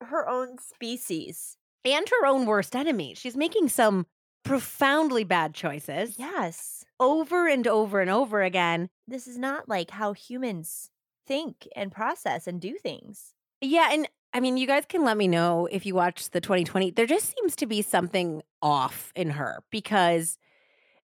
her 0.00 0.28
own 0.28 0.58
species. 0.58 1.56
And 1.84 2.08
her 2.08 2.26
own 2.26 2.46
worst 2.46 2.74
enemy. 2.74 3.14
She's 3.14 3.36
making 3.36 3.68
some 3.68 4.06
profoundly 4.44 5.24
bad 5.24 5.54
choices. 5.54 6.18
Yes. 6.18 6.84
Over 6.98 7.48
and 7.48 7.66
over 7.66 8.00
and 8.00 8.10
over 8.10 8.42
again. 8.42 8.88
This 9.06 9.28
is 9.28 9.38
not 9.38 9.68
like 9.68 9.90
how 9.90 10.12
humans 10.12 10.90
think 11.26 11.68
and 11.74 11.92
process 11.92 12.46
and 12.46 12.60
do 12.60 12.76
things. 12.78 13.34
Yeah, 13.60 13.88
and 13.92 14.08
I 14.32 14.40
mean, 14.40 14.56
you 14.56 14.66
guys 14.66 14.84
can 14.88 15.04
let 15.04 15.16
me 15.16 15.28
know 15.28 15.66
if 15.70 15.86
you 15.86 15.94
watch 15.94 16.30
the 16.30 16.40
2020. 16.40 16.90
There 16.90 17.06
just 17.06 17.34
seems 17.36 17.56
to 17.56 17.66
be 17.66 17.82
something 17.82 18.42
off 18.60 19.12
in 19.16 19.30
her 19.30 19.62
because 19.70 20.38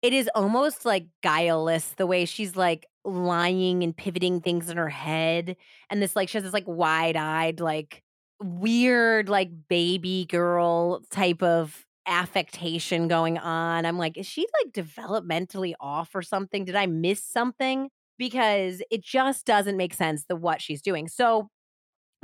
it 0.01 0.13
is 0.13 0.31
almost 0.35 0.85
like 0.85 1.07
guileless 1.23 1.91
the 1.91 2.07
way 2.07 2.25
she's 2.25 2.57
like 2.57 2.87
lying 3.05 3.83
and 3.83 3.97
pivoting 3.97 4.41
things 4.41 4.71
in 4.71 4.77
her 4.77 4.89
head. 4.89 5.57
And 5.91 6.01
this, 6.01 6.17
like, 6.17 6.29
she 6.29 6.39
has 6.39 6.45
this 6.45 6.53
like 6.53 6.67
wide 6.67 7.17
eyed, 7.17 7.61
like 7.61 8.03
weird, 8.41 9.29
like 9.29 9.51
baby 9.69 10.27
girl 10.31 11.03
type 11.11 11.43
of 11.43 11.85
affectation 12.07 13.09
going 13.09 13.37
on. 13.39 13.85
I'm 13.85 13.99
like, 13.99 14.17
is 14.17 14.27
she 14.27 14.47
like 14.63 14.73
developmentally 14.73 15.75
off 15.81 16.15
or 16.15 16.23
something? 16.23 16.65
Did 16.65 16.77
I 16.77 16.87
miss 16.87 17.23
something? 17.23 17.91
Because 18.19 18.83
it 18.91 19.03
just 19.03 19.47
doesn't 19.47 19.77
make 19.77 19.95
sense 19.95 20.25
the 20.25 20.37
what 20.37 20.61
she's 20.61 20.83
doing. 20.83 21.09
So 21.09 21.51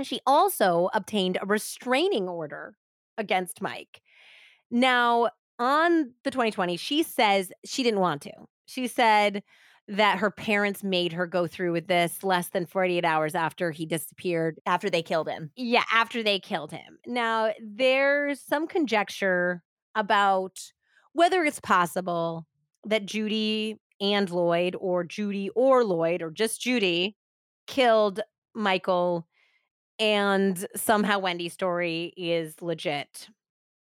she 0.02 0.20
also 0.26 0.90
obtained 0.92 1.38
a 1.40 1.46
restraining 1.46 2.28
order 2.28 2.76
against 3.16 3.62
Mike. 3.62 4.00
Now, 4.70 5.30
on 5.58 6.12
the 6.24 6.30
2020, 6.30 6.76
she 6.76 7.02
says 7.02 7.52
she 7.64 7.82
didn't 7.82 8.00
want 8.00 8.22
to. 8.22 8.32
She 8.66 8.88
said 8.88 9.42
that 9.86 10.18
her 10.18 10.30
parents 10.30 10.82
made 10.82 11.12
her 11.12 11.26
go 11.26 11.46
through 11.46 11.72
with 11.72 11.86
this 11.86 12.24
less 12.24 12.48
than 12.48 12.66
48 12.66 13.04
hours 13.04 13.34
after 13.34 13.70
he 13.70 13.86
disappeared. 13.86 14.58
After 14.66 14.88
they 14.88 15.02
killed 15.02 15.28
him. 15.28 15.50
Yeah, 15.56 15.84
after 15.92 16.22
they 16.22 16.40
killed 16.40 16.72
him. 16.72 16.98
Now, 17.06 17.52
there's 17.62 18.40
some 18.40 18.66
conjecture 18.66 19.62
about 19.94 20.58
whether 21.12 21.44
it's 21.44 21.60
possible 21.60 22.46
that 22.84 23.06
Judy 23.06 23.78
and 24.00 24.30
Lloyd, 24.30 24.76
or 24.78 25.04
Judy 25.04 25.50
or 25.50 25.84
Lloyd, 25.84 26.22
or 26.22 26.30
just 26.30 26.60
Judy, 26.60 27.16
killed 27.66 28.20
Michael 28.54 29.26
and 29.98 30.66
somehow 30.74 31.18
Wendi's 31.18 31.52
story 31.52 32.12
is 32.16 32.60
legit. 32.60 33.28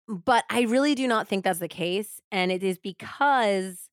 But 0.07 0.43
I 0.49 0.61
really 0.63 0.95
do 0.95 1.07
not 1.07 1.27
think 1.27 1.43
that's 1.43 1.59
the 1.59 1.67
case. 1.67 2.19
And 2.31 2.51
it 2.51 2.63
is 2.63 2.79
because 2.79 3.89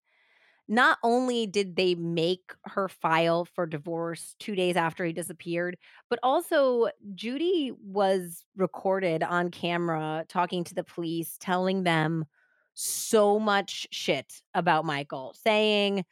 not 0.69 0.99
only 1.03 1.47
did 1.47 1.77
they 1.77 1.95
make 1.95 2.53
her 2.65 2.89
file 2.89 3.45
for 3.45 3.67
divorce 3.67 4.35
two 4.41 4.57
days 4.57 4.77
after 4.77 5.05
he 5.05 5.13
disappeared, 5.13 5.77
but 6.11 6.19
also 6.23 6.89
Judy 7.15 7.73
was 7.85 8.45
recorded 8.57 9.23
on 9.23 9.51
camera 9.51 10.25
talking 10.29 10.65
to 10.65 10.75
the 10.75 10.83
police, 10.83 11.37
telling 11.39 11.85
them 11.85 12.25
so 12.77 13.39
much 13.41 13.89
shit 13.91 14.43
about 14.55 14.85
Michael, 14.85 15.35
saying, 15.45 16.05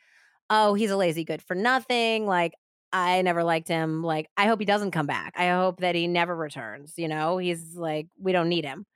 Oh, 0.50 0.74
he's 0.74 0.90
a 0.90 0.96
lazy 0.96 1.24
good 1.24 1.42
for 1.42 1.54
nothing. 1.54 2.26
Like, 2.26 2.54
I 2.92 3.22
never 3.22 3.44
liked 3.44 3.68
him. 3.68 4.02
Like, 4.02 4.28
I 4.36 4.46
hope 4.46 4.60
he 4.60 4.66
doesn't 4.66 4.92
come 4.92 5.06
back. 5.06 5.34
I 5.36 5.50
hope 5.50 5.80
that 5.80 5.94
he 5.94 6.06
never 6.06 6.36
returns. 6.36 6.94
You 6.96 7.08
know, 7.08 7.38
he's 7.38 7.76
like, 7.76 8.08
we 8.18 8.32
don't 8.32 8.48
need 8.48 8.64
him. 8.64 8.86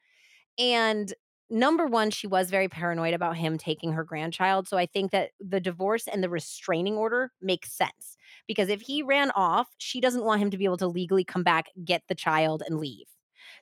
And 0.59 1.13
number 1.51 1.87
one, 1.87 2.11
she 2.11 2.27
was 2.27 2.51
very 2.51 2.69
paranoid 2.69 3.15
about 3.15 3.37
him 3.37 3.59
taking 3.59 3.93
her 3.93 4.05
grandchild. 4.05 4.69
So 4.69 4.77
I 4.77 4.87
think 4.87 5.13
that 5.13 5.31
the 5.41 5.61
divorce 5.61 6.07
and 6.07 6.23
the 6.23 6.29
restraining 6.29 6.97
order 6.97 7.33
makes 7.41 7.73
sense 7.73 8.17
because 8.47 8.69
if 8.69 8.83
he 8.83 9.03
ran 9.03 9.31
off, 9.33 9.69
she 9.79 10.01
doesn't 10.01 10.25
want 10.25 10.43
him 10.43 10.51
to 10.51 10.59
be 10.59 10.65
able 10.65 10.77
to 10.79 10.87
legally 10.87 11.25
come 11.25 11.43
back, 11.43 11.67
get 11.85 12.03
the 12.09 12.15
child, 12.15 12.63
and 12.67 12.79
leave. 12.79 13.07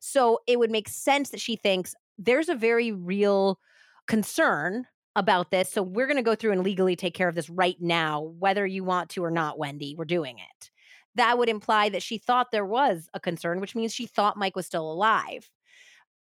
So 0.00 0.40
it 0.46 0.58
would 0.58 0.70
make 0.70 0.88
sense 0.88 1.30
that 1.30 1.40
she 1.40 1.56
thinks 1.56 1.94
there's 2.18 2.48
a 2.48 2.54
very 2.54 2.92
real 2.92 3.58
concern 4.06 4.86
about 5.14 5.50
this. 5.50 5.72
So 5.72 5.82
we're 5.82 6.06
going 6.06 6.16
to 6.18 6.22
go 6.22 6.34
through 6.34 6.52
and 6.52 6.62
legally 6.62 6.94
take 6.94 7.14
care 7.14 7.28
of 7.28 7.34
this 7.34 7.48
right 7.48 7.76
now, 7.80 8.34
whether 8.38 8.66
you 8.66 8.84
want 8.84 9.10
to 9.10 9.24
or 9.24 9.30
not, 9.30 9.58
Wendi. 9.58 9.96
We're 9.96 10.04
doing 10.04 10.38
it. 10.38 10.70
That 11.14 11.38
would 11.38 11.48
imply 11.48 11.88
that 11.88 12.02
she 12.02 12.18
thought 12.18 12.52
there 12.52 12.66
was 12.66 13.08
a 13.14 13.20
concern, 13.20 13.60
which 13.60 13.74
means 13.74 13.94
she 13.94 14.06
thought 14.06 14.36
Mike 14.36 14.54
was 14.54 14.66
still 14.66 14.90
alive. 14.90 15.48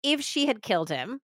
If 0.05 0.21
she 0.21 0.47
had 0.47 0.63
killed 0.63 0.89
him, 0.89 1.21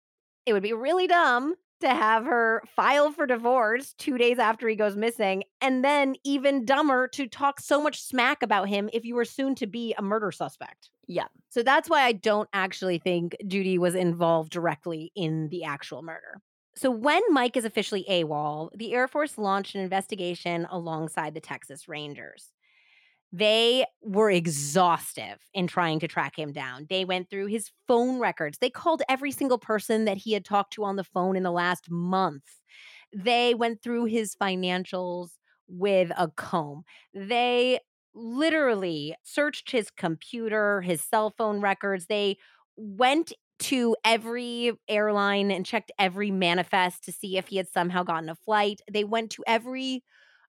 it 0.47 0.55
would 0.55 0.63
be 0.63 0.73
really 0.73 1.07
dumb 1.07 1.55
to 1.81 1.89
have 1.89 2.25
her 2.25 2.63
file 2.75 3.13
for 3.13 3.27
divorce 3.27 3.95
two 3.99 4.19
days 4.19 4.39
after 4.39 4.67
he 4.67 4.75
goes 4.75 4.97
missing, 4.97 5.45
and 5.61 5.85
then 5.85 6.17
even 6.25 6.65
dumber 6.65 7.07
to 7.09 7.29
talk 7.29 7.61
so 7.61 7.81
much 7.81 8.01
smack 8.03 8.43
about 8.43 8.69
him 8.69 8.89
if 8.93 9.05
you 9.05 9.15
were 9.15 9.25
soon 9.25 9.55
to 9.57 9.67
be 9.67 9.95
a 9.99 10.03
murder 10.03 10.33
suspect. 10.33 10.91
Yeah. 11.07 11.27
So 11.51 11.63
that's 11.63 11.89
why 11.89 12.03
I 12.03 12.13
don't 12.13 12.49
actually 12.53 12.99
think 12.99 13.37
Judy 13.47 13.79
was 13.79 13.95
involved 13.95 14.51
directly 14.51 15.13
in 15.15 15.49
the 15.51 15.65
actual 15.65 16.03
murder. 16.03 16.41
So, 16.79 16.93
when 16.93 17.23
Mike 17.31 17.57
is 17.57 17.65
officially 17.65 18.05
AWOL, 18.09 18.71
the 18.73 18.95
Air 18.95 19.09
Force 19.09 19.37
launched 19.37 19.75
an 19.75 19.81
investigation 19.81 20.65
alongside 20.71 21.35
the 21.35 21.41
Texas 21.41 21.89
Rangers. 21.89 22.53
They 23.33 23.85
were 24.01 24.31
exhaustive 24.31 25.41
in 25.53 25.67
trying 25.67 25.99
to 26.01 26.09
track 26.09 26.39
him 26.39 26.53
down. 26.53 26.87
They 26.89 27.05
went 27.05 27.31
through 27.31 27.47
his 27.47 27.73
phone 27.89 28.21
records. 28.21 28.59
They 28.59 28.71
called 28.71 29.03
every 29.09 29.33
single 29.33 29.59
person 29.59 30.05
that 30.05 30.19
he 30.19 30.33
had 30.33 30.45
talked 30.45 30.73
to 30.75 30.85
on 30.85 30.97
the 30.97 31.05
phone 31.05 31.37
in 31.37 31.43
the 31.43 31.51
last 31.51 31.91
month. 31.91 32.45
They 33.13 33.55
went 33.55 33.83
through 33.83 34.05
his 34.07 34.37
financials 34.37 35.31
with 35.67 36.13
a 36.17 36.29
comb. 36.29 36.85
They 37.13 37.81
literally 38.15 39.17
searched 39.25 39.73
his 39.73 39.91
computer, 39.91 40.81
his 40.83 41.03
cell 41.03 41.35
phone 41.37 41.61
records. 41.61 42.07
They 42.07 42.39
went 42.77 43.33
to 43.61 43.97
every 44.05 44.73
airline 44.89 45.51
and 45.51 45.67
checked 45.67 45.93
every 45.99 46.31
manifest 46.31 47.05
to 47.05 47.13
see 47.13 47.37
if 47.37 47.49
he 47.49 47.57
had 47.57 47.69
somehow 47.69 48.03
gotten 48.03 48.29
a 48.29 48.35
flight. 48.35 48.81
They 48.91 49.05
went 49.05 49.31
to 49.33 49.45
every 49.47 50.03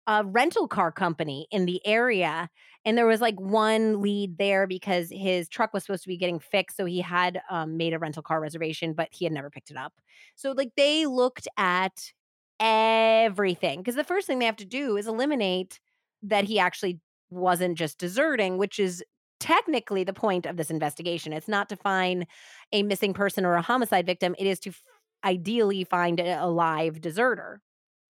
uh, 0.07 0.23
rental 0.25 0.67
car 0.67 0.91
company 0.91 1.47
in 1.51 1.65
the 1.65 1.85
area. 1.85 2.49
And 2.85 2.97
there 2.97 3.05
was 3.05 3.21
like 3.21 3.39
one 3.39 4.01
lead 4.01 4.37
there 4.37 4.65
because 4.65 5.09
his 5.11 5.47
truck 5.47 5.73
was 5.73 5.83
supposed 5.83 6.03
to 6.03 6.07
be 6.07 6.17
getting 6.17 6.39
fixed. 6.39 6.77
So 6.77 6.85
he 6.85 7.01
had 7.01 7.41
um, 7.49 7.77
made 7.77 7.93
a 7.93 7.99
rental 7.99 8.23
car 8.23 8.41
reservation, 8.41 8.93
but 8.93 9.09
he 9.11 9.25
had 9.25 9.33
never 9.33 9.49
picked 9.49 9.69
it 9.69 9.77
up. 9.77 9.93
So, 10.35 10.51
like, 10.53 10.71
they 10.75 11.05
looked 11.05 11.47
at 11.57 12.11
everything 12.59 13.79
because 13.79 13.95
the 13.95 14.03
first 14.03 14.27
thing 14.27 14.39
they 14.39 14.45
have 14.45 14.55
to 14.57 14.65
do 14.65 14.97
is 14.97 15.07
eliminate 15.07 15.79
that 16.23 16.45
he 16.45 16.59
actually 16.59 16.99
wasn't 17.29 17.77
just 17.77 17.99
deserting, 17.99 18.57
which 18.57 18.79
is 18.79 19.03
technically 19.39 20.03
the 20.03 20.13
point 20.13 20.45
of 20.45 20.57
this 20.57 20.69
investigation. 20.69 21.33
It's 21.33 21.47
not 21.47 21.69
to 21.69 21.75
find 21.75 22.25
a 22.71 22.83
missing 22.83 23.13
person 23.13 23.45
or 23.45 23.55
a 23.55 23.61
homicide 23.61 24.05
victim, 24.05 24.35
it 24.37 24.47
is 24.47 24.59
to 24.61 24.69
f- 24.69 24.83
ideally 25.23 25.83
find 25.83 26.19
a, 26.19 26.47
live 26.47 27.01
deserter. 27.01 27.61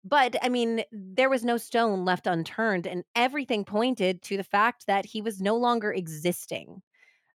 But 0.05 0.37
I 0.43 0.49
mean, 0.49 0.85
there 0.93 1.29
was 1.29 1.45
no 1.45 1.57
stone 1.57 2.05
left 2.05 2.27
unturned, 2.27 2.87
and 2.87 3.05
everything 3.15 3.65
pointed 3.65 4.23
to 4.23 4.37
the 4.37 4.45
fact 4.45 4.87
that 4.87 5.05
he 5.05 5.21
was 5.21 5.41
no 5.41 5.57
longer 5.57 5.93
existing. 5.93 6.83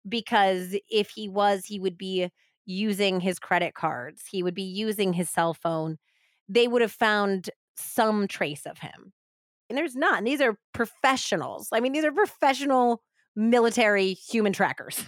Because 0.07 0.75
if 0.89 1.09
he 1.09 1.27
was, 1.27 1.65
he 1.65 1.79
would 1.79 1.97
be 1.97 2.29
using 2.65 3.19
his 3.19 3.39
credit 3.39 3.73
cards, 3.73 4.23
he 4.29 4.43
would 4.43 4.53
be 4.53 4.63
using 4.63 5.13
his 5.13 5.29
cell 5.29 5.53
phone. 5.53 5.97
They 6.47 6.67
would 6.67 6.81
have 6.81 6.91
found 6.91 7.49
some 7.75 8.27
trace 8.27 8.65
of 8.65 8.79
him. 8.79 9.13
And 9.69 9.77
there's 9.77 9.95
not. 9.95 10.19
And 10.19 10.27
these 10.27 10.41
are 10.41 10.57
professionals. 10.73 11.69
I 11.71 11.79
mean, 11.79 11.91
these 11.91 12.03
are 12.05 12.11
professional 12.11 13.01
military 13.39 14.13
human 14.13 14.51
trackers. 14.51 15.05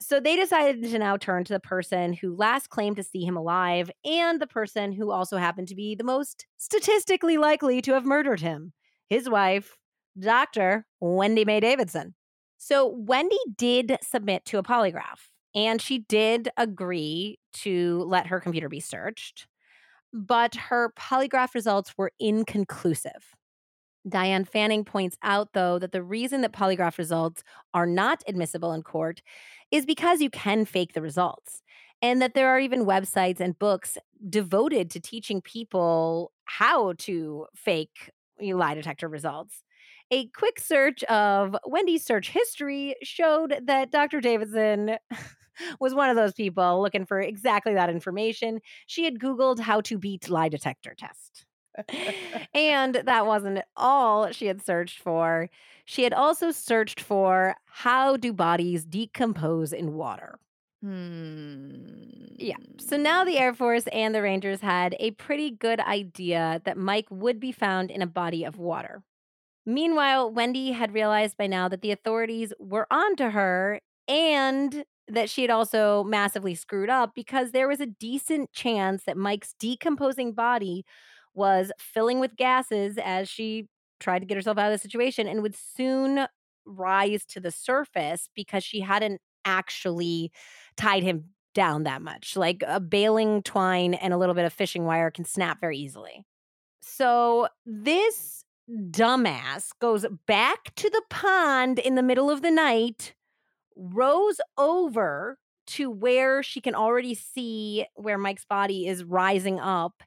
so 0.00 0.20
they 0.20 0.36
decided 0.36 0.82
to 0.82 0.98
now 0.98 1.16
turn 1.16 1.42
to 1.44 1.52
the 1.54 1.60
person 1.60 2.12
who 2.12 2.36
last 2.36 2.68
claimed 2.68 2.96
to 2.96 3.02
see 3.02 3.24
him 3.24 3.36
alive 3.36 3.90
and 4.04 4.40
the 4.40 4.46
person 4.46 4.92
who 4.92 5.10
also 5.10 5.38
happened 5.38 5.68
to 5.68 5.74
be 5.74 5.94
the 5.94 6.04
most 6.04 6.46
statistically 6.58 7.38
likely 7.38 7.80
to 7.80 7.94
have 7.94 8.04
murdered 8.04 8.40
him 8.40 8.72
his 9.08 9.28
wife, 9.28 9.76
Dr. 10.18 10.86
Wendi 11.02 11.46
Mae 11.46 11.60
Davidson. 11.60 12.14
So 12.58 12.94
Wendi 12.94 13.36
did 13.56 13.98
submit 14.02 14.44
to 14.46 14.58
a 14.58 14.62
polygraph 14.62 15.28
and 15.54 15.80
she 15.80 16.00
did 16.00 16.48
agree 16.56 17.38
to 17.54 18.04
let 18.06 18.26
her 18.26 18.40
computer 18.40 18.68
be 18.68 18.80
searched, 18.80 19.46
but 20.12 20.54
her 20.54 20.92
polygraph 20.98 21.54
results 21.54 21.94
were 21.96 22.12
inconclusive. 22.18 23.34
Diane 24.08 24.44
Fanning 24.44 24.84
points 24.84 25.16
out, 25.22 25.52
though, 25.52 25.78
that 25.78 25.92
the 25.92 26.02
reason 26.02 26.42
that 26.42 26.52
polygraph 26.52 26.98
results 26.98 27.42
are 27.72 27.86
not 27.86 28.22
admissible 28.26 28.72
in 28.72 28.82
court 28.82 29.22
is 29.70 29.86
because 29.86 30.20
you 30.20 30.30
can 30.30 30.64
fake 30.64 30.92
the 30.92 31.02
results, 31.02 31.62
and 32.02 32.20
that 32.20 32.34
there 32.34 32.48
are 32.48 32.60
even 32.60 32.84
websites 32.84 33.40
and 33.40 33.58
books 33.58 33.96
devoted 34.28 34.90
to 34.90 35.00
teaching 35.00 35.40
people 35.40 36.32
how 36.44 36.92
to 36.98 37.46
fake 37.54 38.10
lie 38.40 38.74
detector 38.74 39.08
results. 39.08 39.62
A 40.10 40.28
quick 40.28 40.60
search 40.60 41.02
of 41.04 41.56
Wendi's 41.66 42.04
search 42.04 42.28
history 42.28 42.94
showed 43.02 43.58
that 43.66 43.90
Dr. 43.90 44.20
Davidson 44.20 44.96
was 45.80 45.94
one 45.94 46.10
of 46.10 46.16
those 46.16 46.34
people 46.34 46.82
looking 46.82 47.06
for 47.06 47.20
exactly 47.20 47.74
that 47.74 47.88
information. 47.88 48.60
She 48.86 49.04
had 49.04 49.18
Googled 49.18 49.60
how 49.60 49.80
to 49.82 49.98
beat 49.98 50.28
lie 50.28 50.50
detector 50.50 50.94
test 50.94 51.46
and 52.54 52.94
that 52.94 53.26
wasn't 53.26 53.60
all 53.76 54.30
she 54.32 54.46
had 54.46 54.64
searched 54.64 54.98
for. 54.98 55.50
She 55.84 56.04
had 56.04 56.12
also 56.12 56.50
searched 56.50 57.00
for 57.00 57.56
how 57.66 58.16
do 58.16 58.32
bodies 58.32 58.84
decompose 58.84 59.72
in 59.72 59.94
water. 59.94 60.38
Hmm. 60.82 61.94
Yeah. 62.36 62.56
So 62.78 62.96
now 62.96 63.24
the 63.24 63.38
Air 63.38 63.54
Force 63.54 63.86
and 63.86 64.14
the 64.14 64.20
Rangers 64.20 64.60
had 64.60 64.94
a 65.00 65.12
pretty 65.12 65.50
good 65.50 65.80
idea 65.80 66.60
that 66.64 66.76
Mike 66.76 67.06
would 67.10 67.40
be 67.40 67.52
found 67.52 67.90
in 67.90 68.02
a 68.02 68.06
body 68.06 68.44
of 68.44 68.58
water. 68.58 69.02
Meanwhile, 69.64 70.32
Wendi 70.32 70.74
had 70.74 70.92
realized 70.92 71.38
by 71.38 71.46
now 71.46 71.68
that 71.68 71.80
the 71.80 71.90
authorities 71.90 72.52
were 72.58 72.86
onto 72.90 73.30
her 73.30 73.80
and 74.06 74.84
that 75.08 75.30
she 75.30 75.42
had 75.42 75.50
also 75.50 76.04
massively 76.04 76.54
screwed 76.54 76.90
up 76.90 77.14
because 77.14 77.52
there 77.52 77.68
was 77.68 77.80
a 77.80 77.86
decent 77.86 78.52
chance 78.52 79.04
that 79.04 79.16
Mike's 79.16 79.54
decomposing 79.58 80.32
body 80.32 80.84
was 81.34 81.72
filling 81.78 82.20
with 82.20 82.36
gases 82.36 82.98
as 83.02 83.28
she 83.28 83.68
tried 84.00 84.20
to 84.20 84.26
get 84.26 84.36
herself 84.36 84.58
out 84.58 84.66
of 84.66 84.72
the 84.72 84.82
situation 84.82 85.26
and 85.26 85.42
would 85.42 85.56
soon 85.56 86.26
rise 86.66 87.24
to 87.26 87.40
the 87.40 87.50
surface 87.50 88.28
because 88.34 88.64
she 88.64 88.80
hadn't 88.80 89.20
actually 89.44 90.32
tied 90.76 91.02
him 91.02 91.24
down 91.54 91.84
that 91.84 92.02
much. 92.02 92.36
Like 92.36 92.62
a 92.66 92.80
baling 92.80 93.42
twine 93.42 93.94
and 93.94 94.12
a 94.12 94.16
little 94.16 94.34
bit 94.34 94.44
of 94.44 94.52
fishing 94.52 94.84
wire 94.84 95.10
can 95.10 95.24
snap 95.24 95.60
very 95.60 95.78
easily. 95.78 96.24
So 96.80 97.48
this 97.64 98.44
dumbass 98.70 99.70
goes 99.80 100.06
back 100.26 100.74
to 100.76 100.90
the 100.90 101.02
pond 101.10 101.78
in 101.78 101.94
the 101.94 102.02
middle 102.02 102.30
of 102.30 102.42
the 102.42 102.50
night, 102.50 103.14
rows 103.76 104.40
over 104.58 105.38
to 105.66 105.90
where 105.90 106.42
she 106.42 106.60
can 106.60 106.74
already 106.74 107.14
see 107.14 107.86
where 107.94 108.18
Mike's 108.18 108.44
body 108.44 108.86
is 108.86 109.04
rising 109.04 109.58
up. 109.60 110.02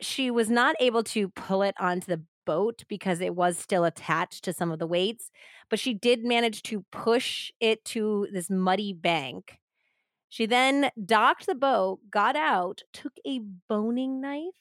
She 0.00 0.30
was 0.30 0.50
not 0.50 0.76
able 0.80 1.02
to 1.04 1.28
pull 1.28 1.62
it 1.62 1.74
onto 1.78 2.06
the 2.06 2.22
boat 2.46 2.84
because 2.88 3.20
it 3.20 3.34
was 3.34 3.58
still 3.58 3.84
attached 3.84 4.44
to 4.44 4.52
some 4.52 4.72
of 4.72 4.78
the 4.78 4.86
weights, 4.86 5.30
but 5.68 5.78
she 5.78 5.94
did 5.94 6.24
manage 6.24 6.62
to 6.64 6.84
push 6.90 7.52
it 7.60 7.84
to 7.86 8.26
this 8.32 8.50
muddy 8.50 8.92
bank. 8.92 9.58
She 10.28 10.46
then 10.46 10.90
docked 11.04 11.46
the 11.46 11.54
boat, 11.54 12.00
got 12.10 12.36
out, 12.36 12.82
took 12.92 13.14
a 13.26 13.40
boning 13.68 14.20
knife, 14.20 14.54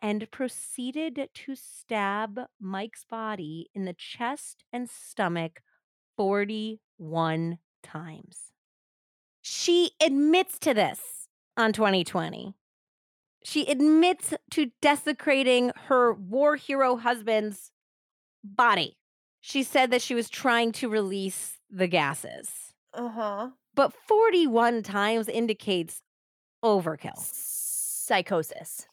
and 0.00 0.30
proceeded 0.30 1.28
to 1.32 1.54
stab 1.54 2.40
Mike's 2.60 3.04
body 3.04 3.70
in 3.74 3.84
the 3.84 3.94
chest 3.94 4.64
and 4.72 4.88
stomach 4.88 5.60
41 6.16 7.58
times. 7.82 8.52
She 9.42 9.92
admits 10.02 10.58
to 10.60 10.74
this 10.74 11.28
on 11.56 11.72
2020. 11.72 12.54
She 13.48 13.64
admits 13.66 14.34
to 14.50 14.72
desecrating 14.82 15.70
her 15.86 16.12
war 16.12 16.56
hero 16.56 16.96
husband's 16.96 17.70
body. 18.42 18.96
She 19.40 19.62
said 19.62 19.92
that 19.92 20.02
she 20.02 20.16
was 20.16 20.28
trying 20.28 20.72
to 20.72 20.88
release 20.88 21.56
the 21.70 21.86
gases. 21.86 22.50
Uh 22.92 23.08
huh. 23.08 23.50
But 23.72 23.92
41 24.08 24.82
times 24.82 25.28
indicates 25.28 26.02
overkill. 26.64 27.16
Psychosis. 27.16 28.88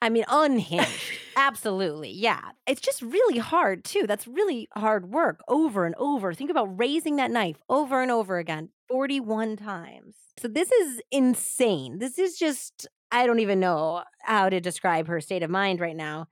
I 0.00 0.08
mean, 0.08 0.24
unhinged. 0.26 1.12
Absolutely. 1.36 2.10
Yeah. 2.10 2.40
It's 2.66 2.80
just 2.80 3.02
really 3.02 3.38
hard, 3.38 3.84
too. 3.84 4.08
That's 4.08 4.26
really 4.26 4.68
hard 4.74 5.12
work 5.12 5.44
over 5.46 5.86
and 5.86 5.94
over. 5.96 6.34
Think 6.34 6.50
about 6.50 6.76
raising 6.76 7.16
that 7.16 7.30
knife 7.30 7.62
over 7.68 8.02
and 8.02 8.10
over 8.10 8.38
again 8.38 8.70
41 8.88 9.54
times. 9.58 10.16
So, 10.38 10.48
this 10.48 10.72
is 10.72 11.00
insane. 11.12 12.00
This 12.00 12.18
is 12.18 12.36
just, 12.36 12.88
I 13.12 13.26
don't 13.26 13.40
even 13.40 13.60
know 13.60 14.02
how 14.22 14.48
to 14.48 14.60
describe 14.60 15.06
her 15.06 15.20
state 15.20 15.42
of 15.42 15.50
mind 15.50 15.80
right 15.80 15.96
now. 15.96 16.28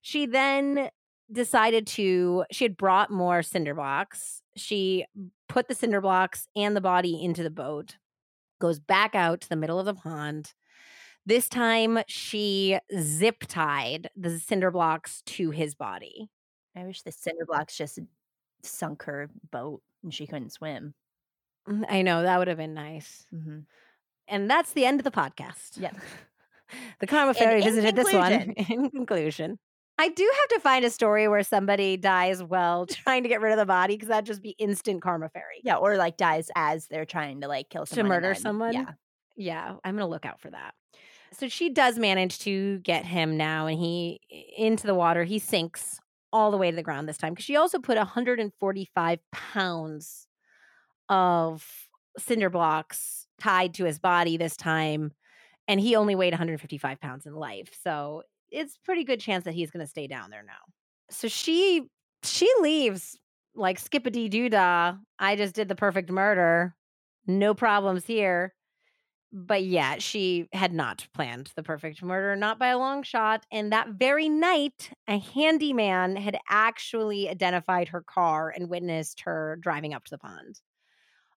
She 0.00 0.26
then 0.26 0.88
decided 1.30 1.86
to, 1.88 2.44
she 2.50 2.64
had 2.64 2.76
brought 2.76 3.10
more 3.10 3.42
cinder 3.42 3.74
blocks. 3.74 4.42
She 4.56 5.04
put 5.48 5.68
the 5.68 5.74
cinder 5.74 6.00
blocks 6.00 6.48
and 6.56 6.74
the 6.74 6.80
body 6.80 7.22
into 7.22 7.42
the 7.42 7.50
boat, 7.50 7.96
goes 8.58 8.80
back 8.80 9.14
out 9.14 9.42
to 9.42 9.48
the 9.48 9.56
middle 9.56 9.78
of 9.78 9.86
the 9.86 9.94
pond. 9.94 10.54
This 11.24 11.48
time 11.48 12.00
she 12.08 12.78
zip 12.98 13.44
tied 13.46 14.08
the 14.16 14.38
cinder 14.38 14.70
blocks 14.70 15.22
to 15.26 15.50
his 15.50 15.74
body. 15.74 16.30
I 16.74 16.84
wish 16.84 17.02
the 17.02 17.12
cinder 17.12 17.44
blocks 17.46 17.76
just 17.76 18.00
sunk 18.62 19.02
her 19.04 19.28
boat 19.50 19.82
and 20.02 20.12
she 20.12 20.26
couldn't 20.26 20.52
swim. 20.52 20.94
Mm, 21.68 21.84
I 21.88 22.02
know 22.02 22.22
that 22.22 22.38
would 22.38 22.48
have 22.48 22.56
been 22.56 22.74
nice. 22.74 23.26
Mm-hmm. 23.32 23.60
And 24.28 24.48
that's 24.50 24.72
the 24.72 24.84
end 24.84 25.00
of 25.00 25.04
the 25.04 25.10
podcast. 25.10 25.72
Yeah. 25.76 25.90
the 27.00 27.06
Karma 27.06 27.34
Fairy 27.34 27.58
in 27.58 27.64
visited 27.64 27.96
this 27.96 28.12
one. 28.12 28.32
In 28.52 28.90
conclusion, 28.90 29.58
I 29.98 30.08
do 30.08 30.30
have 30.40 30.48
to 30.56 30.60
find 30.60 30.84
a 30.84 30.90
story 30.90 31.28
where 31.28 31.42
somebody 31.42 31.96
dies 31.96 32.42
while 32.42 32.86
trying 32.90 33.24
to 33.24 33.28
get 33.28 33.40
rid 33.40 33.52
of 33.52 33.58
the 33.58 33.66
body 33.66 33.94
because 33.94 34.08
that'd 34.08 34.26
just 34.26 34.42
be 34.42 34.50
instant 34.58 35.02
Karma 35.02 35.28
Fairy. 35.28 35.60
Yeah, 35.62 35.76
or 35.76 35.96
like 35.96 36.16
dies 36.16 36.50
as 36.56 36.86
they're 36.86 37.04
trying 37.04 37.40
to 37.42 37.48
like 37.48 37.68
kill 37.68 37.84
To 37.86 37.94
someone. 37.94 38.00
and 38.16 38.22
murder 38.22 38.34
then- 38.34 38.42
someone? 38.42 38.72
Yeah. 38.72 38.90
Yeah, 39.34 39.76
I'm 39.82 39.94
going 39.96 40.06
to 40.06 40.10
look 40.10 40.26
out 40.26 40.40
for 40.40 40.50
that. 40.50 40.74
So 41.32 41.48
she 41.48 41.70
does 41.70 41.98
manage 41.98 42.40
to 42.40 42.78
get 42.80 43.06
him 43.06 43.38
now 43.38 43.66
and 43.66 43.78
he 43.78 44.20
into 44.58 44.86
the 44.86 44.94
water. 44.94 45.24
He 45.24 45.38
sinks 45.38 45.98
all 46.32 46.50
the 46.50 46.58
way 46.58 46.70
to 46.70 46.76
the 46.76 46.82
ground 46.82 47.08
this 47.08 47.16
time 47.16 47.32
because 47.32 47.46
she 47.46 47.56
also 47.56 47.78
put 47.78 47.96
145 47.96 49.18
pounds 49.32 50.26
of 51.08 51.66
cinder 52.18 52.50
blocks 52.50 53.21
tied 53.42 53.74
to 53.74 53.84
his 53.84 53.98
body 53.98 54.36
this 54.36 54.56
time 54.56 55.12
and 55.68 55.80
he 55.80 55.96
only 55.96 56.14
weighed 56.14 56.32
155 56.32 57.00
pounds 57.00 57.26
in 57.26 57.34
life. 57.34 57.70
So 57.82 58.22
it's 58.50 58.76
pretty 58.78 59.04
good 59.04 59.20
chance 59.20 59.44
that 59.44 59.54
he's 59.54 59.70
going 59.70 59.84
to 59.84 59.90
stay 59.90 60.06
down 60.06 60.30
there 60.30 60.42
now. 60.42 60.52
So 61.10 61.28
she 61.28 61.88
she 62.24 62.50
leaves 62.60 63.18
like 63.54 63.78
skippity 63.78 64.28
doo 64.28 64.48
dah. 64.48 64.94
I 65.18 65.36
just 65.36 65.54
did 65.54 65.68
the 65.68 65.74
perfect 65.74 66.10
murder. 66.10 66.74
No 67.26 67.54
problems 67.54 68.04
here. 68.06 68.54
But 69.34 69.64
yeah, 69.64 69.96
she 69.98 70.46
had 70.52 70.74
not 70.74 71.06
planned 71.14 71.52
the 71.56 71.62
perfect 71.62 72.02
murder, 72.02 72.36
not 72.36 72.58
by 72.58 72.68
a 72.68 72.78
long 72.78 73.02
shot. 73.02 73.46
And 73.50 73.72
that 73.72 73.88
very 73.88 74.28
night, 74.28 74.90
a 75.08 75.18
handyman 75.18 76.16
had 76.16 76.38
actually 76.50 77.30
identified 77.30 77.88
her 77.88 78.02
car 78.02 78.52
and 78.54 78.68
witnessed 78.68 79.22
her 79.22 79.56
driving 79.60 79.94
up 79.94 80.04
to 80.04 80.10
the 80.10 80.18
pond. 80.18 80.60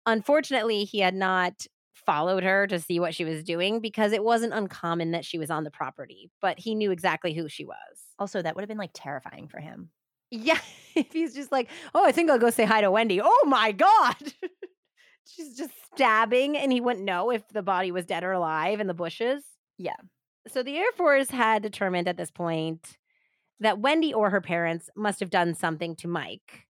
Unfortunately, 0.08 0.86
he 0.86 1.00
had 1.00 1.14
not 1.14 1.68
followed 1.94 2.44
her 2.44 2.68
to 2.68 2.80
see 2.80 3.00
what 3.00 3.16
she 3.16 3.26
was 3.26 3.44
doing 3.44 3.80
because 3.80 4.12
it 4.12 4.24
wasn't 4.24 4.54
uncommon 4.54 5.12
that 5.12 5.26
she 5.26 5.38
was 5.38 5.50
on 5.50 5.64
the 5.64 5.72
property, 5.72 6.30
but 6.42 6.60
he 6.60 6.76
knew 6.76 6.92
exactly 6.92 7.34
who 7.34 7.48
she 7.48 7.66
was. 7.66 7.76
Also, 8.20 8.42
that 8.42 8.56
would 8.56 8.62
have 8.62 8.70
been 8.70 8.78
like 8.78 8.92
terrifying 8.94 9.48
for 9.48 9.60
him. 9.60 9.90
Yeah, 10.32 10.60
if 10.96 11.12
he's 11.12 11.34
just 11.34 11.52
like, 11.52 11.70
oh, 11.94 12.06
I 12.06 12.12
think 12.12 12.30
I'll 12.30 12.40
go 12.40 12.50
say 12.50 12.66
hi 12.66 12.82
to 12.82 12.88
Wendi. 12.88 13.22
Oh 13.24 13.44
my 13.48 13.72
God. 13.72 14.16
She's 15.26 15.58
just 15.58 15.72
stabbing, 15.94 16.58
and 16.58 16.72
he 16.72 16.82
wouldn't 16.82 17.06
know 17.06 17.30
if 17.30 17.48
the 17.48 17.62
body 17.62 17.92
was 17.92 18.06
dead 18.06 18.26
or 18.26 18.34
alive 18.34 18.82
in 18.82 18.88
the 18.88 18.94
bushes. 18.94 19.42
Yeah. 19.78 19.96
So 20.48 20.64
the 20.64 20.78
Air 20.78 20.92
Force 20.98 21.30
had 21.30 21.64
determined 21.64 22.10
at 22.10 22.18
this 22.18 22.30
point 22.30 22.98
that 23.62 23.82
Wendi 23.82 24.14
or 24.14 24.30
her 24.30 24.42
parents 24.42 24.90
must 24.96 25.22
have 25.22 25.30
done 25.30 25.54
something 25.54 25.96
to 25.98 26.08
Mike. 26.08 26.68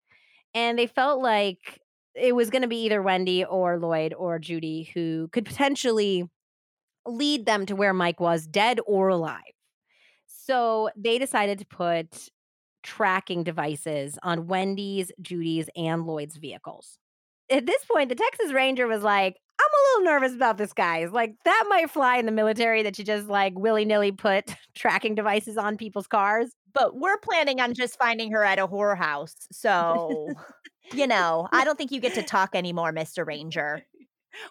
And 0.54 0.78
they 0.78 0.86
felt 0.86 1.22
like 1.22 1.80
it 2.14 2.34
was 2.34 2.50
going 2.50 2.62
to 2.62 2.68
be 2.68 2.84
either 2.84 3.02
Wendi 3.02 3.44
or 3.48 3.78
Lloyd 3.78 4.14
or 4.14 4.38
Judy 4.38 4.90
who 4.94 5.28
could 5.32 5.44
potentially 5.44 6.24
lead 7.06 7.46
them 7.46 7.66
to 7.66 7.76
where 7.76 7.92
Mike 7.92 8.20
was, 8.20 8.46
dead 8.46 8.78
or 8.86 9.08
alive. 9.08 9.40
So 10.26 10.90
they 10.96 11.18
decided 11.18 11.58
to 11.60 11.66
put 11.66 12.28
tracking 12.82 13.44
devices 13.44 14.18
on 14.22 14.46
Wendi's, 14.46 15.12
Judy's, 15.20 15.68
and 15.76 16.06
Lloyd's 16.06 16.36
vehicles. 16.36 16.98
At 17.50 17.66
this 17.66 17.84
point, 17.84 18.08
the 18.08 18.14
Texas 18.14 18.52
Ranger 18.52 18.86
was 18.86 19.02
like, 19.02 19.36
I'm 19.60 19.66
a 19.66 20.00
little 20.00 20.12
nervous 20.12 20.34
about 20.34 20.58
this, 20.58 20.72
guys. 20.72 21.12
Like, 21.12 21.34
that 21.44 21.64
might 21.68 21.90
fly 21.90 22.16
in 22.16 22.26
the 22.26 22.32
military 22.32 22.82
that 22.82 22.98
you 22.98 23.04
just 23.04 23.28
like 23.28 23.56
willy 23.56 23.84
nilly 23.84 24.10
put 24.12 24.54
tracking 24.74 25.14
devices 25.14 25.56
on 25.56 25.76
people's 25.76 26.06
cars. 26.06 26.50
But 26.72 26.96
we're 26.96 27.18
planning 27.18 27.60
on 27.60 27.74
just 27.74 27.98
finding 27.98 28.32
her 28.32 28.42
at 28.42 28.58
a 28.58 28.66
whorehouse. 28.66 29.34
So, 29.52 30.28
you 30.94 31.06
know, 31.06 31.48
I 31.52 31.64
don't 31.64 31.76
think 31.78 31.90
you 31.90 32.00
get 32.00 32.14
to 32.14 32.22
talk 32.22 32.54
anymore, 32.54 32.92
Mr. 32.92 33.26
Ranger. 33.26 33.82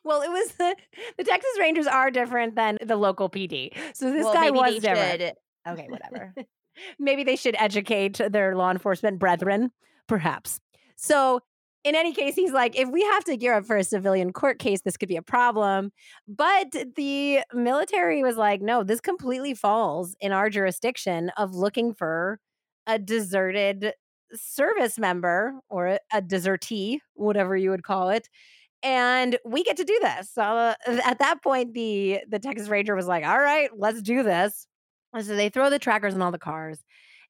Well, 0.04 0.22
it 0.22 0.30
was 0.30 0.52
the, 0.54 0.76
the 1.18 1.24
Texas 1.24 1.52
Rangers 1.60 1.88
are 1.88 2.12
different 2.12 2.56
than 2.56 2.78
the 2.86 2.96
local 2.96 3.30
PD. 3.30 3.72
So 3.96 4.12
this 4.12 4.24
Well, 4.26 4.34
guy 4.34 4.52
was 4.52 4.76
different. 4.80 5.22
should- 5.22 5.34
Okay, 5.68 5.88
whatever. 5.90 6.34
Maybe 7.00 7.24
they 7.24 7.36
should 7.36 7.56
educate 7.60 8.20
their 8.30 8.56
law 8.56 8.72
enforcement 8.72 9.20
brethren, 9.20 9.72
perhaps. 10.08 10.60
So, 10.96 11.42
in 11.84 11.96
any 11.96 12.14
case, 12.14 12.36
he's 12.36 12.52
like, 12.52 12.76
if 12.80 12.90
we 12.90 13.02
have 13.04 13.24
to 13.26 13.36
gear 13.38 13.54
up 13.56 13.66
for 13.66 13.76
a 13.76 13.84
civilian 13.84 14.34
court 14.34 14.60
case, 14.60 14.82
this 14.82 14.98
could 14.98 15.10
be 15.10 15.16
a 15.18 15.22
problem. 15.24 15.92
But 16.28 16.68
the 16.96 17.42
military 17.54 18.22
was 18.24 18.38
like, 18.38 18.62
no, 18.62 18.84
this 18.84 19.02
completely 19.02 19.54
falls 19.56 20.16
in 20.20 20.32
our 20.32 20.50
jurisdiction 20.50 21.32
of 21.38 21.54
looking 21.56 21.94
for 21.94 22.40
a 22.88 22.98
deserted 23.00 23.94
service 24.36 24.98
member 25.00 25.54
or 25.70 26.00
a, 26.14 26.22
desertee, 26.22 27.00
whatever 27.14 27.56
you 27.56 27.70
would 27.72 27.84
call 27.84 28.10
it. 28.10 28.30
And 28.84 29.38
we 29.46 29.64
get 29.64 29.78
to 29.78 29.84
do 29.84 30.00
this. 30.02 30.32
So 30.34 30.42
uh, 30.42 30.76
at 31.06 31.20
that 31.20 31.44
point, 31.44 31.74
the 31.74 32.22
the 32.30 32.40
Texas 32.40 32.70
Ranger 32.70 32.96
was 32.96 33.08
like, 33.08 33.26
"All 33.26 33.40
right, 33.40 33.70
let's 33.76 34.02
do 34.02 34.24
this." 34.24 34.68
And 35.14 35.26
so 35.26 35.36
they 35.36 35.50
throw 35.50 35.70
the 35.70 35.80
trackers 35.80 36.16
on 36.16 36.22
all 36.22 36.32
the 36.32 36.40
cars. 36.40 36.80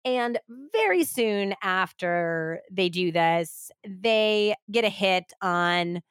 And 0.04 0.40
very 0.74 1.04
soon 1.04 1.54
after 1.62 2.62
they 2.72 2.90
do 2.90 3.12
this, 3.12 3.70
they 3.88 4.56
get 4.72 4.84
a 4.86 4.90
hit 4.90 5.32
on 5.42 6.02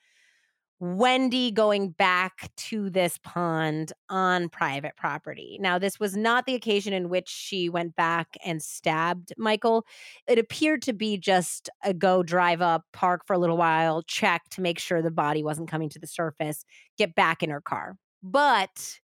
Wendi 0.81 1.53
going 1.53 1.91
back 1.91 2.51
to 2.57 2.89
this 2.89 3.19
pond 3.23 3.93
on 4.09 4.49
private 4.49 4.97
property. 4.97 5.59
Now, 5.61 5.79
this 5.79 6.01
was 6.01 6.17
not 6.17 6.47
the 6.47 6.55
occasion 6.55 6.95
in 6.95 7.11
which 7.11 7.29
she 7.29 7.69
went 7.69 7.97
back 7.97 8.39
and 8.47 8.63
stabbed 8.63 9.35
Michael. 9.37 9.85
It 10.27 10.39
appeared 10.39 10.81
to 10.83 10.95
be 10.95 11.19
just 11.19 11.69
a 11.85 11.93
go 11.93 12.23
drive 12.23 12.63
up, 12.63 12.87
park 12.95 13.27
for 13.27 13.35
a 13.35 13.39
little 13.39 13.59
while, 13.59 14.01
check 14.03 14.49
to 14.51 14.63
make 14.63 14.79
sure 14.79 15.03
the 15.03 15.11
body 15.11 15.43
wasn't 15.43 15.69
coming 15.69 15.91
to 15.91 15.99
the 15.99 16.07
surface, 16.07 16.65
get 16.97 17.15
back 17.15 17.43
in 17.43 17.51
her 17.51 17.61
car. 17.61 17.99
But 18.23 19.01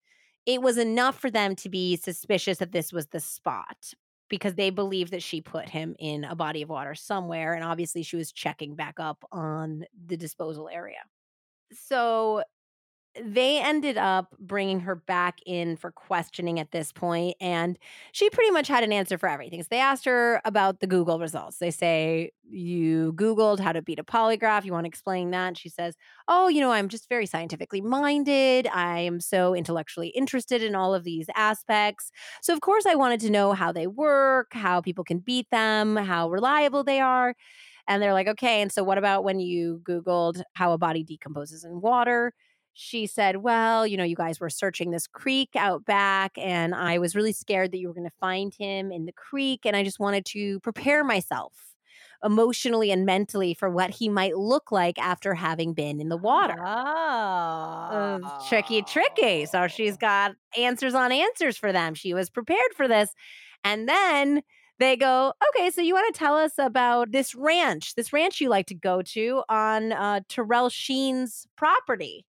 it 0.47 0.63
was 0.63 0.79
enough 0.79 1.19
for 1.19 1.31
them 1.31 1.55
to 1.57 1.69
be 1.69 1.97
suspicious 1.97 2.57
that 2.59 2.73
this 2.73 2.91
was 2.91 3.09
the 3.09 3.21
spot 3.21 3.93
because 4.31 4.55
they 4.55 4.71
believed 4.71 5.13
that 5.13 5.23
she 5.23 5.43
put 5.43 5.69
him 5.69 5.95
in 5.99 6.25
a 6.25 6.35
body 6.35 6.63
of 6.63 6.71
water 6.71 6.95
somewhere. 6.95 7.53
And 7.53 7.63
obviously, 7.63 8.03
she 8.03 8.17
was 8.17 8.33
checking 8.33 8.77
back 8.77 8.99
up 8.99 9.23
on 9.31 9.85
the 10.07 10.17
disposal 10.17 10.71
area 10.73 11.01
so 11.73 12.43
they 13.25 13.61
ended 13.63 13.97
up 13.97 14.35
bringing 14.39 14.81
her 14.81 14.95
back 14.95 15.39
in 15.47 15.77
for 15.77 15.91
questioning 15.91 16.61
at 16.61 16.71
this 16.71 16.93
point 16.93 17.35
and 17.41 17.79
she 18.13 18.29
pretty 18.29 18.51
much 18.51 18.69
had 18.69 18.85
an 18.85 18.93
answer 18.93 19.17
for 19.17 19.27
everything. 19.27 19.63
So 19.63 19.69
they 19.71 19.81
asked 19.81 20.05
her 20.05 20.41
about 20.45 20.81
the 20.81 20.87
google 20.87 21.19
results. 21.19 21.57
They 21.59 21.71
say 21.71 22.33
you 22.49 23.15
googled 23.15 23.59
how 23.59 23.73
to 23.73 23.81
beat 23.81 23.99
a 23.99 24.05
polygraph. 24.05 24.65
You 24.67 24.73
want 24.73 24.85
to 24.85 24.89
explain 24.89 25.31
that? 25.31 25.49
And 25.49 25.59
she 25.59 25.71
says 25.71 25.95
oh 26.29 26.49
you 26.49 26.61
know 26.61 26.73
i'm 26.73 26.89
just 26.89 27.09
very 27.09 27.25
scientifically 27.27 27.81
minded. 27.81 28.67
I 28.69 29.01
am 29.01 29.21
so 29.21 29.55
intellectually 29.55 30.09
interested 30.09 30.63
in 30.63 30.75
all 30.75 30.95
of 30.95 31.05
these 31.05 31.27
aspects. 31.35 32.11
So 32.43 32.53
of 32.53 32.61
course 32.61 32.85
i 32.85 32.95
wanted 32.95 33.21
to 33.21 33.31
know 33.31 33.53
how 33.55 33.73
they 33.73 33.87
work 33.87 34.49
how 34.53 34.83
people 34.83 35.05
can 35.05 35.19
beat 35.21 35.49
them 35.51 35.97
how 35.97 36.29
reliable 36.31 36.85
they 36.85 37.01
are 37.01 37.35
and 37.89 38.03
they're 38.03 38.13
like, 38.13 38.29
okay. 38.29 38.63
And 38.63 38.73
so, 38.73 38.83
what 38.83 38.99
about 38.99 39.25
when 39.25 39.41
you 39.41 39.81
Googled 39.85 40.43
how 40.55 40.73
a 40.73 40.79
body 40.79 41.05
decomposes 41.05 41.65
in 41.65 41.81
water? 41.81 42.33
She 42.79 43.07
said, 43.07 43.39
well, 43.39 43.87
you 43.87 43.97
know, 43.97 44.05
you 44.05 44.17
guys 44.17 44.39
were 44.39 44.51
searching 44.51 44.91
this 44.91 45.07
creek 45.07 45.51
out 45.57 45.85
back, 45.87 46.33
and 46.37 46.75
I 46.75 46.99
was 46.99 47.17
really 47.17 47.33
scared 47.33 47.73
that 47.73 47.79
you 47.79 47.89
were 47.89 47.95
going 47.95 48.09
to 48.09 48.17
find 48.21 48.55
him 48.55 48.93
in 48.93 49.07
the 49.07 49.13
creek. 49.13 49.61
And 49.65 49.75
I 49.75 49.83
just 49.83 49.99
wanted 49.99 50.27
to 50.27 50.61
prepare 50.61 51.03
myself 51.03 51.77
emotionally 52.25 52.91
and 52.91 53.07
mentally 53.07 53.55
for 53.55 53.71
what 53.71 53.91
he 53.91 54.09
might 54.09 54.37
look 54.37 54.73
like 54.73 54.99
after 54.99 55.35
having 55.35 55.73
been 55.73 56.01
in 56.01 56.09
the 56.09 56.17
water. 56.17 56.57
Oh. 56.59 58.21
Uh, 58.23 58.49
tricky, 58.49 58.83
tricky. 58.83 59.47
So 59.47 59.69
she's 59.69 59.97
got 59.97 60.35
answers 60.57 60.95
on 60.95 61.13
answers 61.13 61.57
for 61.57 61.73
them. 61.73 61.95
She 61.95 62.15
was 62.15 62.31
prepared 62.31 62.75
for 62.77 62.89
this. 62.89 63.11
And 63.65 63.89
then 63.89 64.43
they 64.79 64.97
go, 64.97 65.33
okay, 65.49 65.71
so 65.71 65.81
you 65.81 65.95
want 65.95 66.13
to 66.15 66.19
tell 66.19 66.37
us 66.37 66.53
about 66.59 67.13
this 67.13 67.35
ranch, 67.35 67.95
this 67.95 68.13
ranch 68.13 68.41
you 68.41 68.49
like 68.49 68.67
to 68.67 68.75
go 68.75 69.03
to 69.03 69.43
on 69.49 69.93
uh, 69.93 70.21
Terrell 70.29 70.69
Sheen's 70.69 71.47
property. 71.57 72.27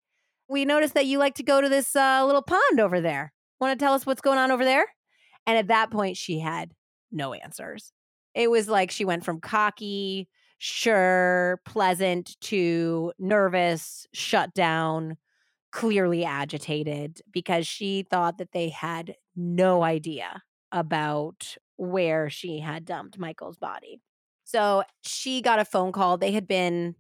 We 0.49 0.65
noticed 0.65 0.95
that 0.95 1.07
you 1.07 1.19
like 1.19 1.35
to 1.37 1.43
go 1.43 1.61
to 1.61 1.69
this 1.69 1.97
uh, 1.97 2.25
little 2.25 2.43
pond 2.43 2.79
over 2.79 3.01
there. 3.01 3.33
Want 3.61 3.79
to 3.79 3.85
tell 3.85 3.95
us 3.95 4.07
what's 4.07 4.21
going 4.21 4.39
on 4.39 4.51
over 4.51 4.65
there? 4.65 4.87
And 5.47 5.59
at 5.59 5.69
that 5.69 5.91
point, 5.91 6.17
she 6.17 6.39
had 6.39 6.73
no 7.11 7.33
answers. 7.35 7.93
It 8.35 8.51
was 8.51 8.69
like 8.69 8.91
she 8.91 9.05
went 9.05 9.25
from 9.25 9.41
cocky, 9.41 10.29
sure, 10.59 11.61
pleasant 11.65 12.37
to 12.43 13.13
nervous, 13.19 14.07
shut 14.13 14.55
down, 14.55 15.17
clearly 15.73 16.25
agitated 16.25 17.21
because 17.33 17.67
she 17.67 18.03
thought 18.09 18.39
that 18.39 18.53
they 18.53 18.69
had 18.69 19.15
no 19.35 19.83
idea 19.83 20.43
about 20.71 21.57
where 21.77 22.31
she 22.31 22.61
had 22.61 22.85
dumped 22.85 23.19
Michael's 23.19 23.59
body. 23.59 24.01
So 24.45 24.85
she 25.03 25.43
got 25.43 25.59
a 25.59 25.65
phone 25.65 25.93
call. 25.93 26.17
They 26.17 26.33
had 26.33 26.47
been 26.47 26.95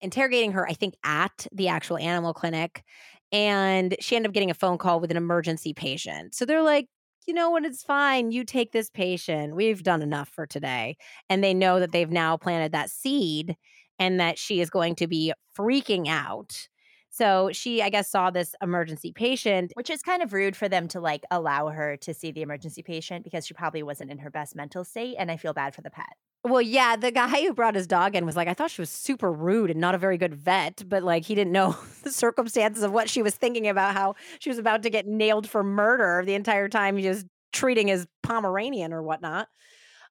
interrogating 0.00 0.52
her, 0.52 0.68
I 0.68 0.74
think, 0.74 0.94
at 1.04 1.46
the 1.52 1.68
actual 1.68 1.98
animal 1.98 2.34
clinic. 2.34 2.84
And 3.32 3.96
she 4.00 4.14
ended 4.14 4.30
up 4.30 4.34
getting 4.34 4.50
a 4.50 4.54
phone 4.54 4.78
call 4.78 5.00
with 5.00 5.10
an 5.10 5.16
emergency 5.16 5.74
patient. 5.74 6.34
So 6.34 6.44
they're 6.44 6.62
like, 6.62 6.86
you 7.26 7.34
know 7.34 7.50
what? 7.50 7.64
It's 7.64 7.82
fine. 7.82 8.30
You 8.30 8.44
take 8.44 8.72
this 8.72 8.88
patient. 8.88 9.56
We've 9.56 9.82
done 9.82 10.02
enough 10.02 10.28
for 10.28 10.46
today. 10.46 10.96
And 11.28 11.42
they 11.42 11.54
know 11.54 11.80
that 11.80 11.92
they've 11.92 12.10
now 12.10 12.36
planted 12.36 12.72
that 12.72 12.90
seed 12.90 13.56
and 13.98 14.20
that 14.20 14.38
she 14.38 14.60
is 14.60 14.70
going 14.70 14.94
to 14.96 15.06
be 15.06 15.32
freaking 15.58 16.06
out 16.08 16.68
so 17.16 17.48
she, 17.50 17.80
I 17.80 17.88
guess, 17.88 18.10
saw 18.10 18.30
this 18.30 18.54
emergency 18.60 19.10
patient. 19.10 19.72
Which 19.74 19.88
is 19.88 20.02
kind 20.02 20.22
of 20.22 20.34
rude 20.34 20.54
for 20.54 20.68
them 20.68 20.86
to 20.88 21.00
like 21.00 21.24
allow 21.30 21.68
her 21.68 21.96
to 21.98 22.12
see 22.12 22.30
the 22.30 22.42
emergency 22.42 22.82
patient 22.82 23.24
because 23.24 23.46
she 23.46 23.54
probably 23.54 23.82
wasn't 23.82 24.10
in 24.10 24.18
her 24.18 24.30
best 24.30 24.54
mental 24.54 24.84
state. 24.84 25.16
And 25.18 25.30
I 25.30 25.38
feel 25.38 25.54
bad 25.54 25.74
for 25.74 25.80
the 25.80 25.88
pet. 25.88 26.12
Well, 26.44 26.60
yeah, 26.60 26.94
the 26.94 27.10
guy 27.10 27.40
who 27.40 27.54
brought 27.54 27.74
his 27.74 27.86
dog 27.86 28.14
in 28.14 28.26
was 28.26 28.36
like, 28.36 28.48
I 28.48 28.54
thought 28.54 28.70
she 28.70 28.82
was 28.82 28.90
super 28.90 29.32
rude 29.32 29.70
and 29.70 29.80
not 29.80 29.94
a 29.94 29.98
very 29.98 30.18
good 30.18 30.34
vet, 30.34 30.82
but 30.86 31.02
like 31.02 31.24
he 31.24 31.34
didn't 31.34 31.54
know 31.54 31.74
the 32.04 32.12
circumstances 32.12 32.82
of 32.82 32.92
what 32.92 33.08
she 33.08 33.22
was 33.22 33.34
thinking 33.34 33.66
about, 33.66 33.94
how 33.94 34.14
she 34.38 34.50
was 34.50 34.58
about 34.58 34.82
to 34.82 34.90
get 34.90 35.06
nailed 35.06 35.48
for 35.48 35.64
murder 35.64 36.22
the 36.24 36.34
entire 36.34 36.68
time 36.68 36.98
he 36.98 37.08
was 37.08 37.24
treating 37.50 37.88
his 37.88 38.06
Pomeranian 38.22 38.92
or 38.92 39.02
whatnot. 39.02 39.48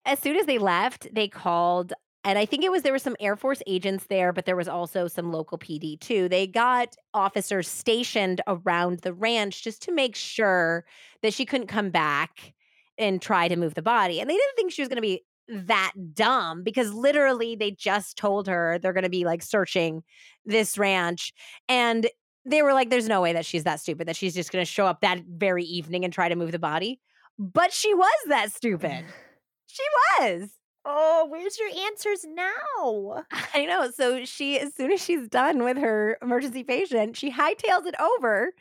As 0.06 0.20
soon 0.20 0.38
as 0.38 0.48
they 0.48 0.58
left, 0.58 1.08
they 1.14 1.28
called 1.28 1.94
and 2.26 2.40
I 2.40 2.46
think 2.46 2.64
it 2.64 2.72
was 2.72 2.82
there 2.82 2.92
were 2.92 2.98
some 2.98 3.16
Air 3.20 3.36
Force 3.36 3.62
agents 3.68 4.08
there, 4.10 4.34
but 4.34 4.46
there 4.46 4.56
was 4.56 4.68
also 4.68 5.08
some 5.08 5.32
local 5.32 5.60
PD 5.60 6.00
too. 6.00 6.28
They 6.28 6.48
got 6.48 6.96
officers 7.14 7.68
stationed 7.68 8.42
around 8.48 9.00
the 9.00 9.14
ranch 9.14 9.64
just 9.64 9.84
to 9.84 9.94
make 9.94 10.16
sure 10.16 10.86
that 11.22 11.36
she 11.36 11.46
couldn't 11.46 11.68
come 11.68 11.92
back 11.92 12.54
and 12.98 13.22
try 13.22 13.48
to 13.48 13.56
move 13.56 13.76
the 13.76 13.84
body. 13.84 14.20
And 14.20 14.28
they 14.28 14.34
didn't 14.34 14.56
think 14.56 14.72
she 14.72 14.82
was 14.82 14.90
going 14.90 14.98
to 14.98 15.02
be 15.02 15.24
that 15.48 15.92
dumb 16.16 16.64
because 16.64 16.92
literally 16.94 17.56
they 17.56 17.70
just 17.70 18.18
told 18.18 18.48
her 18.48 18.80
they're 18.80 18.94
going 18.94 19.04
to 19.04 19.10
be 19.10 19.24
like 19.24 19.44
searching 19.44 20.02
this 20.44 20.80
ranch 20.80 21.32
and 21.70 22.08
they 22.48 22.64
were 22.64 22.74
like 22.74 22.90
there's 22.90 23.08
no 23.08 23.22
way 23.22 23.34
that 23.34 23.46
she's 23.46 23.64
that 23.64 23.80
stupid 23.80 24.08
that 24.08 24.16
she's 24.16 24.34
just 24.34 24.52
going 24.52 24.66
to 24.66 24.72
show 24.72 24.88
up 24.88 25.02
that 25.02 25.22
very 25.28 25.64
evening 25.64 26.04
and 26.04 26.12
try 26.12 26.28
to 26.28 26.36
move 26.36 26.52
the 26.52 26.58
body. 26.58 27.00
But 27.38 27.72
she 27.72 27.94
was 27.94 28.16
that 28.30 28.52
stupid. 28.52 29.06
she 29.68 29.84
was. 30.20 30.50
Oh, 30.88 31.26
where's 31.30 31.58
your 31.58 31.70
answers 31.88 32.26
now? 32.26 33.24
I 33.54 33.66
know. 33.66 33.90
So 33.90 34.24
she, 34.24 34.60
as 34.60 34.74
soon 34.76 34.92
as 34.92 35.02
she's 35.02 35.28
done 35.28 35.64
with 35.64 35.78
her 35.78 36.18
emergency 36.22 36.64
patient, 36.64 37.18
she 37.18 37.32
hightails 37.32 37.88
it 37.88 37.96
over 38.00 38.54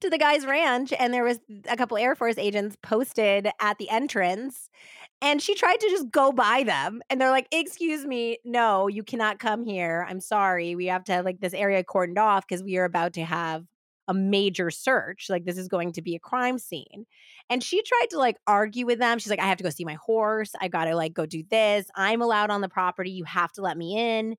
to 0.00 0.08
the 0.08 0.18
guy's 0.18 0.46
ranch. 0.46 0.92
And 0.96 1.12
there 1.12 1.24
was 1.24 1.40
a 1.68 1.76
couple 1.76 1.96
Air 1.96 2.14
Force 2.14 2.38
agents 2.38 2.76
posted 2.82 3.48
at 3.60 3.78
the 3.78 3.90
entrance. 3.90 4.70
And 5.20 5.42
she 5.42 5.54
tried 5.54 5.80
to 5.80 5.88
just 5.88 6.10
go 6.10 6.30
by 6.32 6.62
them. 6.62 7.02
And 7.10 7.20
they're 7.20 7.30
like, 7.30 7.48
excuse 7.50 8.04
me, 8.06 8.38
no, 8.44 8.86
you 8.86 9.02
cannot 9.02 9.40
come 9.40 9.64
here. 9.64 10.06
I'm 10.08 10.20
sorry. 10.20 10.76
We 10.76 10.86
have 10.86 11.04
to 11.04 11.22
like 11.22 11.40
this 11.40 11.54
area 11.54 11.82
cordoned 11.82 12.18
off 12.18 12.46
because 12.46 12.62
we 12.62 12.76
are 12.76 12.84
about 12.84 13.12
to 13.14 13.24
have 13.24 13.64
a 14.08 14.14
major 14.14 14.70
search. 14.70 15.26
Like 15.28 15.44
this 15.44 15.58
is 15.58 15.68
going 15.68 15.92
to 15.92 16.02
be 16.02 16.14
a 16.14 16.20
crime 16.20 16.58
scene. 16.58 17.06
And 17.48 17.62
she 17.62 17.82
tried 17.82 18.06
to 18.10 18.18
like 18.18 18.36
argue 18.46 18.86
with 18.86 18.98
them. 18.98 19.18
She's 19.18 19.30
like, 19.30 19.40
I 19.40 19.46
have 19.46 19.58
to 19.58 19.64
go 19.64 19.70
see 19.70 19.84
my 19.84 19.96
horse. 20.04 20.52
I 20.60 20.68
got 20.68 20.86
to 20.86 20.96
like 20.96 21.14
go 21.14 21.26
do 21.26 21.42
this. 21.50 21.86
I'm 21.94 22.22
allowed 22.22 22.50
on 22.50 22.60
the 22.60 22.68
property. 22.68 23.10
You 23.10 23.24
have 23.24 23.52
to 23.52 23.62
let 23.62 23.76
me 23.76 23.96
in. 24.18 24.36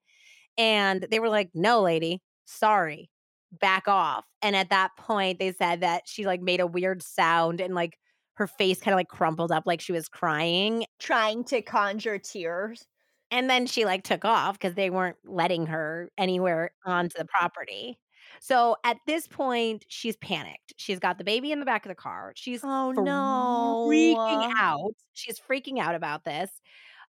And 0.58 1.08
they 1.10 1.20
were 1.20 1.30
like, 1.30 1.50
no, 1.54 1.82
lady, 1.82 2.22
sorry, 2.46 3.10
back 3.52 3.88
off. 3.88 4.26
And 4.42 4.56
at 4.56 4.70
that 4.70 4.92
point, 4.98 5.40
they 5.40 5.52
said 5.52 5.82
that 5.82 6.04
she 6.06 6.26
like 6.26 6.42
made 6.42 6.60
a 6.60 6.68
weird 6.68 7.02
sound 7.02 7.62
and 7.62 7.74
like 7.74 7.98
her 8.36 8.48
face 8.48 8.80
kind 8.80 8.94
of 8.94 8.98
like 8.98 9.08
crumpled 9.10 9.52
up 9.52 9.64
like 9.66 9.82
she 9.82 9.92
was 9.92 10.10
crying, 10.10 10.86
trying 11.00 11.44
to 11.46 11.62
conjure 11.62 12.18
tears. 12.18 12.86
And 13.32 13.50
then 13.50 13.66
she 13.66 13.86
like 13.86 14.04
took 14.04 14.26
off 14.26 14.60
because 14.60 14.76
they 14.76 14.90
weren't 14.90 15.18
letting 15.26 15.68
her 15.68 16.12
anywhere 16.18 16.72
onto 16.86 17.18
the 17.18 17.26
property. 17.26 17.98
So 18.40 18.76
at 18.84 18.98
this 19.08 19.28
point, 19.28 19.86
she's 19.88 20.18
panicked. 20.18 20.74
She's 20.78 21.00
got 21.00 21.18
the 21.18 21.24
baby 21.24 21.52
in 21.52 21.60
the 21.60 21.66
back 21.66 21.86
of 21.86 21.90
the 21.90 21.96
car. 21.96 22.34
She's 22.36 22.62
oh 22.64 22.92
no 22.92 23.88
freaking 23.90 24.52
out. 24.58 24.94
She's 25.14 25.40
freaking 25.40 25.80
out 25.80 25.96
about 25.96 26.26
this. 26.26 26.50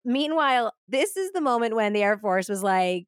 Meanwhile, 0.06 0.74
this 0.88 1.18
is 1.18 1.32
the 1.32 1.42
moment 1.42 1.76
when 1.76 1.94
the 1.94 2.04
Air 2.04 2.18
Force 2.18 2.50
was 2.50 2.64
like, 2.64 3.08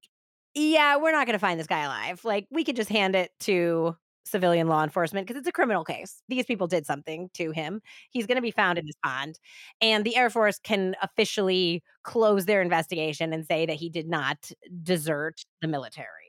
"Yeah, 0.53 0.98
we're 0.98 1.11
not 1.11 1.26
going 1.26 1.34
to 1.34 1.40
find 1.40 1.60
this 1.60 1.68
guy 1.68 1.84
alive. 1.84 2.23
Like, 2.23 2.48
we 2.52 2.64
could 2.64 2.76
just 2.76 2.90
hand 2.90 3.15
it 3.15 3.31
to 3.41 3.95
civilian 4.26 4.68
law 4.68 4.84
enforcement 4.84 5.27
because 5.27 5.40
it's 5.40 5.48
a 5.48 5.52
criminal 5.52 5.84
case. 5.84 6.22
These 6.30 6.45
people 6.45 6.68
did 6.68 6.85
something 6.85 7.30
to 7.35 7.52
him. 7.52 7.81
He's 8.11 8.26
going 8.26 8.38
to 8.38 8.41
be 8.41 8.52
found 8.52 8.77
in 8.80 8.85
this 8.85 8.95
pond. 9.03 9.40
And 9.81 10.06
the 10.06 10.15
Air 10.15 10.30
Force 10.30 10.60
can 10.60 10.95
officially 11.02 11.84
close 12.03 12.45
their 12.45 12.61
investigation 12.61 13.34
and 13.34 13.45
say 13.45 13.65
that 13.65 13.76
he 13.76 13.90
did 13.90 14.07
not 14.07 14.52
desert 14.84 15.44
the 15.61 15.68
military. 15.68 16.23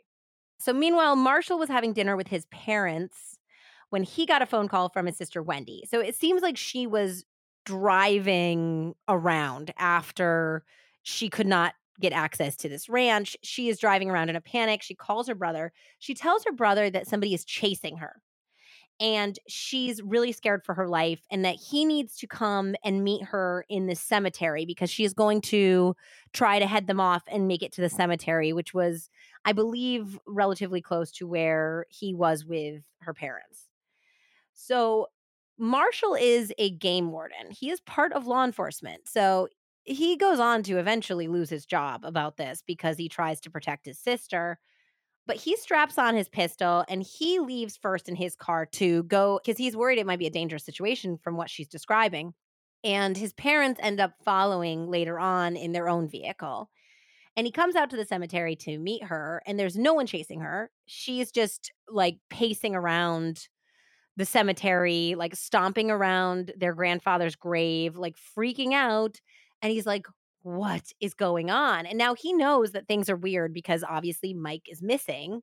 So, 0.65 0.73
meanwhile, 0.73 1.15
Marshall 1.15 1.59
was 1.59 1.69
having 1.69 1.93
dinner 1.93 2.17
with 2.17 2.29
his 2.29 2.47
parents 2.47 3.37
when 3.91 4.03
he 4.03 4.25
got 4.25 4.41
a 4.41 4.47
phone 4.47 4.67
call 4.67 4.89
from 4.89 5.05
his 5.05 5.15
sister 5.15 5.45
Wendi. 5.45 5.87
So, 5.87 6.01
it 6.01 6.15
seems 6.15 6.41
like 6.41 6.57
she 6.57 6.87
was 6.87 7.27
driving 7.67 8.95
around 9.07 9.75
after 9.77 10.65
she 11.03 11.29
could 11.29 11.47
not 11.47 11.75
get 12.01 12.15
access 12.15 12.57
to 12.57 12.71
this 12.71 12.89
ranch. 12.89 13.37
She 13.43 13.69
is 13.69 13.79
driving 13.79 14.11
around 14.11 14.31
in 14.31 14.37
a 14.37 14.41
panic. 14.41 14.81
She 14.81 14.95
calls 14.95 15.29
her 15.29 15.35
brother. 15.35 15.71
She 15.99 16.15
tells 16.15 16.47
her 16.47 16.53
brother 16.53 16.89
that 16.89 17.07
somebody 17.07 17.35
is 17.35 17.45
chasing 17.45 17.99
her 17.99 18.23
and 19.01 19.39
she's 19.49 20.01
really 20.03 20.33
scared 20.33 20.65
for 20.65 20.75
her 20.75 20.89
life 20.89 21.23
and 21.31 21.45
that 21.45 21.57
he 21.57 21.85
needs 21.85 22.17
to 22.17 22.27
come 22.27 22.75
and 22.85 23.03
meet 23.03 23.23
her 23.25 23.65
in 23.69 23.87
the 23.87 23.97
cemetery 23.97 24.65
because 24.65 24.91
she 24.91 25.05
is 25.05 25.13
going 25.13 25.41
to 25.41 25.97
try 26.33 26.59
to 26.59 26.67
head 26.67 26.87
them 26.87 27.01
off 27.01 27.23
and 27.27 27.49
make 27.49 27.63
it 27.63 27.73
to 27.73 27.81
the 27.81 27.89
cemetery 27.89 28.53
which 28.53 28.73
was 28.73 29.11
I 29.45 29.53
believe 29.53 30.19
relatively 30.27 30.81
close 30.81 31.11
to 31.13 31.27
where 31.27 31.87
he 31.91 32.15
was 32.15 32.45
with 32.45 32.85
her 33.01 33.15
parents. 33.15 33.69
So 34.55 35.09
Marshall 35.59 36.15
is 36.15 36.53
a 36.59 36.71
game 36.71 37.11
warden. 37.13 37.51
He 37.51 37.71
is 37.71 37.81
part 37.81 38.13
of 38.13 38.27
law 38.27 38.45
enforcement. 38.45 39.09
So 39.09 39.49
he 39.85 40.17
goes 40.17 40.41
on 40.41 40.63
to 40.65 40.79
eventually 40.79 41.29
lose 41.29 41.51
his 41.51 41.67
job 41.67 42.05
about 42.05 42.37
this 42.37 42.63
because 42.67 42.97
he 42.97 43.09
tries 43.09 43.41
to 43.43 43.51
protect 43.51 43.87
his 43.87 43.99
sister. 43.99 44.59
But 45.27 45.37
he 45.37 45.57
straps 45.57 45.97
on 45.99 46.15
his 46.15 46.29
pistol 46.29 46.85
and 46.89 47.03
he 47.03 47.39
leaves 47.39 47.77
first 47.77 48.09
in 48.09 48.17
his 48.17 48.37
car 48.37 48.67
to 48.73 49.05
go 49.05 49.41
because 49.43 49.59
he's 49.59 49.77
worried 49.77 49.99
it 49.99 50.07
might 50.07 50.19
be 50.19 50.27
a 50.27 50.31
dangerous 50.31 50.65
situation 50.65 51.19
from 51.19 51.37
what 51.37 51.51
she's 51.51 51.69
describing. 51.69 52.35
And 52.83 53.17
his 53.17 53.33
parents 53.33 53.81
end 53.83 54.01
up 54.01 54.13
following 54.25 54.91
later 54.91 55.19
on 55.19 55.57
in 55.57 55.73
their 55.73 55.89
own 55.89 56.09
vehicle. 56.09 56.69
And 57.37 57.47
he 57.47 57.51
comes 57.53 57.75
out 57.75 57.91
to 57.91 57.97
the 57.97 58.05
cemetery 58.05 58.55
to 58.57 58.79
meet 58.79 59.05
her, 59.05 59.43
and 59.47 59.59
there's 59.59 59.77
no 59.77 59.93
one 59.95 60.07
chasing 60.07 60.41
her. 60.41 60.71
She's 60.87 61.33
just 61.33 61.73
like 61.89 62.19
pacing 62.31 62.77
around 62.77 63.49
the 64.17 64.25
cemetery, 64.27 65.15
like 65.17 65.35
stomping 65.37 65.91
around 65.91 66.53
their 66.57 66.75
grandfather's 66.75 67.37
grave, 67.37 67.97
like 67.97 68.17
freaking 68.39 68.73
out. 68.75 69.21
And 69.63 69.73
he's 69.73 69.87
like, 69.87 70.07
What 70.43 70.93
is 71.01 71.15
going 71.15 71.51
on? 71.51 71.87
And 71.87 71.99
now 71.99 72.15
he 72.15 72.33
knows 72.33 72.73
that 72.73 72.89
things 72.89 73.11
are 73.11 73.17
weird 73.17 73.55
because 73.55 73.85
obviously 73.89 74.35
Mike 74.35 74.65
is 74.71 74.83
missing. 74.83 75.43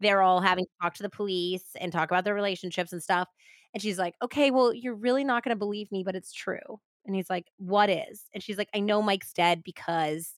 They're 0.00 0.22
all 0.22 0.40
having 0.40 0.64
to 0.66 0.70
talk 0.82 0.94
to 0.94 1.02
the 1.02 1.10
police 1.10 1.64
and 1.80 1.92
talk 1.92 2.10
about 2.10 2.24
their 2.24 2.34
relationships 2.34 2.92
and 2.92 3.02
stuff. 3.02 3.28
And 3.74 3.82
she's 3.82 3.98
like, 3.98 4.14
Okay, 4.22 4.50
well, 4.50 4.74
you're 4.74 4.94
really 4.94 5.24
not 5.24 5.44
going 5.44 5.54
to 5.54 5.58
believe 5.58 5.92
me, 5.92 6.02
but 6.04 6.16
it's 6.16 6.32
true. 6.32 6.80
And 7.06 7.14
he's 7.16 7.30
like, 7.30 7.46
What 7.58 7.90
is? 7.90 8.24
And 8.34 8.42
she's 8.42 8.58
like, 8.58 8.70
I 8.74 8.80
know 8.80 9.02
Mike's 9.02 9.32
dead 9.32 9.62
because 9.64 10.34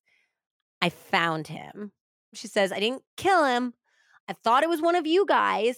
I 0.83 0.89
found 0.91 1.47
him. 1.47 1.93
She 2.35 2.49
says, 2.49 2.73
I 2.73 2.81
didn't 2.81 3.03
kill 3.17 3.45
him. 3.45 3.73
I 4.29 4.35
thought 4.35 4.65
it 4.65 4.69
was 4.69 4.83
one 4.83 4.97
of 4.97 5.07
you 5.07 5.25
guys. 5.27 5.77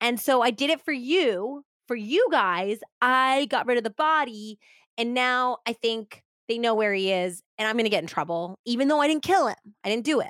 And 0.00 0.20
so 0.20 0.42
I 0.42 0.50
did 0.50 0.70
it 0.70 0.80
for 0.80 0.92
you. 0.92 1.64
For 1.88 1.96
you 1.96 2.28
guys, 2.30 2.78
I 3.00 3.46
got 3.46 3.66
rid 3.66 3.78
of 3.78 3.84
the 3.84 3.90
body. 3.90 4.58
And 4.96 5.14
now 5.14 5.58
I 5.66 5.72
think 5.72 6.22
they 6.46 6.58
know 6.58 6.74
where 6.74 6.92
he 6.94 7.10
is. 7.10 7.42
And 7.56 7.66
I'm 7.66 7.74
going 7.74 7.84
to 7.84 7.90
get 7.90 8.02
in 8.02 8.08
trouble, 8.08 8.58
even 8.64 8.88
though 8.88 9.00
I 9.00 9.08
didn't 9.08 9.22
kill 9.22 9.48
him. 9.48 9.56
I 9.82 9.88
didn't 9.88 10.04
do 10.04 10.20
it. 10.20 10.28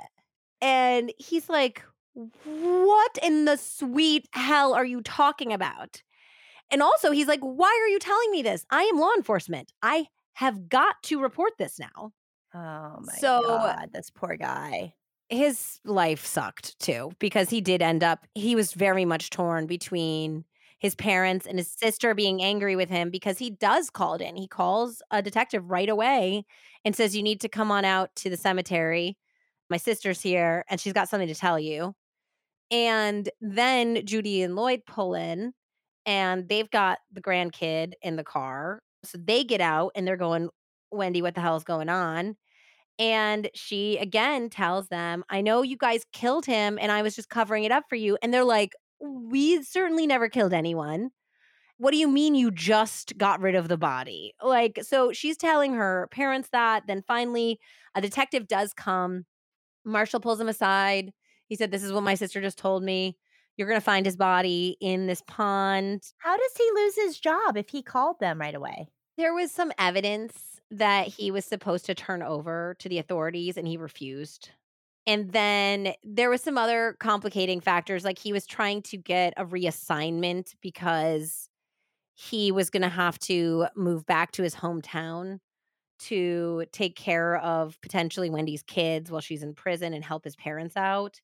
And 0.61 1.13
he's 1.17 1.49
like, 1.49 1.83
What 2.13 3.17
in 3.21 3.45
the 3.45 3.57
sweet 3.57 4.27
hell 4.31 4.73
are 4.73 4.85
you 4.85 5.01
talking 5.01 5.53
about? 5.53 6.01
And 6.71 6.81
also, 6.81 7.11
he's 7.11 7.27
like, 7.27 7.41
Why 7.41 7.67
are 7.83 7.89
you 7.89 7.99
telling 7.99 8.31
me 8.31 8.41
this? 8.41 8.65
I 8.71 8.83
am 8.83 8.99
law 8.99 9.11
enforcement. 9.15 9.71
I 9.83 10.07
have 10.33 10.69
got 10.69 10.95
to 11.03 11.21
report 11.21 11.53
this 11.59 11.77
now. 11.77 12.13
Oh 12.53 12.99
my 13.01 13.13
So- 13.19 13.41
god, 13.43 13.89
this 13.93 14.09
poor 14.09 14.35
guy. 14.37 14.93
his 15.29 15.79
life 15.85 16.25
sucked 16.25 16.79
too 16.79 17.11
because 17.19 17.49
he 17.51 17.61
did 17.61 17.81
end 17.83 18.03
up 18.03 18.25
he 18.33 18.55
was 18.55 18.73
very 18.73 19.05
much 19.05 19.29
torn 19.29 19.67
between 19.67 20.43
his 20.79 20.95
parents 20.95 21.45
and 21.45 21.59
his 21.59 21.69
sister 21.69 22.15
being 22.15 22.41
angry 22.41 22.75
with 22.75 22.89
him 22.89 23.09
because 23.11 23.37
he 23.37 23.49
does 23.51 23.89
call 23.91 24.15
it 24.15 24.21
in. 24.21 24.35
He 24.37 24.47
calls 24.47 25.01
a 25.11 25.21
detective 25.21 25.69
right 25.69 25.89
away 25.89 26.45
and 26.85 26.95
says, 26.95 27.15
You 27.15 27.21
need 27.21 27.41
to 27.41 27.49
come 27.49 27.69
on 27.69 27.85
out 27.85 28.15
to 28.15 28.29
the 28.29 28.37
cemetery. 28.37 29.17
My 29.69 29.77
sister's 29.77 30.21
here 30.21 30.63
and 30.69 30.79
she's 30.79 30.93
got 30.93 31.09
something 31.09 31.27
to 31.27 31.35
tell 31.35 31.59
you. 31.59 31.93
And 32.71 33.29
then 33.41 34.05
Judy 34.05 34.41
and 34.41 34.55
Lloyd 34.55 34.81
pull 34.87 35.15
in 35.15 35.53
and 36.05 36.47
they've 36.47 36.69
got 36.71 36.99
the 37.11 37.21
grandkid 37.21 37.93
in 38.01 38.15
the 38.15 38.23
car. 38.23 38.81
So 39.03 39.17
they 39.17 39.43
get 39.43 39.61
out 39.61 39.91
and 39.95 40.07
they're 40.07 40.17
going, 40.17 40.49
Wendi, 40.93 41.21
what 41.21 41.35
the 41.35 41.41
hell 41.41 41.55
is 41.55 41.63
going 41.63 41.89
on? 41.89 42.35
And 42.97 43.49
she 43.53 43.97
again 43.97 44.49
tells 44.49 44.89
them, 44.89 45.23
I 45.29 45.41
know 45.41 45.61
you 45.61 45.77
guys 45.77 46.05
killed 46.11 46.45
him 46.45 46.77
and 46.81 46.91
I 46.91 47.01
was 47.01 47.15
just 47.15 47.29
covering 47.29 47.63
it 47.63 47.71
up 47.71 47.85
for 47.87 47.95
you. 47.95 48.17
And 48.21 48.33
they're 48.33 48.43
like, 48.43 48.73
We 48.99 49.63
certainly 49.63 50.05
never 50.05 50.27
killed 50.27 50.53
anyone. 50.53 51.11
What 51.77 51.91
do 51.91 51.97
you 51.97 52.09
mean 52.09 52.35
you 52.35 52.51
just 52.51 53.17
got 53.17 53.39
rid 53.39 53.55
of 53.55 53.69
the 53.69 53.77
body? 53.77 54.33
Like, 54.43 54.79
so 54.81 55.13
she's 55.13 55.37
telling 55.37 55.75
her 55.75 56.09
parents 56.11 56.49
that. 56.51 56.83
Then 56.87 57.03
finally, 57.07 57.57
a 57.95 58.01
detective 58.01 58.49
does 58.49 58.73
come. 58.73 59.25
Marshall 59.85 60.19
pulls 60.19 60.41
him 60.41 60.49
aside. 60.49 61.13
He 61.47 61.55
said, 61.55 61.71
This 61.71 61.83
is 61.83 61.93
what 61.93 62.03
my 62.03 62.15
sister 62.15 62.41
just 62.41 62.57
told 62.57 62.83
me. 62.83 63.17
You're 63.55 63.67
going 63.67 63.79
to 63.79 63.85
find 63.85 64.05
his 64.05 64.17
body 64.17 64.77
in 64.81 65.07
this 65.07 65.21
pond. 65.25 66.01
How 66.17 66.35
does 66.35 66.51
he 66.57 66.69
lose 66.75 66.95
his 66.95 67.19
job 67.19 67.57
if 67.57 67.69
he 67.69 67.81
called 67.81 68.19
them 68.19 68.39
right 68.39 68.55
away? 68.55 68.87
There 69.17 69.33
was 69.33 69.51
some 69.51 69.71
evidence 69.77 70.58
that 70.71 71.07
he 71.07 71.31
was 71.31 71.45
supposed 71.45 71.85
to 71.85 71.95
turn 71.95 72.21
over 72.21 72.75
to 72.79 72.89
the 72.89 72.99
authorities 72.99 73.57
and 73.57 73.67
he 73.67 73.77
refused. 73.77 74.51
And 75.07 75.31
then 75.31 75.93
there 76.03 76.29
was 76.29 76.41
some 76.41 76.57
other 76.57 76.95
complicating 76.99 77.61
factors 77.61 78.05
like 78.05 78.19
he 78.19 78.31
was 78.31 78.45
trying 78.45 78.83
to 78.83 78.97
get 78.97 79.33
a 79.37 79.45
reassignment 79.45 80.53
because 80.61 81.49
he 82.13 82.51
was 82.51 82.69
going 82.69 82.83
to 82.83 82.89
have 82.89 83.17
to 83.19 83.67
move 83.75 84.05
back 84.05 84.31
to 84.33 84.43
his 84.43 84.55
hometown 84.55 85.39
to 85.99 86.65
take 86.71 86.95
care 86.95 87.37
of 87.37 87.79
potentially 87.81 88.29
Wendi's 88.29 88.63
kids 88.63 89.09
while 89.11 89.21
she's 89.21 89.43
in 89.43 89.53
prison 89.53 89.93
and 89.93 90.03
help 90.03 90.23
his 90.23 90.35
parents 90.35 90.77
out. 90.77 91.19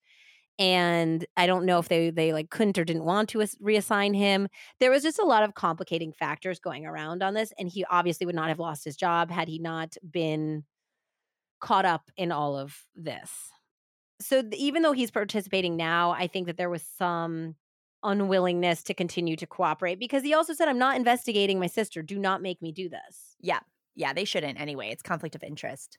And 0.57 1.25
I 1.35 1.47
don't 1.47 1.65
know 1.65 1.79
if 1.79 1.89
they 1.89 2.09
they 2.11 2.31
like 2.33 2.49
couldn't 2.49 2.77
or 2.77 2.85
didn't 2.85 3.03
want 3.05 3.29
to 3.29 3.39
reassign 3.39 4.15
him 4.15 4.47
there 4.79 4.91
was 4.91 5.03
just 5.03 5.19
a 5.19 5.25
lot 5.25 5.43
of 5.43 5.53
complicating 5.53 6.13
factors 6.13 6.59
going 6.59 6.85
around 6.85 7.21
on 7.21 7.33
this 7.33 7.51
and 7.59 7.67
he 7.69 7.83
obviously 7.89 8.25
would 8.25 8.35
not 8.35 8.47
have 8.49 8.59
lost 8.59 8.85
his 8.85 8.95
job 8.95 9.29
had 9.31 9.47
he 9.47 9.59
not 9.59 9.95
been 10.09 10.63
caught 11.59 11.85
up 11.85 12.09
in 12.17 12.31
all 12.31 12.57
of 12.57 12.85
this 12.95 13.49
so 14.21 14.41
th- 14.41 14.53
even 14.55 14.81
though 14.83 14.91
he's 14.93 15.11
participating 15.11 15.75
now 15.75 16.11
i 16.11 16.27
think 16.27 16.47
that 16.47 16.57
there 16.57 16.69
was 16.69 16.83
some 16.83 17.55
unwillingness 18.03 18.83
to 18.83 18.93
continue 18.93 19.35
to 19.35 19.47
cooperate 19.47 19.99
because 19.99 20.23
he 20.23 20.33
also 20.33 20.53
said 20.53 20.67
i'm 20.67 20.77
not 20.77 20.95
investigating 20.97 21.59
my 21.59 21.67
sister 21.67 22.01
do 22.01 22.19
not 22.19 22.41
make 22.41 22.61
me 22.61 22.71
do 22.71 22.89
this 22.89 23.35
Yeah. 23.41 23.59
Yeah, 23.97 24.11
they 24.11 24.25
shouldn't 24.25 24.59
anyway. 24.59 24.89
It's 24.89 25.01
conflict 25.01 25.35
of 25.35 25.43
interest. 25.43 25.97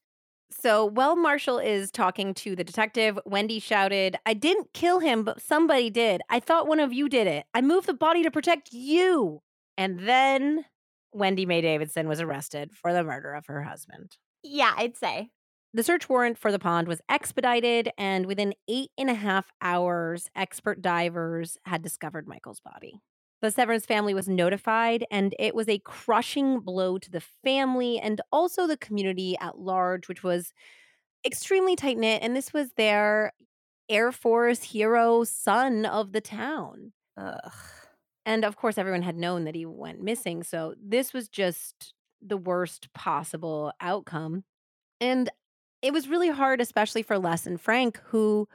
So 0.51 0.85
while 0.85 1.17
marshall 1.17 1.59
is 1.59 1.91
talking 1.91 2.35
to 2.35 2.57
the 2.57 2.65
detective. 2.65 3.19
Wendi 3.27 3.63
shouted 3.63 4.17
i 4.27 4.35
didn't 4.35 4.73
kill 4.73 5.01
him 5.01 5.23
but 5.25 5.41
somebody 5.41 5.91
did. 5.91 6.21
I 6.29 6.41
thought 6.41 6.69
one 6.69 6.81
of 6.81 6.93
you 6.93 7.09
did 7.09 7.27
it. 7.27 7.47
I 7.55 7.61
moved 7.61 7.87
the 7.87 7.95
body 7.95 8.23
to 8.23 8.31
protect 8.31 8.73
you. 8.73 9.43
And 9.77 10.01
then 10.01 10.65
wendi 11.15 11.47
mae 11.47 11.61
davidson 11.61 12.09
was 12.09 12.21
arrested 12.21 12.73
for 12.73 12.93
the 12.93 13.05
murder 13.05 13.35
of 13.35 13.47
her 13.47 13.63
husband. 13.63 14.17
Yeah, 14.43 14.73
I'd 14.77 14.97
say. 14.97 15.31
The 15.75 15.83
search 15.83 16.09
warrant 16.09 16.39
for 16.39 16.51
the 16.51 16.59
pond 16.59 16.89
was 16.89 17.03
expedited, 17.07 17.91
and 17.99 18.25
within 18.25 18.55
eight 18.67 18.91
and 18.97 19.11
a 19.11 19.15
half 19.15 19.53
hours, 19.61 20.31
expert 20.35 20.81
divers 20.81 21.59
had 21.67 21.83
discovered 21.83 22.27
Michael's 22.27 22.61
body. 22.61 23.03
The 23.43 23.51
Severance 23.51 23.85
family 23.85 24.15
was 24.15 24.29
notified, 24.29 25.05
and 25.11 25.35
it 25.39 25.55
was 25.55 25.69
a 25.69 25.79
crushing 25.81 26.61
blow 26.61 26.99
to 26.99 27.11
the 27.11 27.21
family 27.21 27.99
and 27.99 28.21
also 28.33 28.67
the 28.67 28.79
community 28.79 29.37
at 29.41 29.59
large, 29.59 30.09
which 30.09 30.23
was 30.23 30.53
extremely 31.25 31.77
tight 31.77 31.99
knit. 31.99 32.23
And 32.23 32.35
this 32.35 32.53
was 32.53 32.73
their 32.77 33.33
Air 33.89 34.11
Force 34.11 34.63
hero 34.63 35.25
son 35.25 35.85
of 35.85 36.13
the 36.13 36.21
town. 36.21 36.93
Ugh. 37.17 37.53
And 38.25 38.45
of 38.45 38.57
course, 38.57 38.79
everyone 38.79 39.03
had 39.03 39.17
known 39.17 39.45
that 39.45 39.55
he 39.55 39.67
went 39.67 40.03
missing. 40.03 40.43
So 40.43 40.75
this 40.83 41.13
was 41.13 41.29
just 41.29 41.95
the 42.21 42.37
worst 42.37 42.93
possible 42.93 43.73
outcome. 43.81 44.45
And 45.01 45.31
it 45.83 45.93
was 45.93 46.09
really 46.09 46.31
hard, 46.31 46.61
especially 46.61 47.03
for 47.03 47.19
Les 47.19 47.47
and 47.47 47.61
Frank, 47.61 48.01
who 48.07 48.49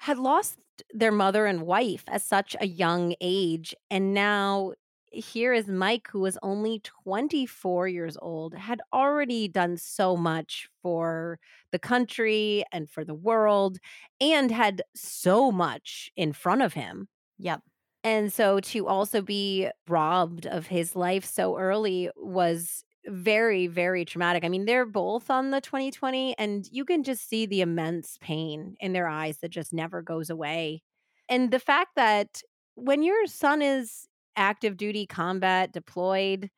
had 0.00 0.18
lost 0.18 0.58
their 0.92 1.12
mother 1.12 1.46
and 1.46 1.62
wife 1.62 2.04
at 2.08 2.22
such 2.22 2.56
a 2.60 2.66
young 2.66 3.14
age. 3.20 3.74
And 3.90 4.14
now 4.14 4.72
here 5.12 5.52
is 5.52 5.68
Mike, 5.68 6.08
who 6.10 6.20
was 6.20 6.38
only 6.42 6.80
24 6.80 7.88
years 7.88 8.16
old, 8.20 8.54
had 8.54 8.80
already 8.92 9.48
done 9.48 9.76
so 9.76 10.16
much 10.16 10.68
for 10.82 11.38
the 11.72 11.78
country 11.78 12.64
and 12.72 12.88
for 12.88 13.04
the 13.04 13.14
world, 13.14 13.78
and 14.20 14.50
had 14.50 14.82
so 14.94 15.50
much 15.52 16.10
in 16.16 16.32
front 16.32 16.62
of 16.62 16.74
him. 16.74 17.08
Yep. 17.38 17.62
And 18.02 18.32
so 18.32 18.60
to 18.60 18.86
also 18.86 19.20
be 19.20 19.68
robbed 19.88 20.46
of 20.46 20.68
his 20.68 20.96
life 20.96 21.24
so 21.24 21.58
early 21.58 22.10
was 22.16 22.84
very, 23.06 23.66
very 23.66 24.04
traumatic. 24.04 24.44
I 24.44 24.48
mean, 24.48 24.66
they're 24.66 24.86
both 24.86 25.30
on 25.30 25.50
the 25.50 25.60
2020, 25.60 26.36
and 26.38 26.68
you 26.70 26.84
can 26.84 27.02
just 27.02 27.28
see 27.28 27.46
the 27.46 27.60
immense 27.60 28.18
pain 28.20 28.76
in 28.80 28.92
their 28.92 29.08
eyes 29.08 29.38
that 29.38 29.50
just 29.50 29.72
never 29.72 30.02
goes 30.02 30.30
away. 30.30 30.82
And 31.28 31.50
the 31.50 31.58
fact 31.60 31.92
that 31.96 32.42
when 32.74 33.02
your 33.02 33.26
son 33.26 33.62
is 33.62 34.06
active 34.36 34.76
duty 34.76 35.06
combat 35.06 35.72
deployed, 35.72 36.50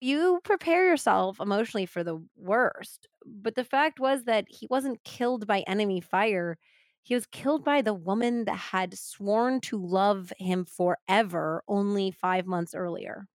you 0.00 0.40
prepare 0.44 0.86
yourself 0.86 1.40
emotionally 1.40 1.86
for 1.86 2.04
the 2.04 2.22
worst. 2.36 3.08
But 3.24 3.54
the 3.54 3.64
fact 3.64 3.98
was 4.00 4.24
that 4.24 4.46
he 4.48 4.66
wasn't 4.70 5.02
killed 5.04 5.46
by 5.46 5.60
enemy 5.62 6.00
fire. 6.00 6.58
He 7.02 7.14
was 7.14 7.26
killed 7.26 7.64
by 7.64 7.82
the 7.82 7.94
woman 7.94 8.44
that 8.44 8.56
had 8.56 8.96
sworn 8.98 9.60
to 9.62 9.78
love 9.84 10.32
him 10.38 10.64
forever 10.64 11.62
only 11.68 12.10
five 12.10 12.46
months 12.46 12.74
earlier. 12.74 13.26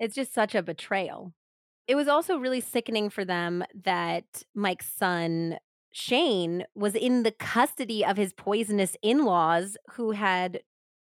It's 0.00 0.14
just 0.14 0.32
such 0.32 0.54
a 0.54 0.62
betrayal. 0.62 1.34
It 1.88 1.94
was 1.94 2.08
also 2.08 2.36
really 2.36 2.60
sickening 2.60 3.10
for 3.10 3.24
them 3.24 3.64
that 3.84 4.42
Mike's 4.54 4.90
son 4.92 5.58
Shane 5.92 6.64
was 6.74 6.94
in 6.94 7.22
the 7.22 7.30
custody 7.30 8.04
of 8.04 8.18
his 8.18 8.34
poisonous 8.34 8.96
in 9.02 9.24
laws 9.24 9.78
who 9.92 10.10
had 10.10 10.60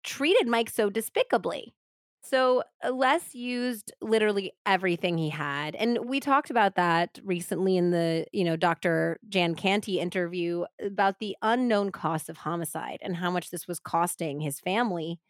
treated 0.03 0.47
Mike 0.47 0.69
so 0.69 0.91
despicably. 0.91 1.75
So 2.23 2.63
uh, 2.83 2.91
Les 2.91 3.35
used 3.35 3.93
literally 4.01 4.53
everything 4.65 5.19
he 5.19 5.29
had. 5.31 5.75
And 5.75 6.07
we 6.07 6.21
talked 6.21 6.51
about 6.51 6.75
that 6.77 7.19
recently 7.23 7.77
in 7.77 7.91
the, 7.91 8.27
you 8.33 8.45
know, 8.45 8.57
Dr. 8.57 9.19
Jan 9.29 9.55
Canty 9.55 10.01
interview 10.01 10.65
about 10.83 11.19
the 11.19 11.37
unknown 11.43 11.91
cost 11.91 12.29
of 12.29 12.39
homicide 12.39 12.99
and 13.03 13.17
how 13.17 13.31
much 13.31 13.51
this 13.51 13.69
was 13.69 13.79
costing 13.79 14.41
his 14.41 14.59
family. 14.61 15.21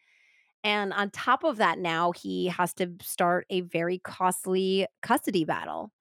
And 0.65 0.93
on 0.95 1.11
top 1.11 1.45
of 1.45 1.59
that, 1.59 1.79
now 1.79 2.13
he 2.13 2.47
has 2.49 2.75
to 2.75 2.91
start 3.03 3.47
a 3.51 3.61
very 3.61 3.99
costly 3.99 4.87
custody 5.03 5.45
battle 5.45 5.93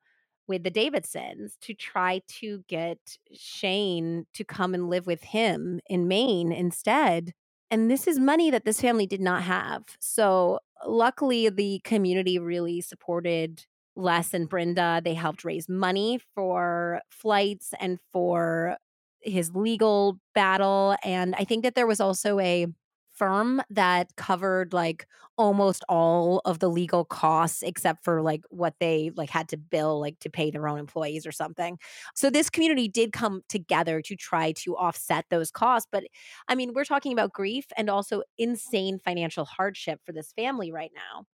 with 0.47 0.63
the 0.63 0.71
Davidsons 0.71 1.57
to 1.61 1.73
try 1.73 2.21
to 2.27 2.63
get 2.67 2.99
Shane 3.33 4.25
to 4.33 4.43
come 4.43 4.73
and 4.73 4.89
live 4.89 5.07
with 5.07 5.23
him 5.23 5.79
in 5.87 6.07
Maine 6.07 6.51
instead. 6.51 7.33
And 7.71 7.89
this 7.91 8.07
is 8.07 8.19
money 8.19 8.51
that 8.51 8.65
this 8.65 8.81
family 8.81 9.07
did 9.07 9.21
not 9.21 9.43
have. 9.43 9.83
So, 9.99 10.59
luckily, 10.85 11.49
the 11.49 11.81
community 11.83 12.39
really 12.39 12.81
supported 12.81 13.65
Les 13.95 14.33
and 14.33 14.49
Brenda. 14.49 15.01
They 15.03 15.13
helped 15.13 15.43
raise 15.43 15.67
money 15.69 16.19
for 16.35 17.01
flights 17.09 17.73
and 17.79 17.99
for 18.11 18.77
his 19.21 19.51
legal 19.55 20.19
battle. 20.35 20.95
And 21.03 21.35
I 21.35 21.45
think 21.45 21.63
that 21.63 21.75
there 21.75 21.87
was 21.87 21.99
also 22.01 22.39
a 22.39 22.67
firm 23.15 23.61
that 23.69 24.15
covered 24.15 24.73
like 24.73 25.07
almost 25.37 25.83
all 25.89 26.41
of 26.45 26.59
the 26.59 26.69
legal 26.69 27.05
costs 27.05 27.63
except 27.63 28.03
for 28.03 28.21
like 28.21 28.41
what 28.49 28.75
they 28.79 29.11
like 29.15 29.29
had 29.29 29.47
to 29.49 29.57
bill 29.57 29.99
like 29.99 30.19
to 30.19 30.29
pay 30.29 30.51
their 30.51 30.67
own 30.67 30.79
employees 30.79 31.25
or 31.25 31.31
something. 31.31 31.77
So 32.15 32.29
this 32.29 32.49
community 32.49 32.87
did 32.87 33.11
come 33.13 33.41
together 33.49 34.01
to 34.01 34.15
try 34.15 34.51
to 34.63 34.75
offset 34.77 35.25
those 35.29 35.51
costs, 35.51 35.87
but 35.91 36.03
I 36.47 36.55
mean, 36.55 36.73
we're 36.73 36.85
talking 36.85 37.13
about 37.13 37.33
grief 37.33 37.65
and 37.77 37.89
also 37.89 38.23
insane 38.37 38.99
financial 38.99 39.45
hardship 39.45 40.01
for 40.05 40.11
this 40.11 40.31
family 40.33 40.71
right 40.71 40.91
now. 40.95 41.25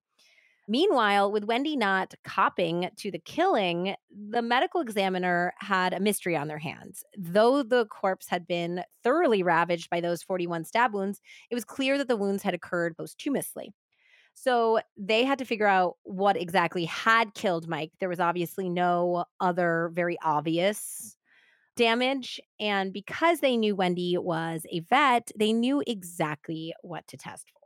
Meanwhile, 0.72 1.32
with 1.32 1.48
Wendi 1.48 1.76
not 1.76 2.14
copping 2.24 2.92
to 2.98 3.10
the 3.10 3.18
killing, 3.18 3.96
the 4.12 4.44
medical 4.44 4.82
examiner 4.82 5.52
had 5.58 5.94
a 5.94 6.00
mystery 6.00 6.38
on 6.38 6.48
their 6.48 6.60
hands. 6.60 7.04
Though 7.18 7.64
the 7.64 7.88
corpse 7.88 8.28
had 8.30 8.46
been 8.46 8.84
thoroughly 9.04 9.42
ravaged 9.42 9.90
by 9.90 10.00
those 10.00 10.22
41 10.22 10.66
stab 10.66 10.94
wounds, 10.94 11.22
it 11.50 11.56
was 11.56 11.66
clear 11.66 11.98
that 11.98 12.08
the 12.08 12.16
wounds 12.16 12.44
had 12.44 12.54
occurred 12.54 12.96
posthumously. 12.96 13.74
So 14.36 14.80
they 14.96 15.24
had 15.24 15.40
to 15.40 15.46
figure 15.46 15.66
out 15.66 15.96
what 16.04 16.40
exactly 16.40 16.86
had 16.86 17.34
killed 17.34 17.68
Mike. 17.68 17.92
There 18.00 18.08
was 18.08 18.20
obviously 18.20 18.70
no 18.70 19.26
other 19.40 19.90
very 19.96 20.20
obvious 20.22 21.18
damage. 21.78 22.40
And 22.60 22.94
because 22.94 23.40
they 23.40 23.58
knew 23.58 23.76
Wendi 23.76 24.20
was 24.20 24.68
a 24.72 24.82
vet, 24.82 25.32
they 25.36 25.52
knew 25.52 25.82
exactly 25.88 26.76
what 26.84 27.08
to 27.08 27.18
test 27.18 27.48
for. 27.52 27.60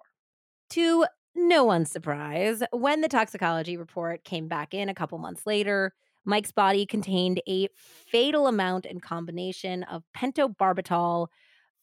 To 0.76 1.06
no 1.35 1.64
one's 1.64 1.91
surprise, 1.91 2.64
when 2.72 3.01
the 3.01 3.07
toxicology 3.07 3.77
report 3.77 4.23
came 4.23 4.47
back 4.47 4.73
in 4.73 4.89
a 4.89 4.93
couple 4.93 5.18
months 5.18 5.45
later, 5.45 5.93
Mike's 6.26 6.51
body 6.51 6.85
contained 6.85 7.41
a 7.47 7.68
fatal 7.76 8.47
amount 8.47 8.85
and 8.85 9.01
combination 9.01 9.84
of 9.84 10.03
pentobarbital, 10.15 11.27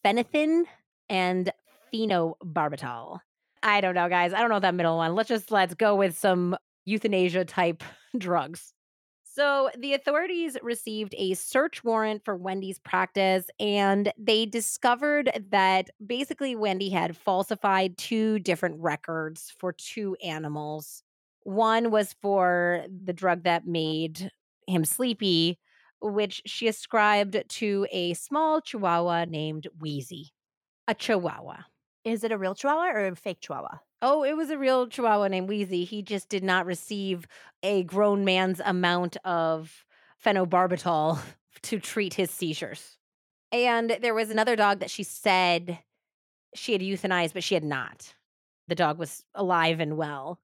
phenytoin, 0.03 0.63
and 1.09 1.51
phenobarbital. 1.93 3.19
I 3.63 3.81
don't 3.81 3.95
know, 3.95 4.09
guys. 4.09 4.33
I 4.33 4.39
don't 4.39 4.49
know 4.49 4.59
that 4.59 4.73
middle 4.73 4.97
one. 4.97 5.13
Let's 5.13 5.29
just 5.29 5.51
let's 5.51 5.75
go 5.75 5.95
with 5.95 6.17
some 6.17 6.57
euthanasia 6.85 7.45
type 7.45 7.83
drugs. 8.17 8.73
So, 9.41 9.71
the 9.75 9.95
authorities 9.95 10.55
received 10.61 11.15
a 11.17 11.33
search 11.33 11.83
warrant 11.83 12.23
for 12.23 12.37
Wendi's 12.37 12.77
practice, 12.77 13.47
and 13.59 14.13
they 14.15 14.45
discovered 14.45 15.31
that 15.49 15.89
basically 16.05 16.55
Wendi 16.55 16.91
had 16.91 17.17
falsified 17.17 17.97
two 17.97 18.37
different 18.37 18.79
records 18.79 19.51
for 19.57 19.73
two 19.73 20.15
animals. 20.23 21.01
One 21.41 21.89
was 21.89 22.13
for 22.21 22.85
the 22.87 23.13
drug 23.13 23.45
that 23.45 23.65
made 23.65 24.29
him 24.67 24.85
sleepy, 24.85 25.57
which 26.03 26.43
she 26.45 26.67
ascribed 26.67 27.43
to 27.49 27.87
a 27.91 28.13
small 28.13 28.61
chihuahua 28.61 29.25
named 29.25 29.65
Wheezy. 29.79 30.33
A 30.87 30.93
chihuahua. 30.93 31.63
Is 32.05 32.23
it 32.23 32.31
a 32.31 32.37
real 32.37 32.53
chihuahua 32.53 32.91
or 32.91 33.07
a 33.07 33.15
fake 33.15 33.41
chihuahua? 33.41 33.79
Oh, 34.01 34.23
it 34.23 34.35
was 34.35 34.49
a 34.49 34.57
real 34.57 34.87
chihuahua 34.87 35.27
named 35.27 35.47
Wheezy. 35.47 35.83
He 35.83 36.01
just 36.01 36.27
did 36.27 36.43
not 36.43 36.65
receive 36.65 37.27
a 37.61 37.83
grown 37.83 38.25
man's 38.25 38.59
amount 38.63 39.17
of 39.23 39.85
phenobarbital 40.23 41.19
to 41.61 41.79
treat 41.79 42.15
his 42.15 42.31
seizures. 42.31 42.97
And 43.51 43.97
there 44.01 44.13
was 44.13 44.29
another 44.29 44.55
dog 44.55 44.79
that 44.79 44.89
she 44.89 45.03
said 45.03 45.79
she 46.55 46.73
had 46.73 46.81
euthanized, 46.81 47.33
but 47.33 47.43
she 47.43 47.53
had 47.53 47.63
not. 47.63 48.15
The 48.67 48.75
dog 48.75 48.97
was 48.97 49.23
alive 49.35 49.79
and 49.79 49.97
well 49.97 50.39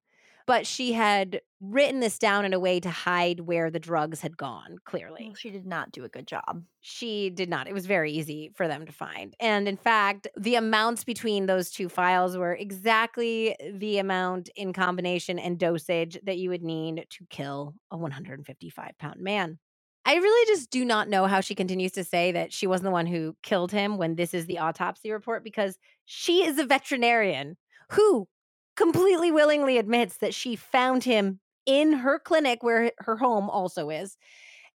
but 0.47 0.65
she 0.65 0.93
had 0.93 1.41
written 1.59 1.99
this 1.99 2.17
down 2.17 2.45
in 2.45 2.53
a 2.53 2.59
way 2.59 2.79
to 2.79 2.89
hide 2.89 3.41
where 3.41 3.69
the 3.69 3.79
drugs 3.79 4.21
had 4.21 4.37
gone, 4.37 4.77
clearly. 4.85 5.25
Well, 5.25 5.35
she 5.35 5.49
did 5.49 5.65
not 5.65 5.91
do 5.91 6.05
a 6.05 6.09
good 6.09 6.25
job. 6.25 6.63
She 6.79 7.29
did 7.29 7.49
not. 7.49 7.67
It 7.67 7.73
was 7.73 7.85
very 7.85 8.13
easy 8.13 8.51
for 8.55 8.67
them 8.67 8.85
to 8.85 8.91
find. 8.91 9.35
And 9.39 9.67
in 9.67 9.75
fact, 9.75 10.27
the 10.37 10.55
amounts 10.55 11.03
between 11.03 11.45
those 11.45 11.69
two 11.69 11.89
files 11.89 12.37
were 12.37 12.53
exactly 12.53 13.55
the 13.73 13.97
amount 13.97 14.49
in 14.55 14.71
combination 14.71 15.37
and 15.37 15.59
dosage 15.59 16.17
that 16.23 16.37
you 16.37 16.49
would 16.49 16.63
need 16.63 17.05
to 17.09 17.25
kill 17.29 17.75
a 17.91 17.97
155 17.97 18.91
pound 18.97 19.19
man. 19.19 19.59
I 20.05 20.15
really 20.15 20.55
just 20.55 20.69
do 20.69 20.85
not 20.85 21.09
know 21.09 21.25
how 21.25 21.41
she 21.41 21.53
continues 21.53 21.91
to 21.93 22.05
say 22.05 22.31
that 22.31 22.53
she 22.53 22.65
wasn't 22.65 22.85
the 22.85 22.91
one 22.91 23.07
who 23.07 23.35
killed 23.43 23.73
him 23.73 23.97
when 23.97 24.15
this 24.15 24.33
is 24.33 24.45
the 24.45 24.59
autopsy 24.59 25.11
report 25.11 25.43
because 25.43 25.77
she 26.05 26.45
is 26.45 26.57
a 26.57 26.65
veterinarian 26.65 27.57
who 27.91 28.29
completely 28.77 29.31
willingly 29.31 29.77
admits 29.77 30.17
that 30.17 30.33
she 30.33 30.55
found 30.55 31.03
him 31.03 31.39
in 31.65 31.91
her 31.93 32.19
clinic 32.19 32.63
where 32.63 32.91
her 32.99 33.17
home 33.17 33.49
also 33.49 33.89
is 33.89 34.17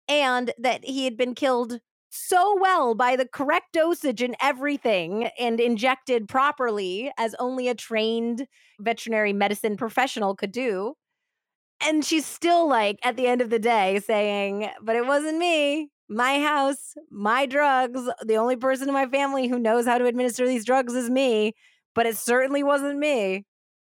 and 0.08 0.52
that 0.58 0.84
he 0.84 1.06
had 1.06 1.16
been 1.18 1.36
killed 1.36 1.80
so 2.10 2.58
well 2.60 2.96
by 2.96 3.16
the 3.16 3.28
correct 3.28 3.68
dosage 3.74 4.22
and 4.22 4.36
everything 4.42 5.26
and 5.40 5.60
injected 5.60 6.28
properly 6.28 7.12
as 7.18 7.36
only 7.40 7.68
a 7.68 7.76
trained 7.76 8.48
veterinary 8.80 9.32
medicine 9.34 9.78
professional 9.78 10.36
could 10.36 10.52
do. 10.52 10.96
And 11.82 12.04
she's 12.04 12.26
still 12.26 12.68
like, 12.68 13.00
at 13.04 13.16
the 13.16 13.28
end 13.28 13.42
of 13.42 13.50
the 13.50 13.60
day, 13.60 14.00
saying, 14.00 14.70
But 14.82 14.96
it 14.96 15.06
wasn't 15.06 15.38
me, 15.38 15.90
my 16.10 16.40
house, 16.42 16.96
my 17.10 17.46
drugs. 17.46 18.02
The 18.26 18.36
only 18.36 18.58
person 18.58 18.90
in 18.90 18.94
my 18.94 19.08
family 19.08 19.48
who 19.48 19.60
knows 19.60 19.86
how 19.86 19.98
to 19.98 20.06
administer 20.06 20.46
these 20.48 20.66
drugs 20.66 20.94
is 20.94 21.10
me, 21.10 21.54
but 21.96 22.06
it 22.06 22.18
certainly 22.18 22.64
wasn't 22.64 23.00
me. 23.00 23.46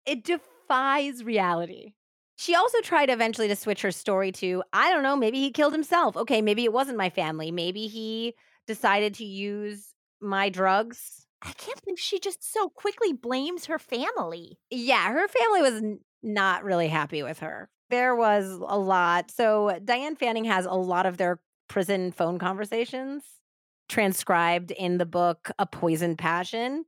It 0.05 0.23
defies 0.23 1.23
reality. 1.23 1.93
She 2.37 2.53
also 2.53 2.81
tried 2.81 3.09
eventually 3.09 3.47
to 3.47 3.55
switch 3.55 3.81
her 3.81 3.91
story 3.91 4.31
to, 4.33 4.61
I 4.73 4.91
don't 4.91 5.03
know, 5.03 5.15
maybe 5.15 5.39
he 5.39 5.51
killed 5.51 5.73
himself. 5.73 6.17
Okay, 6.17 6.41
maybe 6.41 6.65
it 6.65 6.73
wasn't 6.73 6.97
my 6.97 7.09
family. 7.09 7.51
Maybe 7.51 7.87
he 7.87 8.35
decided 8.67 9.13
to 9.15 9.25
use 9.25 9.93
my 10.21 10.49
drugs. 10.49 11.25
I 11.41 11.53
can't 11.53 11.81
believe 11.83 11.99
she 11.99 12.19
just 12.19 12.51
so 12.51 12.69
quickly 12.69 13.13
blames 13.13 13.65
her 13.65 13.79
family. 13.79 14.57
Yeah, 14.69 15.11
her 15.11 15.27
family 15.27 15.61
was 15.61 15.75
n- 15.75 15.99
not 16.23 16.63
really 16.63 16.87
happy 16.87 17.23
with 17.23 17.39
her. 17.39 17.69
There 17.89 18.15
was 18.15 18.47
a 18.49 18.77
lot. 18.77 19.31
So 19.31 19.79
Diane 19.83 20.15
Fanning 20.15 20.45
has 20.45 20.65
a 20.65 20.73
lot 20.73 21.05
of 21.05 21.17
their 21.17 21.39
prison 21.67 22.11
phone 22.11 22.39
conversations 22.39 23.23
transcribed 23.87 24.71
in 24.71 24.97
the 24.97 25.05
book 25.05 25.51
A 25.59 25.65
Poisoned 25.65 26.17
Passion. 26.17 26.85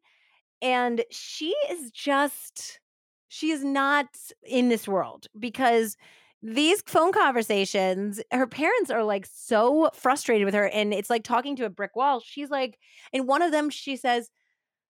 And 0.61 1.03
she 1.11 1.53
is 1.69 1.91
just 1.91 2.80
she 3.29 3.51
is 3.51 3.63
not 3.63 4.07
in 4.43 4.69
this 4.69 4.87
world 4.87 5.27
because 5.37 5.97
these 6.41 6.81
phone 6.85 7.11
conversations, 7.11 8.21
her 8.31 8.47
parents 8.47 8.91
are 8.91 9.03
like 9.03 9.27
so 9.31 9.89
frustrated 9.93 10.45
with 10.45 10.53
her. 10.53 10.67
And 10.69 10.93
it's 10.93 11.09
like 11.09 11.23
talking 11.23 11.55
to 11.57 11.65
a 11.65 11.69
brick 11.69 11.95
wall. 11.95 12.21
She's 12.23 12.49
like, 12.49 12.77
in 13.11 13.25
one 13.25 13.41
of 13.41 13.51
them, 13.51 13.69
she 13.69 13.95
says, 13.95 14.29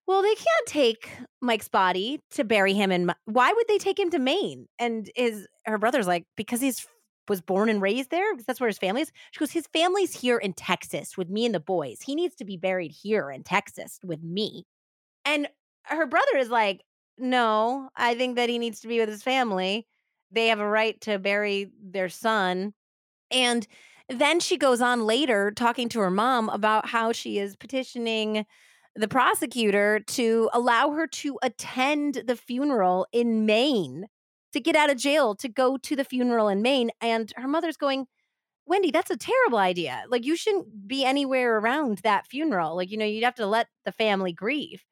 well, 0.06 0.22
they 0.22 0.34
can't 0.34 0.66
take 0.66 1.10
Mike's 1.40 1.68
body 1.68 2.20
to 2.30 2.44
bury 2.44 2.74
him 2.74 2.90
in. 2.90 3.12
Why 3.26 3.52
would 3.52 3.66
they 3.68 3.78
take 3.78 3.98
him 3.98 4.10
to 4.10 4.18
Maine? 4.18 4.66
And 4.78 5.10
his 5.14 5.46
her 5.66 5.78
brother's 5.78 6.06
like, 6.06 6.24
because 6.36 6.60
he's 6.60 6.86
was 7.28 7.40
born 7.40 7.68
and 7.68 7.82
raised 7.82 8.10
there 8.10 8.32
because 8.32 8.46
that's 8.46 8.60
where 8.60 8.68
his 8.68 8.78
family 8.78 9.02
is. 9.02 9.12
She 9.32 9.38
goes, 9.38 9.50
his 9.50 9.68
family's 9.72 10.18
here 10.18 10.38
in 10.38 10.54
Texas 10.54 11.16
with 11.16 11.28
me 11.28 11.44
and 11.44 11.54
the 11.54 11.60
boys. 11.60 12.00
He 12.00 12.14
needs 12.14 12.34
to 12.36 12.44
be 12.44 12.56
buried 12.56 12.90
here 12.90 13.30
in 13.30 13.42
Texas 13.42 13.98
with 14.02 14.22
me. 14.22 14.64
And 15.24 15.48
her 15.84 16.06
brother 16.06 16.36
is 16.38 16.48
like, 16.48 16.82
no, 17.18 17.90
I 17.96 18.14
think 18.14 18.36
that 18.36 18.48
he 18.48 18.58
needs 18.58 18.80
to 18.80 18.88
be 18.88 19.00
with 19.00 19.08
his 19.08 19.22
family. 19.22 19.86
They 20.30 20.48
have 20.48 20.60
a 20.60 20.68
right 20.68 21.00
to 21.02 21.18
bury 21.18 21.70
their 21.82 22.08
son. 22.08 22.74
And 23.30 23.66
then 24.08 24.40
she 24.40 24.56
goes 24.56 24.80
on 24.80 25.04
later 25.04 25.50
talking 25.50 25.88
to 25.90 26.00
her 26.00 26.10
mom 26.10 26.48
about 26.48 26.86
how 26.88 27.12
she 27.12 27.38
is 27.38 27.56
petitioning 27.56 28.46
the 28.94 29.08
prosecutor 29.08 30.00
to 30.00 30.50
allow 30.52 30.90
her 30.90 31.06
to 31.06 31.38
attend 31.42 32.22
the 32.26 32.36
funeral 32.36 33.06
in 33.12 33.46
Maine, 33.46 34.06
to 34.52 34.60
get 34.60 34.76
out 34.76 34.90
of 34.90 34.96
jail, 34.96 35.34
to 35.36 35.48
go 35.48 35.76
to 35.76 35.94
the 35.94 36.04
funeral 36.04 36.48
in 36.48 36.62
Maine. 36.62 36.90
And 37.00 37.32
her 37.36 37.48
mother's 37.48 37.76
going, 37.76 38.06
Wendi, 38.68 38.92
that's 38.92 39.10
a 39.10 39.16
terrible 39.16 39.58
idea. 39.58 40.04
Like, 40.08 40.24
you 40.24 40.36
shouldn't 40.36 40.88
be 40.88 41.04
anywhere 41.04 41.58
around 41.58 41.98
that 41.98 42.26
funeral. 42.26 42.76
Like, 42.76 42.90
you 42.90 42.96
know, 42.96 43.04
you'd 43.04 43.24
have 43.24 43.34
to 43.36 43.46
let 43.46 43.68
the 43.84 43.92
family 43.92 44.32
grieve. 44.32 44.84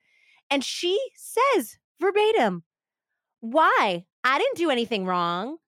And 0.50 0.62
she 0.62 0.98
says 1.14 1.78
verbatim, 2.00 2.64
Why? 3.40 4.06
I 4.24 4.38
didn't 4.38 4.56
do 4.56 4.70
anything 4.70 5.06
wrong. 5.06 5.58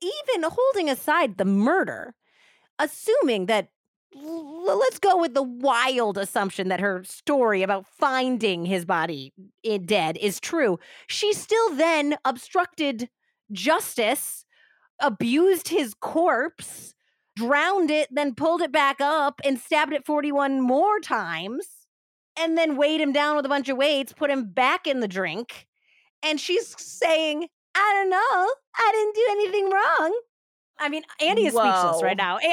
Even 0.00 0.44
holding 0.48 0.88
aside 0.88 1.36
the 1.36 1.44
murder, 1.44 2.14
assuming 2.78 3.46
that 3.46 3.68
let's 4.14 4.98
go 4.98 5.16
with 5.16 5.34
the 5.34 5.42
wild 5.42 6.18
assumption 6.18 6.68
that 6.68 6.80
her 6.80 7.02
story 7.04 7.62
about 7.62 7.86
finding 7.86 8.64
his 8.64 8.84
body 8.84 9.32
eh, 9.64 9.78
dead 9.84 10.16
is 10.18 10.40
true. 10.40 10.78
She 11.08 11.32
still 11.32 11.74
then 11.74 12.16
obstructed 12.24 13.08
justice, 13.50 14.44
abused 15.00 15.68
his 15.68 15.94
corpse, 15.94 16.94
drowned 17.36 17.90
it, 17.90 18.08
then 18.10 18.34
pulled 18.34 18.62
it 18.62 18.72
back 18.72 19.00
up 19.00 19.40
and 19.44 19.58
stabbed 19.58 19.92
it 19.92 20.06
41 20.06 20.60
more 20.60 21.00
times, 21.00 21.66
and 22.38 22.56
then 22.56 22.76
weighed 22.76 23.00
him 23.00 23.12
down 23.12 23.36
with 23.36 23.44
a 23.44 23.48
bunch 23.48 23.68
of 23.68 23.76
weights, 23.76 24.12
put 24.12 24.30
him 24.30 24.52
back 24.52 24.86
in 24.86 25.00
the 25.00 25.08
drink. 25.08 25.66
And 26.24 26.40
she's 26.40 26.74
saying, 26.78 27.48
I 27.74 27.92
don't 27.94 28.10
know, 28.10 28.54
I 28.76 28.90
didn't 28.92 29.14
do 29.14 29.26
anything 29.30 29.70
wrong. 29.70 30.20
I 30.78 30.88
mean, 30.88 31.02
Andie 31.20 31.46
is 31.46 31.54
Whoa. 31.54 31.70
speechless 31.70 32.02
right 32.02 32.16
now. 32.16 32.38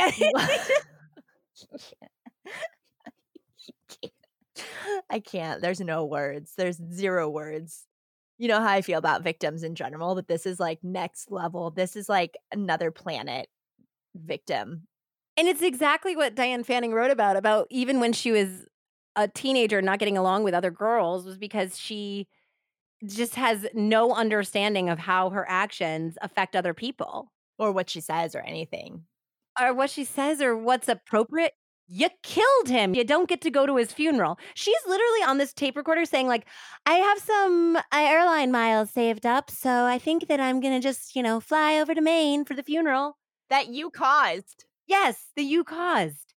I 5.10 5.19
can't. 5.19 5.61
There's 5.61 5.80
no 5.80 6.06
words. 6.06 6.53
There's 6.56 6.80
zero 6.93 7.30
words. 7.30 7.85
You 8.38 8.48
know 8.48 8.60
how 8.60 8.69
I 8.69 8.81
feel 8.81 8.98
about 8.98 9.23
victims 9.23 9.64
in 9.64 9.76
general, 9.76 10.15
but 10.15 10.27
this 10.27 10.45
is 10.45 10.60
like 10.60 10.80
next 10.84 11.31
level. 11.31 11.72
This 11.72 11.95
is 11.95 12.10
like 12.10 12.38
another 12.52 12.91
planet 12.91 13.48
victim. 14.15 14.88
And 15.38 15.48
it's 15.48 15.61
exactly 15.61 16.15
what 16.15 16.35
Diane 16.35 16.64
Fanning 16.64 16.93
wrote 16.93 17.11
about 17.11 17.38
about 17.38 17.68
even 17.69 17.99
when 17.99 18.14
she 18.14 18.31
was 18.31 18.65
a 19.15 19.27
teenager 19.27 19.81
not 19.81 19.99
getting 19.99 20.18
along 20.18 20.43
with 20.43 20.53
other 20.53 20.72
girls 20.72 21.26
was 21.26 21.38
because 21.38 21.77
she 21.77 22.27
just 23.05 23.35
has 23.35 23.65
no 23.73 24.13
understanding 24.13 24.89
of 24.89 24.99
how 24.99 25.29
her 25.29 25.45
actions 25.49 26.17
affect 26.21 26.55
other 26.55 26.73
people 26.73 27.31
or 27.57 27.71
what 27.71 27.89
she 27.89 28.01
says 28.01 28.35
or 28.35 28.41
anything 28.41 29.03
or 29.59 29.73
what 29.73 29.89
she 29.89 30.03
says 30.03 30.41
or 30.41 30.55
what's 30.55 30.87
appropriate 30.87 31.53
you 31.93 32.07
killed 32.23 32.69
him. 32.69 32.95
You 32.95 33.03
don't 33.03 33.27
get 33.27 33.41
to 33.41 33.51
go 33.51 33.65
to 33.65 33.75
his 33.75 33.91
funeral. 33.91 34.39
She's 34.53 34.77
literally 34.87 35.23
on 35.27 35.37
this 35.37 35.51
tape 35.51 35.75
recorder 35.75 36.05
saying, 36.05 36.27
like, 36.27 36.45
I 36.85 36.93
have 36.93 37.19
some 37.19 37.75
uh, 37.75 37.81
airline 37.91 38.49
miles 38.49 38.91
saved 38.91 39.25
up, 39.25 39.51
so 39.51 39.83
I 39.83 39.99
think 39.99 40.29
that 40.29 40.39
I'm 40.39 40.61
going 40.61 40.73
to 40.73 40.79
just, 40.79 41.17
you 41.17 41.21
know, 41.21 41.41
fly 41.41 41.81
over 41.81 41.93
to 41.93 41.99
Maine 41.99 42.45
for 42.45 42.53
the 42.53 42.63
funeral. 42.63 43.17
That 43.49 43.67
you 43.67 43.89
caused. 43.89 44.63
Yes, 44.87 45.17
that 45.35 45.43
you 45.43 45.65
caused. 45.65 46.33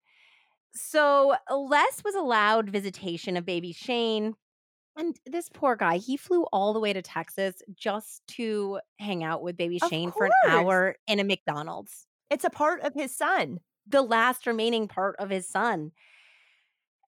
So 0.73 1.35
Les 1.51 2.03
was 2.03 2.15
allowed 2.15 2.71
visitation 2.71 3.37
of 3.37 3.45
baby 3.45 3.73
Shane. 3.73 4.33
And 4.95 5.19
this 5.25 5.49
poor 5.49 5.75
guy, 5.75 5.97
he 5.97 6.17
flew 6.17 6.43
all 6.53 6.73
the 6.73 6.79
way 6.79 6.93
to 6.93 7.01
Texas 7.01 7.55
just 7.75 8.21
to 8.29 8.79
hang 8.99 9.23
out 9.23 9.41
with 9.41 9.57
baby 9.57 9.79
Shane 9.89 10.11
for 10.11 10.25
an 10.25 10.31
hour 10.47 10.95
in 11.07 11.19
a 11.19 11.23
McDonald's. 11.23 12.05
It's 12.29 12.43
a 12.43 12.49
part 12.49 12.81
of 12.81 12.93
his 12.93 13.15
son, 13.15 13.59
the 13.87 14.03
last 14.03 14.45
remaining 14.45 14.87
part 14.87 15.15
of 15.17 15.29
his 15.29 15.49
son. 15.49 15.91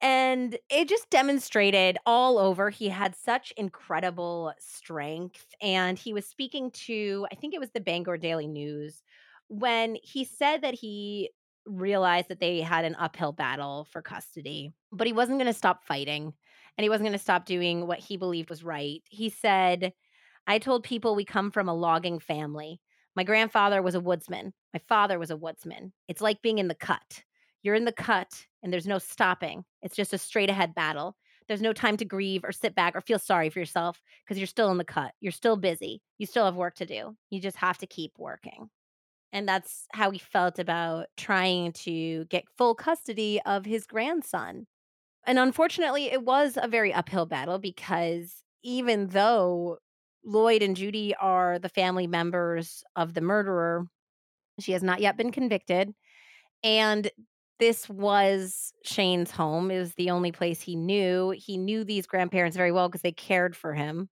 And 0.01 0.57
it 0.69 0.89
just 0.89 1.09
demonstrated 1.09 1.97
all 2.05 2.37
over. 2.37 2.69
He 2.69 2.89
had 2.89 3.15
such 3.15 3.53
incredible 3.55 4.53
strength. 4.59 5.47
And 5.61 5.97
he 5.97 6.11
was 6.11 6.25
speaking 6.25 6.71
to, 6.71 7.27
I 7.31 7.35
think 7.35 7.53
it 7.53 7.59
was 7.59 7.71
the 7.71 7.79
Bangor 7.79 8.17
Daily 8.17 8.47
News, 8.47 9.03
when 9.47 9.97
he 10.01 10.25
said 10.25 10.63
that 10.63 10.73
he 10.73 11.29
realized 11.65 12.29
that 12.29 12.39
they 12.39 12.61
had 12.61 12.85
an 12.85 12.95
uphill 12.99 13.31
battle 13.31 13.87
for 13.91 14.01
custody, 14.01 14.73
but 14.91 15.07
he 15.07 15.13
wasn't 15.13 15.39
going 15.39 15.51
to 15.51 15.53
stop 15.53 15.83
fighting 15.83 16.33
and 16.77 16.83
he 16.83 16.89
wasn't 16.89 17.05
going 17.05 17.17
to 17.17 17.23
stop 17.23 17.45
doing 17.45 17.87
what 17.87 17.99
he 17.99 18.17
believed 18.17 18.49
was 18.49 18.63
right. 18.63 19.01
He 19.09 19.29
said, 19.29 19.93
I 20.47 20.59
told 20.59 20.83
people 20.83 21.15
we 21.15 21.25
come 21.25 21.51
from 21.51 21.69
a 21.69 21.73
logging 21.73 22.19
family. 22.19 22.79
My 23.15 23.23
grandfather 23.23 23.81
was 23.81 23.95
a 23.95 23.99
woodsman. 23.99 24.53
My 24.73 24.81
father 24.87 25.17
was 25.17 25.31
a 25.31 25.37
woodsman. 25.37 25.93
It's 26.07 26.21
like 26.21 26.41
being 26.41 26.59
in 26.59 26.67
the 26.67 26.75
cut. 26.75 27.23
You're 27.63 27.75
in 27.75 27.85
the 27.85 27.91
cut 27.91 28.45
and 28.61 28.71
there's 28.71 28.87
no 28.87 28.99
stopping. 28.99 29.63
It's 29.81 29.95
just 29.95 30.13
a 30.13 30.17
straight 30.17 30.49
ahead 30.49 30.75
battle. 30.75 31.15
There's 31.47 31.61
no 31.61 31.73
time 31.73 31.97
to 31.97 32.05
grieve 32.05 32.43
or 32.43 32.51
sit 32.51 32.75
back 32.75 32.95
or 32.95 33.01
feel 33.01 33.19
sorry 33.19 33.49
for 33.49 33.59
yourself 33.59 34.01
because 34.23 34.37
you're 34.37 34.47
still 34.47 34.71
in 34.71 34.77
the 34.77 34.83
cut. 34.83 35.13
You're 35.21 35.31
still 35.31 35.55
busy. 35.55 36.01
You 36.17 36.25
still 36.25 36.45
have 36.45 36.55
work 36.55 36.75
to 36.75 36.85
do. 36.85 37.15
You 37.29 37.39
just 37.39 37.57
have 37.57 37.77
to 37.79 37.87
keep 37.87 38.13
working. 38.17 38.69
And 39.31 39.47
that's 39.47 39.87
how 39.93 40.11
he 40.11 40.19
felt 40.19 40.59
about 40.59 41.07
trying 41.17 41.73
to 41.73 42.25
get 42.25 42.45
full 42.57 42.73
custody 42.73 43.41
of 43.45 43.65
his 43.65 43.85
grandson. 43.85 44.65
And 45.25 45.39
unfortunately, 45.39 46.05
it 46.05 46.23
was 46.23 46.57
a 46.61 46.67
very 46.67 46.93
uphill 46.93 47.25
battle 47.25 47.57
because 47.57 48.43
even 48.63 49.07
though 49.07 49.77
Lloyd 50.23 50.61
and 50.61 50.75
Judy 50.75 51.15
are 51.15 51.59
the 51.59 51.69
family 51.69 52.07
members 52.07 52.83
of 52.95 53.13
the 53.13 53.21
murderer, 53.21 53.87
she 54.59 54.71
has 54.73 54.83
not 54.83 55.01
yet 55.01 55.17
been 55.17 55.31
convicted. 55.31 55.93
And 56.63 57.09
this 57.59 57.87
was 57.89 58.73
Shane's 58.83 59.31
home. 59.31 59.71
It 59.71 59.79
was 59.79 59.93
the 59.95 60.11
only 60.11 60.31
place 60.31 60.61
he 60.61 60.75
knew. 60.75 61.31
He 61.31 61.57
knew 61.57 61.83
these 61.83 62.07
grandparents 62.07 62.57
very 62.57 62.71
well 62.71 62.89
because 62.89 63.01
they 63.01 63.11
cared 63.11 63.55
for 63.55 63.73
him 63.73 64.09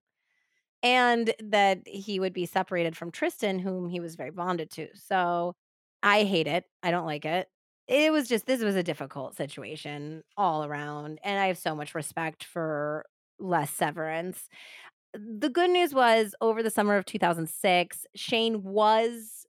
and 0.82 1.34
that 1.42 1.80
he 1.88 2.20
would 2.20 2.34
be 2.34 2.46
separated 2.46 2.96
from 2.96 3.12
Tristan, 3.12 3.60
whom 3.60 3.90
he 3.90 4.00
was 4.00 4.16
very 4.16 4.32
bonded 4.32 4.70
to. 4.72 4.88
So 4.96 5.56
I 6.02 6.24
hate 6.24 6.48
it. 6.48 6.66
I 6.84 6.92
don't 6.92 7.06
like 7.06 7.26
it. 7.26 7.48
It 7.88 8.12
was 8.12 8.28
just, 8.28 8.46
this 8.46 8.62
was 8.62 8.76
a 8.76 8.84
difficult 8.84 9.36
situation 9.36 10.24
all 10.38 10.64
around. 10.64 11.20
And 11.24 11.40
I 11.40 11.48
have 11.48 11.58
so 11.58 11.76
much 11.76 11.96
respect 11.96 12.44
for 12.44 13.06
Les 13.40 13.70
Severance. 13.70 14.48
The 15.14 15.50
good 15.50 15.70
news 15.70 15.94
was 15.94 16.34
over 16.42 16.64
the 16.64 16.70
summer 16.70 16.96
of 16.96 17.06
2006, 17.06 18.06
Shane 18.16 18.64
was 18.64 19.46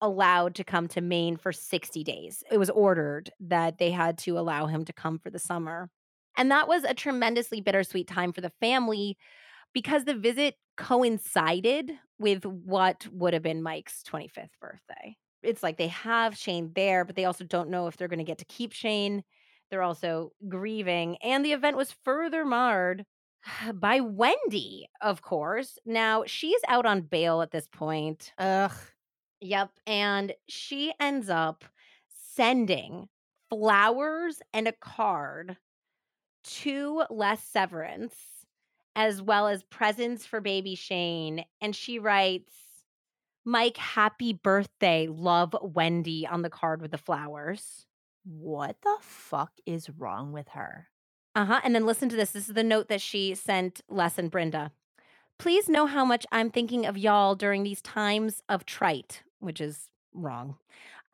allowed 0.00 0.56
to 0.56 0.64
come 0.64 0.88
to 0.88 1.00
Maine 1.00 1.36
for 1.36 1.52
60 1.52 2.04
days. 2.04 2.42
It 2.50 2.58
was 2.58 2.70
ordered 2.70 3.30
that 3.40 3.78
they 3.78 3.90
had 3.90 4.18
to 4.18 4.38
allow 4.38 4.66
him 4.66 4.84
to 4.84 4.92
come 4.92 5.18
for 5.18 5.30
the 5.30 5.38
summer. 5.38 5.88
And 6.36 6.50
that 6.50 6.68
was 6.68 6.84
a 6.84 6.94
tremendously 6.94 7.60
bittersweet 7.60 8.08
time 8.08 8.32
for 8.32 8.40
the 8.40 8.52
family 8.60 9.16
because 9.72 10.04
the 10.04 10.14
visit 10.14 10.56
coincided 10.76 11.92
with 12.18 12.44
what 12.44 13.06
would 13.12 13.32
have 13.32 13.42
been 13.42 13.62
Mike's 13.62 14.02
25th 14.08 14.50
birthday. 14.60 15.16
It's 15.42 15.62
like 15.62 15.76
they 15.76 15.88
have 15.88 16.36
Shane 16.36 16.72
there, 16.74 17.04
but 17.04 17.16
they 17.16 17.24
also 17.24 17.44
don't 17.44 17.70
know 17.70 17.86
if 17.86 17.96
they're 17.96 18.08
going 18.08 18.18
to 18.18 18.24
get 18.24 18.38
to 18.38 18.44
keep 18.44 18.72
Shane. 18.72 19.24
They're 19.70 19.82
also 19.82 20.32
grieving. 20.48 21.16
And 21.22 21.44
the 21.44 21.52
event 21.52 21.76
was 21.76 21.94
further 22.04 22.44
marred 22.44 23.04
by 23.74 24.00
Wendi, 24.00 24.84
of 25.00 25.22
course. 25.22 25.78
Now, 25.84 26.24
she's 26.26 26.60
out 26.68 26.86
on 26.86 27.02
bail 27.02 27.42
at 27.42 27.50
this 27.50 27.68
point. 27.68 28.32
Ugh. 28.38 28.72
Yep. 29.40 29.70
And 29.86 30.34
she 30.48 30.92
ends 31.00 31.28
up 31.28 31.64
sending 32.34 33.08
flowers 33.50 34.40
and 34.52 34.68
a 34.68 34.72
card 34.72 35.56
to 36.44 37.04
Les 37.10 37.42
Severance 37.42 38.14
as 38.94 39.22
well 39.22 39.48
as 39.48 39.62
presents 39.64 40.26
for 40.26 40.40
baby 40.40 40.74
Shane. 40.74 41.44
And 41.60 41.74
she 41.74 41.98
writes, 41.98 42.52
Mike, 43.44 43.76
happy 43.76 44.32
birthday. 44.32 45.08
Love 45.10 45.50
Wendi 45.62 46.30
on 46.30 46.42
the 46.42 46.50
card 46.50 46.80
with 46.80 46.92
the 46.92 46.98
flowers. 46.98 47.86
What 48.24 48.76
the 48.82 48.96
fuck 49.00 49.52
is 49.66 49.90
wrong 49.90 50.32
with 50.32 50.48
her? 50.50 50.88
Uh 51.34 51.46
huh. 51.46 51.60
And 51.64 51.74
then 51.74 51.86
listen 51.86 52.08
to 52.10 52.16
this. 52.16 52.30
This 52.30 52.48
is 52.48 52.54
the 52.54 52.62
note 52.62 52.88
that 52.88 53.00
she 53.00 53.34
sent 53.34 53.80
Les 53.88 54.16
and 54.18 54.30
Brenda. 54.30 54.70
Please 55.38 55.68
know 55.68 55.86
how 55.86 56.04
much 56.04 56.24
I'm 56.30 56.50
thinking 56.50 56.86
of 56.86 56.96
y'all 56.96 57.34
during 57.34 57.64
these 57.64 57.82
times 57.82 58.42
of 58.48 58.64
trite, 58.64 59.22
which 59.40 59.60
is 59.60 59.90
wrong. 60.14 60.56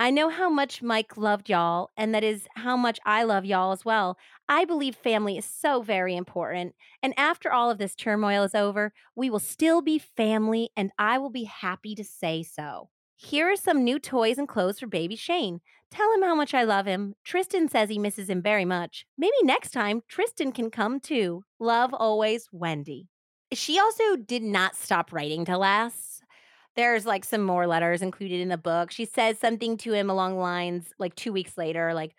I 0.01 0.11
know 0.11 0.29
how 0.29 0.49
much 0.49 0.81
Mike 0.81 1.17
loved 1.17 1.49
y'all, 1.51 1.91
and 1.97 2.15
that 2.15 2.23
is 2.23 2.47
how 2.55 2.77
much 2.77 3.01
I 3.05 3.25
love 3.25 3.45
y'all 3.45 3.73
as 3.73 3.85
well. 3.85 4.17
I 4.49 4.65
believe 4.65 4.95
family 4.95 5.37
is 5.37 5.45
so 5.45 5.83
very 5.83 6.15
important. 6.15 6.77
And 7.03 7.15
after 7.17 7.53
all 7.53 7.69
of 7.69 7.79
this 7.79 7.97
turmoil 7.97 8.45
is 8.45 8.55
over, 8.55 8.93
we 9.17 9.29
will 9.29 9.41
still 9.41 9.83
be 9.83 9.99
family, 9.99 10.71
and 10.77 10.93
I 11.01 11.19
will 11.19 11.31
be 11.31 11.45
happy 11.45 11.97
to 11.97 12.05
say 12.05 12.45
so. 12.45 12.91
Here 13.17 13.51
are 13.51 13.57
some 13.57 13.83
new 13.83 13.99
toys 13.99 14.39
and 14.39 14.47
clothes 14.47 14.79
for 14.79 14.87
baby 14.87 15.17
Shane. 15.17 15.61
Tell 15.91 16.13
him 16.15 16.23
how 16.23 16.37
much 16.37 16.55
I 16.55 16.63
love 16.63 16.87
him. 16.87 17.17
Tristan 17.25 17.69
says 17.69 17.89
he 17.89 17.99
misses 17.99 18.31
him 18.31 18.41
very 18.41 18.65
much. 18.65 19.05
Maybe 19.17 19.35
next 19.43 19.73
time 19.73 20.03
Tristan 20.07 20.53
can 20.53 20.71
come 20.71 21.01
too. 21.01 21.43
Love 21.59 21.93
always, 21.93 22.49
Wendi. 22.55 23.09
She 23.53 23.81
also 23.81 24.15
did 24.15 24.43
not 24.45 24.77
stop 24.77 25.13
writing 25.13 25.45
to 25.47 25.59
Les 25.59 26.08
there's 26.79 27.05
like 27.05 27.25
some 27.25 27.43
more 27.43 27.67
letters 27.67 28.03
included 28.03 28.41
in 28.41 28.51
the 28.51 28.57
book. 28.57 28.93
She 28.93 29.05
says 29.05 29.37
something 29.41 29.77
to 29.79 29.93
him 29.93 30.09
along 30.09 30.39
lines 30.39 30.93
like 30.97 31.17
two 31.17 31.33
weeks 31.33 31.59
later, 31.59 31.93
like, 31.93 32.15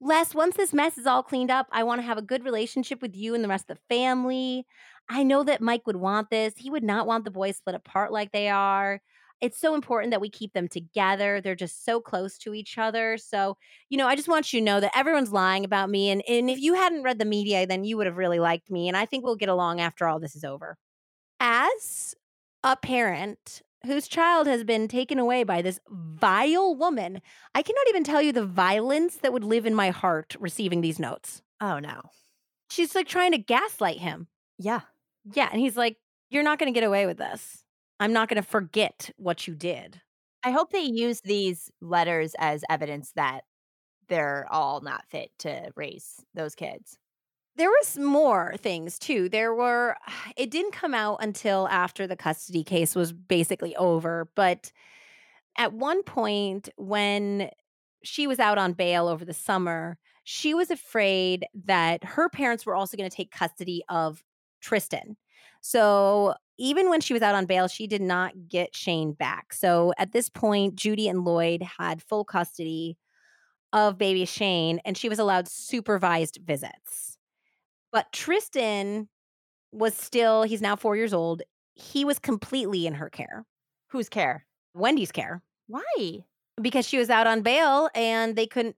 Les, 0.00 0.32
once 0.32 0.56
this 0.56 0.72
mess 0.72 0.96
is 0.96 1.06
all 1.06 1.24
cleaned 1.24 1.50
up, 1.50 1.66
I 1.72 1.82
want 1.82 2.00
to 2.00 2.06
have 2.06 2.16
a 2.16 2.22
good 2.22 2.44
relationship 2.44 3.02
with 3.02 3.16
you 3.16 3.34
and 3.34 3.42
the 3.42 3.48
rest 3.48 3.68
of 3.68 3.76
the 3.76 3.94
family. 3.94 4.64
I 5.08 5.24
know 5.24 5.42
that 5.42 5.60
Mike 5.60 5.88
would 5.88 5.96
want 5.96 6.30
this. 6.30 6.54
He 6.56 6.70
would 6.70 6.84
not 6.84 7.06
want 7.08 7.24
the 7.24 7.32
boys 7.32 7.56
split 7.56 7.74
apart 7.74 8.12
like 8.12 8.30
they 8.30 8.48
are. 8.48 9.00
it's 9.40 9.58
so 9.58 9.74
important 9.74 10.10
that 10.12 10.20
we 10.20 10.30
keep 10.30 10.52
them 10.52 10.68
together. 10.68 11.40
They're 11.40 11.54
just 11.54 11.84
so 11.84 12.00
close 12.00 12.38
to 12.38 12.54
each 12.54 12.78
other. 12.78 13.16
So, 13.18 13.56
you 13.88 13.98
know, 13.98 14.06
I 14.06 14.14
just 14.14 14.28
want 14.28 14.52
you 14.52 14.60
to 14.60 14.64
know 14.64 14.80
that 14.80 14.96
everyone's 14.96 15.32
lying 15.32 15.64
about 15.64 15.90
me. 15.90 16.10
And, 16.10 16.22
and 16.28 16.50
if 16.50 16.60
you 16.60 16.74
hadn't 16.74 17.02
read 17.02 17.18
the 17.18 17.24
media, 17.24 17.66
then 17.66 17.84
you 17.84 17.96
would 17.96 18.06
have 18.06 18.18
really 18.18 18.38
liked 18.38 18.70
me. 18.70 18.86
And 18.88 18.96
I 18.96 19.06
think 19.06 19.24
we'll 19.24 19.36
get 19.36 19.48
along 19.48 19.80
after 19.80 20.06
all 20.06 20.20
this 20.20 20.36
is 20.36 20.44
over. 20.44 20.76
As 21.40 22.14
a 22.62 22.76
parent 22.76 23.62
whose 23.86 24.08
child 24.08 24.46
has 24.46 24.64
been 24.64 24.88
taken 24.88 25.18
away 25.18 25.42
by 25.44 25.62
this 25.62 25.80
vile 25.88 26.74
woman, 26.74 27.20
I 27.54 27.62
cannot 27.62 27.88
even 27.88 28.04
tell 28.04 28.22
you 28.22 28.32
the 28.32 28.44
violence 28.44 29.16
that 29.16 29.32
would 29.32 29.44
live 29.44 29.66
in 29.66 29.74
my 29.74 29.90
heart 29.90 30.36
receiving 30.38 30.80
these 30.80 30.98
notes. 30.98 31.42
Oh, 31.60 31.78
no. 31.78 32.02
She's 32.70 32.94
like 32.94 33.08
trying 33.08 33.32
to 33.32 33.38
gaslight 33.38 33.98
him. 33.98 34.28
Yeah. 34.58 34.80
Yeah. 35.34 35.48
And 35.50 35.60
he's 35.60 35.76
like, 35.76 35.96
You're 36.30 36.42
not 36.42 36.58
going 36.58 36.72
to 36.72 36.78
get 36.78 36.86
away 36.86 37.06
with 37.06 37.18
this. 37.18 37.64
I'm 37.98 38.12
not 38.12 38.28
going 38.28 38.42
to 38.42 38.48
forget 38.48 39.10
what 39.16 39.46
you 39.46 39.54
did. 39.54 40.00
I 40.42 40.52
hope 40.52 40.70
they 40.70 40.80
use 40.80 41.20
these 41.20 41.70
letters 41.82 42.34
as 42.38 42.64
evidence 42.70 43.12
that 43.16 43.42
they're 44.08 44.46
all 44.50 44.80
not 44.80 45.04
fit 45.08 45.30
to 45.40 45.70
raise 45.76 46.24
those 46.34 46.54
kids. 46.54 46.98
There 47.60 47.68
was 47.68 47.98
more 47.98 48.54
things 48.56 48.98
too. 48.98 49.28
There 49.28 49.54
were 49.54 49.94
it 50.36 50.50
didn't 50.50 50.72
come 50.72 50.94
out 50.94 51.18
until 51.22 51.68
after 51.68 52.06
the 52.06 52.16
custody 52.16 52.64
case 52.64 52.94
was 52.94 53.12
basically 53.12 53.76
over, 53.76 54.30
but 54.34 54.72
at 55.58 55.74
one 55.74 56.02
point 56.02 56.70
when 56.78 57.50
she 58.02 58.26
was 58.26 58.38
out 58.38 58.56
on 58.56 58.72
bail 58.72 59.08
over 59.08 59.26
the 59.26 59.34
summer, 59.34 59.98
she 60.24 60.54
was 60.54 60.70
afraid 60.70 61.44
that 61.66 62.02
her 62.02 62.30
parents 62.30 62.64
were 62.64 62.74
also 62.74 62.96
going 62.96 63.10
to 63.10 63.14
take 63.14 63.30
custody 63.30 63.82
of 63.90 64.24
Tristan. 64.62 65.18
So 65.60 66.32
even 66.56 66.88
when 66.88 67.02
she 67.02 67.12
was 67.12 67.20
out 67.20 67.34
on 67.34 67.44
bail, 67.44 67.68
she 67.68 67.86
did 67.86 68.00
not 68.00 68.48
get 68.48 68.74
Shane 68.74 69.12
back. 69.12 69.52
So 69.52 69.92
at 69.98 70.12
this 70.12 70.30
point, 70.30 70.76
Judy 70.76 71.08
and 71.08 71.26
Lloyd 71.26 71.62
had 71.78 72.00
full 72.00 72.24
custody 72.24 72.96
of 73.74 73.98
baby 73.98 74.24
Shane, 74.24 74.80
and 74.86 74.96
she 74.96 75.10
was 75.10 75.18
allowed 75.18 75.46
supervised 75.46 76.38
visits. 76.42 77.18
But 77.92 78.12
Tristan 78.12 79.08
was 79.72 79.94
still, 79.94 80.42
he's 80.42 80.60
now 80.60 80.76
four 80.76 80.96
years 80.96 81.12
old. 81.12 81.42
He 81.74 82.04
was 82.04 82.18
completely 82.18 82.86
in 82.86 82.94
her 82.94 83.10
care. 83.10 83.44
Whose 83.88 84.08
care? 84.08 84.46
Wendi's 84.74 85.12
care. 85.12 85.42
Why? 85.66 86.20
Because 86.60 86.86
she 86.86 86.98
was 86.98 87.10
out 87.10 87.26
on 87.26 87.42
bail 87.42 87.88
and 87.94 88.36
they 88.36 88.46
couldn't, 88.46 88.76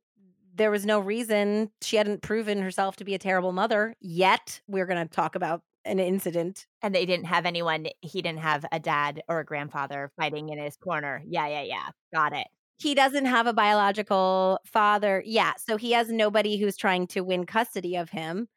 there 0.54 0.70
was 0.70 0.84
no 0.84 1.00
reason 1.00 1.70
she 1.80 1.96
hadn't 1.96 2.22
proven 2.22 2.60
herself 2.60 2.96
to 2.96 3.04
be 3.04 3.14
a 3.14 3.18
terrible 3.18 3.52
mother 3.52 3.94
yet. 4.00 4.60
We're 4.68 4.86
going 4.86 5.06
to 5.06 5.12
talk 5.12 5.34
about 5.34 5.62
an 5.84 5.98
incident. 5.98 6.66
And 6.82 6.94
they 6.94 7.06
didn't 7.06 7.26
have 7.26 7.46
anyone, 7.46 7.86
he 8.02 8.22
didn't 8.22 8.40
have 8.40 8.64
a 8.70 8.78
dad 8.78 9.22
or 9.28 9.40
a 9.40 9.44
grandfather 9.44 10.12
fighting 10.16 10.50
in 10.50 10.58
his 10.58 10.76
corner. 10.76 11.22
Yeah, 11.26 11.48
yeah, 11.48 11.62
yeah. 11.62 11.88
Got 12.14 12.34
it. 12.34 12.46
He 12.78 12.94
doesn't 12.94 13.26
have 13.26 13.46
a 13.46 13.52
biological 13.52 14.58
father. 14.64 15.22
Yeah. 15.24 15.52
So 15.56 15.76
he 15.76 15.92
has 15.92 16.10
nobody 16.10 16.58
who's 16.58 16.76
trying 16.76 17.06
to 17.08 17.22
win 17.22 17.46
custody 17.46 17.96
of 17.96 18.10
him. 18.10 18.48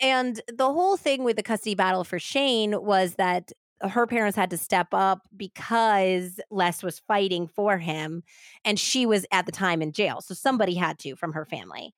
And 0.00 0.40
the 0.48 0.72
whole 0.72 0.96
thing 0.96 1.24
with 1.24 1.36
the 1.36 1.42
custody 1.42 1.74
battle 1.74 2.04
for 2.04 2.18
Shane 2.18 2.82
was 2.82 3.14
that 3.14 3.52
her 3.82 4.06
parents 4.06 4.36
had 4.36 4.50
to 4.50 4.56
step 4.56 4.88
up 4.92 5.22
because 5.36 6.40
Les 6.50 6.82
was 6.82 6.98
fighting 7.00 7.46
for 7.46 7.78
him 7.78 8.22
and 8.64 8.78
she 8.78 9.04
was 9.04 9.26
at 9.32 9.46
the 9.46 9.52
time 9.52 9.82
in 9.82 9.92
jail. 9.92 10.20
So 10.20 10.34
somebody 10.34 10.74
had 10.74 10.98
to 11.00 11.14
from 11.16 11.32
her 11.32 11.44
family. 11.44 11.94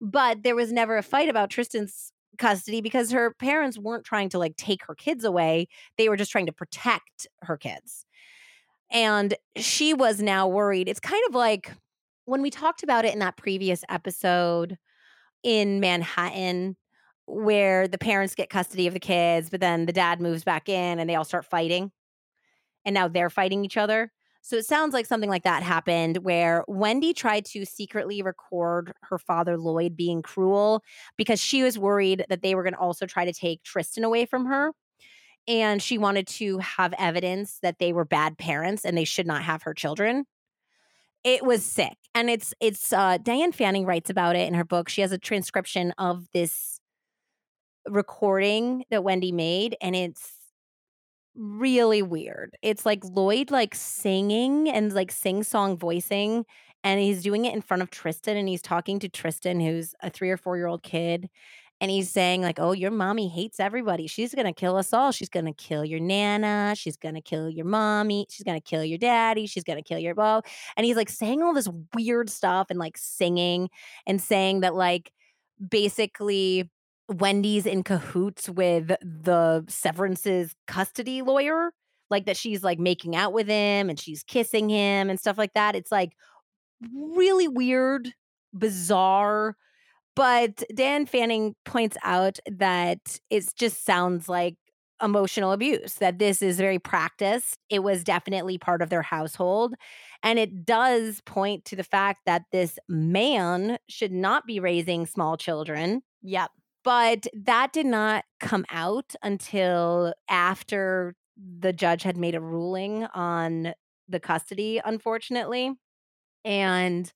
But 0.00 0.42
there 0.42 0.54
was 0.54 0.72
never 0.72 0.98
a 0.98 1.02
fight 1.02 1.28
about 1.28 1.50
Tristan's 1.50 2.12
custody 2.36 2.80
because 2.80 3.10
her 3.12 3.32
parents 3.34 3.78
weren't 3.78 4.04
trying 4.04 4.28
to 4.30 4.38
like 4.38 4.56
take 4.56 4.84
her 4.86 4.94
kids 4.94 5.24
away. 5.24 5.68
They 5.96 6.08
were 6.08 6.16
just 6.16 6.30
trying 6.30 6.46
to 6.46 6.52
protect 6.52 7.26
her 7.42 7.56
kids. 7.56 8.04
And 8.90 9.34
she 9.56 9.94
was 9.94 10.20
now 10.20 10.46
worried. 10.46 10.88
It's 10.88 11.00
kind 11.00 11.22
of 11.28 11.34
like 11.34 11.72
when 12.26 12.42
we 12.42 12.50
talked 12.50 12.82
about 12.82 13.04
it 13.04 13.12
in 13.12 13.20
that 13.20 13.36
previous 13.36 13.82
episode 13.88 14.76
in 15.42 15.80
Manhattan, 15.80 16.76
where 17.26 17.88
the 17.88 17.98
parents 17.98 18.34
get 18.34 18.50
custody 18.50 18.86
of 18.86 18.94
the 18.94 19.00
kids, 19.00 19.50
but 19.50 19.60
then 19.60 19.86
the 19.86 19.92
dad 19.92 20.20
moves 20.20 20.44
back 20.44 20.68
in 20.68 20.98
and 20.98 21.08
they 21.08 21.14
all 21.14 21.24
start 21.24 21.44
fighting. 21.44 21.90
And 22.84 22.94
now 22.94 23.08
they're 23.08 23.30
fighting 23.30 23.64
each 23.64 23.76
other. 23.76 24.12
So 24.42 24.56
it 24.56 24.66
sounds 24.66 24.92
like 24.92 25.06
something 25.06 25.30
like 25.30 25.44
that 25.44 25.62
happened 25.62 26.18
where 26.18 26.64
Wendi 26.68 27.16
tried 27.16 27.46
to 27.46 27.64
secretly 27.64 28.20
record 28.20 28.92
her 29.04 29.18
father, 29.18 29.56
Lloyd, 29.56 29.96
being 29.96 30.20
cruel 30.20 30.82
because 31.16 31.40
she 31.40 31.62
was 31.62 31.78
worried 31.78 32.26
that 32.28 32.42
they 32.42 32.54
were 32.54 32.62
going 32.62 32.74
to 32.74 32.78
also 32.78 33.06
try 33.06 33.24
to 33.24 33.32
take 33.32 33.62
Tristan 33.62 34.04
away 34.04 34.26
from 34.26 34.44
her. 34.44 34.72
And 35.48 35.82
she 35.82 35.96
wanted 35.96 36.26
to 36.26 36.58
have 36.58 36.92
evidence 36.98 37.58
that 37.62 37.78
they 37.78 37.94
were 37.94 38.04
bad 38.04 38.36
parents 38.36 38.84
and 38.84 38.98
they 38.98 39.04
should 39.04 39.26
not 39.26 39.44
have 39.44 39.62
her 39.62 39.72
children. 39.72 40.26
It 41.22 41.42
was 41.42 41.64
sick. 41.64 41.96
And 42.14 42.28
it's, 42.28 42.52
it's, 42.60 42.92
uh, 42.92 43.16
Diane 43.16 43.52
Fanning 43.52 43.86
writes 43.86 44.10
about 44.10 44.36
it 44.36 44.46
in 44.46 44.52
her 44.52 44.64
book. 44.64 44.90
She 44.90 45.00
has 45.00 45.10
a 45.10 45.16
transcription 45.16 45.94
of 45.96 46.26
this 46.34 46.80
recording 47.88 48.84
that 48.90 49.02
Wendi 49.02 49.32
made, 49.32 49.76
and 49.80 49.94
it's 49.96 50.32
really 51.36 52.02
weird. 52.02 52.56
It's 52.62 52.86
like 52.86 53.04
Lloyd 53.04 53.50
like 53.50 53.74
singing 53.74 54.68
and 54.68 54.92
like 54.92 55.10
sing 55.10 55.42
song 55.42 55.76
voicing 55.76 56.46
and 56.84 57.00
he's 57.00 57.22
doing 57.22 57.44
it 57.44 57.54
in 57.54 57.62
front 57.62 57.82
of 57.82 57.90
Tristan 57.90 58.36
and 58.36 58.48
he's 58.48 58.62
talking 58.62 58.98
to 59.00 59.08
Tristan 59.08 59.60
who's 59.60 59.94
a 60.00 60.10
3 60.10 60.30
or 60.30 60.36
4 60.36 60.56
year 60.56 60.66
old 60.66 60.82
kid 60.82 61.28
and 61.80 61.90
he's 61.90 62.10
saying 62.10 62.40
like, 62.40 62.60
"Oh, 62.60 62.72
your 62.72 62.92
mommy 62.92 63.28
hates 63.28 63.58
everybody. 63.58 64.06
She's 64.06 64.34
going 64.34 64.46
to 64.46 64.52
kill 64.52 64.76
us 64.76 64.92
all. 64.92 65.10
She's 65.12 65.28
going 65.28 65.46
to 65.46 65.52
kill 65.52 65.84
your 65.84 66.00
nana, 66.00 66.74
she's 66.76 66.96
going 66.96 67.16
to 67.16 67.20
kill 67.20 67.50
your 67.50 67.66
mommy, 67.66 68.26
she's 68.30 68.44
going 68.44 68.58
to 68.58 68.64
kill 68.64 68.84
your 68.84 68.98
daddy, 68.98 69.46
she's 69.46 69.64
going 69.64 69.78
to 69.78 69.82
kill 69.82 69.98
your 69.98 70.14
bo." 70.14 70.42
And 70.76 70.86
he's 70.86 70.96
like 70.96 71.08
saying 71.10 71.42
all 71.42 71.52
this 71.52 71.68
weird 71.94 72.30
stuff 72.30 72.68
and 72.70 72.78
like 72.78 72.96
singing 72.96 73.70
and 74.06 74.20
saying 74.22 74.60
that 74.60 74.74
like 74.74 75.12
basically 75.68 76.70
Wendi's 77.08 77.66
in 77.66 77.82
cahoots 77.82 78.48
with 78.48 78.88
the 79.02 79.64
Severance's 79.68 80.54
custody 80.66 81.22
lawyer, 81.22 81.72
like 82.10 82.26
that 82.26 82.36
she's 82.36 82.62
like 82.62 82.78
making 82.78 83.14
out 83.14 83.32
with 83.32 83.46
him 83.46 83.90
and 83.90 83.98
she's 83.98 84.22
kissing 84.22 84.68
him 84.68 85.10
and 85.10 85.18
stuff 85.18 85.38
like 85.38 85.52
that. 85.54 85.76
It's 85.76 85.92
like 85.92 86.12
really 86.94 87.48
weird, 87.48 88.12
bizarre. 88.52 89.56
But 90.16 90.62
Dan 90.74 91.06
Fanning 91.06 91.54
points 91.64 91.96
out 92.04 92.38
that 92.46 93.18
it 93.30 93.52
just 93.56 93.84
sounds 93.84 94.28
like 94.28 94.56
emotional 95.02 95.52
abuse, 95.52 95.94
that 95.94 96.18
this 96.18 96.40
is 96.40 96.56
very 96.56 96.78
practiced. 96.78 97.58
It 97.68 97.82
was 97.82 98.04
definitely 98.04 98.58
part 98.58 98.80
of 98.80 98.90
their 98.90 99.02
household. 99.02 99.74
And 100.22 100.38
it 100.38 100.64
does 100.64 101.20
point 101.26 101.64
to 101.66 101.76
the 101.76 101.84
fact 101.84 102.20
that 102.26 102.42
this 102.52 102.78
man 102.88 103.76
should 103.88 104.12
not 104.12 104.46
be 104.46 104.60
raising 104.60 105.04
small 105.04 105.36
children. 105.36 106.02
Yep. 106.22 106.50
But 106.84 107.26
that 107.34 107.72
did 107.72 107.86
not 107.86 108.24
come 108.40 108.64
out 108.70 109.14
until 109.22 110.14
after 110.28 111.14
the 111.36 111.72
judge 111.72 112.02
had 112.02 112.16
made 112.16 112.34
a 112.34 112.40
ruling 112.40 113.04
on 113.14 113.74
the 114.08 114.20
custody, 114.20 114.80
unfortunately. 114.84 115.72
And 116.44 117.12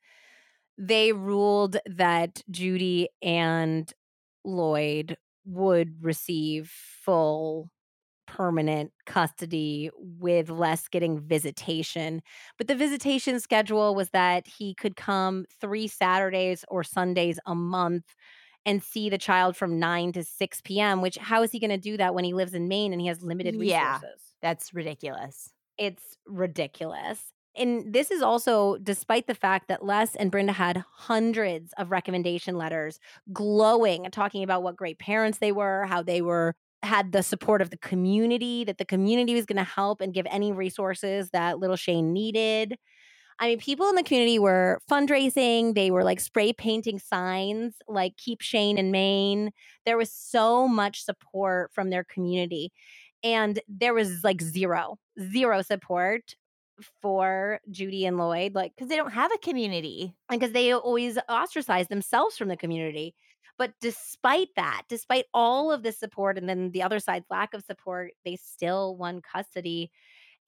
they 0.78 1.12
ruled 1.12 1.78
that 1.86 2.42
Judy 2.50 3.08
and 3.22 3.92
Lloyd 4.44 5.16
would 5.44 6.02
receive 6.02 6.70
full 7.04 7.70
permanent 8.26 8.92
custody 9.06 9.90
with 9.96 10.50
Les 10.50 10.86
getting 10.88 11.20
visitation. 11.20 12.22
But 12.58 12.68
the 12.68 12.74
visitation 12.74 13.40
schedule 13.40 13.94
was 13.94 14.10
that 14.10 14.46
he 14.46 14.74
could 14.74 14.96
come 14.96 15.46
three 15.60 15.88
Saturdays 15.88 16.64
or 16.68 16.84
Sundays 16.84 17.40
a 17.46 17.54
month 17.54 18.04
and 18.68 18.82
see 18.82 19.08
the 19.08 19.16
child 19.16 19.56
from 19.56 19.78
9 19.78 20.12
to 20.12 20.22
6 20.22 20.60
p.m., 20.60 21.00
which 21.00 21.16
how 21.16 21.42
is 21.42 21.50
he 21.50 21.58
going 21.58 21.70
to 21.70 21.78
do 21.78 21.96
that 21.96 22.14
when 22.14 22.24
he 22.24 22.34
lives 22.34 22.52
in 22.52 22.68
Maine 22.68 22.92
and 22.92 23.00
he 23.00 23.06
has 23.06 23.22
limited 23.22 23.54
resources? 23.56 24.02
Yeah, 24.02 24.42
that's 24.42 24.74
ridiculous. 24.74 25.54
It's 25.78 26.18
ridiculous. 26.26 27.32
And 27.56 27.94
this 27.94 28.10
is 28.10 28.20
also 28.20 28.76
despite 28.76 29.26
the 29.26 29.34
fact 29.34 29.68
that 29.68 29.86
Les 29.86 30.14
and 30.14 30.30
Brenda 30.30 30.52
had 30.52 30.84
hundreds 30.92 31.72
of 31.78 31.90
recommendation 31.90 32.58
letters 32.58 33.00
glowing 33.32 34.04
and 34.04 34.12
talking 34.12 34.42
about 34.42 34.62
what 34.62 34.76
great 34.76 34.98
parents 34.98 35.38
they 35.38 35.50
were, 35.50 35.86
how 35.86 36.02
they 36.02 36.20
were 36.20 36.54
had 36.82 37.12
the 37.12 37.22
support 37.22 37.62
of 37.62 37.70
the 37.70 37.78
community, 37.78 38.64
that 38.64 38.76
the 38.76 38.84
community 38.84 39.34
was 39.34 39.46
going 39.46 39.56
to 39.56 39.64
help 39.64 40.02
and 40.02 40.12
give 40.12 40.26
any 40.30 40.52
resources 40.52 41.30
that 41.30 41.58
little 41.58 41.74
Shane 41.74 42.12
needed. 42.12 42.76
I 43.40 43.48
mean, 43.48 43.58
people 43.60 43.88
in 43.88 43.94
the 43.94 44.02
community 44.02 44.38
were 44.38 44.80
fundraising. 44.90 45.74
They 45.74 45.90
were 45.90 46.02
like 46.02 46.20
spray 46.20 46.52
painting 46.52 46.98
signs 46.98 47.74
like 47.86 48.16
Keep 48.16 48.40
Shane 48.40 48.78
in 48.78 48.90
Maine. 48.90 49.52
There 49.86 49.96
was 49.96 50.12
so 50.12 50.66
much 50.66 51.04
support 51.04 51.72
from 51.72 51.90
their 51.90 52.04
community. 52.04 52.72
And 53.22 53.60
there 53.68 53.94
was 53.94 54.24
like 54.24 54.40
zero, 54.42 54.98
zero 55.20 55.62
support 55.62 56.34
for 57.00 57.60
Judy 57.70 58.06
and 58.06 58.16
Lloyd, 58.16 58.54
like, 58.54 58.72
because 58.74 58.88
they 58.88 58.96
don't 58.96 59.12
have 59.12 59.32
a 59.32 59.38
community. 59.38 60.14
And 60.30 60.40
because 60.40 60.52
they 60.52 60.72
always 60.72 61.18
ostracize 61.28 61.88
themselves 61.88 62.36
from 62.36 62.48
the 62.48 62.56
community. 62.56 63.14
But 63.56 63.72
despite 63.80 64.48
that, 64.54 64.82
despite 64.88 65.24
all 65.34 65.72
of 65.72 65.82
the 65.82 65.90
support 65.90 66.38
and 66.38 66.48
then 66.48 66.70
the 66.70 66.82
other 66.82 67.00
side's 67.00 67.26
lack 67.28 67.54
of 67.54 67.64
support, 67.64 68.12
they 68.24 68.36
still 68.36 68.96
won 68.96 69.20
custody 69.20 69.90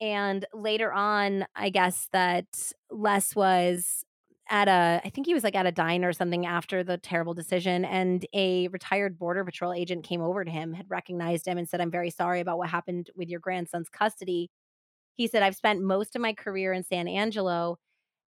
And 0.01 0.45
later 0.53 0.91
on, 0.91 1.45
I 1.55 1.69
guess 1.69 2.09
that 2.11 2.73
Les 2.89 3.35
was 3.35 4.03
at 4.49 4.67
a, 4.67 4.99
I 5.05 5.09
think 5.09 5.27
he 5.27 5.33
was 5.33 5.43
like 5.43 5.55
at 5.55 5.67
a 5.67 5.71
diner 5.71 6.09
or 6.09 6.13
something 6.13 6.45
after 6.45 6.83
the 6.83 6.97
terrible 6.97 7.35
decision. 7.35 7.85
And 7.85 8.25
a 8.33 8.67
retired 8.69 9.19
Border 9.19 9.45
Patrol 9.45 9.73
agent 9.73 10.03
came 10.03 10.21
over 10.21 10.43
to 10.43 10.51
him, 10.51 10.73
had 10.73 10.89
recognized 10.89 11.47
him, 11.47 11.57
and 11.57 11.69
said, 11.69 11.79
I'm 11.81 11.91
very 11.91 12.09
sorry 12.09 12.41
about 12.41 12.57
what 12.57 12.69
happened 12.69 13.11
with 13.15 13.29
your 13.29 13.39
grandson's 13.39 13.89
custody. 13.89 14.49
He 15.15 15.27
said, 15.27 15.43
I've 15.43 15.55
spent 15.55 15.81
most 15.81 16.15
of 16.15 16.21
my 16.21 16.33
career 16.33 16.73
in 16.73 16.83
San 16.83 17.07
Angelo. 17.07 17.77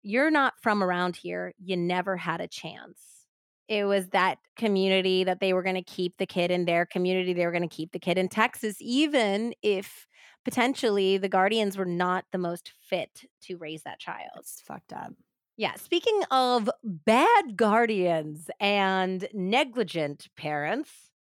You're 0.04 0.32
not 0.32 0.54
from 0.62 0.84
around 0.84 1.16
here. 1.16 1.54
You 1.58 1.76
never 1.76 2.18
had 2.18 2.40
a 2.40 2.48
chance. 2.48 3.23
It 3.68 3.86
was 3.86 4.10
that 4.10 4.40
community 4.58 5.24
that 5.24 5.40
they 5.40 5.54
were 5.54 5.64
going 5.64 5.76
to 5.76 5.84
keep 5.84 6.18
the 6.18 6.26
kid 6.26 6.52
in 6.52 6.66
their 6.66 6.86
community. 6.86 7.34
They 7.34 7.46
were 7.46 7.52
going 7.52 7.68
to 7.68 7.76
keep 7.76 7.92
the 7.92 8.00
kid 8.00 8.18
in 8.18 8.30
Texas, 8.30 8.78
even 8.80 9.54
if 9.62 10.08
potentially 10.44 11.18
the 11.18 11.30
guardians 11.30 11.78
were 11.78 11.86
not 11.86 12.26
the 12.32 12.38
most 12.38 12.74
fit 12.82 13.22
to 13.44 13.58
raise 13.58 13.84
that 13.84 14.00
child. 14.00 14.32
It's 14.40 14.62
fucked 14.62 14.94
up. 14.94 15.14
Yeah. 15.56 15.76
Speaking 15.76 16.24
of 16.32 16.70
bad 16.84 17.56
guardians 17.56 18.50
and 18.60 19.28
negligent 19.34 20.28
parents. 20.36 20.90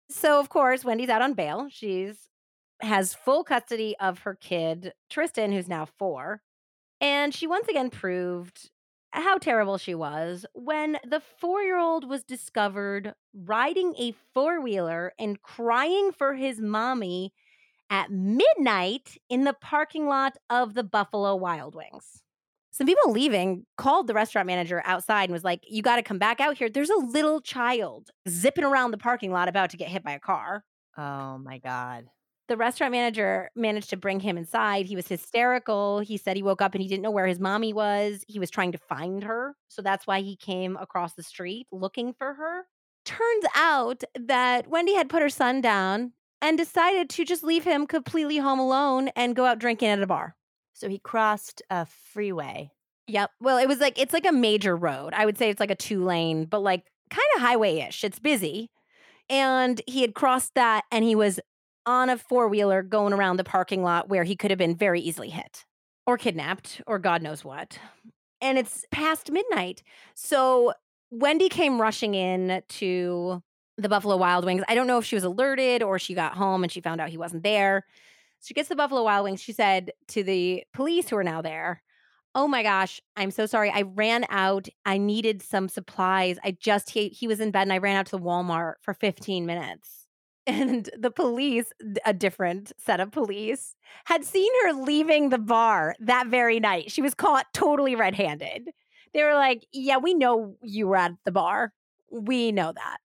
So, 0.10 0.40
of 0.40 0.50
course, 0.50 0.86
Wendi's 0.86 1.10
out 1.10 1.22
on 1.22 1.34
bail. 1.34 1.68
She's 1.70 2.30
has 2.82 3.14
full 3.14 3.44
custody 3.44 3.96
of 4.00 4.20
her 4.20 4.36
kid, 4.36 4.94
Tristan, 5.10 5.52
who's 5.52 5.68
now 5.68 5.86
four. 5.86 6.42
And 7.02 7.34
she 7.34 7.48
once 7.48 7.68
again 7.68 7.90
proved 7.90 8.70
how 9.16 9.38
terrible 9.38 9.78
she 9.78 9.96
was 9.96 10.46
when 10.54 10.98
the 11.08 11.22
four 11.40 11.62
year 11.62 11.78
old 11.80 12.08
was 12.08 12.24
discovered 12.24 13.14
riding 13.34 13.96
a 13.98 14.14
four 14.34 14.62
wheeler 14.62 15.14
and 15.18 15.42
crying 15.42 16.12
for 16.12 16.34
his 16.36 16.60
mommy 16.60 17.34
at 17.90 18.12
midnight 18.12 19.18
in 19.30 19.44
the 19.44 19.54
parking 19.54 20.08
lot 20.08 20.38
of 20.50 20.74
the 20.74 20.84
Buffalo 20.84 21.36
Wild 21.36 21.76
Wings. 21.76 22.24
Some 22.72 22.88
people 22.88 23.12
leaving 23.12 23.66
called 23.78 24.08
the 24.08 24.14
restaurant 24.14 24.48
manager 24.48 24.82
outside 24.86 25.26
and 25.26 25.34
was 25.34 25.46
like, 25.46 25.62
You 25.68 25.82
got 25.82 25.96
to 25.96 26.04
come 26.04 26.20
back 26.20 26.42
out 26.42 26.58
here. 26.58 26.70
There's 26.70 26.90
a 26.90 26.98
little 26.98 27.40
child 27.42 28.10
zipping 28.28 28.66
around 28.66 28.92
the 28.92 28.98
parking 28.98 29.32
lot 29.32 29.48
about 29.48 29.70
to 29.70 29.78
get 29.78 29.88
hit 29.88 30.04
by 30.04 30.12
a 30.12 30.20
car. 30.20 30.64
Oh 30.98 31.38
my 31.38 31.60
God 31.60 32.06
the 32.48 32.58
restaurant 32.58 32.92
manager 32.92 33.50
managed 33.56 33.90
to 33.90 33.98
bring 33.98 34.20
him 34.20 34.38
inside. 34.38 34.86
He 34.86 34.96
was 34.96 35.08
hysterical. 35.08 36.00
He 36.00 36.18
said 36.18 36.36
he 36.36 36.44
woke 36.44 36.62
up 36.62 36.74
and 36.74 36.82
he 36.82 36.88
didn't 36.88 37.04
know 37.04 37.12
where 37.12 37.28
his 37.28 37.40
mommy 37.40 37.74
was. 37.74 38.24
He 38.28 38.40
was 38.40 38.50
trying 38.50 38.72
to 38.74 38.78
find 38.78 39.24
her. 39.24 39.56
So 39.68 39.82
that's 39.82 40.06
why 40.06 40.22
he 40.22 40.36
came 40.36 40.78
across 40.78 41.14
the 41.14 41.24
street 41.24 41.68
looking 41.72 42.14
for 42.14 42.34
her. 42.34 42.66
Turns 43.06 43.46
out 43.56 44.04
that 44.20 44.70
Wendi 44.70 44.96
had 44.96 45.10
put 45.10 45.22
her 45.22 45.30
son 45.30 45.62
down 45.62 46.14
and 46.42 46.58
decided 46.58 47.10
to 47.12 47.26
just 47.26 47.44
leave 47.44 47.64
him 47.64 47.88
completely 47.88 48.38
home 48.38 48.60
alone 48.60 49.10
and 49.16 49.36
go 49.36 49.46
out 49.46 49.60
drinking 49.60 49.90
at 49.90 50.02
a 50.02 50.08
bar. 50.08 50.36
So 50.74 50.90
he 50.90 51.00
crossed 51.00 51.62
a 51.70 51.86
freeway. 51.86 52.72
Yep. 53.08 53.32
Well, 53.40 53.58
it 53.58 53.68
was 53.68 53.80
like, 53.80 54.00
it's 54.00 54.14
like 54.14 54.26
a 54.26 54.32
major 54.32 54.76
road. 54.76 55.14
I 55.14 55.26
would 55.26 55.38
say 55.38 55.50
it's 55.50 55.60
like 55.60 55.72
a 55.72 55.76
two 55.76 56.04
lane, 56.04 56.46
but 56.46 56.60
like 56.60 56.86
kind 57.10 57.26
of 57.36 57.42
highway 57.42 57.80
ish. 57.80 58.04
It's 58.04 58.20
busy. 58.20 58.72
And 59.30 59.82
he 59.88 60.02
had 60.02 60.16
crossed 60.16 60.54
that 60.56 60.84
and 60.92 61.04
he 61.04 61.16
was 61.16 61.40
on 61.86 62.10
a 62.10 62.18
four 62.18 62.48
wheeler 62.48 62.82
going 62.82 63.14
around 63.14 63.38
the 63.38 63.44
parking 63.44 63.84
lot 63.84 64.10
where 64.10 64.24
he 64.24 64.36
could 64.36 64.52
have 64.52 64.58
been 64.58 64.76
very 64.76 65.00
easily 65.00 65.30
hit 65.30 65.66
or 66.06 66.18
kidnapped 66.18 66.82
or 66.88 67.00
God 67.00 67.22
knows 67.22 67.44
what. 67.44 67.80
And 68.42 68.58
it's 68.58 68.86
past 68.92 69.32
midnight. 69.32 69.84
So 70.14 70.74
Wendi 71.14 71.50
came 71.50 71.82
rushing 71.82 72.16
in 72.16 72.62
to 72.68 73.42
the 73.78 73.90
Buffalo 73.90 74.18
Wild 74.18 74.46
Wings. 74.46 74.64
I 74.68 74.76
don't 74.76 74.88
know 74.88 74.98
if 74.98 75.06
she 75.06 75.16
was 75.16 75.24
alerted 75.24 75.84
or 75.84 76.00
she 76.00 76.14
got 76.14 76.34
home 76.36 76.64
and 76.64 76.72
she 76.72 76.82
found 76.82 77.02
out 77.02 77.10
he 77.10 77.18
wasn't 77.18 77.44
there. 77.44 77.86
She 78.42 78.54
gets 78.54 78.70
the 78.70 78.76
Buffalo 78.76 79.04
Wild 79.04 79.24
Wings. 79.24 79.42
She 79.42 79.54
said 79.54 79.92
to 80.10 80.24
the 80.24 80.64
police 80.74 81.10
who 81.10 81.18
are 81.18 81.24
now 81.24 81.42
there, 81.42 81.82
Oh 82.38 82.50
my 82.50 82.64
gosh, 82.64 83.02
I'm 83.16 83.32
so 83.32 83.46
sorry. 83.46 83.72
I 83.72 83.84
ran 83.84 84.26
out. 84.30 84.68
I 84.86 84.98
needed 84.98 85.42
some 85.42 85.70
supplies. 85.70 86.38
I 86.44 86.52
just, 86.52 86.90
he, 86.90 87.08
he 87.08 87.28
was 87.28 87.40
in 87.40 87.52
bed 87.52 87.62
and 87.62 87.72
I 87.72 87.78
ran 87.78 87.96
out 87.96 88.08
to 88.08 88.18
the 88.18 88.22
Walmart 88.22 88.74
for 88.82 88.94
15 88.94 89.46
minutes 89.46 90.05
and 90.48 90.90
the 90.98 91.12
police, 91.12 91.72
a 92.06 92.14
different 92.14 92.72
set 92.78 93.00
of 93.00 93.12
police, 93.12 93.76
had 94.06 94.24
seen 94.24 94.52
her 94.64 94.74
leaving 94.74 95.30
the 95.30 95.38
bar 95.38 95.96
that 96.00 96.28
very 96.28 96.60
night. 96.60 96.92
She 96.92 97.02
was 97.02 97.14
caught 97.14 97.48
totally 97.54 97.96
red 97.96 98.16
handed. 98.16 98.70
They 99.14 99.24
were 99.24 99.34
like, 99.34 99.66
Yeah, 99.72 99.98
we 99.98 100.14
know 100.14 100.56
you 100.62 100.88
were 100.88 100.98
at 100.98 101.14
the 101.24 101.32
bar. 101.32 101.74
We 102.12 102.52
know 102.52 102.74
that. 102.74 102.98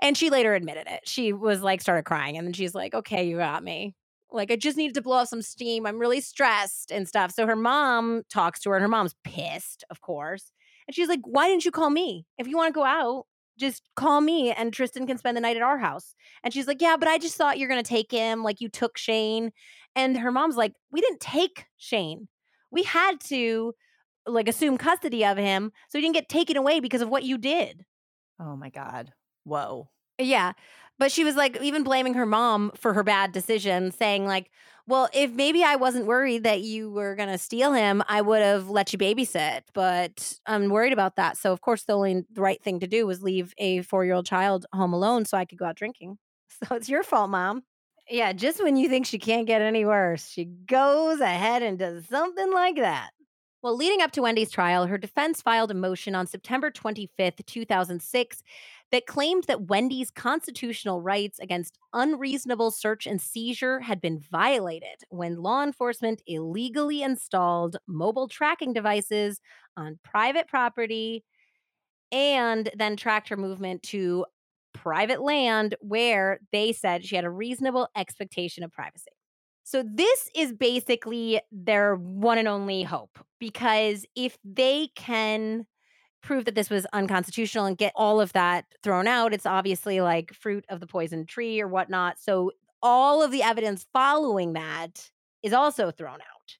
And 0.00 0.16
she 0.16 0.30
later 0.30 0.54
admitted 0.54 0.86
it. 0.88 1.00
She 1.04 1.32
was 1.32 1.62
like, 1.62 1.80
started 1.80 2.04
crying. 2.04 2.36
And 2.36 2.46
then 2.46 2.52
she's 2.52 2.74
like, 2.74 2.94
Okay, 2.94 3.26
you 3.26 3.38
got 3.38 3.64
me. 3.64 3.94
Like, 4.30 4.50
I 4.50 4.56
just 4.56 4.76
needed 4.76 4.94
to 4.94 5.02
blow 5.02 5.18
off 5.18 5.28
some 5.28 5.42
steam. 5.42 5.86
I'm 5.86 5.98
really 5.98 6.20
stressed 6.20 6.90
and 6.90 7.08
stuff. 7.08 7.30
So 7.32 7.46
her 7.46 7.56
mom 7.56 8.22
talks 8.32 8.60
to 8.60 8.70
her, 8.70 8.76
and 8.76 8.82
her 8.82 8.88
mom's 8.88 9.14
pissed, 9.22 9.84
of 9.90 10.00
course. 10.00 10.50
And 10.86 10.94
she's 10.94 11.08
like, 11.08 11.20
Why 11.24 11.48
didn't 11.48 11.64
you 11.64 11.70
call 11.70 11.90
me? 11.90 12.26
If 12.38 12.46
you 12.46 12.56
want 12.56 12.74
to 12.74 12.78
go 12.78 12.84
out, 12.84 13.26
just 13.58 13.82
call 13.96 14.20
me 14.20 14.52
and 14.52 14.72
Tristan 14.72 15.06
can 15.06 15.18
spend 15.18 15.36
the 15.36 15.40
night 15.40 15.56
at 15.56 15.62
our 15.62 15.78
house. 15.78 16.14
And 16.42 16.52
she's 16.52 16.66
like, 16.66 16.80
Yeah, 16.80 16.96
but 16.98 17.08
I 17.08 17.18
just 17.18 17.36
thought 17.36 17.58
you're 17.58 17.68
going 17.68 17.82
to 17.82 17.88
take 17.88 18.10
him 18.10 18.42
like 18.42 18.60
you 18.60 18.68
took 18.68 18.96
Shane. 18.98 19.52
And 19.96 20.18
her 20.18 20.32
mom's 20.32 20.56
like, 20.56 20.72
We 20.90 21.00
didn't 21.00 21.20
take 21.20 21.66
Shane. 21.76 22.28
We 22.70 22.82
had 22.82 23.20
to 23.26 23.74
like 24.26 24.48
assume 24.48 24.78
custody 24.78 25.24
of 25.24 25.36
him 25.36 25.70
so 25.88 25.98
he 25.98 26.02
didn't 26.02 26.14
get 26.14 26.28
taken 26.28 26.56
away 26.56 26.80
because 26.80 27.02
of 27.02 27.08
what 27.08 27.24
you 27.24 27.38
did. 27.38 27.84
Oh 28.40 28.56
my 28.56 28.70
God. 28.70 29.12
Whoa. 29.44 29.88
Yeah. 30.18 30.52
But 30.98 31.10
she 31.10 31.24
was 31.24 31.34
like, 31.34 31.60
even 31.60 31.82
blaming 31.82 32.14
her 32.14 32.26
mom 32.26 32.70
for 32.76 32.94
her 32.94 33.02
bad 33.02 33.32
decision, 33.32 33.90
saying, 33.90 34.26
like, 34.26 34.50
well, 34.86 35.08
if 35.12 35.32
maybe 35.32 35.64
I 35.64 35.76
wasn't 35.76 36.06
worried 36.06 36.44
that 36.44 36.60
you 36.60 36.90
were 36.90 37.16
going 37.16 37.30
to 37.30 37.38
steal 37.38 37.72
him, 37.72 38.02
I 38.08 38.20
would 38.20 38.42
have 38.42 38.68
let 38.68 38.92
you 38.92 38.98
babysit. 38.98 39.62
But 39.72 40.38
I'm 40.46 40.68
worried 40.68 40.92
about 40.92 41.16
that. 41.16 41.36
So, 41.38 41.52
of 41.52 41.60
course, 41.60 41.84
the 41.84 41.94
only 41.94 42.24
the 42.32 42.42
right 42.42 42.62
thing 42.62 42.80
to 42.80 42.86
do 42.86 43.06
was 43.06 43.22
leave 43.22 43.54
a 43.58 43.82
four 43.82 44.04
year 44.04 44.14
old 44.14 44.26
child 44.26 44.66
home 44.72 44.92
alone 44.92 45.24
so 45.24 45.36
I 45.38 45.46
could 45.46 45.58
go 45.58 45.66
out 45.66 45.76
drinking. 45.76 46.18
So 46.68 46.76
it's 46.76 46.88
your 46.88 47.02
fault, 47.02 47.30
mom. 47.30 47.64
Yeah, 48.08 48.32
just 48.32 48.62
when 48.62 48.76
you 48.76 48.88
think 48.88 49.06
she 49.06 49.18
can't 49.18 49.46
get 49.46 49.60
any 49.60 49.84
worse, 49.84 50.28
she 50.28 50.44
goes 50.44 51.18
ahead 51.18 51.64
and 51.64 51.76
does 51.76 52.06
something 52.06 52.52
like 52.52 52.76
that. 52.76 53.10
Well, 53.60 53.76
leading 53.76 54.02
up 54.02 54.12
to 54.12 54.22
Wendi's 54.22 54.50
trial, 54.50 54.86
her 54.86 54.98
defense 54.98 55.40
filed 55.40 55.70
a 55.70 55.74
motion 55.74 56.14
on 56.14 56.26
September 56.26 56.70
25th, 56.70 57.44
2006, 57.46 58.42
that 58.94 59.06
claimed 59.06 59.42
that 59.48 59.62
Wendi's 59.62 60.12
constitutional 60.12 61.02
rights 61.02 61.40
against 61.40 61.80
unreasonable 61.94 62.70
search 62.70 63.08
and 63.08 63.20
seizure 63.20 63.80
had 63.80 64.00
been 64.00 64.20
violated 64.20 65.02
when 65.08 65.42
law 65.42 65.64
enforcement 65.64 66.22
illegally 66.28 67.02
installed 67.02 67.76
mobile 67.88 68.28
tracking 68.28 68.72
devices 68.72 69.40
on 69.76 69.98
private 70.04 70.46
property 70.46 71.24
and 72.12 72.70
then 72.76 72.96
tracked 72.96 73.28
her 73.30 73.36
movement 73.36 73.82
to 73.82 74.26
private 74.72 75.20
land 75.20 75.74
where 75.80 76.38
they 76.52 76.72
said 76.72 77.04
she 77.04 77.16
had 77.16 77.24
a 77.24 77.30
reasonable 77.30 77.88
expectation 77.96 78.62
of 78.62 78.70
privacy. 78.70 79.10
So, 79.64 79.82
this 79.82 80.30
is 80.36 80.52
basically 80.52 81.40
their 81.50 81.96
one 81.96 82.38
and 82.38 82.46
only 82.46 82.84
hope 82.84 83.18
because 83.40 84.06
if 84.14 84.38
they 84.44 84.90
can 84.94 85.66
prove 86.24 86.46
that 86.46 86.54
this 86.54 86.70
was 86.70 86.86
unconstitutional 86.92 87.66
and 87.66 87.78
get 87.78 87.92
all 87.94 88.20
of 88.20 88.32
that 88.32 88.64
thrown 88.82 89.06
out, 89.06 89.34
it's 89.34 89.46
obviously 89.46 90.00
like 90.00 90.32
fruit 90.32 90.64
of 90.68 90.80
the 90.80 90.86
poison 90.86 91.26
tree 91.26 91.60
or 91.60 91.68
whatnot. 91.68 92.18
So, 92.18 92.52
all 92.82 93.22
of 93.22 93.30
the 93.30 93.42
evidence 93.42 93.86
following 93.92 94.54
that 94.54 95.10
is 95.42 95.52
also 95.52 95.90
thrown 95.90 96.20
out. 96.20 96.56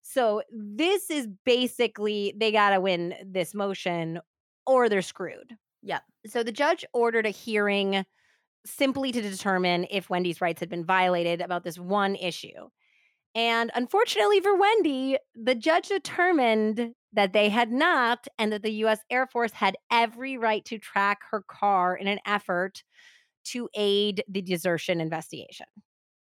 So, 0.00 0.42
this 0.52 1.10
is 1.10 1.28
basically 1.44 2.34
they 2.36 2.52
got 2.52 2.70
to 2.70 2.80
win 2.80 3.14
this 3.24 3.54
motion 3.54 4.20
or 4.66 4.88
they're 4.88 5.02
screwed. 5.02 5.56
Yep. 5.82 6.02
So, 6.26 6.42
the 6.42 6.52
judge 6.52 6.84
ordered 6.92 7.26
a 7.26 7.30
hearing 7.30 8.04
simply 8.64 9.10
to 9.10 9.20
determine 9.20 9.86
if 9.90 10.08
Wendi's 10.08 10.40
rights 10.40 10.60
had 10.60 10.70
been 10.70 10.84
violated 10.84 11.40
about 11.40 11.64
this 11.64 11.78
one 11.78 12.14
issue. 12.14 12.68
And 13.34 13.70
unfortunately 13.74 14.40
for 14.40 14.56
Wendi, 14.56 15.16
the 15.34 15.54
judge 15.54 15.88
determined 15.88 16.94
that 17.12 17.32
they 17.32 17.48
had 17.48 17.70
not, 17.70 18.26
and 18.38 18.52
that 18.52 18.62
the 18.62 18.72
US 18.84 19.00
Air 19.10 19.26
Force 19.26 19.52
had 19.52 19.76
every 19.90 20.36
right 20.38 20.64
to 20.66 20.78
track 20.78 21.20
her 21.30 21.42
car 21.42 21.96
in 21.96 22.08
an 22.08 22.18
effort 22.26 22.82
to 23.44 23.68
aid 23.74 24.24
the 24.28 24.42
desertion 24.42 25.00
investigation. 25.00 25.66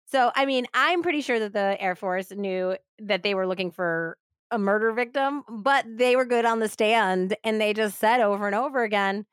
So, 0.05 0.31
I 0.35 0.45
mean, 0.45 0.65
I'm 0.73 1.01
pretty 1.03 1.21
sure 1.21 1.39
that 1.39 1.53
the 1.53 1.77
Air 1.81 1.95
Force 1.95 2.31
knew 2.31 2.75
that 2.99 3.23
they 3.23 3.33
were 3.33 3.47
looking 3.47 3.71
for 3.71 4.17
a 4.51 4.59
murder 4.59 4.91
victim, 4.91 5.43
but 5.49 5.85
they 5.87 6.15
were 6.17 6.25
good 6.25 6.45
on 6.45 6.59
the 6.59 6.67
stand 6.67 7.35
and 7.43 7.61
they 7.61 7.73
just 7.73 7.97
said 7.99 8.19
over 8.19 8.45
and 8.47 8.55
over 8.55 8.83
again 8.83 9.25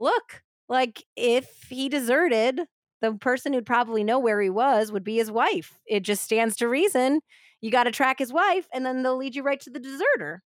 look, 0.00 0.42
like, 0.68 1.04
if 1.16 1.66
he 1.68 1.88
deserted, 1.88 2.60
the 3.00 3.14
person 3.14 3.52
who'd 3.52 3.66
probably 3.66 4.02
know 4.02 4.18
where 4.18 4.40
he 4.40 4.50
was 4.50 4.90
would 4.92 5.04
be 5.04 5.16
his 5.16 5.30
wife. 5.30 5.78
It 5.86 6.00
just 6.00 6.24
stands 6.24 6.56
to 6.56 6.68
reason. 6.68 7.20
You 7.60 7.70
got 7.70 7.84
to 7.84 7.90
track 7.92 8.18
his 8.18 8.32
wife, 8.32 8.66
and 8.72 8.84
then 8.84 9.02
they'll 9.02 9.16
lead 9.16 9.34
you 9.36 9.42
right 9.42 9.60
to 9.60 9.70
the 9.70 9.78
deserter. 9.80 10.42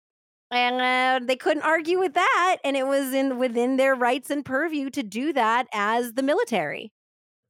And 0.51 0.81
uh, 0.81 1.27
they 1.27 1.37
couldn't 1.37 1.63
argue 1.63 1.99
with 1.99 2.15
that, 2.15 2.57
and 2.65 2.77
it 2.77 2.87
was 2.87 3.13
in 3.13 3.39
within 3.39 3.77
their 3.77 3.95
rights 3.95 4.31
and 4.31 4.45
purview 4.45 4.89
to 4.91 5.03
do 5.03 5.33
that 5.35 5.67
as 5.75 6.15
the 6.15 6.23
military. 6.23 6.91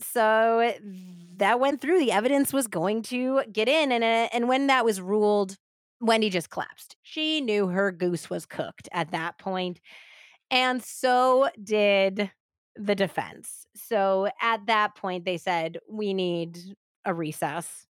So 0.01 0.73
that 1.37 1.61
went 1.61 1.81
through. 1.81 2.01
The 2.01 2.13
evidence 2.13 2.53
was 2.53 2.67
going 2.67 3.03
to 3.05 3.43
get 3.53 3.69
in. 3.69 3.93
And, 3.93 4.05
uh, 4.05 4.29
and 4.33 4.49
when 4.49 4.69
that 4.69 4.85
was 4.85 5.01
ruled, 5.01 5.57
Wendi 6.03 6.31
just 6.31 6.51
collapsed. 6.51 6.97
She 7.03 7.41
knew 7.41 7.69
her 7.69 7.91
goose 7.93 8.31
was 8.31 8.47
cooked 8.47 8.89
at 8.93 9.11
that 9.13 9.39
point, 9.39 9.81
And 10.51 10.83
so 10.83 11.49
did 11.63 12.31
the 12.77 12.95
defense. 12.95 13.67
So 13.75 14.29
at 14.41 14.67
that 14.67 14.95
point, 14.97 15.25
they 15.25 15.37
said, 15.37 15.79
we 15.91 16.15
need 16.15 16.59
a 17.05 17.13
recess. 17.15 17.87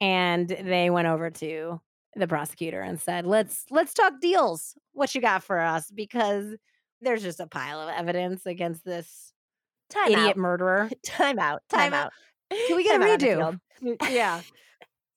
And 0.00 0.48
they 0.48 0.90
went 0.90 1.08
over 1.08 1.30
to 1.30 1.80
the 2.20 2.28
prosecutor 2.28 2.80
and 2.80 3.00
said, 3.00 3.26
let's 3.26 3.64
let's 3.70 3.94
talk 3.94 4.20
deals. 4.20 4.74
What 4.92 5.14
you 5.14 5.20
got 5.20 5.42
for 5.42 5.60
us? 5.60 5.90
Because 5.90 6.56
there's 7.00 7.22
just 7.22 7.40
a 7.40 7.46
pile 7.46 7.80
of 7.80 7.88
evidence 7.88 8.46
against 8.46 8.84
this 8.84 9.32
Time 9.90 10.12
idiot 10.12 10.30
out. 10.30 10.36
murderer. 10.36 10.90
Time 11.04 11.38
out. 11.38 11.62
Time 11.68 11.92
Time, 11.92 11.94
out. 11.94 12.06
out. 12.06 12.12
Can 12.66 12.76
we 12.76 12.84
get 12.84 13.00
a 13.00 13.04
Time 13.04 13.18
the 13.18 13.26
redo? 13.26 13.96
yeah. 14.10 14.40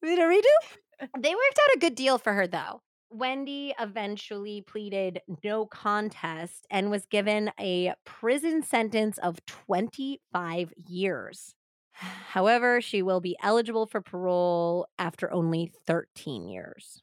We 0.02 0.10
need 0.10 0.20
a 0.20 0.24
redo? 0.24 1.10
They 1.20 1.30
worked 1.30 1.60
out 1.62 1.76
a 1.76 1.80
good 1.80 1.96
deal 1.96 2.18
for 2.18 2.34
her, 2.34 2.48
though. 2.48 2.82
Wendi 3.14 3.72
eventually 3.80 4.62
pleaded 4.62 5.22
no 5.44 5.66
contest 5.66 6.68
and 6.70 6.92
was 6.92 7.06
given 7.06 7.52
a 7.60 7.94
prison 8.06 8.64
sentence 8.64 9.18
of 9.20 9.44
25 9.46 10.74
years. 10.88 11.56
However, 11.98 12.82
she 12.82 13.02
will 13.02 13.22
be 13.22 13.38
eligible 13.42 13.88
for 13.88 14.02
parole 14.02 14.88
after 15.00 15.32
only 15.32 15.72
13 15.86 16.48
years. 16.48 17.02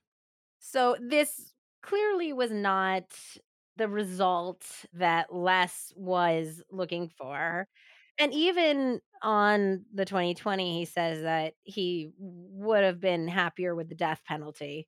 So, 0.58 0.96
this 1.00 1.52
clearly 1.82 2.32
was 2.32 2.50
not 2.50 3.04
the 3.76 3.88
result 3.88 4.64
that 4.92 5.34
Les 5.34 5.92
was 5.96 6.62
looking 6.70 7.08
for. 7.08 7.68
And 8.18 8.32
even 8.32 9.00
on 9.22 9.84
the 9.92 10.04
2020, 10.04 10.78
he 10.78 10.84
says 10.84 11.22
that 11.22 11.54
he 11.64 12.10
would 12.18 12.84
have 12.84 13.00
been 13.00 13.26
happier 13.26 13.74
with 13.74 13.88
the 13.88 13.96
death 13.96 14.22
penalty 14.24 14.86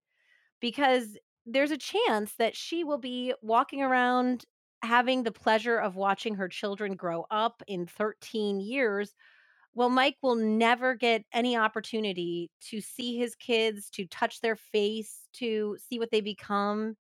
because 0.60 1.18
there's 1.46 1.70
a 1.70 1.78
chance 1.78 2.34
that 2.38 2.56
she 2.56 2.84
will 2.84 2.98
be 2.98 3.34
walking 3.42 3.82
around 3.82 4.44
having 4.82 5.22
the 5.22 5.32
pleasure 5.32 5.78
of 5.78 5.96
watching 5.96 6.34
her 6.36 6.48
children 6.48 6.94
grow 6.96 7.26
up 7.30 7.62
in 7.66 7.86
13 7.86 8.60
years. 8.60 9.14
Well, 9.77 9.90
Mike 9.90 10.16
will 10.23 10.36
never 10.36 10.94
get 10.94 11.27
any 11.35 11.55
opportunity 11.55 12.51
to 12.70 12.81
see 12.81 13.19
his 13.19 13.35
kids, 13.35 13.90
to 13.90 14.07
touch 14.07 14.40
their 14.40 14.57
face, 14.57 15.28
to 15.35 15.77
see 15.86 15.98
what 15.98 16.11
they 16.11 16.23
become. 16.23 16.97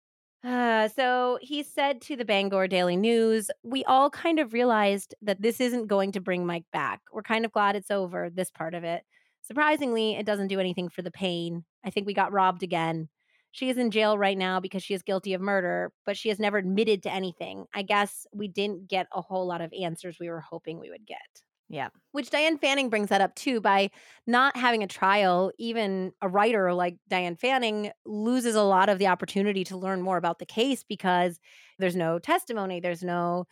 Uh, 0.44 0.88
so 0.88 1.38
he 1.40 1.62
said 1.62 2.02
to 2.02 2.16
the 2.16 2.26
Bangor 2.26 2.68
Daily 2.68 2.98
News, 2.98 3.52
We 3.62 3.84
all 3.86 4.10
kind 4.10 4.40
of 4.40 4.54
realized 4.54 5.14
that 5.22 5.40
this 5.40 5.62
isn't 5.62 5.86
going 5.86 6.14
to 6.14 6.20
bring 6.20 6.48
Mike 6.48 6.66
back. 6.74 7.02
We're 7.12 7.22
kind 7.22 7.46
of 7.46 7.52
glad 7.52 7.76
it's 7.76 7.92
over, 7.92 8.32
this 8.32 8.50
part 8.50 8.74
of 8.74 8.84
it. 8.84 9.04
Surprisingly, 9.44 10.16
it 10.16 10.26
doesn't 10.26 10.48
do 10.48 10.60
anything 10.60 10.90
for 10.90 11.04
the 11.04 11.12
pain. 11.12 11.64
I 11.86 11.92
think 11.92 12.08
we 12.08 12.16
got 12.16 12.34
robbed 12.34 12.64
again. 12.64 13.08
She 13.52 13.70
is 13.70 13.78
in 13.78 13.92
jail 13.92 14.18
right 14.18 14.38
now 14.38 14.60
because 14.60 14.82
she 14.82 14.96
is 14.96 15.04
guilty 15.04 15.36
of 15.36 15.42
murder, 15.42 15.92
but 16.08 16.18
she 16.18 16.30
has 16.30 16.40
never 16.40 16.58
admitted 16.58 17.04
to 17.04 17.14
anything. 17.14 17.66
I 17.72 17.84
guess 17.84 18.26
we 18.34 18.48
didn't 18.48 18.88
get 18.88 19.06
a 19.14 19.22
whole 19.22 19.46
lot 19.46 19.62
of 19.62 19.72
answers 19.80 20.18
we 20.20 20.32
were 20.32 20.42
hoping 20.42 20.80
we 20.80 20.90
would 20.90 21.06
get. 21.06 21.20
Yeah. 21.70 21.90
Which 22.12 22.30
Diane 22.30 22.58
Fanning 22.58 22.90
brings 22.90 23.10
that 23.10 23.22
up 23.22 23.34
too 23.36 23.60
by 23.60 23.90
not 24.28 24.56
having 24.56 24.84
a 24.84 24.88
trial. 24.88 25.52
Even 25.58 26.12
a 26.22 26.28
writer 26.30 26.74
like 26.74 26.98
Diane 27.08 27.36
Fanning 27.36 27.92
loses 28.06 28.56
a 28.56 28.64
lot 28.64 28.90
of 28.90 29.00
the 29.00 29.08
opportunity 29.08 29.64
to 29.66 29.78
learn 29.78 30.02
more 30.02 30.18
about 30.18 30.40
the 30.40 30.46
case 30.46 30.84
because 30.84 31.40
there's 31.80 31.96
no 31.96 32.20
testimony, 32.20 32.80
there's 32.80 33.04
no 33.04 33.46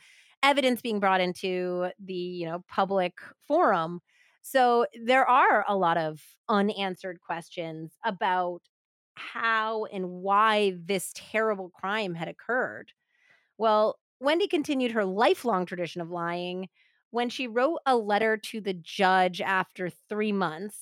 evidence 0.43 0.81
being 0.81 0.99
brought 0.99 1.21
into 1.21 1.89
the 1.99 2.13
you 2.13 2.45
know 2.45 2.63
public 2.67 3.13
forum. 3.47 4.01
So 4.43 4.85
there 5.05 5.27
are 5.27 5.63
a 5.67 5.75
lot 5.77 5.97
of 5.97 6.19
unanswered 6.49 7.19
questions 7.21 7.93
about 8.03 8.61
how 9.15 9.85
and 9.85 10.09
why 10.09 10.73
this 10.83 11.11
terrible 11.15 11.69
crime 11.69 12.15
had 12.15 12.27
occurred. 12.27 12.91
Well, 13.57 13.99
Wendi 14.21 14.49
continued 14.49 14.91
her 14.91 15.05
lifelong 15.05 15.65
tradition 15.65 16.01
of 16.01 16.09
lying 16.09 16.69
when 17.11 17.29
she 17.29 17.47
wrote 17.47 17.79
a 17.85 17.95
letter 17.95 18.37
to 18.37 18.61
the 18.61 18.73
judge 18.73 19.41
after 19.41 19.89
three 20.09 20.31
months. 20.31 20.77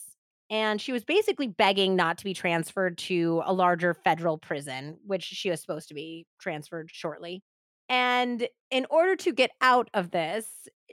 And 0.52 0.82
she 0.82 0.92
was 0.92 1.04
basically 1.04 1.48
begging 1.48 1.96
not 1.96 2.18
to 2.20 2.24
be 2.24 2.34
transferred 2.34 2.98
to 3.00 3.44
a 3.46 3.54
larger 3.54 3.94
federal 3.94 4.38
prison, 4.38 4.98
which 5.06 5.24
she 5.24 5.50
was 5.50 5.62
supposed 5.62 5.90
to 5.90 5.94
be 5.94 6.26
transferred 6.40 6.90
shortly. 6.92 7.44
And 7.88 8.48
in 8.72 8.86
order 8.90 9.16
to 9.18 9.34
get 9.34 9.52
out 9.62 9.90
of 9.94 10.12
this, 10.12 10.48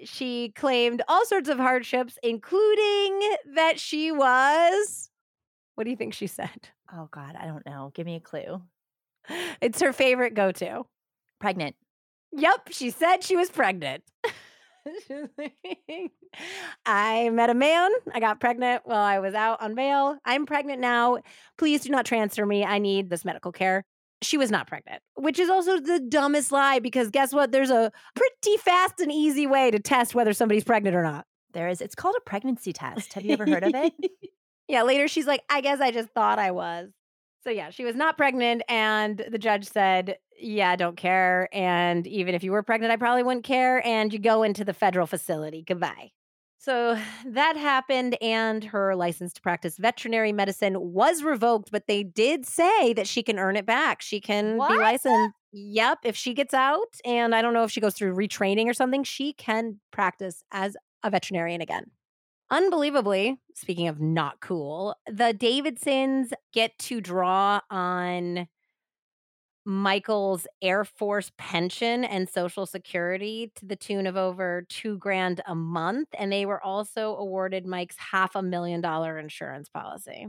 she 0.04 0.52
claimed 0.56 1.02
all 1.08 1.24
sorts 1.24 1.48
of 1.48 1.58
hardships, 1.58 2.18
including 2.22 3.36
that 3.54 3.78
she 3.78 4.12
was. 4.12 5.10
What 5.74 5.84
do 5.84 5.90
you 5.90 5.96
think 5.96 6.14
she 6.14 6.26
said? 6.26 6.70
Oh 6.92 7.08
God, 7.10 7.36
I 7.38 7.46
don't 7.46 7.66
know. 7.66 7.92
Give 7.94 8.06
me 8.06 8.16
a 8.16 8.20
clue. 8.20 8.62
It's 9.60 9.80
her 9.80 9.92
favorite 9.92 10.34
go 10.34 10.52
to. 10.52 10.84
Pregnant. 11.40 11.76
Yep, 12.32 12.68
she 12.70 12.90
said 12.90 13.22
she 13.22 13.36
was 13.36 13.50
pregnant. 13.50 14.04
I 16.86 17.30
met 17.30 17.50
a 17.50 17.54
man. 17.54 17.90
I 18.12 18.20
got 18.20 18.40
pregnant 18.40 18.82
while 18.84 19.00
I 19.00 19.18
was 19.18 19.34
out 19.34 19.60
on 19.60 19.74
bail. 19.74 20.18
I'm 20.24 20.46
pregnant 20.46 20.80
now. 20.80 21.18
Please 21.58 21.82
do 21.82 21.90
not 21.90 22.06
transfer 22.06 22.46
me. 22.46 22.64
I 22.64 22.78
need 22.78 23.10
this 23.10 23.24
medical 23.24 23.52
care. 23.52 23.84
She 24.22 24.38
was 24.38 24.50
not 24.50 24.66
pregnant, 24.66 25.02
which 25.14 25.38
is 25.38 25.50
also 25.50 25.78
the 25.78 26.00
dumbest 26.00 26.50
lie 26.50 26.78
because 26.78 27.10
guess 27.10 27.34
what? 27.34 27.52
There's 27.52 27.70
a 27.70 27.92
pretty 28.14 28.56
fast 28.58 29.00
and 29.00 29.12
easy 29.12 29.46
way 29.46 29.70
to 29.70 29.78
test 29.78 30.14
whether 30.14 30.32
somebody's 30.32 30.64
pregnant 30.64 30.96
or 30.96 31.02
not. 31.02 31.26
There 31.52 31.68
is. 31.68 31.80
It's 31.80 31.94
called 31.94 32.14
a 32.16 32.20
pregnancy 32.20 32.72
test. 32.72 33.12
Have 33.12 33.24
you 33.24 33.32
ever 33.32 33.46
heard 33.46 33.64
of 33.64 33.72
it? 33.74 33.92
yeah, 34.68 34.82
later 34.82 35.06
she's 35.08 35.26
like, 35.26 35.42
I 35.50 35.60
guess 35.60 35.80
I 35.80 35.90
just 35.90 36.10
thought 36.10 36.38
I 36.38 36.50
was. 36.50 36.90
So 37.46 37.52
yeah, 37.52 37.70
she 37.70 37.84
was 37.84 37.94
not 37.94 38.16
pregnant, 38.16 38.62
and 38.68 39.24
the 39.30 39.38
judge 39.38 39.68
said, 39.68 40.18
"Yeah, 40.36 40.68
I 40.70 40.74
don't 40.74 40.96
care. 40.96 41.48
And 41.52 42.04
even 42.04 42.34
if 42.34 42.42
you 42.42 42.50
were 42.50 42.64
pregnant, 42.64 42.92
I 42.92 42.96
probably 42.96 43.22
wouldn't 43.22 43.44
care. 43.44 43.86
And 43.86 44.12
you 44.12 44.18
go 44.18 44.42
into 44.42 44.64
the 44.64 44.74
federal 44.74 45.06
facility. 45.06 45.62
Goodbye." 45.62 46.10
So 46.58 46.98
that 47.24 47.56
happened, 47.56 48.16
and 48.20 48.64
her 48.64 48.96
license 48.96 49.32
to 49.34 49.40
practice 49.40 49.76
veterinary 49.76 50.32
medicine 50.32 50.92
was 50.92 51.22
revoked. 51.22 51.70
But 51.70 51.86
they 51.86 52.02
did 52.02 52.46
say 52.46 52.92
that 52.94 53.06
she 53.06 53.22
can 53.22 53.38
earn 53.38 53.54
it 53.54 53.64
back. 53.64 54.02
She 54.02 54.20
can 54.20 54.54
be 54.54 54.76
licensed. 54.76 55.36
Yep, 55.52 56.00
if 56.02 56.16
she 56.16 56.34
gets 56.34 56.52
out, 56.52 56.96
and 57.04 57.32
I 57.32 57.42
don't 57.42 57.54
know 57.54 57.62
if 57.62 57.70
she 57.70 57.80
goes 57.80 57.94
through 57.94 58.16
retraining 58.16 58.66
or 58.66 58.74
something, 58.74 59.04
she 59.04 59.32
can 59.32 59.78
practice 59.92 60.42
as 60.50 60.76
a 61.04 61.10
veterinarian 61.10 61.60
again. 61.60 61.92
Unbelievably, 62.50 63.38
speaking 63.54 63.88
of 63.88 64.00
not 64.00 64.40
cool, 64.40 64.96
the 65.06 65.32
Davidsons 65.32 66.32
get 66.52 66.78
to 66.78 67.00
draw 67.00 67.60
on 67.70 68.46
Michael's 69.64 70.46
Air 70.62 70.84
Force 70.84 71.32
pension 71.38 72.04
and 72.04 72.28
Social 72.28 72.66
Security 72.66 73.50
to 73.56 73.66
the 73.66 73.74
tune 73.74 74.06
of 74.06 74.16
over 74.16 74.64
two 74.68 74.96
grand 74.98 75.40
a 75.46 75.56
month. 75.56 76.08
And 76.16 76.30
they 76.30 76.46
were 76.46 76.62
also 76.62 77.16
awarded 77.16 77.66
Mike's 77.66 77.96
half 77.98 78.36
a 78.36 78.42
million 78.42 78.80
dollar 78.80 79.18
insurance 79.18 79.68
policy, 79.68 80.28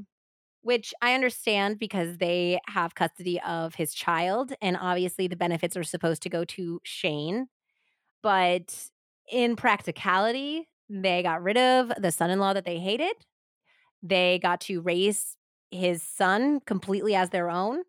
which 0.62 0.94
I 1.02 1.16
understand 1.16 1.80
because 1.80 2.18
they 2.18 2.60
have 2.68 2.96
custody 2.96 3.42
of 3.42 3.76
his 3.76 3.94
child. 3.94 4.54
And 4.62 4.78
obviously, 4.80 5.28
the 5.28 5.36
benefits 5.38 5.78
are 5.78 5.84
supposed 5.84 6.24
to 6.24 6.30
go 6.30 6.46
to 6.46 6.82
Shane. 6.84 7.48
But 8.24 8.90
in 9.32 9.56
practicality, 9.56 10.68
they 10.90 11.24
got 11.24 11.44
rid 11.44 11.58
of 11.58 11.92
the 11.98 12.12
son 12.12 12.30
in 12.30 12.40
law 12.40 12.54
that 12.54 12.66
they 12.66 12.80
hated. 12.80 13.16
They 14.02 14.40
got 14.40 14.62
to 14.62 14.82
raise 14.82 15.36
his 15.72 16.02
son 16.02 16.60
completely 16.62 17.16
as 17.16 17.30
their 17.30 17.50
own. 17.50 17.84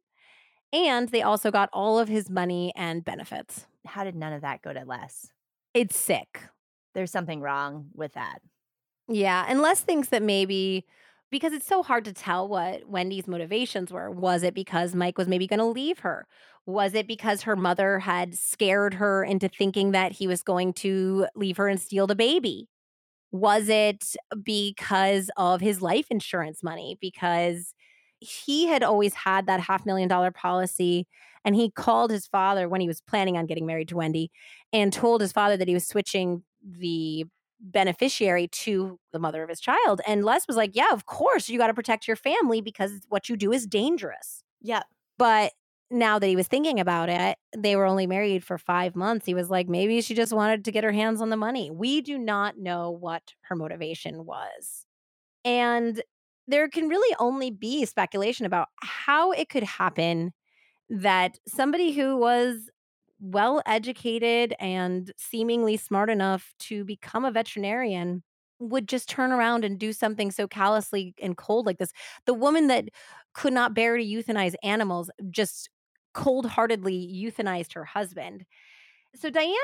And 0.73 1.09
they 1.09 1.23
also 1.23 1.51
got 1.51 1.71
all 1.73 1.99
of 1.99 2.09
his 2.09 2.29
money 2.29 2.73
and 2.77 3.05
benefits. 3.05 3.67
How 3.87 4.05
did 4.05 4.15
none 4.15 4.33
of 4.33 4.43
that 4.43 4.63
go 4.63 4.73
to 4.73 4.85
Les? 4.85 5.31
It's 5.75 5.99
sick. 5.99 6.43
There's 6.95 7.11
something 7.11 7.41
wrong 7.41 7.87
with 7.95 8.15
that. 8.15 8.41
Yeah. 9.09 9.47
And 9.49 9.63
Les 9.63 9.81
thinks 9.81 10.09
that 10.09 10.23
maybe 10.23 10.85
because 11.31 11.53
it's 11.53 11.67
so 11.67 11.83
hard 11.83 12.05
to 12.07 12.13
tell 12.13 12.49
what 12.49 12.89
Wendi's 12.89 13.29
motivations 13.29 13.93
were. 13.93 14.11
Was 14.11 14.43
it 14.43 14.55
because 14.55 14.95
Mike 14.95 15.19
was 15.19 15.29
maybe 15.29 15.47
going 15.47 15.59
to 15.59 15.65
leave 15.67 16.01
her? 16.01 16.27
Was 16.67 16.95
it 16.95 17.07
because 17.07 17.43
her 17.43 17.57
mother 17.57 17.99
had 17.99 18.35
scared 18.35 18.95
her 18.95 19.25
into 19.25 19.49
thinking 19.49 19.93
that 19.93 20.13
he 20.13 20.27
was 20.27 20.43
going 20.43 20.73
to 20.75 21.27
leave 21.35 21.57
her 21.57 21.69
and 21.69 21.81
steal 21.81 22.07
the 22.07 22.15
baby? 22.15 22.69
Was 23.31 23.69
it 23.69 24.15
because 24.43 25.31
of 25.37 25.61
his 25.61 25.83
life 25.83 26.07
insurance 26.11 26.63
money? 26.63 26.97
Because 27.01 27.75
he 28.21 28.67
had 28.67 28.83
always 28.83 29.15
had 29.15 29.47
that 29.47 29.61
half 29.61 29.87
million 29.87 30.09
dollar 30.09 30.31
policy 30.31 31.07
and 31.45 31.55
he 31.55 31.71
called 31.71 32.11
his 32.11 32.27
father 32.27 32.69
when 32.69 32.81
he 32.81 32.89
was 32.89 33.01
planning 33.01 33.37
on 33.37 33.47
getting 33.47 33.67
married 33.67 33.89
to 33.89 33.95
Wendi 33.95 34.29
and 34.73 34.93
told 34.93 35.21
his 35.21 35.33
father 35.33 35.57
that 35.57 35.69
he 35.69 35.75
was 35.75 35.87
switching 35.87 36.43
the 36.63 37.25
beneficiary 37.61 38.49
to 38.49 38.99
the 39.13 39.19
mother 39.19 39.43
of 39.43 39.49
his 39.49 39.61
child. 39.61 40.01
And 40.07 40.25
Les 40.25 40.47
was 40.47 40.57
like, 40.57 40.75
Yeah, 40.75 40.93
of 40.93 41.07
course, 41.07 41.49
you 41.49 41.59
got 41.59 41.69
to 41.69 41.75
protect 41.75 42.07
your 42.07 42.17
family 42.17 42.61
because 42.61 42.93
what 43.09 43.29
you 43.29 43.37
do 43.37 43.53
is 43.53 43.67
dangerous. 43.67 44.43
Yep. 44.63 44.85
But 45.17 45.53
now 45.91 46.19
that 46.19 46.27
he 46.27 46.37
was 46.37 46.49
thinking 46.49 46.81
about 46.81 47.09
it, 47.09 47.39
they 47.57 47.77
were 47.77 47.87
only 47.87 48.07
married 48.07 48.45
for 48.45 48.59
five 48.59 48.95
months. 48.95 49.25
He 49.27 49.35
was 49.35 49.49
like, 49.51 49.69
maybe 49.69 50.01
she 50.03 50.15
just 50.15 50.33
wanted 50.33 50.65
to 50.65 50.73
get 50.73 50.85
her 50.85 50.93
hands 50.93 51.21
on 51.21 51.31
the 51.31 51.37
money. 51.37 51.71
We 51.71 52.01
do 52.03 52.19
not 52.19 52.59
know 52.59 52.91
what 52.91 53.33
her 53.43 53.57
motivation 53.57 54.27
was. 54.27 54.85
And 55.45 56.03
there 56.49 56.69
can 56.69 56.89
really 56.89 57.15
only 57.19 57.51
be 57.51 57.85
speculation 57.87 58.47
about 58.47 58.69
how 58.83 59.33
it 59.33 59.49
could 59.49 59.63
happen 59.65 60.33
that 60.91 61.39
somebody 61.47 61.93
who 61.93 62.17
was 62.17 62.71
well 63.21 63.63
educated 63.67 64.55
and 64.61 65.13
seemingly 65.19 65.77
smart 65.77 66.11
enough 66.11 66.55
to 66.61 66.85
become 66.85 67.25
a 67.25 67.33
veterinarian 67.33 68.23
would 68.61 68.89
just 68.89 69.09
turn 69.09 69.33
around 69.33 69.65
and 69.65 69.79
do 69.79 69.93
something 69.93 70.31
so 70.31 70.49
callously 70.49 71.15
and 71.23 71.37
cold 71.37 71.67
like 71.67 71.79
this. 71.79 71.93
The 72.27 72.35
woman 72.35 72.69
that 72.69 72.89
could 73.35 73.53
not 73.53 73.75
bear 73.75 73.97
to 73.97 74.05
euthanize 74.05 74.55
animals 74.63 75.11
just 75.31 75.71
cold 76.19 76.47
heartedly 76.47 76.99
euthanized 77.15 77.75
her 77.75 77.85
husband. 77.85 78.45
So 79.15 79.31
Diane 79.31 79.55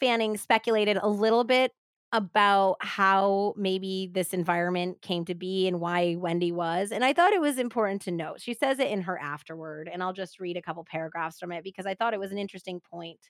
Fanning 0.00 0.36
speculated 0.36 0.98
a 1.00 1.08
little 1.08 1.44
bit 1.44 1.70
about 2.12 2.76
how 2.80 3.54
maybe 3.56 4.10
this 4.12 4.34
environment 4.34 5.00
came 5.00 5.24
to 5.24 5.34
be 5.36 5.68
and 5.68 5.80
why 5.80 6.16
Wendi 6.18 6.52
was. 6.52 6.90
And 6.90 7.04
I 7.04 7.12
thought 7.12 7.32
it 7.32 7.40
was 7.40 7.56
important 7.56 8.02
to 8.02 8.10
note. 8.10 8.40
She 8.40 8.52
says 8.52 8.80
it 8.80 8.90
in 8.90 9.02
her 9.02 9.16
afterword, 9.16 9.88
and 9.90 10.02
I'll 10.02 10.12
just 10.12 10.40
read 10.40 10.56
a 10.56 10.62
couple 10.62 10.84
paragraphs 10.84 11.38
from 11.38 11.52
it 11.52 11.62
because 11.62 11.86
I 11.86 11.94
thought 11.94 12.14
it 12.14 12.20
was 12.20 12.32
an 12.32 12.38
interesting 12.38 12.80
point. 12.80 13.20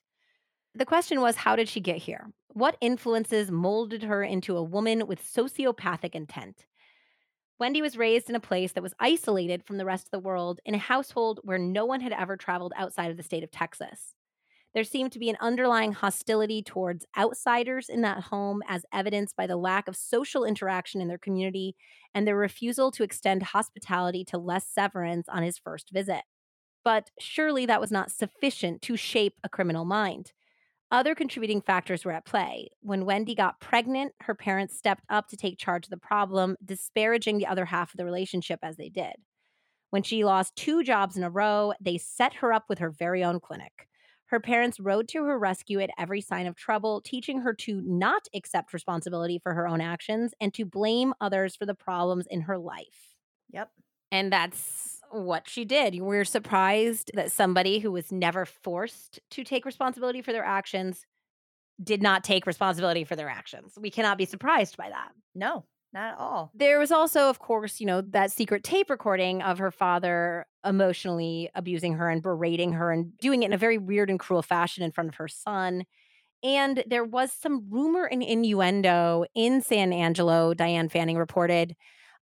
The 0.73 0.83
question 0.83 1.21
was 1.21 1.35
How 1.35 1.55
did 1.55 1.69
she 1.69 1.79
get 1.79 1.97
here? 1.97 2.31
What 2.49 2.75
influences 2.81 3.51
molded 3.51 4.01
her 4.01 4.23
into 4.23 4.57
a 4.57 4.63
woman 4.63 5.05
with 5.05 5.23
sociopathic 5.23 6.15
intent? 6.15 6.65
Wendi 7.63 7.81
was 7.81 7.97
raised 7.97 8.29
in 8.29 8.35
a 8.35 8.41
place 8.41 8.73
that 8.73 8.83
was 8.83 8.93
isolated 8.99 9.63
from 9.63 9.77
the 9.77 9.85
rest 9.85 10.07
of 10.07 10.11
the 10.11 10.19
world 10.19 10.59
in 10.65 10.75
a 10.75 10.77
household 10.79 11.39
where 11.43 11.57
no 11.57 11.85
one 11.85 12.01
had 12.01 12.11
ever 12.11 12.35
traveled 12.35 12.73
outside 12.75 13.09
of 13.09 13.15
the 13.15 13.23
state 13.23 13.41
of 13.41 13.51
Texas. 13.51 14.15
There 14.73 14.83
seemed 14.83 15.13
to 15.13 15.19
be 15.19 15.29
an 15.29 15.37
underlying 15.39 15.93
hostility 15.93 16.61
towards 16.61 17.05
outsiders 17.17 17.87
in 17.87 18.01
that 18.01 18.23
home, 18.23 18.63
as 18.67 18.85
evidenced 18.91 19.37
by 19.37 19.47
the 19.47 19.55
lack 19.55 19.87
of 19.87 19.95
social 19.95 20.43
interaction 20.43 20.99
in 20.99 21.07
their 21.07 21.17
community 21.17 21.77
and 22.13 22.27
their 22.27 22.35
refusal 22.35 22.91
to 22.91 23.03
extend 23.03 23.43
hospitality 23.43 24.25
to 24.25 24.37
Les 24.37 24.67
Severance 24.67 25.29
on 25.29 25.41
his 25.41 25.57
first 25.57 25.89
visit. 25.93 26.23
But 26.83 27.11
surely 27.17 27.65
that 27.65 27.79
was 27.79 27.91
not 27.93 28.11
sufficient 28.11 28.81
to 28.81 28.97
shape 28.97 29.35
a 29.41 29.47
criminal 29.47 29.85
mind. 29.85 30.33
Other 30.93 31.15
contributing 31.15 31.59
factors 31.59 32.05
were 32.05 32.11
at 32.11 32.23
play. 32.23 32.69
When 32.81 33.03
Wendi 33.03 33.35
got 33.35 33.59
pregnant, 33.59 34.13
her 34.21 34.35
parents 34.35 34.77
stepped 34.77 35.03
up 35.09 35.27
to 35.29 35.35
take 35.35 35.57
charge 35.57 35.87
of 35.87 35.89
the 35.89 35.97
problem, 35.97 36.55
disparaging 36.63 37.39
the 37.39 37.47
other 37.47 37.65
half 37.65 37.91
of 37.91 37.97
the 37.97 38.05
relationship 38.05 38.59
as 38.61 38.77
they 38.77 38.89
did. 38.89 39.15
When 39.89 40.03
she 40.03 40.23
lost 40.23 40.55
two 40.55 40.83
jobs 40.83 41.17
in 41.17 41.23
a 41.23 41.31
row, 41.31 41.73
they 41.81 41.97
set 41.97 42.35
her 42.35 42.53
up 42.53 42.65
with 42.69 42.77
her 42.77 42.91
very 42.91 43.23
own 43.23 43.39
clinic. 43.39 43.87
Her 44.27 44.39
parents 44.39 44.79
rode 44.79 45.07
to 45.09 45.23
her 45.23 45.39
rescue 45.39 45.79
at 45.79 45.89
every 45.97 46.21
sign 46.21 46.45
of 46.45 46.55
trouble, 46.55 47.01
teaching 47.01 47.39
her 47.39 47.55
to 47.55 47.81
not 47.81 48.27
accept 48.35 48.71
responsibility 48.71 49.39
for 49.39 49.55
her 49.55 49.67
own 49.67 49.81
actions 49.81 50.35
and 50.39 50.53
to 50.53 50.63
blame 50.63 51.15
others 51.19 51.55
for 51.55 51.65
the 51.65 51.73
problems 51.73 52.27
in 52.29 52.41
her 52.41 52.59
life. 52.59 53.15
Yep. 53.51 53.71
And 54.11 54.31
that's 54.31 54.92
what 55.13 55.49
she 55.49 55.65
did. 55.65 55.99
We're 55.99 56.25
surprised 56.25 57.11
that 57.13 57.31
somebody 57.31 57.79
who 57.79 57.91
was 57.91 58.11
never 58.11 58.45
forced 58.45 59.19
to 59.31 59.43
take 59.43 59.65
responsibility 59.65 60.21
for 60.21 60.31
their 60.31 60.43
actions 60.43 61.05
did 61.81 62.01
not 62.01 62.23
take 62.23 62.45
responsibility 62.45 63.03
for 63.03 63.15
their 63.15 63.29
actions. 63.29 63.73
We 63.79 63.89
cannot 63.89 64.17
be 64.17 64.25
surprised 64.25 64.77
by 64.77 64.89
that. 64.89 65.11
No, 65.33 65.65
not 65.91 66.13
at 66.13 66.19
all. 66.19 66.51
There 66.53 66.79
was 66.79 66.91
also, 66.91 67.29
of 67.29 67.39
course, 67.39 67.79
you 67.79 67.87
know, 67.87 68.01
that 68.01 68.31
secret 68.31 68.63
tape 68.63 68.89
recording 68.89 69.41
of 69.41 69.59
her 69.59 69.71
father 69.71 70.45
emotionally 70.65 71.49
abusing 71.55 71.93
her 71.93 72.09
and 72.09 72.21
berating 72.21 72.73
her 72.73 72.91
and 72.91 73.17
doing 73.17 73.43
it 73.43 73.47
in 73.47 73.53
a 73.53 73.57
very 73.57 73.77
weird 73.77 74.09
and 74.09 74.19
cruel 74.19 74.41
fashion 74.41 74.83
in 74.83 74.91
front 74.91 75.09
of 75.09 75.15
her 75.15 75.27
son. 75.27 75.83
And 76.43 76.83
there 76.87 77.05
was 77.05 77.31
some 77.31 77.67
rumor 77.69 78.05
and 78.05 78.21
innuendo 78.21 79.25
in 79.33 79.61
San 79.61 79.93
Angelo, 79.93 80.53
Diane 80.53 80.89
Fanning 80.89 81.17
reported, 81.17 81.75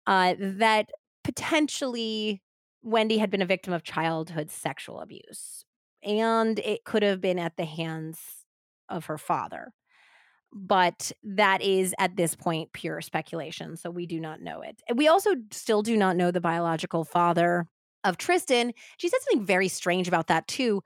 uh, 0.06 0.34
that 0.38 0.90
potentially 1.24 2.42
Wendi 2.84 3.18
had 3.18 3.30
been 3.30 3.42
a 3.42 3.46
victim 3.46 3.72
of 3.72 3.82
childhood 3.82 4.50
sexual 4.50 5.00
abuse. 5.00 5.64
And 6.02 6.58
it 6.60 6.84
could 6.84 7.02
have 7.02 7.20
been 7.20 7.38
at 7.38 7.56
the 7.56 7.66
hands 7.66 8.18
of 8.88 9.06
her 9.06 9.18
father 9.18 9.72
but 10.52 11.12
that 11.22 11.62
is 11.62 11.94
at 11.98 12.16
this 12.16 12.34
point 12.34 12.72
pure 12.72 13.00
speculation. 13.00 13.76
So 13.76 13.90
we 13.90 14.06
do 14.06 14.20
not 14.20 14.40
know 14.40 14.62
it. 14.62 14.82
We 14.94 15.08
also 15.08 15.34
still 15.50 15.82
do 15.82 15.96
not 15.96 16.16
know 16.16 16.30
the 16.30 16.40
biological 16.40 17.04
father 17.04 17.66
of 18.04 18.18
Tristan. 18.18 18.72
She 18.96 19.08
said 19.08 19.20
something 19.22 19.46
very 19.46 19.68
strange 19.68 20.08
about 20.08 20.26
that 20.28 20.48
too. 20.48 20.82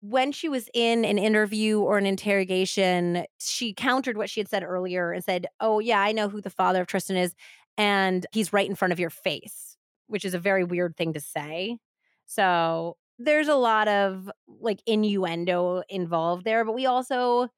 When 0.00 0.30
she 0.30 0.48
was 0.48 0.68
in 0.74 1.04
an 1.04 1.18
interview 1.18 1.80
or 1.80 1.98
an 1.98 2.06
interrogation, 2.06 3.24
she 3.40 3.74
countered 3.74 4.16
what 4.16 4.30
she 4.30 4.38
had 4.38 4.48
said 4.48 4.62
earlier 4.62 5.10
and 5.10 5.24
said, 5.24 5.46
Oh, 5.58 5.80
yeah, 5.80 6.00
I 6.00 6.12
know 6.12 6.28
who 6.28 6.40
the 6.40 6.50
father 6.50 6.80
of 6.80 6.86
Tristan 6.86 7.16
is. 7.16 7.34
And 7.76 8.24
he's 8.32 8.52
right 8.52 8.68
in 8.68 8.76
front 8.76 8.92
of 8.92 9.00
your 9.00 9.10
face, 9.10 9.76
which 10.08 10.24
is 10.24 10.34
a 10.34 10.38
very 10.38 10.64
weird 10.64 10.96
thing 10.96 11.12
to 11.14 11.20
say. 11.20 11.78
So 12.26 12.96
there's 13.18 13.48
a 13.48 13.54
lot 13.54 13.88
of 13.88 14.30
like 14.60 14.80
innuendo 14.86 15.82
involved 15.88 16.44
there, 16.44 16.64
but 16.64 16.74
we 16.74 16.86
also 16.86 17.48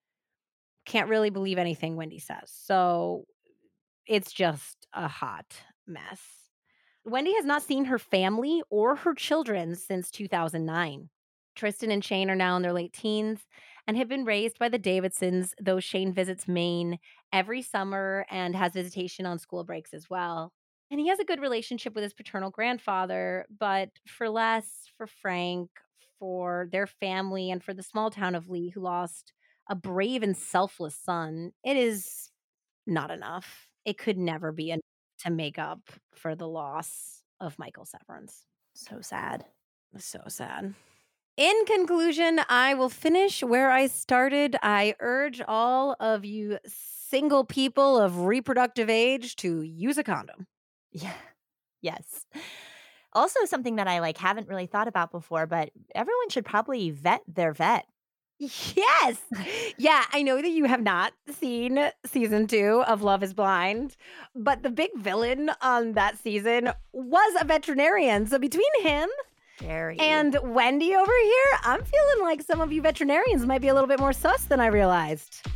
can't 0.87 1.09
really 1.09 1.31
believe 1.31 1.59
anything 1.59 1.97
Wendi 1.97 2.21
says. 2.23 2.53
So 2.53 3.25
it's 4.07 4.33
just 4.33 4.87
a 4.93 5.09
hot 5.09 5.57
mess. 5.87 6.21
Wendi 7.07 7.35
has 7.37 7.45
not 7.45 7.63
seen 7.63 7.87
her 7.87 7.99
family 7.99 8.63
or 8.71 8.97
her 8.97 9.15
children 9.15 9.75
since 9.75 10.11
2009. 10.11 11.09
Tristan 11.55 11.91
and 11.91 12.05
Shane 12.05 12.31
are 12.31 12.37
now 12.37 12.57
in 12.57 12.63
their 12.63 12.73
late 12.73 12.93
teens 12.93 13.41
and 13.87 13.97
have 13.97 14.09
been 14.09 14.25
raised 14.25 14.59
by 14.59 14.69
the 14.69 14.79
Davidsons, 14.79 15.55
though 15.61 15.81
Shane 15.81 16.13
visits 16.13 16.47
Maine 16.47 16.99
every 17.33 17.63
summer 17.63 18.25
and 18.31 18.55
has 18.55 18.73
visitation 18.73 19.27
on 19.27 19.39
school 19.39 19.65
breaks 19.65 19.93
as 19.93 20.09
well. 20.09 20.53
And 20.91 20.99
he 20.99 21.09
has 21.09 21.21
a 21.21 21.25
good 21.25 21.41
relationship 21.41 21.95
with 21.95 22.03
his 22.03 22.13
paternal 22.13 22.51
grandfather, 22.51 23.47
but 23.59 23.91
for 24.07 24.29
Les, 24.29 24.65
for 24.97 25.07
Frank, 25.07 25.71
for 26.19 26.69
their 26.73 26.87
family, 26.87 27.51
and 27.51 27.63
for 27.63 27.73
the 27.73 27.83
small 27.83 28.11
town 28.11 28.35
of 28.35 28.49
Lee, 28.49 28.71
who 28.71 28.81
lost 28.81 29.33
a 29.69 29.75
brave 29.77 30.23
and 30.23 30.37
selfless 30.37 30.97
son, 30.97 31.53
it 31.65 31.77
is 31.77 32.31
not 32.87 33.11
enough. 33.11 33.69
It 33.85 33.99
could 33.99 34.19
never 34.19 34.51
be 34.51 34.71
enough 34.71 34.81
to 35.25 35.31
make 35.31 35.59
up 35.59 35.81
for 36.15 36.35
the 36.35 36.49
loss 36.49 37.23
of 37.41 37.59
Michael 37.59 37.85
Severance. 37.85 38.45
So 38.75 39.01
sad. 39.01 39.45
So 39.97 40.21
sad. 40.29 40.75
In 41.37 41.65
conclusion, 41.67 42.41
I 42.49 42.75
will 42.75 42.89
finish 42.89 43.43
where 43.43 43.71
I 43.71 43.87
started. 43.87 44.57
I 44.63 44.95
urge 45.01 45.41
all 45.47 45.97
of 46.01 46.25
you 46.25 46.59
single 46.67 47.45
people 47.45 47.99
of 47.99 48.27
reproductive 48.27 48.91
age 48.91 49.37
to 49.37 49.63
use 49.63 49.97
a 49.97 50.05
condom. 50.05 50.47
Yeah. 50.93 51.15
Yes. 51.83 52.27
Also 53.13 53.45
something 53.45 53.77
that 53.77 53.89
I 53.89 54.01
like 54.01 54.19
haven't 54.19 54.49
really 54.49 54.67
thought 54.67 54.89
about 54.89 55.11
before, 55.11 55.47
but 55.47 55.71
everyone 55.95 56.29
should 56.31 56.45
probably 56.45 56.91
vet 56.91 57.23
their 57.27 57.53
vet 57.53 57.87
Yes. 58.41 59.19
Yeah, 59.77 60.05
I 60.13 60.23
know 60.23 60.41
that 60.41 60.49
you 60.49 60.65
have 60.65 60.81
not 60.83 61.13
seen 61.31 61.91
season 62.07 62.47
two 62.47 62.83
of 62.87 63.03
Love 63.03 63.23
is 63.23 63.35
Blind, 63.35 63.97
but 64.35 64.63
the 64.63 64.71
big 64.71 64.91
villain 64.97 65.51
on 65.61 65.93
that 65.93 66.19
season 66.19 66.71
was 66.93 67.41
a 67.41 67.45
veterinarian. 67.45 68.27
So 68.27 68.39
between 68.39 68.83
him 68.83 69.11
and 70.01 70.35
Wendi 70.35 70.95
over 70.95 71.13
here, 71.23 71.59
I'm 71.65 71.85
feeling 71.85 72.23
like 72.23 72.41
some 72.41 72.63
of 72.63 72.73
you 72.73 72.81
veterinarians 72.81 73.45
might 73.45 73.61
be 73.61 73.69
a 73.69 73.75
little 73.75 73.89
bit 73.89 74.01
more 74.01 74.15
sus 74.15 74.45
than 74.45 74.59
I 74.59 74.67
realized. 74.69 75.47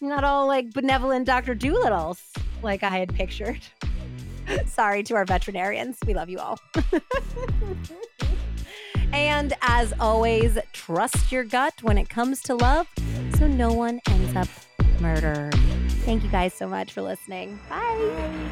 Not 0.00 0.22
all 0.22 0.46
like 0.46 0.72
benevolent 0.72 1.26
Dr. 1.26 1.56
Dolittles 1.56 2.20
like 2.62 2.84
I 2.84 2.90
had 2.90 3.12
pictured. 3.12 3.60
Sorry 4.66 5.02
to 5.04 5.14
our 5.14 5.24
veterinarians. 5.24 5.98
We 6.06 6.14
love 6.14 6.28
you 6.28 6.38
all. 6.38 6.58
And 9.12 9.54
as 9.62 9.94
always, 10.00 10.58
trust 10.72 11.32
your 11.32 11.44
gut 11.44 11.82
when 11.82 11.96
it 11.96 12.08
comes 12.08 12.42
to 12.42 12.54
love 12.54 12.86
so 13.38 13.46
no 13.46 13.72
one 13.72 14.00
ends 14.08 14.36
up 14.36 14.48
murdered. 15.00 15.54
Thank 16.04 16.24
you 16.24 16.30
guys 16.30 16.54
so 16.54 16.68
much 16.68 16.92
for 16.92 17.02
listening. 17.02 17.58
Bye. 17.68 18.50